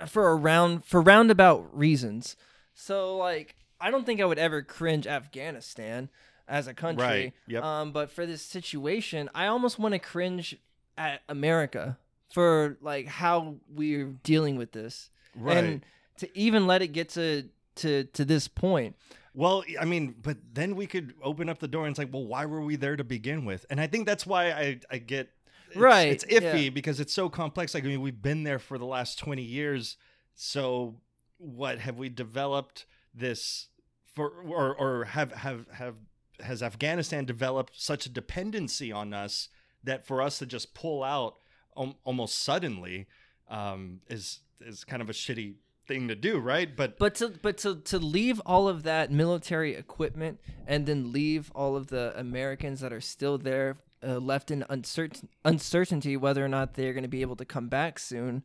for 0.07 0.29
a 0.31 0.37
round 0.37 0.85
for 0.85 1.01
roundabout 1.03 1.77
reasons. 1.77 2.37
So 2.75 3.17
like 3.17 3.57
I 3.81 3.91
don't 3.91 4.05
think 4.05 4.21
I 4.21 4.25
would 4.25 4.39
ever 4.39 4.63
cringe 4.63 5.07
Afghanistan 5.07 6.09
as 6.47 6.67
a 6.67 6.75
country. 6.75 7.07
Right, 7.07 7.33
yep. 7.47 7.63
Um 7.63 7.93
but 7.93 8.11
for 8.11 8.27
this 8.27 8.43
situation, 8.43 9.29
I 9.35 9.47
almost 9.47 9.79
want 9.79 9.93
to 9.95 9.99
cringe 9.99 10.57
at 10.97 11.23
America 11.29 11.99
for 12.33 12.77
like 12.81 13.07
how 13.07 13.57
we're 13.69 14.15
dealing 14.23 14.57
with 14.57 14.73
this. 14.73 15.11
right. 15.37 15.57
And 15.57 15.85
to 16.19 16.39
even 16.39 16.67
let 16.67 16.83
it 16.83 16.89
get 16.89 17.11
to 17.11 17.49
to 17.77 18.05
to 18.05 18.25
this 18.25 18.49
point. 18.49 18.97
Well, 19.35 19.63
I 19.81 19.85
mean, 19.85 20.17
but 20.21 20.39
then 20.53 20.75
we 20.75 20.87
could 20.89 21.15
open 21.23 21.49
up 21.49 21.61
the 21.61 21.69
door 21.69 21.85
and 21.87 21.93
it's 21.93 21.99
like, 21.99 22.13
well, 22.13 22.27
why 22.27 22.47
were 22.47 22.61
we 22.61 22.75
there 22.75 22.97
to 22.97 23.05
begin 23.05 23.45
with? 23.45 23.65
And 23.71 23.81
I 23.81 23.87
think 23.87 24.05
that's 24.05 24.27
why 24.27 24.51
I, 24.51 24.81
I 24.91 24.99
get 24.99 25.31
it's, 25.69 25.77
Right, 25.77 26.09
It's 26.09 26.25
iffy 26.25 26.65
yeah. 26.65 26.71
because 26.71 26.99
it's 26.99 27.13
so 27.13 27.29
complex. 27.29 27.73
Like, 27.75 27.85
I 27.85 27.87
mean, 27.87 28.01
we've 28.01 28.21
been 28.21 28.43
there 28.43 28.59
for 28.59 28.79
the 28.79 28.87
last 28.87 29.19
20 29.21 29.43
years. 29.43 29.97
So 30.35 30.97
what 31.37 31.79
have 31.79 31.99
we 31.99 32.09
developed 32.09 32.87
this 33.19 33.69
for 34.15 34.31
or, 34.47 34.75
or 34.75 35.05
have, 35.05 35.33
have, 35.33 35.67
have, 35.73 35.95
has 36.41 36.63
Afghanistan 36.63 37.25
developed 37.25 37.81
such 37.81 38.07
a 38.07 38.09
dependency 38.09 38.93
on 38.93 39.13
us 39.13 39.49
that 39.85 40.07
for 40.07 40.23
us 40.23 40.39
to 40.39 40.47
just 40.47 40.75
pull 40.75 41.05
out 41.05 41.37
al- 41.77 41.99
almost 42.05 42.43
suddenly 42.43 43.07
um, 43.49 44.01
is, 44.09 44.41
is 44.61 44.85
kind 44.85 45.03
of 45.03 45.09
a 45.09 45.13
shitty 45.13 45.55
thing 45.87 46.09
to 46.09 46.15
do. 46.15 46.39
Right. 46.39 46.77
But, 46.77 46.99
But 46.99 47.17
to 47.17 47.31
but 47.31 47.57
to 47.59 47.77
to 47.77 47.99
leave 47.99 48.41
all 48.45 48.69
of 48.69 48.85
that 48.85 49.11
military 49.11 49.75
equipment 49.75 50.39
and 50.67 50.87
then 50.87 51.13
leave 51.13 51.51
all 51.55 51.77
of 51.77 51.89
the 51.89 52.13
Americans 52.17 52.81
that 52.81 52.93
are 52.93 53.01
still 53.01 53.39
there 53.39 53.79
uh, 54.07 54.19
left 54.19 54.51
in 54.51 54.65
uncertain 54.69 55.29
uncertainty 55.45 56.17
whether 56.17 56.45
or 56.45 56.49
not 56.49 56.75
they're 56.75 56.93
going 56.93 57.03
to 57.03 57.09
be 57.09 57.23
able 57.23 57.37
to 57.37 57.45
come 57.45 57.69
back 57.69 57.99
soon 57.99 58.45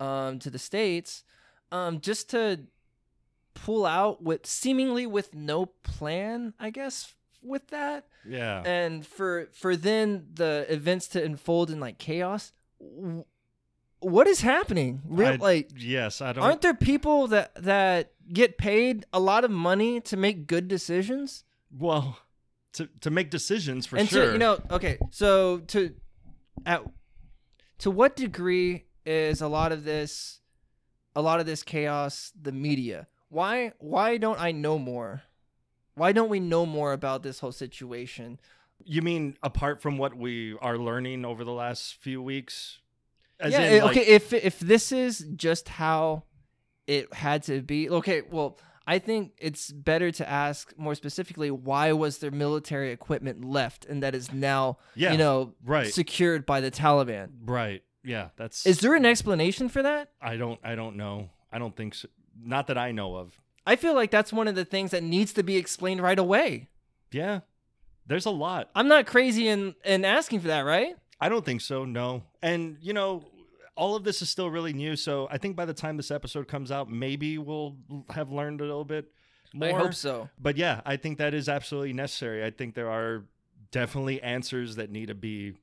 um, 0.00 0.38
to 0.38 0.48
the 0.48 0.58
states, 0.58 1.24
um, 1.72 2.00
just 2.00 2.30
to 2.30 2.60
pull 3.64 3.84
out 3.86 4.22
with 4.22 4.46
seemingly 4.46 5.06
with 5.06 5.34
no 5.34 5.66
plan, 5.66 6.54
I 6.60 6.70
guess 6.70 7.14
with 7.42 7.68
that, 7.68 8.06
yeah. 8.28 8.62
and 8.64 9.06
for 9.06 9.48
for 9.52 9.76
then 9.76 10.26
the 10.34 10.66
events 10.68 11.08
to 11.08 11.24
unfold 11.24 11.70
in 11.70 11.80
like 11.80 11.98
chaos. 11.98 12.52
What 14.00 14.26
is 14.26 14.42
happening? 14.42 15.02
Real 15.06 15.32
I- 15.32 15.36
like 15.36 15.70
yes, 15.76 16.20
I 16.20 16.32
don't. 16.32 16.44
Aren't 16.44 16.62
there 16.62 16.74
people 16.74 17.28
that 17.28 17.54
that 17.56 18.12
get 18.32 18.58
paid 18.58 19.06
a 19.12 19.20
lot 19.20 19.44
of 19.44 19.50
money 19.50 20.00
to 20.02 20.16
make 20.16 20.46
good 20.46 20.68
decisions? 20.68 21.44
well, 21.76 22.18
to 22.74 22.88
to 23.00 23.10
make 23.10 23.30
decisions 23.30 23.86
for 23.86 23.96
and 23.96 24.08
sure. 24.08 24.26
to, 24.26 24.32
you 24.32 24.38
know, 24.38 24.60
okay, 24.70 24.98
so 25.10 25.58
to 25.58 25.94
at 26.64 26.82
to 27.78 27.90
what 27.90 28.16
degree 28.16 28.84
is 29.04 29.40
a 29.40 29.48
lot 29.48 29.72
of 29.72 29.84
this 29.84 30.40
a 31.14 31.22
lot 31.22 31.40
of 31.40 31.46
this 31.46 31.62
chaos 31.62 32.32
the 32.40 32.52
media? 32.52 33.08
Why 33.28 33.72
why 33.78 34.16
don't 34.18 34.40
I 34.40 34.52
know 34.52 34.78
more? 34.78 35.22
Why 35.94 36.12
don't 36.12 36.28
we 36.28 36.40
know 36.40 36.66
more 36.66 36.92
about 36.92 37.22
this 37.22 37.40
whole 37.40 37.52
situation? 37.52 38.38
you 38.84 39.00
mean 39.00 39.36
apart 39.42 39.80
from 39.80 39.96
what 39.96 40.14
we 40.14 40.54
are 40.60 40.76
learning 40.76 41.24
over 41.24 41.44
the 41.44 41.52
last 41.52 41.94
few 41.94 42.20
weeks? 42.22 42.80
As 43.40 43.52
yeah, 43.52 43.60
in, 43.62 43.82
like- 43.82 43.96
okay, 43.96 44.06
if 44.06 44.32
if 44.32 44.58
this 44.60 44.92
is 44.92 45.26
just 45.34 45.68
how 45.68 46.24
it 46.86 47.12
had 47.12 47.42
to 47.44 47.62
be, 47.62 47.88
okay, 47.90 48.22
well, 48.30 48.58
I 48.86 48.98
think 48.98 49.32
it's 49.38 49.72
better 49.72 50.12
to 50.12 50.28
ask 50.28 50.72
more 50.78 50.94
specifically 50.94 51.50
why 51.50 51.92
was 51.92 52.18
there 52.18 52.30
military 52.30 52.92
equipment 52.92 53.44
left 53.44 53.84
and 53.86 54.02
that 54.02 54.14
is 54.14 54.32
now, 54.32 54.78
Yeah, 54.94 55.12
you 55.12 55.18
know, 55.18 55.54
right. 55.64 55.92
secured 55.92 56.46
by 56.46 56.60
the 56.60 56.70
Taliban. 56.70 57.30
Right. 57.44 57.82
Yeah. 58.04 58.28
That's. 58.36 58.64
Is 58.66 58.78
there 58.80 58.94
an 58.94 59.04
explanation 59.04 59.68
for 59.68 59.82
that? 59.82 60.10
I 60.22 60.36
don't. 60.36 60.60
I 60.62 60.76
don't 60.76 60.96
know. 60.96 61.30
I 61.50 61.58
don't 61.58 61.74
think 61.74 61.94
so. 61.94 62.08
Not 62.42 62.66
that 62.68 62.78
I 62.78 62.92
know 62.92 63.16
of. 63.16 63.40
I 63.66 63.76
feel 63.76 63.94
like 63.94 64.10
that's 64.10 64.32
one 64.32 64.48
of 64.48 64.54
the 64.54 64.64
things 64.64 64.92
that 64.92 65.02
needs 65.02 65.32
to 65.34 65.42
be 65.42 65.56
explained 65.56 66.00
right 66.00 66.18
away. 66.18 66.68
Yeah. 67.10 67.40
There's 68.06 68.26
a 68.26 68.30
lot. 68.30 68.70
I'm 68.74 68.88
not 68.88 69.06
crazy 69.06 69.48
in 69.48 69.74
in 69.84 70.04
asking 70.04 70.40
for 70.40 70.48
that, 70.48 70.60
right? 70.60 70.96
I 71.20 71.28
don't 71.28 71.44
think 71.44 71.60
so. 71.60 71.84
No. 71.84 72.22
And 72.42 72.76
you 72.80 72.92
know, 72.92 73.24
all 73.74 73.96
of 73.96 74.04
this 74.04 74.22
is 74.22 74.30
still 74.30 74.50
really 74.50 74.72
new. 74.72 74.94
So 74.96 75.26
I 75.30 75.38
think 75.38 75.56
by 75.56 75.64
the 75.64 75.74
time 75.74 75.96
this 75.96 76.10
episode 76.10 76.46
comes 76.46 76.70
out, 76.70 76.90
maybe 76.90 77.38
we'll 77.38 77.76
have 78.10 78.30
learned 78.30 78.60
a 78.60 78.64
little 78.64 78.84
bit 78.84 79.10
more. 79.52 79.68
I 79.68 79.72
hope 79.72 79.94
so. 79.94 80.28
but 80.38 80.56
yeah, 80.56 80.80
I 80.86 80.96
think 80.96 81.18
that 81.18 81.34
is 81.34 81.48
absolutely 81.48 81.92
necessary. 81.92 82.44
I 82.44 82.50
think 82.50 82.74
there 82.74 82.90
are 82.90 83.24
definitely 83.72 84.22
answers 84.22 84.76
that 84.76 84.90
need 84.90 85.08
to 85.08 85.14
be 85.14 85.54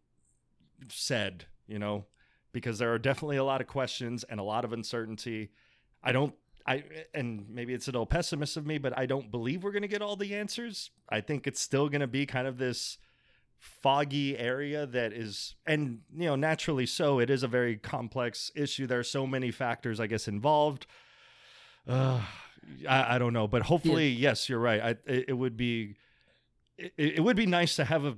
said, 0.89 1.45
you 1.67 1.79
know, 1.79 2.05
because 2.51 2.77
there 2.77 2.93
are 2.93 2.99
definitely 2.99 3.37
a 3.37 3.43
lot 3.43 3.61
of 3.61 3.67
questions 3.67 4.23
and 4.25 4.39
a 4.39 4.43
lot 4.43 4.65
of 4.65 4.73
uncertainty. 4.73 5.49
I 6.03 6.11
don't 6.11 6.35
I 6.65 6.83
and 7.13 7.45
maybe 7.49 7.73
it's 7.73 7.87
a 7.87 7.91
little 7.91 8.05
pessimist 8.05 8.55
of 8.57 8.65
me, 8.65 8.77
but 8.77 8.97
I 8.97 9.05
don't 9.05 9.29
believe 9.31 9.63
we're 9.63 9.71
going 9.71 9.81
to 9.81 9.87
get 9.87 10.01
all 10.01 10.15
the 10.15 10.35
answers. 10.35 10.91
I 11.09 11.21
think 11.21 11.45
it's 11.45 11.61
still 11.61 11.89
going 11.89 12.01
to 12.01 12.07
be 12.07 12.25
kind 12.25 12.47
of 12.47 12.57
this 12.57 12.97
foggy 13.59 14.37
area 14.37 14.85
that 14.85 15.13
is 15.13 15.55
and 15.65 16.01
you 16.15 16.25
know 16.25 16.35
naturally 16.35 16.85
so. 16.85 17.19
It 17.19 17.29
is 17.29 17.43
a 17.43 17.47
very 17.47 17.77
complex 17.77 18.51
issue. 18.55 18.87
There 18.87 18.99
are 18.99 19.03
so 19.03 19.27
many 19.27 19.51
factors 19.51 19.99
i 19.99 20.07
guess 20.07 20.27
involved. 20.27 20.85
Uh, 21.87 22.21
I, 22.87 23.15
I 23.15 23.17
don't 23.17 23.33
know 23.33 23.47
but 23.47 23.63
hopefully 23.63 24.07
yes 24.09 24.47
you're 24.47 24.59
right. 24.59 24.81
I, 24.81 24.89
it, 25.05 25.25
it 25.29 25.33
would 25.33 25.57
be 25.57 25.95
it, 26.77 26.93
it 26.97 27.23
would 27.23 27.35
be 27.35 27.45
nice 27.45 27.75
to 27.75 27.85
have 27.85 28.05
a 28.05 28.17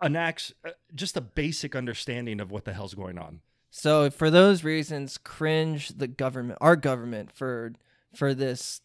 an 0.00 0.16
ax 0.16 0.52
uh, 0.66 0.70
just 0.94 1.16
a 1.16 1.20
basic 1.20 1.76
understanding 1.76 2.40
of 2.40 2.50
what 2.50 2.64
the 2.64 2.72
hell's 2.72 2.94
going 2.94 3.18
on 3.18 3.40
So 3.76 4.08
for 4.08 4.30
those 4.30 4.62
reasons, 4.62 5.18
cringe 5.18 5.88
the 5.88 6.06
government, 6.06 6.58
our 6.60 6.76
government 6.76 7.32
for 7.32 7.72
for 8.14 8.32
this 8.32 8.80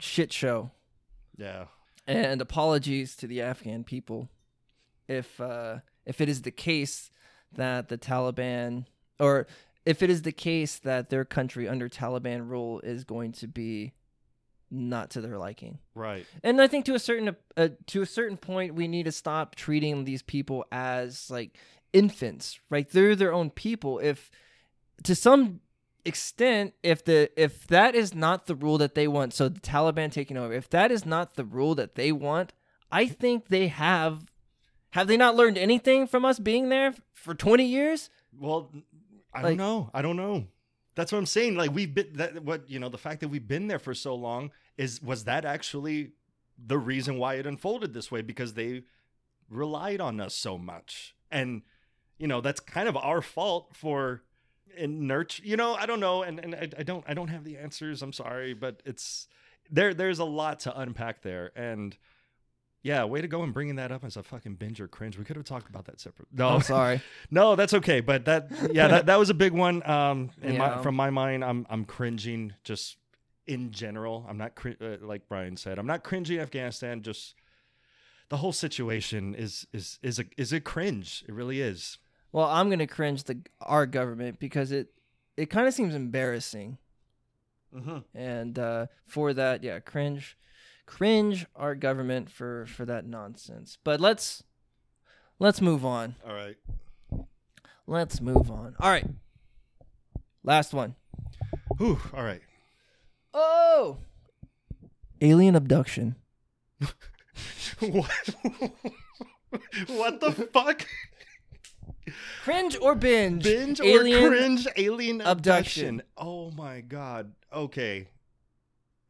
shit 0.00 0.32
show. 0.32 0.70
yeah 1.36 1.66
and 2.06 2.40
apologies 2.40 3.14
to 3.16 3.26
the 3.26 3.42
Afghan 3.42 3.84
people 3.84 4.30
if 5.06 5.38
uh, 5.38 5.80
if 6.06 6.22
it 6.22 6.30
is 6.30 6.42
the 6.42 6.50
case 6.50 7.10
that 7.52 7.88
the 7.88 7.98
Taliban 7.98 8.86
or 9.20 9.46
if 9.84 10.02
it 10.02 10.08
is 10.08 10.22
the 10.22 10.32
case 10.32 10.78
that 10.78 11.10
their 11.10 11.26
country 11.26 11.68
under 11.68 11.90
Taliban 11.90 12.48
rule 12.48 12.80
is 12.80 13.04
going 13.04 13.32
to 13.32 13.46
be 13.46 13.92
not 14.70 15.10
to 15.10 15.20
their 15.20 15.36
liking. 15.36 15.78
right 15.94 16.24
And 16.42 16.58
I 16.60 16.68
think 16.68 16.86
to 16.86 16.94
a 16.94 16.98
certain 16.98 17.36
uh, 17.58 17.68
to 17.88 18.00
a 18.00 18.06
certain 18.06 18.38
point 18.38 18.74
we 18.74 18.88
need 18.88 19.04
to 19.04 19.12
stop 19.12 19.54
treating 19.54 20.04
these 20.04 20.22
people 20.22 20.64
as 20.72 21.30
like 21.30 21.58
infants, 21.92 22.60
right? 22.70 22.88
They're 22.88 23.16
their 23.16 23.32
own 23.32 23.50
people. 23.50 23.98
If 23.98 24.30
to 25.04 25.14
some 25.14 25.60
extent 26.04 26.74
if 26.82 27.04
the 27.04 27.30
if 27.40 27.66
that 27.68 27.94
is 27.94 28.14
not 28.14 28.46
the 28.46 28.54
rule 28.54 28.78
that 28.78 28.94
they 28.94 29.06
want, 29.08 29.34
so 29.34 29.48
the 29.48 29.60
Taliban 29.60 30.10
taking 30.10 30.36
over, 30.36 30.52
if 30.52 30.68
that 30.70 30.90
is 30.90 31.06
not 31.06 31.34
the 31.34 31.44
rule 31.44 31.74
that 31.76 31.94
they 31.94 32.12
want, 32.12 32.52
I 32.90 33.06
think 33.06 33.48
they 33.48 33.68
have 33.68 34.30
have 34.90 35.06
they 35.06 35.16
not 35.16 35.36
learned 35.36 35.56
anything 35.58 36.06
from 36.06 36.24
us 36.24 36.38
being 36.38 36.68
there 36.68 36.94
for 37.14 37.34
20 37.34 37.64
years? 37.64 38.10
well 38.38 38.70
i 39.34 39.42
Like- 39.42 39.50
don't 39.50 39.56
know 39.58 39.90
i 39.94 40.00
don't 40.02 40.16
know 40.16 40.46
that's 40.94 41.12
what 41.12 41.18
i'm 41.18 41.26
saying 41.26 41.54
like 41.54 41.70
we've 41.74 41.94
been 41.94 42.08
that 42.14 42.42
what 42.42 42.68
you 42.68 42.78
know 42.78 42.88
the 42.88 42.96
fact 42.98 43.20
that 43.20 43.28
we've 43.28 43.46
been 43.46 43.66
there 43.68 43.78
for 43.78 43.92
so 43.94 44.14
long 44.14 44.50
is 44.78 45.02
was 45.02 45.24
that 45.24 45.44
actually 45.44 46.12
the 46.58 46.78
reason 46.78 47.18
why 47.18 47.34
it 47.34 47.46
unfolded 47.46 47.92
this 47.94 48.10
way 48.10 48.22
because 48.22 48.54
they 48.54 48.82
relied 49.50 50.00
on 50.00 50.18
us 50.20 50.34
so 50.34 50.56
much 50.56 51.14
and 51.30 51.60
you 52.22 52.28
know 52.28 52.40
that's 52.40 52.60
kind 52.60 52.88
of 52.88 52.96
our 52.96 53.20
fault 53.20 53.70
for 53.72 54.22
in 54.76 55.08
nurture 55.08 55.42
you 55.44 55.56
know 55.56 55.74
i 55.74 55.84
don't 55.84 55.98
know 55.98 56.22
and, 56.22 56.38
and 56.38 56.54
I, 56.54 56.68
I 56.78 56.82
don't 56.84 57.04
i 57.08 57.14
don't 57.14 57.28
have 57.28 57.42
the 57.42 57.58
answers 57.58 58.00
i'm 58.00 58.12
sorry 58.12 58.54
but 58.54 58.80
it's 58.86 59.26
there 59.70 59.92
there's 59.92 60.20
a 60.20 60.24
lot 60.24 60.60
to 60.60 60.80
unpack 60.80 61.22
there 61.22 61.50
and 61.56 61.96
yeah 62.84 63.02
way 63.04 63.20
to 63.20 63.26
go 63.26 63.42
and 63.42 63.52
bringing 63.52 63.74
that 63.74 63.90
up 63.90 64.04
as 64.04 64.16
a 64.16 64.22
fucking 64.22 64.54
binge 64.54 64.80
or 64.80 64.86
cringe 64.86 65.18
we 65.18 65.24
could 65.24 65.34
have 65.34 65.44
talked 65.44 65.68
about 65.68 65.86
that 65.86 66.00
separate 66.00 66.28
no 66.32 66.48
I'm 66.50 66.62
sorry. 66.62 67.02
no, 67.30 67.56
that's 67.56 67.74
okay. 67.74 68.00
But 68.00 68.26
that, 68.26 68.50
yeah, 68.72 68.88
that, 68.88 69.06
that 69.06 69.18
was 69.18 69.30
a 69.30 69.34
big 69.34 69.52
one. 69.52 69.88
Um, 69.88 70.30
in 70.42 70.58
my, 70.58 70.82
from 70.82 70.94
my 70.94 71.10
mind, 71.10 71.44
I'm 71.44 71.66
I'm 71.70 71.84
cringing 71.84 72.54
just 72.64 72.96
in 73.46 73.70
general. 73.70 74.26
I'm 74.28 74.38
not 74.38 74.54
cri- 74.54 74.76
uh, 74.80 74.96
like 75.00 75.22
Ryan 75.28 75.56
said. 75.56 75.78
I'm 75.78 75.86
not 75.86 76.04
cringing 76.04 76.38
Afghanistan. 76.38 77.02
Just 77.02 77.34
the 78.28 78.38
whole 78.38 78.52
situation 78.52 79.34
is 79.34 79.66
is 79.72 79.98
is 80.02 80.18
a 80.18 80.24
is 80.38 80.52
a 80.52 80.60
cringe. 80.60 81.22
It 81.28 81.34
really 81.34 81.60
is. 81.60 81.98
Well, 82.32 82.46
I'm 82.48 82.68
going 82.68 82.78
to 82.78 82.86
cringe 82.86 83.24
the 83.24 83.40
our 83.60 83.86
government 83.86 84.38
because 84.40 84.72
it 84.72 84.88
it 85.36 85.46
kind 85.50 85.66
of 85.68 85.74
seems 85.74 85.94
embarrassing. 85.94 86.78
Mm-hmm. 87.74 87.98
and 88.14 88.58
uh, 88.58 88.86
for 89.06 89.32
that 89.32 89.62
yeah 89.64 89.78
cringe 89.80 90.36
cringe 90.84 91.46
our 91.56 91.74
government 91.74 92.28
for 92.28 92.66
for 92.66 92.84
that 92.84 93.06
nonsense 93.06 93.78
but 93.82 93.98
let's 93.98 94.42
let's 95.38 95.62
move 95.62 95.82
on 95.82 96.16
All 96.28 96.34
right. 96.34 96.58
let's 97.86 98.20
move 98.20 98.50
on 98.50 98.74
all 98.78 98.90
right 98.90 99.06
last 100.44 100.74
one. 100.74 100.96
Whew, 101.78 101.98
all 102.12 102.22
right. 102.22 102.42
Oh 103.32 103.96
alien 105.22 105.56
abduction 105.56 106.16
what? 107.80 108.10
what 109.88 110.20
the 110.20 110.32
fuck? 110.52 110.86
cringe 112.42 112.76
or 112.80 112.94
binge 112.94 113.44
Binge 113.44 113.80
alien 113.80 114.24
or 114.24 114.28
cringe 114.28 114.66
alien 114.76 115.20
abduction. 115.20 116.00
abduction. 116.00 116.02
Oh 116.16 116.50
my 116.50 116.80
god. 116.80 117.32
Okay. 117.52 118.08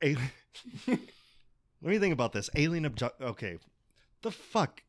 Alien. 0.02 0.30
Let 0.86 0.98
me 1.90 1.98
think 1.98 2.12
about 2.12 2.32
this. 2.32 2.50
Alien 2.54 2.84
abduction. 2.84 3.26
Okay. 3.26 3.58
The 4.22 4.30
fuck? 4.30 4.82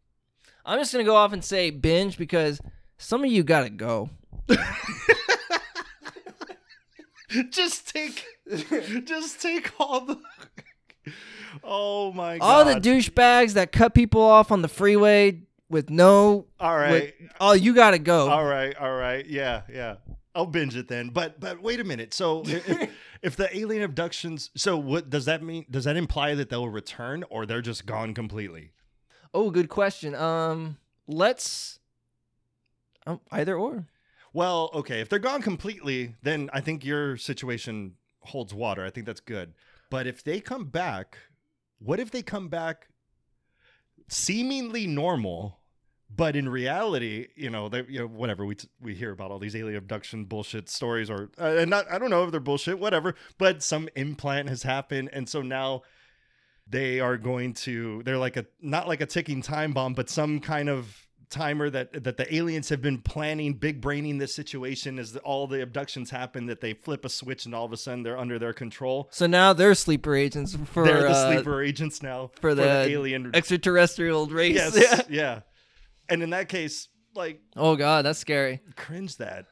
i'm 0.66 0.80
just 0.80 0.94
gonna 0.94 1.04
go 1.04 1.16
off 1.16 1.34
and 1.34 1.44
say 1.44 1.70
binge 1.72 2.18
because 2.18 2.62
some 2.98 3.22
of 3.22 3.30
you 3.30 3.44
gotta 3.44 3.70
go 3.70 4.10
just 7.50 7.94
take 7.94 8.24
just 9.06 9.42
take 9.42 9.72
all 9.80 10.06
the 10.06 10.18
Oh 11.64 12.12
my 12.12 12.40
god. 12.40 12.46
All 12.46 12.66
the 12.66 12.80
douchebags 12.80 13.54
that 13.54 13.72
cut 13.72 13.94
people 13.94 14.22
off 14.22 14.52
on 14.52 14.62
the 14.62 14.68
freeway 14.68 15.44
with 15.74 15.90
no. 15.90 16.46
All 16.60 16.78
right. 16.78 17.14
With, 17.20 17.32
oh, 17.42 17.54
you 17.54 17.74
gotta 17.74 18.00
go. 18.00 18.30
All 18.30 18.46
right. 18.46 18.74
All 18.78 18.94
right. 18.94 19.26
Yeah. 19.26 19.64
Yeah. 19.70 19.96
I'll 20.36 20.46
binge 20.46 20.76
it 20.76 20.88
then. 20.88 21.10
But 21.10 21.40
but 21.40 21.62
wait 21.62 21.80
a 21.80 21.84
minute. 21.84 22.14
So 22.14 22.44
if, 22.46 22.90
if 23.22 23.36
the 23.36 23.56
alien 23.58 23.84
abductions, 23.84 24.52
so 24.56 24.78
what 24.78 25.10
does 25.10 25.26
that 25.26 25.44
mean? 25.44 25.66
Does 25.70 25.84
that 25.84 25.98
imply 25.98 26.36
that 26.36 26.50
they'll 26.50 26.70
return 26.70 27.26
or 27.30 27.46
they're 27.46 27.62
just 27.62 27.86
gone 27.86 28.14
completely? 28.14 28.72
Oh, 29.34 29.50
good 29.50 29.68
question. 29.68 30.16
Um, 30.16 30.78
let's 31.08 31.80
um, 33.06 33.20
either 33.32 33.58
or. 33.58 33.88
Well, 34.32 34.70
okay. 34.74 35.02
If 35.02 35.10
they're 35.10 35.20
gone 35.20 35.42
completely, 35.42 36.16
then 36.24 36.50
I 36.54 36.62
think 36.62 36.86
your 36.86 37.18
situation 37.18 37.96
holds 38.22 38.54
water. 38.54 38.86
I 38.86 38.90
think 38.90 39.06
that's 39.06 39.20
good. 39.20 39.54
But 39.90 40.08
if 40.08 40.24
they 40.24 40.40
come 40.40 40.66
back, 40.66 41.18
what 41.80 42.00
if 42.00 42.10
they 42.10 42.24
come 42.24 42.48
back 42.48 42.88
seemingly 44.08 44.88
normal, 44.88 45.60
but 46.16 46.36
in 46.36 46.48
reality, 46.50 47.28
you 47.36 47.50
know, 47.50 47.70
they, 47.70 47.84
you 47.88 48.00
know, 48.00 48.08
whatever 48.08 48.46
we 48.46 48.56
t- 48.56 48.68
we 48.82 48.94
hear 48.94 49.12
about 49.12 49.32
all 49.32 49.40
these 49.40 49.56
alien 49.56 49.78
abduction 49.78 50.26
bullshit 50.26 50.70
stories, 50.70 51.10
or 51.10 51.30
uh, 51.40 51.58
and 51.58 51.70
not 51.70 51.92
I 51.92 51.98
don't 52.00 52.10
know 52.10 52.24
if 52.24 52.32
they're 52.32 52.40
bullshit, 52.40 52.80
whatever. 52.80 53.16
But 53.38 53.64
some 53.64 53.90
implant 53.96 54.50
has 54.50 54.64
happened, 54.64 55.10
and 55.14 55.28
so 55.28 55.42
now 55.42 55.84
they 56.68 57.00
are 57.00 57.18
going 57.18 57.54
to 57.54 58.02
they're 58.04 58.18
like 58.18 58.38
a 58.38 58.46
not 58.62 58.88
like 58.88 59.02
a 59.02 59.06
ticking 59.06 59.42
time 59.42 59.74
bomb, 59.74 59.94
but 59.94 60.10
some 60.10 60.40
kind 60.40 60.70
of 60.70 61.08
timer 61.30 61.68
that 61.70 62.04
that 62.04 62.16
the 62.18 62.36
aliens 62.36 62.70
have 62.70 62.82
been 62.82 63.02
planning, 63.02 63.54
big 63.54 63.82
braining 63.82 64.20
this 64.20 64.36
situation 64.36 65.00
as 65.00 65.14
the, 65.14 65.20
all 65.22 65.48
the 65.48 65.62
abductions 65.64 66.10
happen. 66.12 66.46
That 66.46 66.62
they 66.62 66.74
flip 66.74 67.06
a 67.06 67.10
switch 67.10 67.46
and 67.46 67.56
all 67.56 67.66
of 67.66 67.74
a 67.74 67.78
sudden 67.78 68.04
they're 68.04 68.20
under 68.20 68.38
their 68.38 68.54
control. 68.54 69.10
So 69.12 69.26
now 69.26 69.52
they're 69.54 69.74
sleeper 69.74 70.16
agents 70.16 70.56
for 70.72 70.86
they're 70.86 71.02
the 71.04 71.10
uh, 71.10 71.32
sleeper 71.34 71.62
agents 71.62 72.04
now 72.04 72.32
for 72.40 72.54
the 72.54 72.64
alien. 72.88 73.32
extraterrestrial 73.34 74.28
race. 74.28 74.56
yes, 74.56 74.76
Yeah. 75.10 75.16
yeah. 75.24 75.40
And 76.14 76.24
in 76.24 76.30
that 76.30 76.48
case, 76.50 76.88
like 77.16 77.42
Oh 77.56 77.76
god, 77.76 78.06
that's 78.06 78.20
scary. 78.20 78.62
cringe 78.76 79.18
that. 79.18 79.46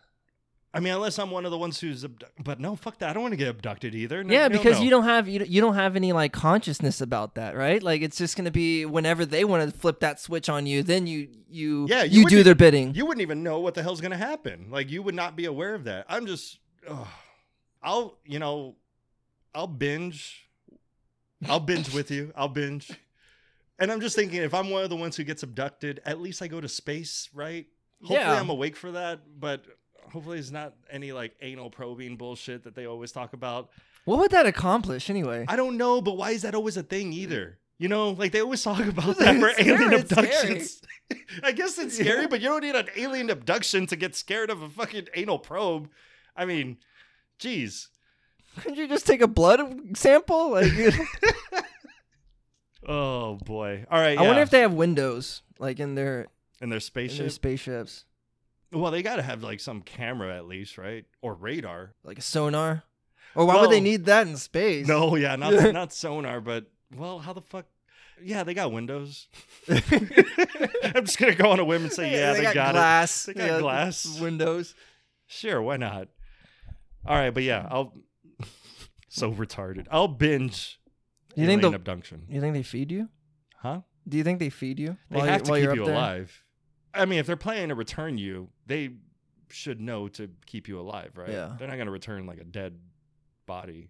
I 0.73 0.79
mean, 0.79 0.93
unless 0.93 1.19
I'm 1.19 1.31
one 1.31 1.43
of 1.43 1.51
the 1.51 1.57
ones 1.57 1.81
who's, 1.81 2.05
abdu- 2.05 2.27
but 2.41 2.61
no, 2.61 2.77
fuck 2.77 2.97
that. 2.99 3.09
I 3.09 3.13
don't 3.13 3.23
want 3.23 3.33
to 3.33 3.37
get 3.37 3.49
abducted 3.49 3.93
either. 3.93 4.23
No, 4.23 4.33
Yeah, 4.33 4.47
because 4.47 4.77
no. 4.77 4.83
you 4.85 4.89
don't 4.89 5.03
have 5.03 5.27
you 5.27 5.39
don't- 5.39 5.49
you 5.49 5.59
don't 5.59 5.73
have 5.75 5.97
any 5.97 6.13
like 6.13 6.31
consciousness 6.31 7.01
about 7.01 7.35
that, 7.35 7.55
right? 7.57 7.83
Like 7.83 8.01
it's 8.01 8.17
just 8.17 8.37
gonna 8.37 8.51
be 8.51 8.85
whenever 8.85 9.25
they 9.25 9.43
want 9.43 9.69
to 9.69 9.77
flip 9.77 9.99
that 9.99 10.19
switch 10.21 10.47
on 10.47 10.65
you, 10.65 10.81
then 10.81 11.07
you 11.07 11.27
you 11.49 11.87
Yeah, 11.89 12.03
you, 12.03 12.21
you 12.21 12.29
do 12.29 12.43
their 12.43 12.55
bidding. 12.55 12.95
you 12.95 13.05
wouldn't 13.05 13.21
even 13.21 13.43
know 13.43 13.59
what 13.59 13.73
the 13.73 13.83
hell's 13.83 13.99
gonna 13.99 14.15
happen. 14.17 14.67
Like 14.71 14.89
you 14.89 15.01
would 15.03 15.15
not 15.15 15.35
be 15.35 15.43
aware 15.45 15.75
of 15.75 15.83
that. 15.85 16.05
I'm 16.07 16.25
just, 16.25 16.59
ugh. 16.87 17.07
I'll, 17.83 18.17
you 18.25 18.39
know, 18.39 18.75
I'll 19.53 19.67
binge. 19.67 20.47
I'll 21.49 21.59
binge 21.59 21.91
with 21.93 22.11
you. 22.11 22.31
I'll 22.35 22.47
binge. 22.47 22.91
And 23.81 23.91
I'm 23.91 23.99
just 23.99 24.15
thinking, 24.15 24.41
if 24.41 24.53
I'm 24.53 24.69
one 24.69 24.83
of 24.83 24.89
the 24.89 24.95
ones 24.95 25.17
who 25.17 25.23
gets 25.25 25.43
abducted, 25.43 26.01
at 26.05 26.21
least 26.21 26.41
I 26.41 26.47
go 26.47 26.61
to 26.61 26.69
space, 26.69 27.29
right? 27.33 27.65
Hopefully, 28.01 28.19
Yeah. 28.19 28.39
I'm 28.39 28.49
awake 28.49 28.77
for 28.77 28.91
that. 28.93 29.21
But 29.39 29.65
hopefully, 30.13 30.39
it's 30.39 30.51
not 30.51 30.73
any 30.89 31.11
like 31.11 31.35
anal 31.41 31.69
probing 31.69 32.15
bullshit 32.15 32.63
that 32.63 32.75
they 32.75 32.85
always 32.85 33.11
talk 33.11 33.33
about. 33.33 33.69
What 34.05 34.19
would 34.19 34.31
that 34.31 34.45
accomplish 34.45 35.09
anyway? 35.09 35.45
I 35.47 35.55
don't 35.55 35.77
know, 35.77 36.01
but 36.01 36.15
why 36.17 36.31
is 36.31 36.43
that 36.43 36.55
always 36.55 36.77
a 36.77 36.83
thing 36.83 37.11
either? 37.11 37.57
You 37.77 37.87
know, 37.87 38.11
like 38.11 38.31
they 38.31 38.41
always 38.41 38.61
talk 38.63 38.79
about 38.85 39.17
that 39.17 39.39
for 39.39 39.49
It's 39.49 39.59
alien 39.59 39.79
scary, 39.79 39.95
abductions. 40.01 40.81
I 41.43 41.51
guess 41.51 41.77
it's 41.79 41.95
scary, 41.95 42.21
Yeah. 42.21 42.27
but 42.27 42.39
you 42.41 42.47
don't 42.49 42.61
need 42.61 42.75
an 42.75 42.87
alien 42.95 43.29
abduction 43.31 43.87
to 43.87 43.95
get 43.95 44.15
scared 44.15 44.49
of 44.51 44.61
a 44.61 44.69
fucking 44.69 45.07
anal 45.15 45.39
probe. 45.39 45.89
I 46.35 46.45
mean, 46.45 46.77
geez. 47.39 47.89
Couldn't 48.59 48.77
you 48.77 48.87
just 48.87 49.07
take 49.07 49.21
a 49.21 49.27
blood 49.27 49.97
sample? 49.97 50.51
Like, 50.51 50.71
Oh 52.87 53.35
boy. 53.35 53.85
All 53.89 53.99
right. 53.99 54.17
I 54.17 54.21
wonder 54.23 54.41
if 54.41 54.49
they 54.49 54.61
have 54.61 54.73
windows 54.73 55.43
like 55.59 55.79
in 55.79 55.95
their 55.95 56.27
in 56.61 56.69
their 56.69 56.79
in 56.95 57.17
their 57.17 57.29
spaceships, 57.29 58.05
well, 58.71 58.91
they 58.91 59.03
got 59.03 59.17
to 59.17 59.21
have 59.21 59.43
like 59.43 59.59
some 59.59 59.81
camera 59.81 60.35
at 60.35 60.47
least, 60.47 60.77
right? 60.77 61.05
Or 61.21 61.33
radar. 61.33 61.93
like 62.03 62.17
a 62.17 62.21
sonar. 62.21 62.83
Or 63.35 63.45
why 63.45 63.61
would 63.61 63.71
they 63.71 63.81
need 63.81 64.05
that 64.05 64.27
in 64.27 64.35
space? 64.37 64.87
No, 64.87 65.15
yeah, 65.15 65.35
not 65.37 65.73
not 65.73 65.93
sonar, 65.93 66.41
but 66.41 66.65
well, 66.95 67.19
how 67.19 67.33
the 67.33 67.41
fuck? 67.41 67.65
Yeah, 68.23 68.43
they 68.43 68.53
got 68.53 68.71
windows. 68.71 69.27
I'm 69.69 71.05
just 71.05 71.17
gonna 71.17 71.35
go 71.35 71.49
on 71.51 71.59
a 71.59 71.65
whim 71.65 71.83
and 71.83 71.91
say, 71.91 72.11
yeah, 72.19 72.33
they, 72.33 72.43
got, 72.43 72.69
it. 72.69 72.73
glass. 72.73 73.25
They 73.25 73.33
got 73.33 73.61
glass. 73.61 74.19
windows. 74.19 74.75
Sure, 75.27 75.61
why 75.61 75.77
not? 75.77 76.09
All 77.05 77.15
right, 77.15 77.33
but 77.33 77.43
yeah, 77.43 77.67
I'll. 77.71 77.93
so 79.09 79.31
retarded. 79.31 79.87
I'll 79.89 80.09
binge. 80.09 80.79
You 81.35 81.45
think 81.45 81.61
the- 81.61 81.71
abduction? 81.73 82.25
You 82.29 82.41
think 82.41 82.53
they 82.53 82.63
feed 82.63 82.91
you? 82.91 83.09
Huh? 83.57 83.81
Do 84.07 84.17
you 84.17 84.23
think 84.23 84.39
they 84.39 84.49
feed 84.49 84.79
you? 84.79 84.97
They 85.09 85.17
while 85.17 85.25
have 85.27 85.43
to 85.43 85.51
keep 85.53 85.69
there? 85.69 85.79
alive. 85.81 86.43
I 86.93 87.05
mean, 87.05 87.19
if 87.19 87.27
they're 87.27 87.35
planning 87.37 87.69
to 87.69 87.75
return 87.75 88.17
you, 88.17 88.49
they 88.65 88.91
should 89.49 89.79
know 89.79 90.07
to 90.09 90.29
keep 90.45 90.67
you 90.67 90.79
alive, 90.79 91.11
right? 91.15 91.29
Yeah. 91.29 91.55
They're 91.57 91.67
not 91.67 91.77
gonna 91.77 91.91
return 91.91 92.25
like 92.25 92.39
a 92.39 92.43
dead 92.43 92.79
body, 93.45 93.89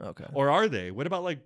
Okay. 0.00 0.26
or 0.34 0.50
are 0.50 0.68
they? 0.68 0.90
What 0.90 1.06
about 1.06 1.24
like, 1.24 1.40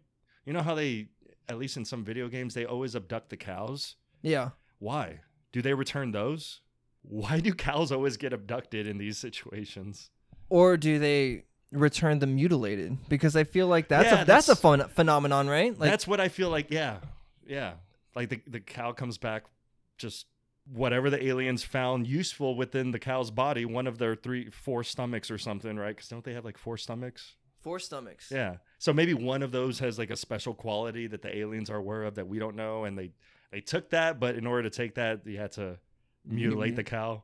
you 0.44 0.52
know 0.52 0.62
how 0.62 0.74
they, 0.74 1.08
at 1.48 1.58
least 1.58 1.76
in 1.76 1.84
some 1.84 2.04
video 2.04 2.28
games, 2.28 2.54
they 2.54 2.64
always 2.64 2.94
abduct 2.96 3.30
the 3.30 3.36
cows. 3.36 3.96
Yeah. 4.22 4.50
Why? 4.78 5.20
Do 5.52 5.62
they 5.62 5.74
return 5.74 6.12
those? 6.12 6.60
Why 7.02 7.40
do 7.40 7.52
cows 7.54 7.90
always 7.92 8.16
get 8.16 8.32
abducted 8.32 8.86
in 8.86 8.98
these 8.98 9.18
situations? 9.18 10.10
Or 10.48 10.76
do 10.76 10.98
they 10.98 11.44
return 11.72 12.18
them 12.20 12.36
mutilated? 12.36 12.96
Because 13.08 13.34
I 13.34 13.44
feel 13.44 13.66
like 13.66 13.88
that's 13.88 14.06
Yeah, 14.06 14.22
a 14.22 14.24
that's, 14.24 14.48
a 14.48 14.56
fun 14.56 14.88
phenomenon, 14.88 15.48
right? 15.48 15.76
Like 15.78 15.90
That's 15.90 16.06
what 16.06 16.20
I 16.20 16.28
feel 16.28 16.50
like. 16.50 16.70
Yeah, 16.70 16.98
yeah. 17.46 17.74
Like 18.14 18.28
the 18.28 18.40
the 18.46 18.60
cow 18.60 18.92
comes 18.92 19.18
back, 19.18 19.44
just 19.98 20.26
whatever 20.72 21.10
the 21.10 21.24
aliens 21.26 21.64
found 21.64 22.06
useful 22.06 22.54
within 22.54 22.92
the 22.92 22.98
cow's 22.98 23.30
body, 23.30 23.64
one 23.64 23.86
of 23.86 23.98
their 23.98 24.14
three, 24.14 24.50
four 24.50 24.84
stomachs 24.84 25.30
or 25.30 25.38
something, 25.38 25.76
right? 25.76 25.96
Because 25.96 26.08
don't 26.08 26.24
they 26.24 26.34
have 26.34 26.44
like 26.44 26.58
four 26.58 26.76
stomachs? 26.76 27.36
four 27.62 27.78
stomachs. 27.78 28.30
Yeah. 28.30 28.56
So 28.78 28.92
maybe 28.92 29.14
one 29.14 29.42
of 29.42 29.52
those 29.52 29.78
has 29.78 29.96
like 29.98 30.10
a 30.10 30.16
special 30.16 30.52
quality 30.52 31.06
that 31.06 31.22
the 31.22 31.36
aliens 31.36 31.70
are 31.70 31.76
aware 31.76 32.02
of 32.02 32.16
that 32.16 32.26
we 32.26 32.38
don't 32.38 32.56
know, 32.56 32.84
and 32.84 32.98
they 32.98 33.12
they 33.50 33.60
took 33.60 33.90
that, 33.90 34.18
but 34.18 34.34
in 34.34 34.46
order 34.46 34.64
to 34.68 34.70
take 34.70 34.96
that, 34.96 35.26
you 35.26 35.38
had 35.38 35.52
to 35.52 35.78
mutilate 36.24 36.76
the 36.76 36.84
cow. 36.84 37.22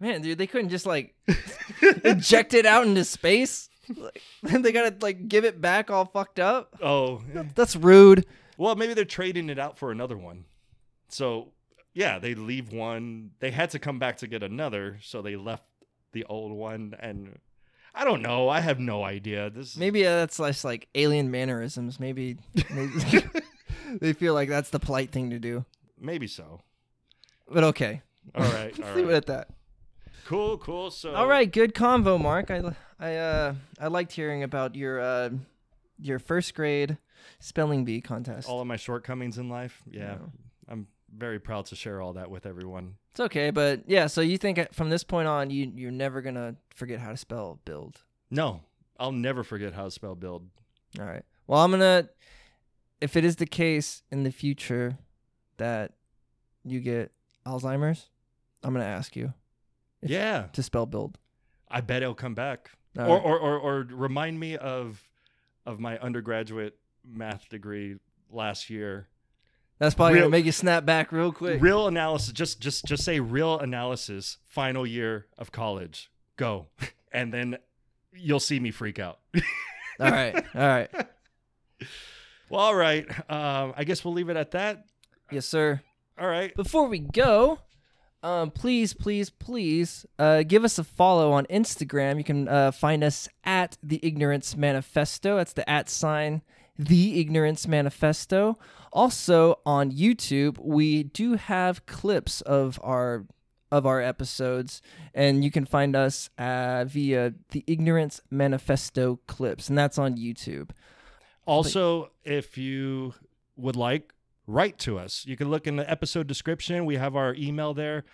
Man, 0.00 0.22
dude, 0.22 0.38
they 0.38 0.46
couldn't 0.46 0.70
just 0.70 0.86
like 0.86 1.14
eject 1.82 2.54
it 2.54 2.64
out 2.66 2.86
into 2.86 3.04
space. 3.04 3.68
Like, 3.94 4.22
they 4.42 4.72
gotta 4.72 4.94
like 5.00 5.28
give 5.28 5.44
it 5.44 5.60
back 5.60 5.90
all 5.90 6.06
fucked 6.06 6.40
up. 6.40 6.76
Oh, 6.82 7.22
That's 7.54 7.76
rude. 7.76 8.24
Well, 8.56 8.74
maybe 8.76 8.94
they're 8.94 9.04
trading 9.04 9.50
it 9.50 9.58
out 9.58 9.78
for 9.78 9.90
another 9.90 10.16
one. 10.16 10.44
So, 11.08 11.52
yeah, 11.94 12.18
they 12.18 12.34
leave 12.34 12.72
one. 12.72 13.30
They 13.40 13.50
had 13.50 13.70
to 13.70 13.78
come 13.78 13.98
back 13.98 14.18
to 14.18 14.26
get 14.26 14.42
another, 14.42 14.98
so 15.02 15.22
they 15.22 15.36
left 15.36 15.64
the 16.12 16.24
old 16.24 16.52
one. 16.52 16.94
And 17.00 17.38
I 17.94 18.04
don't 18.04 18.22
know. 18.22 18.48
I 18.48 18.60
have 18.60 18.78
no 18.78 19.02
idea. 19.02 19.50
This 19.50 19.76
Maybe 19.76 20.06
uh, 20.06 20.14
that's 20.16 20.38
less 20.38 20.62
like 20.64 20.88
alien 20.94 21.30
mannerisms. 21.30 21.98
Maybe, 21.98 22.36
maybe 22.70 23.24
they 24.00 24.12
feel 24.12 24.34
like 24.34 24.48
that's 24.48 24.70
the 24.70 24.78
polite 24.78 25.10
thing 25.10 25.30
to 25.30 25.38
do. 25.38 25.64
maybe 25.98 26.26
so. 26.26 26.60
But 27.48 27.64
okay, 27.64 28.02
All 28.34 28.44
right, 28.44 28.72
all 28.78 28.84
let's 28.84 28.96
leave 28.96 29.08
it 29.10 29.14
at 29.14 29.26
that. 29.26 29.48
Cool, 30.30 30.58
cool. 30.58 30.92
So, 30.92 31.12
All 31.12 31.26
right, 31.26 31.50
good 31.50 31.74
convo, 31.74 32.20
Mark. 32.20 32.52
I 32.52 32.62
I 33.00 33.16
uh 33.16 33.54
I 33.80 33.88
liked 33.88 34.12
hearing 34.12 34.44
about 34.44 34.76
your 34.76 35.00
uh 35.00 35.30
your 35.98 36.20
first 36.20 36.54
grade 36.54 36.98
spelling 37.40 37.84
bee 37.84 38.00
contest. 38.00 38.48
all 38.48 38.60
of 38.60 38.68
my 38.68 38.76
shortcomings 38.76 39.38
in 39.38 39.48
life. 39.48 39.82
Yeah, 39.90 40.00
Yeah. 40.00 40.18
I'm 40.68 40.86
very 41.12 41.40
proud 41.40 41.66
to 41.66 41.74
share 41.74 42.00
all 42.00 42.12
that 42.12 42.30
with 42.30 42.46
everyone. 42.46 42.94
It's 43.10 43.18
okay, 43.18 43.50
but 43.50 43.82
yeah. 43.88 44.06
So 44.06 44.20
you 44.20 44.38
think 44.38 44.60
uh, 44.60 44.66
from 44.70 44.88
this 44.88 45.02
point 45.02 45.26
on, 45.26 45.50
you 45.50 45.72
you're 45.74 45.90
never 45.90 46.22
gonna 46.22 46.54
forget 46.72 47.00
how 47.00 47.10
to 47.10 47.16
spell 47.16 47.58
build. 47.64 48.02
No, 48.30 48.60
I'll 49.00 49.10
never 49.10 49.42
forget 49.42 49.72
how 49.74 49.86
to 49.86 49.90
spell 49.90 50.14
build. 50.14 50.46
All 51.00 51.06
right. 51.06 51.24
Well, 51.48 51.60
I'm 51.60 51.72
gonna. 51.72 52.08
If 53.00 53.16
it 53.16 53.24
is 53.24 53.34
the 53.34 53.46
case 53.46 54.04
in 54.12 54.22
the 54.22 54.30
future 54.30 54.96
that 55.56 55.94
you 56.64 56.78
get 56.78 57.10
Alzheimer's, 57.44 58.10
I'm 58.62 58.72
gonna 58.72 58.84
ask 58.84 59.16
you 59.16 59.34
yeah, 60.02 60.46
to 60.52 60.62
spell 60.62 60.86
build. 60.86 61.18
I 61.68 61.80
bet 61.80 62.02
it'll 62.02 62.14
come 62.14 62.34
back. 62.34 62.70
Or, 62.98 63.04
right. 63.04 63.10
or, 63.10 63.38
or 63.38 63.58
or 63.58 63.86
remind 63.90 64.40
me 64.40 64.56
of 64.56 65.00
of 65.64 65.78
my 65.78 65.98
undergraduate 65.98 66.76
math 67.04 67.48
degree 67.48 67.96
last 68.30 68.70
year. 68.70 69.08
That's 69.78 69.94
probably 69.94 70.14
real- 70.14 70.24
gonna 70.24 70.32
make 70.32 70.44
you 70.44 70.52
snap 70.52 70.84
back 70.84 71.12
real 71.12 71.32
quick. 71.32 71.62
Real 71.62 71.86
analysis. 71.86 72.32
Just 72.32 72.60
just 72.60 72.84
just 72.84 73.04
say 73.04 73.20
real 73.20 73.58
analysis. 73.58 74.38
Final 74.46 74.86
year 74.86 75.26
of 75.38 75.52
college. 75.52 76.10
Go, 76.36 76.66
and 77.12 77.32
then 77.32 77.58
you'll 78.12 78.40
see 78.40 78.58
me 78.58 78.70
freak 78.70 78.98
out. 78.98 79.20
all 80.00 80.10
right. 80.10 80.34
All 80.34 80.60
right. 80.60 80.90
well, 82.50 82.60
all 82.60 82.74
right. 82.74 83.08
Um, 83.30 83.74
I 83.76 83.84
guess 83.84 84.04
we'll 84.04 84.14
leave 84.14 84.28
it 84.28 84.36
at 84.36 84.50
that. 84.52 84.86
Yes, 85.30 85.46
sir. 85.46 85.80
All 86.18 86.28
right. 86.28 86.54
Before 86.56 86.88
we 86.88 86.98
go, 86.98 87.60
um, 88.22 88.50
please, 88.50 88.92
please, 88.92 89.30
please, 89.30 90.04
uh, 90.18 90.42
give 90.42 90.64
us 90.64 90.78
a 90.78 90.84
follow 90.84 91.32
on 91.32 91.46
Instagram. 91.46 92.18
You 92.18 92.24
can 92.24 92.48
uh, 92.48 92.70
find 92.70 93.02
us 93.02 93.28
at 93.44 93.78
the 93.82 94.00
Ignorance 94.02 94.56
Manifesto. 94.56 95.36
That's 95.36 95.54
the 95.54 95.68
at 95.68 95.88
sign, 95.88 96.42
The 96.78 97.20
Ignorance 97.20 97.66
Manifesto. 97.66 98.58
Also 98.92 99.60
on 99.64 99.90
YouTube, 99.90 100.58
we 100.58 101.04
do 101.04 101.34
have 101.34 101.86
clips 101.86 102.40
of 102.42 102.78
our 102.82 103.26
of 103.72 103.86
our 103.86 104.00
episodes, 104.00 104.82
and 105.14 105.44
you 105.44 105.50
can 105.50 105.64
find 105.64 105.94
us 105.94 106.28
uh, 106.38 106.84
via 106.86 107.32
the 107.50 107.62
Ignorance 107.68 108.20
Manifesto 108.28 109.20
clips, 109.28 109.68
and 109.68 109.78
that's 109.78 109.96
on 109.96 110.16
YouTube. 110.16 110.70
Also, 111.46 112.10
if 112.24 112.58
you 112.58 113.14
would 113.56 113.76
like, 113.76 114.12
write 114.50 114.78
to 114.80 114.98
us. 114.98 115.24
You 115.26 115.36
can 115.36 115.50
look 115.50 115.66
in 115.66 115.76
the 115.76 115.90
episode 115.90 116.26
description. 116.26 116.84
We 116.84 116.96
have 116.96 117.16
our 117.16 117.34
email 117.34 117.74
there. 117.74 118.04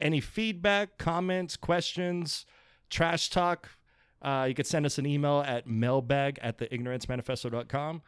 Any 0.00 0.20
feedback, 0.20 0.98
comments, 0.98 1.56
questions, 1.56 2.46
trash 2.90 3.30
talk, 3.30 3.70
uh, 4.22 4.46
you 4.48 4.54
could 4.54 4.66
send 4.66 4.86
us 4.86 4.98
an 4.98 5.06
email 5.06 5.42
at 5.46 5.66
mailbag 5.66 6.38
at 6.42 6.58
theignorancemanifesto.com. 6.58 8.02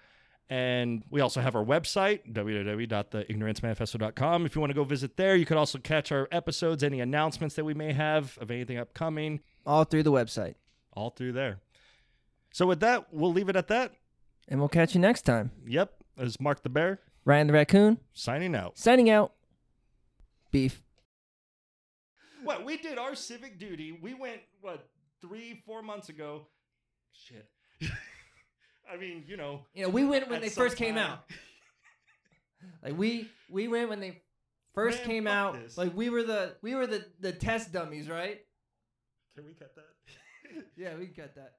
And 0.48 1.02
we 1.10 1.20
also 1.20 1.40
have 1.40 1.56
our 1.56 1.64
website, 1.64 2.32
www.theignorancemanifesto.com. 2.32 4.46
If 4.46 4.54
you 4.54 4.60
want 4.60 4.70
to 4.70 4.74
go 4.74 4.84
visit 4.84 5.16
there, 5.16 5.36
you 5.36 5.44
could 5.46 5.56
also 5.56 5.78
catch 5.78 6.12
our 6.12 6.28
episodes, 6.30 6.82
any 6.82 7.00
announcements 7.00 7.54
that 7.56 7.64
we 7.64 7.74
may 7.74 7.92
have 7.92 8.38
of 8.40 8.50
anything 8.50 8.78
upcoming, 8.78 9.40
All 9.64 9.84
through 9.84 10.04
the 10.04 10.12
website. 10.12 10.54
all 10.92 11.10
through 11.10 11.32
there. 11.32 11.60
So, 12.52 12.66
with 12.66 12.80
that, 12.80 13.12
we'll 13.12 13.32
leave 13.32 13.48
it 13.48 13.56
at 13.56 13.68
that. 13.68 13.92
And 14.48 14.60
we'll 14.60 14.68
catch 14.68 14.94
you 14.94 15.00
next 15.00 15.22
time. 15.22 15.50
Yep, 15.66 15.92
as 16.16 16.40
Mark 16.40 16.62
the 16.62 16.70
Bear 16.70 17.00
Ryan 17.26 17.48
the 17.48 17.52
Raccoon, 17.52 17.98
signing 18.14 18.54
out. 18.54 18.78
signing 18.78 19.10
out. 19.10 19.32
Beef. 20.52 20.82
What 22.44 22.64
we 22.64 22.76
did 22.78 22.96
our 22.98 23.14
civic 23.16 23.58
duty. 23.58 23.98
We 24.00 24.14
went 24.14 24.40
what 24.60 24.88
three, 25.20 25.60
four 25.66 25.82
months 25.82 26.08
ago. 26.08 26.46
Shit. 27.12 27.50
I 28.90 28.96
mean, 28.96 29.24
you 29.26 29.36
know, 29.36 29.62
You 29.74 29.82
know, 29.82 29.88
we 29.88 30.04
went 30.04 30.28
when 30.28 30.36
At 30.36 30.42
they 30.42 30.48
some 30.48 30.64
first 30.64 30.76
came 30.76 30.94
time. 30.94 31.10
out. 31.12 31.24
Like 32.82 32.96
we 32.98 33.28
we 33.50 33.68
went 33.68 33.90
when 33.90 34.00
they 34.00 34.22
first 34.74 34.98
Man, 35.00 35.06
came 35.06 35.24
fuck 35.24 35.32
out. 35.32 35.54
this. 35.54 35.76
Like 35.78 35.94
we 35.94 36.08
were 36.10 36.22
the 36.24 36.56
we 36.62 36.74
were 36.74 36.86
the 36.86 37.04
the 37.20 37.30
test 37.32 37.70
dummies, 37.72 38.08
right? 38.08 38.40
can 39.36 39.44
we 39.44 39.52
cut 39.52 39.72
that? 39.76 40.64
Yeah, 40.76 40.96
we 40.96 41.06
got 41.06 41.34
that. 41.36 41.52